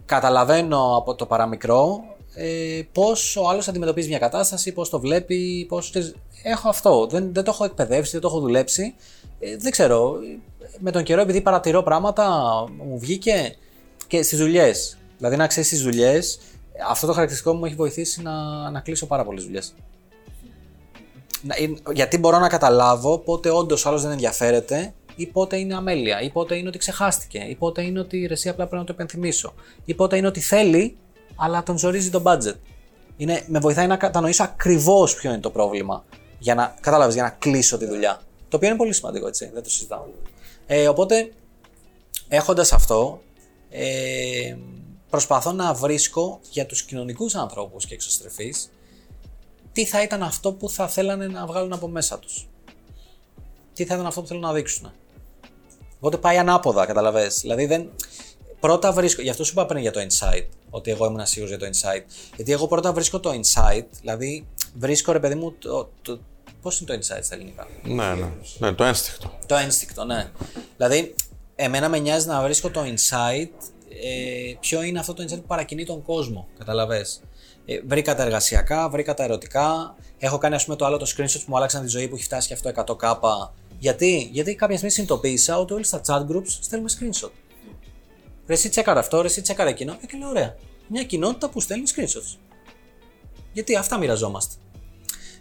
καταλαβαίνω 0.05 0.97
από 0.97 1.15
το 1.15 1.25
παραμικρό 1.25 2.03
ε, 2.35 2.81
πώ 2.91 3.07
ο 3.41 3.49
άλλος 3.49 3.67
αντιμετωπίζει 3.67 4.07
μια 4.07 4.19
κατάσταση, 4.19 4.71
πώς 4.73 4.89
το 4.89 4.99
βλέπει, 4.99 5.65
πώς 5.69 5.93
έχω 6.43 6.69
αυτό. 6.69 7.07
Δεν, 7.07 7.33
δεν 7.33 7.43
το 7.43 7.51
έχω 7.51 7.65
εκπαιδεύσει, 7.65 8.11
δεν 8.11 8.21
το 8.21 8.27
έχω 8.27 8.39
δουλέψει. 8.39 8.95
Ε, 9.39 9.57
δεν 9.57 9.71
ξέρω. 9.71 10.15
Με 10.79 10.91
τον 10.91 11.03
καιρό, 11.03 11.21
επειδή 11.21 11.41
παρατηρώ 11.41 11.83
πράγματα, 11.83 12.29
μου 12.77 12.99
βγήκε 12.99 13.55
και 14.07 14.21
στις 14.21 14.39
δουλειές. 14.39 14.97
Δηλαδή, 15.17 15.35
να 15.35 15.47
ξέρεις 15.47 15.67
στις 15.69 15.83
δουλειές, 15.83 16.39
αυτό 16.89 17.07
το 17.07 17.13
χαρακτηριστικό 17.13 17.55
μου 17.55 17.65
έχει 17.65 17.75
βοηθήσει 17.75 18.21
να, 18.21 18.69
να 18.69 18.79
κλείσω 18.79 19.05
πάρα 19.05 19.25
πολλές 19.25 19.43
δουλειές. 19.43 19.73
Γιατί 21.93 22.17
μπορώ 22.17 22.39
να 22.39 22.47
καταλάβω 22.47 23.17
πότε 23.17 23.49
όντως 23.49 23.85
άλλος 23.85 24.01
δεν 24.01 24.11
ενδιαφέρεται 24.11 24.93
ή 25.15 25.25
πότε 25.25 25.57
είναι 25.57 25.75
αμέλεια, 25.75 26.21
ή 26.21 26.29
πότε 26.29 26.55
είναι 26.55 26.67
ότι 26.67 26.77
ξεχάστηκε, 26.77 27.37
ή 27.37 27.55
πότε 27.55 27.81
είναι 27.81 27.99
ότι 27.99 28.17
η 28.17 28.25
ρεσία 28.25 28.51
απλά 28.51 28.65
πρέπει 28.65 28.81
να 28.81 28.87
το 28.87 28.93
επενθυμίσω, 28.93 29.53
ή 29.85 29.93
πότε 29.93 30.17
είναι 30.17 30.27
ότι 30.27 30.39
θέλει, 30.39 30.97
αλλά 31.35 31.63
τον 31.63 31.77
ζορίζει 31.77 32.09
το 32.09 32.21
budget. 32.25 32.55
Είναι, 33.17 33.43
με 33.47 33.59
βοηθάει 33.59 33.87
να 33.87 33.97
κατανοήσω 33.97 34.43
ακριβώς 34.43 35.15
ποιο 35.15 35.29
είναι 35.29 35.39
το 35.39 35.49
πρόβλημα 35.49 36.03
για 36.39 36.55
να, 36.55 36.75
κατάλαβες, 36.81 37.13
για 37.13 37.23
να 37.23 37.29
κλείσω 37.29 37.77
τη 37.77 37.85
δουλειά. 37.85 38.21
Το 38.49 38.57
οποίο 38.57 38.69
είναι 38.69 38.77
πολύ 38.77 38.93
σημαντικό, 38.93 39.27
έτσι, 39.27 39.49
δεν 39.53 39.63
το 39.63 39.69
συζητάω. 39.69 40.05
Ε, 40.65 40.87
οπότε, 40.87 41.31
έχοντας 42.27 42.73
αυτό, 42.73 43.21
ε, 43.69 44.55
προσπαθώ 45.09 45.51
να 45.51 45.73
βρίσκω 45.73 46.39
για 46.49 46.65
τους 46.65 46.83
κοινωνικούς 46.83 47.35
ανθρώπους 47.35 47.85
και 47.85 47.93
εξωστρεφείς 47.93 48.69
τι 49.75 49.85
θα 49.85 50.01
ήταν 50.01 50.23
αυτό 50.23 50.53
που 50.53 50.69
θα 50.69 50.87
θέλανε 50.87 51.27
να 51.27 51.45
βγάλουν 51.45 51.73
από 51.73 51.87
μέσα 51.87 52.19
τους. 52.19 52.47
Τι 53.73 53.85
θα 53.85 53.93
ήταν 53.93 54.05
αυτό 54.05 54.21
που 54.21 54.27
θέλουν 54.27 54.41
να 54.41 54.53
δείξουν. 54.53 54.91
Οπότε 55.97 56.17
πάει 56.17 56.37
ανάποδα, 56.37 56.85
καταλαβες. 56.85 57.39
Δηλαδή 57.41 57.65
δεν... 57.65 57.89
Πρώτα 58.59 58.91
βρίσκω, 58.91 59.21
γι' 59.21 59.29
αυτό 59.29 59.43
σου 59.43 59.51
είπα 59.51 59.65
πριν 59.65 59.81
για 59.81 59.91
το 59.91 59.99
insight, 59.99 60.45
ότι 60.69 60.91
εγώ 60.91 61.05
ήμουν 61.05 61.25
σίγουρος 61.25 61.57
για 61.57 61.67
το 61.67 61.71
insight. 61.71 62.03
Γιατί 62.35 62.51
εγώ 62.51 62.67
πρώτα 62.67 62.93
βρίσκω 62.93 63.19
το 63.19 63.29
insight, 63.29 63.85
δηλαδή 63.99 64.47
βρίσκω 64.75 65.11
ρε 65.11 65.19
παιδί 65.19 65.35
μου 65.35 65.51
το, 65.51 65.89
το, 66.01 66.19
Πώς 66.61 66.79
είναι 66.79 66.97
το 66.97 66.99
insight 66.99 67.23
στα 67.23 67.35
ελληνικά; 67.35 67.67
Ναι, 67.83 68.13
ναι. 68.13 68.29
ναι 68.57 68.73
το 68.73 68.83
ένστικτο. 68.83 69.31
Το 69.45 69.55
ένστικτο, 69.55 70.03
ναι. 70.03 70.31
Δηλαδή, 70.77 71.15
εμένα 71.55 71.89
με 71.89 71.99
νοιάζει 71.99 72.27
να 72.27 72.41
βρίσκω 72.41 72.69
το 72.69 72.81
insight. 72.81 73.49
Ε, 74.03 74.53
ποιο 74.59 74.81
είναι 74.81 74.99
αυτό 74.99 75.13
το 75.13 75.23
insight 75.23 75.35
που 75.41 75.47
παρακινεί 75.47 75.85
τον 75.85 76.01
κόσμο. 76.03 76.47
Καταλαβέ. 76.57 77.05
Ε, 77.65 77.79
βρήκα 77.87 78.15
τα 78.15 78.23
εργασιακά, 78.23 78.89
βρήκα 78.89 79.13
τα 79.13 79.23
ερωτικά. 79.23 79.95
Έχω 80.17 80.37
κάνει, 80.37 80.55
ας 80.55 80.63
πούμε, 80.63 80.75
το 80.75 80.85
άλλο 80.85 80.97
το 80.97 81.13
screenshot 81.15 81.39
που 81.39 81.45
μου 81.47 81.57
άλλαξαν 81.57 81.81
τη 81.81 81.87
ζωή 81.87 82.07
που 82.07 82.15
έχει 82.15 82.23
φτάσει 82.23 82.47
και 82.47 82.53
αυτό 82.53 82.71
100k. 82.75 83.19
Γιατί, 83.79 84.29
Γιατί 84.31 84.55
κάποια 84.55 84.75
στιγμή 84.75 84.93
συνειδητοποίησα 84.93 85.59
ότι 85.59 85.73
όλοι 85.73 85.83
στα 85.83 86.01
chat 86.07 86.31
groups 86.31 86.47
στέλνουμε 86.47 86.91
screenshot. 86.99 87.31
Ρε 88.47 88.53
εσύ 88.53 88.69
τσέκαρα 88.69 88.99
αυτό, 88.99 89.21
ρε 89.21 89.27
εσύ 89.27 89.41
τσέκαρα 89.41 89.69
εκείνο. 89.69 89.97
Ε, 90.01 90.05
και 90.05 90.17
λέω 90.17 90.29
ωραία. 90.29 90.55
Μια 90.87 91.03
κοινότητα 91.03 91.49
που 91.49 91.59
στέλνει 91.59 91.83
screenshots. 91.95 92.37
Γιατί 93.53 93.75
αυτά 93.75 93.97
μοιραζόμαστε. 93.97 94.55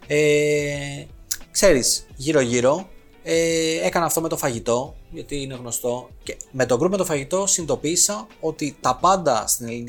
Ε, 0.06 1.04
ξέρεις, 1.50 2.06
γύρω-γύρω 2.16 2.88
ε, 3.26 3.86
έκανα 3.86 4.04
αυτό 4.04 4.20
με 4.20 4.28
το 4.28 4.36
φαγητό, 4.36 4.94
γιατί 5.10 5.42
είναι 5.42 5.54
γνωστό. 5.54 6.08
Και 6.22 6.36
με 6.50 6.66
τον 6.66 6.82
group 6.82 6.90
με 6.90 6.96
το 6.96 7.04
φαγητό 7.04 7.46
συνειδητοποίησα 7.46 8.26
ότι 8.40 8.76
τα 8.80 8.98
πάντα 9.00 9.44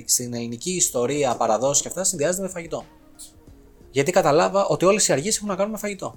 στην, 0.05 0.33
ελληνική 0.33 0.71
ιστορία, 0.71 1.35
παραδόσεις 1.35 1.81
και 1.81 1.87
αυτά 1.87 2.03
συνδυάζεται 2.03 2.41
με 2.41 2.49
φαγητό. 2.49 2.85
Γιατί 3.91 4.11
καταλάβα 4.11 4.65
ότι 4.65 4.85
όλες 4.85 5.07
οι 5.07 5.11
αργίες 5.11 5.35
έχουν 5.35 5.47
να 5.47 5.55
κάνουν 5.55 5.71
με 5.71 5.77
φαγητό. 5.77 6.15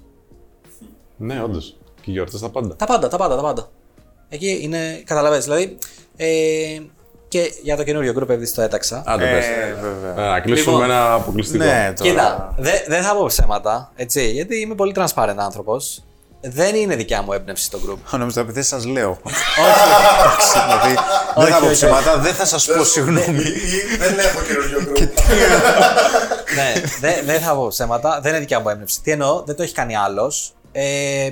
Ναι, 1.17 1.43
όντως. 1.43 1.77
Και 1.95 2.09
οι 2.09 2.11
γιορτές 2.11 2.39
τα 2.39 2.49
πάντα. 2.49 2.75
Τα 2.75 2.85
πάντα, 2.85 3.07
τα 3.07 3.17
πάντα, 3.17 3.35
τα 3.35 3.41
πάντα. 3.41 3.69
Εκεί 4.29 4.59
είναι. 4.61 5.01
Καταλαβαίνεις. 5.05 5.45
Δηλαδή. 5.45 5.77
Ε, 6.15 6.79
και 7.27 7.53
για 7.63 7.75
το 7.77 7.83
καινούριο 7.83 8.13
group 8.17 8.29
επειδή 8.29 8.51
το 8.51 8.61
έταξα. 8.61 9.03
Άντε, 9.05 9.25
πες. 9.25 9.45
βέβαια. 9.81 10.25
Ε, 10.25 10.29
Να 10.29 10.39
κλείσουμε 10.39 10.71
Λοιπόν, 10.71 10.87
με 10.87 10.93
ένα 10.93 11.13
αποκλειστικό. 11.13 11.63
Ναι, 11.63 11.93
τώρα. 11.97 12.09
Κοίτα, 12.09 12.55
δεν 12.57 12.75
δεν 12.87 13.03
θα 13.03 13.15
πω 13.15 13.25
ψέματα, 13.25 13.91
έτσι, 13.95 14.31
γιατί 14.31 14.59
είμαι 14.59 14.75
πολύ 14.75 14.93
transparent 14.95 15.35
άνθρωπος. 15.37 16.03
Δεν 16.41 16.75
είναι 16.75 16.95
δικιά 16.95 17.21
μου 17.21 17.33
έμπνευση 17.33 17.63
στο 17.63 17.79
group. 17.85 17.97
Ο 18.13 18.17
νόμιζα 18.17 18.41
επειδή 18.41 18.61
σας 18.61 18.85
λέω. 18.85 19.09
Όχι. 20.37 20.59
Δηλαδή, 20.65 20.95
δεν 21.35 21.53
θα 21.53 21.59
πω 21.59 21.65
όχι. 21.65 21.73
ψέματα, 21.73 22.17
δεν 22.17 22.33
θα 22.33 22.45
σας 22.45 22.65
πω 22.65 22.83
συγγνώμη. 22.83 23.43
Δεν 23.99 24.19
έχω 24.19 24.41
καινούριο 24.47 24.81
γκρουπ. 24.83 24.99
ναι, 26.57 26.81
δεν 26.99 27.25
δεν 27.25 27.41
θα 27.41 27.55
πω 27.55 27.67
ψέματα, 27.67 28.19
δεν 28.21 28.31
είναι 28.31 28.39
δικιά 28.39 28.59
μου 28.59 28.69
έμπνευση. 28.69 29.01
Τι 29.01 29.11
εννοώ, 29.11 29.43
δεν 29.45 29.55
το 29.55 29.63
έχει 29.63 29.73
κάνει 29.73 29.95
άλλος. 29.95 30.53
Ε, 30.71 31.31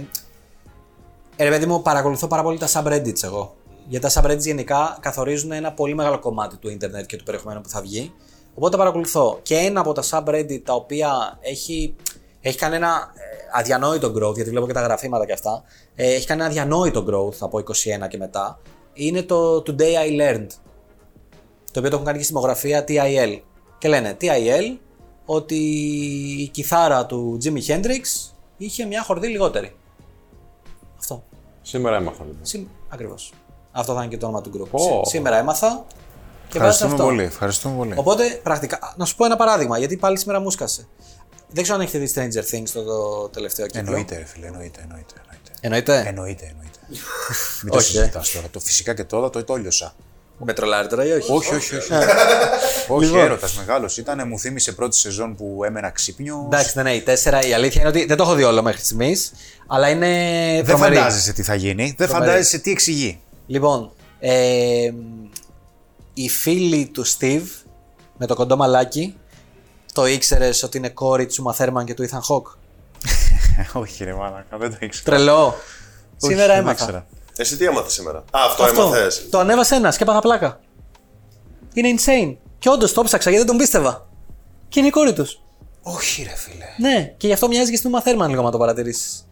ε, 1.36 1.44
ρε 1.44 1.50
παιδί 1.50 1.66
μου, 1.66 1.82
παρακολουθώ 1.82 2.28
πάρα 2.28 2.44
πολύ 2.44 2.58
τα 2.58 2.68
subreddits 2.68 3.24
εγώ. 3.24 3.56
Γιατί 3.88 4.14
τα 4.14 4.22
subreddits 4.22 4.40
γενικά 4.40 4.98
καθορίζουν 5.00 5.52
ένα 5.52 5.72
πολύ 5.72 5.96
μεγάλο 5.96 6.20
κομμάτι 6.20 6.58
του 6.58 6.70
ίντερνετ 6.70 7.06
και 7.06 7.18
του 7.18 7.24
περιεχομένου 7.24 7.62
που 7.62 7.70
θα 7.70 7.82
βγει. 7.82 8.14
Οπότε 8.56 8.72
τα 8.72 8.78
παρακολουθώ. 8.78 9.40
Και 9.42 9.56
ένα 9.56 9.80
από 9.80 9.94
τα 9.94 10.04
subreddit 10.10 10.62
τα 10.64 10.74
οποία 10.74 11.38
έχει, 11.42 11.96
έχει 12.42 12.58
κάνει 12.58 12.76
ένα 12.76 13.12
ε, 13.14 13.60
αδιανόητο 13.60 14.08
growth, 14.18 14.36
γιατί 14.36 14.50
βλέπω 14.50 14.68
και 14.68 14.74
τα 14.74 14.82
γραφήματα 14.82 15.26
και 15.26 15.34
αυτά. 15.34 15.64
Ε, 15.96 16.14
έχει 16.14 16.26
κάνει 16.26 16.42
ένα 16.42 16.50
αδιανόητο 16.50 17.06
growth 17.10 17.38
από 17.40 17.58
21 18.04 18.08
και 18.10 18.18
μετά. 18.18 18.60
Είναι 18.94 19.22
το 19.24 19.56
Today 19.68 19.82
I 20.08 20.20
Learned. 20.22 20.48
Το 21.72 21.80
οποίο 21.80 21.90
το 21.90 21.96
έχουν 21.96 22.06
κάνει 22.06 22.18
και 22.18 22.24
στη 22.24 22.34
δημογραφία 22.34 22.84
TIL. 22.88 23.40
Και 23.78 23.88
λένε 23.88 24.18
TIL 24.22 24.78
ότι 25.26 25.56
η 26.40 26.48
κιθάρα 26.48 27.06
του 27.06 27.38
Jimi 27.44 27.66
Hendrix 27.68 28.32
είχε 28.58 28.86
μια 28.86 29.04
χορδή 29.04 29.28
λιγότερη. 29.28 29.76
Αυτό. 31.00 31.24
Σήμερα 31.62 31.96
έμαθα 31.96 32.24
λοιπόν. 32.24 32.40
Συμ... 32.42 32.66
Ακριβώς. 32.90 33.34
Αυτό 33.72 33.94
θα 33.94 34.00
είναι 34.02 34.10
και 34.10 34.18
το 34.18 34.26
όνομα 34.26 34.42
του 34.42 34.52
group. 34.54 34.68
Πω. 34.72 34.80
Σή- 34.80 35.06
Σήμερα 35.16 35.38
έμαθα 35.38 35.86
και 36.50 36.60
βάζει 36.60 36.72
Ευχαριστούμε 36.72 36.92
αυτό. 36.94 37.04
πολύ. 37.06 37.24
Ευχαριστούμε 37.24 37.76
πολύ. 37.76 37.94
Οπότε, 37.98 38.40
πρακτικά, 38.44 38.94
να 38.98 39.06
σου 39.06 39.16
πω 39.16 39.26
ένα 39.26 39.36
παράδειγμα, 39.36 39.78
γιατί 39.78 39.98
πάλι 39.98 40.18
σήμερα 40.18 40.40
μου 40.40 40.50
σκάσε. 40.50 40.88
Δεν 41.50 41.64
ξέρω 41.64 41.78
αν 41.80 41.86
έχετε 41.86 41.98
δει 42.06 42.12
Stranger 42.16 42.56
Things 42.56 42.70
το, 42.74 42.84
το 42.84 43.30
τελευταίο 43.30 43.66
κύκλο. 43.66 43.80
Εννοείται, 43.82 44.18
ρε 44.18 44.26
φίλε, 44.26 44.46
εννοείται. 44.48 44.80
Εννοείται. 44.82 45.14
εννοείται. 45.22 45.52
Εννοείται; 45.62 46.04
Εννοείται, 46.08 46.46
εννοείται. 46.46 46.78
Μην 47.64 47.72
το 47.72 47.78
Όχι, 47.78 47.98
ε. 47.98 48.00
συζητάς 48.00 48.32
τώρα. 48.32 48.48
Το 48.52 48.60
φυσικά 48.60 48.94
και 48.94 49.04
τώρα 49.04 49.30
το, 49.30 49.44
το 49.44 49.56
λιώσα. 49.56 49.96
Με 50.40 50.54
τρολάρει 50.54 50.88
τώρα 50.88 51.06
ή 51.06 51.12
όχι; 51.12 51.32
Όχι, 51.32 51.56
όχι, 51.56 51.76
όχι. 51.76 51.92
Όχι, 52.88 53.18
έρωτας 53.18 53.56
μεγάλος 53.58 53.98
ήταν. 53.98 54.28
Μου 54.28 54.40
θύμισε 54.40 54.72
πρώτη 54.72 54.96
σεζόν 54.96 55.36
που 55.36 55.62
έμενα 55.66 55.90
ξύπνιο. 55.90 56.44
Εντάξει, 56.46 56.72
ναι, 56.78 56.84
ναι, 56.84 56.94
η 56.94 57.04
4 57.24 57.48
η 57.50 57.54
αλήθεια 57.54 57.82
είναι 57.82 57.90
ότι 57.90 58.06
δεν 58.06 58.18
το 58.18 58.24
έχω 58.24 58.34
δει 58.34 58.44
όλο 58.44 58.64
μέχρι 58.64 58.82
στιγμής, 58.82 59.32
αλλά 59.68 59.90
είναι. 59.90 60.08
Δεν 60.56 60.66
τρομερή. 60.66 60.96
φαντάζεσαι 60.96 61.34
τι 61.34 61.44
θα 61.44 61.56
γίνει. 61.56 61.94
Δεν 61.98 62.08
Τρομερή. 62.08 62.28
φαντάζεσαι 62.30 62.58
τι 62.60 62.72
εξηγεί. 62.72 63.20
Λοιπόν, 63.48 63.92
ε, 64.20 64.92
η 66.14 66.30
φίλη 66.30 66.86
του 66.94 67.06
Steve 67.08 67.48
με 68.18 68.26
το 68.26 68.36
κοντό 68.36 68.56
μαλάκι, 68.56 69.18
το 70.02 70.06
ήξερες 70.06 70.64
ότι 70.64 70.78
είναι 70.78 70.90
κόρη 70.90 71.26
του 71.26 71.34
Σούμα 71.34 71.54
Θέρμαν 71.54 71.86
και 71.86 71.94
του 71.94 72.08
Ethan 72.10 72.20
Hawke; 72.30 72.52
Όχι, 73.82 74.04
ρε 74.04 74.14
μάλακα, 74.14 74.58
δεν 74.58 74.70
το 74.72 74.78
ήξερα. 74.80 75.04
Τρελό. 75.16 75.56
Σήμερα 76.18 76.48
δεν 76.48 76.58
έμαθα. 76.58 76.72
ήξερα. 76.72 77.06
Εσύ 77.38 77.58
τι 77.58 77.66
έμαθες 77.66 77.94
σήμερα; 77.94 78.18
Α, 78.18 78.24
αυτό, 78.32 78.66
έμαθες. 78.66 79.28
Το 79.30 79.40
ανέβασε 79.40 79.76
ένας 79.76 79.98
και 79.98 80.04
έπαθα 80.04 80.20
πλάκα. 80.20 80.60
Είναι 81.74 81.90
insane. 81.98 82.36
Και 82.60 82.70
όντως 82.70 82.94
το 82.94 83.04
ψάξα 83.04 83.30
γιατί 83.30 83.46
δεν 83.46 83.56
τον 83.56 83.66
πίστευα. 83.66 84.08
Και 84.70 84.80
είναι 84.80 84.88
η 84.88 84.92
κόρη 84.92 85.14
τους. 85.14 85.42
Όχι, 85.82 86.24
ρε 86.24 86.36
φίλε. 86.36 86.66
Ναι, 86.92 87.14
και 87.18 87.28
γι' 87.28 87.34
αυτό 87.34 87.48
μοιάζει 87.48 87.72
και 87.72 87.78
στην 87.78 87.92
Uma 87.94 88.08
Thurman 88.08 88.28
λίγο, 88.30 88.42
να 88.42 88.52
το 88.52 88.58
παρατηρήσεις. 88.58 89.28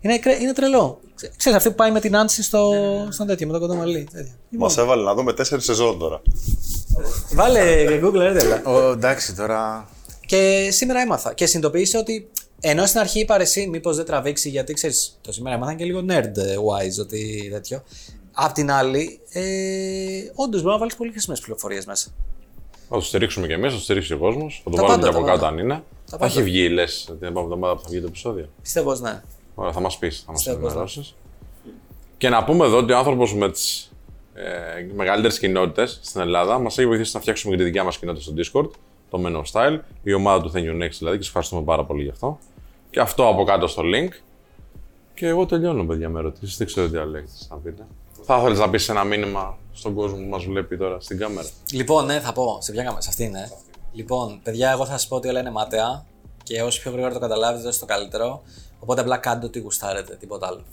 Είναι, 0.00 0.18
κρε- 0.18 0.40
είναι 0.40 0.52
τρελό. 0.52 1.00
Ξέρεις 1.36 1.58
αυτή 1.58 1.68
που 1.68 1.74
πάει 1.74 1.90
με 1.90 2.00
την 2.00 2.16
Άνση 2.16 2.42
στο, 2.42 2.72
στον 3.10 3.26
τέτοιο, 3.26 3.46
με 3.46 3.52
το 3.52 3.58
κοντό 3.58 3.74
μαλλί. 3.74 4.08
τέτοιο. 4.12 4.32
Μα 4.50 4.74
έβαλε 4.78 5.02
να 5.02 5.14
δούμε 5.14 5.32
τέσσερις 5.32 5.64
σεζόν 5.64 5.98
τώρα. 5.98 6.22
Βάλε 7.32 7.84
Google, 8.02 8.12
ρε 8.18 8.32
τέλα. 8.32 8.62
Ο, 8.64 8.90
εντάξει, 8.92 9.34
τώρα. 9.34 9.88
Και 10.26 10.68
σήμερα 10.72 11.00
έμαθα. 11.00 11.34
Και 11.34 11.46
συνειδητοποίησα 11.46 11.98
ότι 11.98 12.28
ενώ 12.60 12.86
στην 12.86 13.00
αρχή 13.00 13.20
είπα 13.20 13.36
ρε 13.36 13.42
εσύ, 13.42 13.66
μήπως 13.66 13.96
δεν 13.96 14.04
τραβήξει, 14.04 14.48
γιατί 14.48 14.72
ξέρεις, 14.72 15.18
το 15.20 15.32
σήμερα 15.32 15.54
έμαθα 15.56 15.74
και 15.74 15.84
λίγο 15.84 16.04
nerd-wise 16.08 17.00
ότι 17.00 17.48
τέτοιο. 17.52 17.82
Απ' 18.32 18.52
την 18.52 18.70
άλλη, 18.70 19.20
ε, 19.32 19.42
όντως 20.34 20.60
μπορεί 20.60 20.72
να 20.72 20.78
βάλεις 20.78 20.94
πολύ 20.96 21.10
χρήσιμε 21.10 21.36
πληροφορίες 21.42 21.84
μέσα. 21.86 22.08
Θα 22.88 22.94
το 22.94 23.00
στηρίξουμε 23.00 23.46
κι 23.46 23.52
εμείς, 23.52 23.70
θα 23.70 23.76
το 23.76 23.82
στηρίξει 23.82 24.12
ο 24.12 24.18
κόσμος. 24.18 24.60
Θα 24.64 24.70
το 24.70 24.76
Τα 24.76 24.82
βάλουμε 24.82 24.98
πάντα, 25.00 25.10
και 25.12 25.16
από 25.16 25.26
τα 25.26 25.32
κάτω 25.32 25.44
πάντα. 25.44 25.56
αν 25.56 25.64
είναι. 25.64 25.74
Τα 25.74 25.82
Θα 26.06 26.16
πάντα. 26.16 26.32
έχει 26.32 26.42
βγει, 26.42 26.68
λες, 26.68 27.04
την 27.06 27.14
επόμενη 27.28 27.44
εβδομάδα 27.44 27.74
που 27.76 27.82
θα 27.82 27.88
βγει 27.90 28.00
το 28.00 28.06
επεισόδιο. 28.06 28.48
Πιστεύω 28.62 28.90
πως 28.90 29.00
ναι. 29.00 29.22
Ωραία, 29.58 29.72
θα 29.72 29.80
μας 29.80 29.98
πεις, 29.98 30.22
θα 30.26 30.32
μας 30.32 30.36
Πιστεύω 30.40 30.56
πως 30.56 30.64
ναι. 30.64 30.70
ενημερώσεις. 30.70 31.14
Και 32.16 32.28
να 32.28 32.44
πούμε 32.44 32.64
εδώ 32.64 32.76
ότι 32.76 32.92
ο 32.92 32.96
άνθρωπος 32.96 33.34
με 33.34 33.50
τις 33.50 33.92
ε, 34.34 34.42
μεγαλύτερες 34.94 35.38
κοινότητες 35.38 35.98
στην 36.02 36.20
Ελλάδα 36.20 36.58
μας 36.58 36.78
έχει 36.78 36.88
βοηθήσει 36.88 37.10
να 37.14 37.20
φτιάξουμε 37.20 37.52
και 37.52 37.58
τη 37.58 37.64
δικιά 37.64 37.84
μας 37.84 37.98
κοινότητα 37.98 38.24
στο 38.24 38.34
Discord, 38.36 38.70
το 39.10 39.22
Men 39.24 39.36
of 39.36 39.42
Style, 39.52 39.78
η 40.02 40.12
ομάδα 40.12 40.42
του 40.42 40.50
Thank 40.54 40.64
You 40.64 40.84
Next 40.84 40.96
δηλαδή, 40.98 41.16
και 41.16 41.22
σας 41.22 41.26
ευχαριστούμε 41.26 41.62
πάρα 41.62 41.84
πολύ 41.84 42.02
γι' 42.02 42.10
αυτό. 42.10 42.38
Και 42.90 43.00
αυτό 43.00 43.28
από 43.28 43.44
κάτω 43.44 43.66
στο 43.66 43.82
link. 43.84 44.08
Και 45.14 45.26
εγώ 45.26 45.46
τελειώνω, 45.46 45.84
παιδιά, 45.84 46.08
με 46.08 46.18
ερωτήσεις. 46.18 46.56
Δεν 46.56 46.66
ξέρω 46.66 46.88
τι 46.88 46.96
άλλο 46.96 47.16
έχετε 47.16 47.32
να 47.48 47.56
πείτε. 47.56 47.86
Θα 48.22 48.38
ήθελες 48.38 48.58
να 48.58 48.70
πεις 48.70 48.88
ένα 48.88 49.04
μήνυμα 49.04 49.58
στον 49.72 49.94
κόσμο 49.94 50.16
που 50.16 50.28
μας 50.28 50.44
βλέπει 50.44 50.76
τώρα 50.76 51.00
στην 51.00 51.18
κάμερα; 51.18 51.48
Λοιπόν, 51.72 52.04
ναι, 52.04 52.20
θα 52.20 52.32
πω. 52.32 52.58
Σε 52.60 52.72
ποια 52.72 52.82
κάμερα, 52.82 53.00
σε 53.00 53.08
αυτήν, 53.08 53.30
ναι. 53.30 53.48
Λοιπόν, 53.92 54.40
παιδιά, 54.42 54.70
εγώ 54.70 54.84
θα 54.86 54.92
σας 54.92 55.08
πω 55.08 55.16
ότι 55.16 55.28
όλα 55.28 55.40
είναι 55.40 55.50
μάταια 55.50 56.04
και 56.42 56.62
όσο 56.62 56.80
πιο 56.80 56.90
γρήγορα 56.90 57.12
το 57.12 57.18
καταλάβετε, 57.18 57.64
τόσο 57.64 57.80
το 57.80 57.86
καλύτερο. 57.86 58.42
Οπότε 58.78 59.00
απλά 59.00 59.16
κάντε 59.16 59.46
ό,τι 59.46 59.58
γουστάρετε, 59.58 60.14
τίποτα 60.14 60.46
άλλο. 60.46 60.64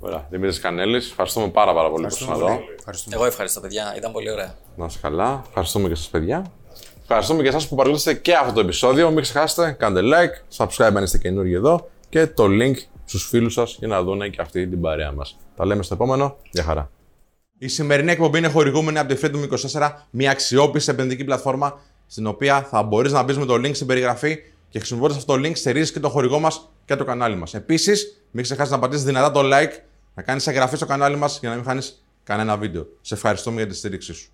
Ωραία, 0.00 0.26
Δημήτρης 0.30 0.60
Κανέλης, 0.60 1.10
ευχαριστούμε 1.10 1.48
πάρα, 1.48 1.74
πάρα 1.74 1.90
πολύ 1.90 2.06
που 2.06 2.14
ήσασταν 2.14 2.34
εδώ. 2.34 2.60
Ευχαριστούμε. 2.78 3.16
Εγώ 3.16 3.24
ευχαριστώ, 3.24 3.60
παιδιά. 3.60 3.94
Ήταν 3.96 4.12
πολύ 4.12 4.30
ωραία. 4.30 4.54
Να 4.76 4.84
είστε 4.84 4.98
καλά. 5.02 5.44
Ευχαριστούμε 5.48 5.88
και 5.88 5.94
σας 5.94 6.08
παιδιά. 6.08 6.52
Ευχαριστούμε 7.02 7.42
και 7.42 7.48
εσάς 7.48 7.68
που 7.68 7.74
παρακολουθήσατε 7.74 8.18
και 8.18 8.34
αυτό 8.34 8.52
το 8.52 8.60
επεισόδιο. 8.60 9.10
Μην 9.10 9.22
ξεχάσετε, 9.22 9.70
κάντε 9.70 10.00
like, 10.02 10.56
subscribe 10.56 10.92
αν 10.94 11.02
είστε 11.02 11.18
καινούργιοι 11.18 11.54
εδώ 11.56 11.88
και 12.08 12.26
το 12.26 12.44
link 12.44 12.74
στους 13.04 13.28
φίλους 13.28 13.52
σας 13.52 13.76
για 13.78 13.88
να 13.88 14.02
δουν 14.02 14.30
και 14.30 14.40
αυτή 14.40 14.68
την 14.68 14.80
παρέα 14.80 15.12
μας. 15.12 15.38
Τα 15.56 15.66
λέμε 15.66 15.82
στο 15.82 15.94
επόμενο. 15.94 16.36
Γεια 16.50 16.62
χαρά. 16.62 16.90
Η 17.58 17.68
σημερινή 17.68 18.10
εκπομπή 18.10 18.38
είναι 18.38 18.48
χορηγούμενη 18.48 18.98
από 18.98 19.14
τη 19.14 19.20
Freedom24, 19.22 19.90
μια 20.10 20.30
αξιόπιστη 20.30 20.90
επενδυτική 20.90 21.24
πλατφόρμα 21.24 21.80
στην 22.06 22.26
οποία 22.26 22.62
θα 22.62 22.82
μπορείς 22.82 23.12
να 23.12 23.22
μπεις 23.22 23.38
με 23.38 23.44
το 23.44 23.54
link 23.54 23.74
στην 23.74 23.86
περιγραφή 23.86 24.38
και 24.74 24.80
χρησιμοποιώντας 24.80 25.16
αυτό 25.16 25.34
το 25.34 25.48
link 25.48 25.56
στηρίζει 25.56 25.92
και 25.92 26.00
το 26.00 26.08
χορηγό 26.08 26.38
μας 26.40 26.70
και 26.84 26.96
το 26.96 27.04
κανάλι 27.04 27.36
μας. 27.36 27.54
Επίσης, 27.54 28.24
μην 28.30 28.42
ξεχάσεις 28.42 28.72
να 28.72 28.78
πατήσεις 28.78 29.04
δυνατά 29.04 29.30
το 29.30 29.40
like, 29.42 29.72
να 30.14 30.22
κάνεις 30.22 30.46
εγγραφή 30.46 30.76
στο 30.76 30.86
κανάλι 30.86 31.16
μας 31.16 31.38
για 31.38 31.48
να 31.48 31.54
μην 31.54 31.64
χάνεις 31.64 32.04
κανένα 32.24 32.56
βίντεο. 32.56 32.86
Σε 33.00 33.14
ευχαριστούμε 33.14 33.56
για 33.56 33.66
τη 33.66 33.76
στήριξή 33.76 34.12
σου. 34.12 34.30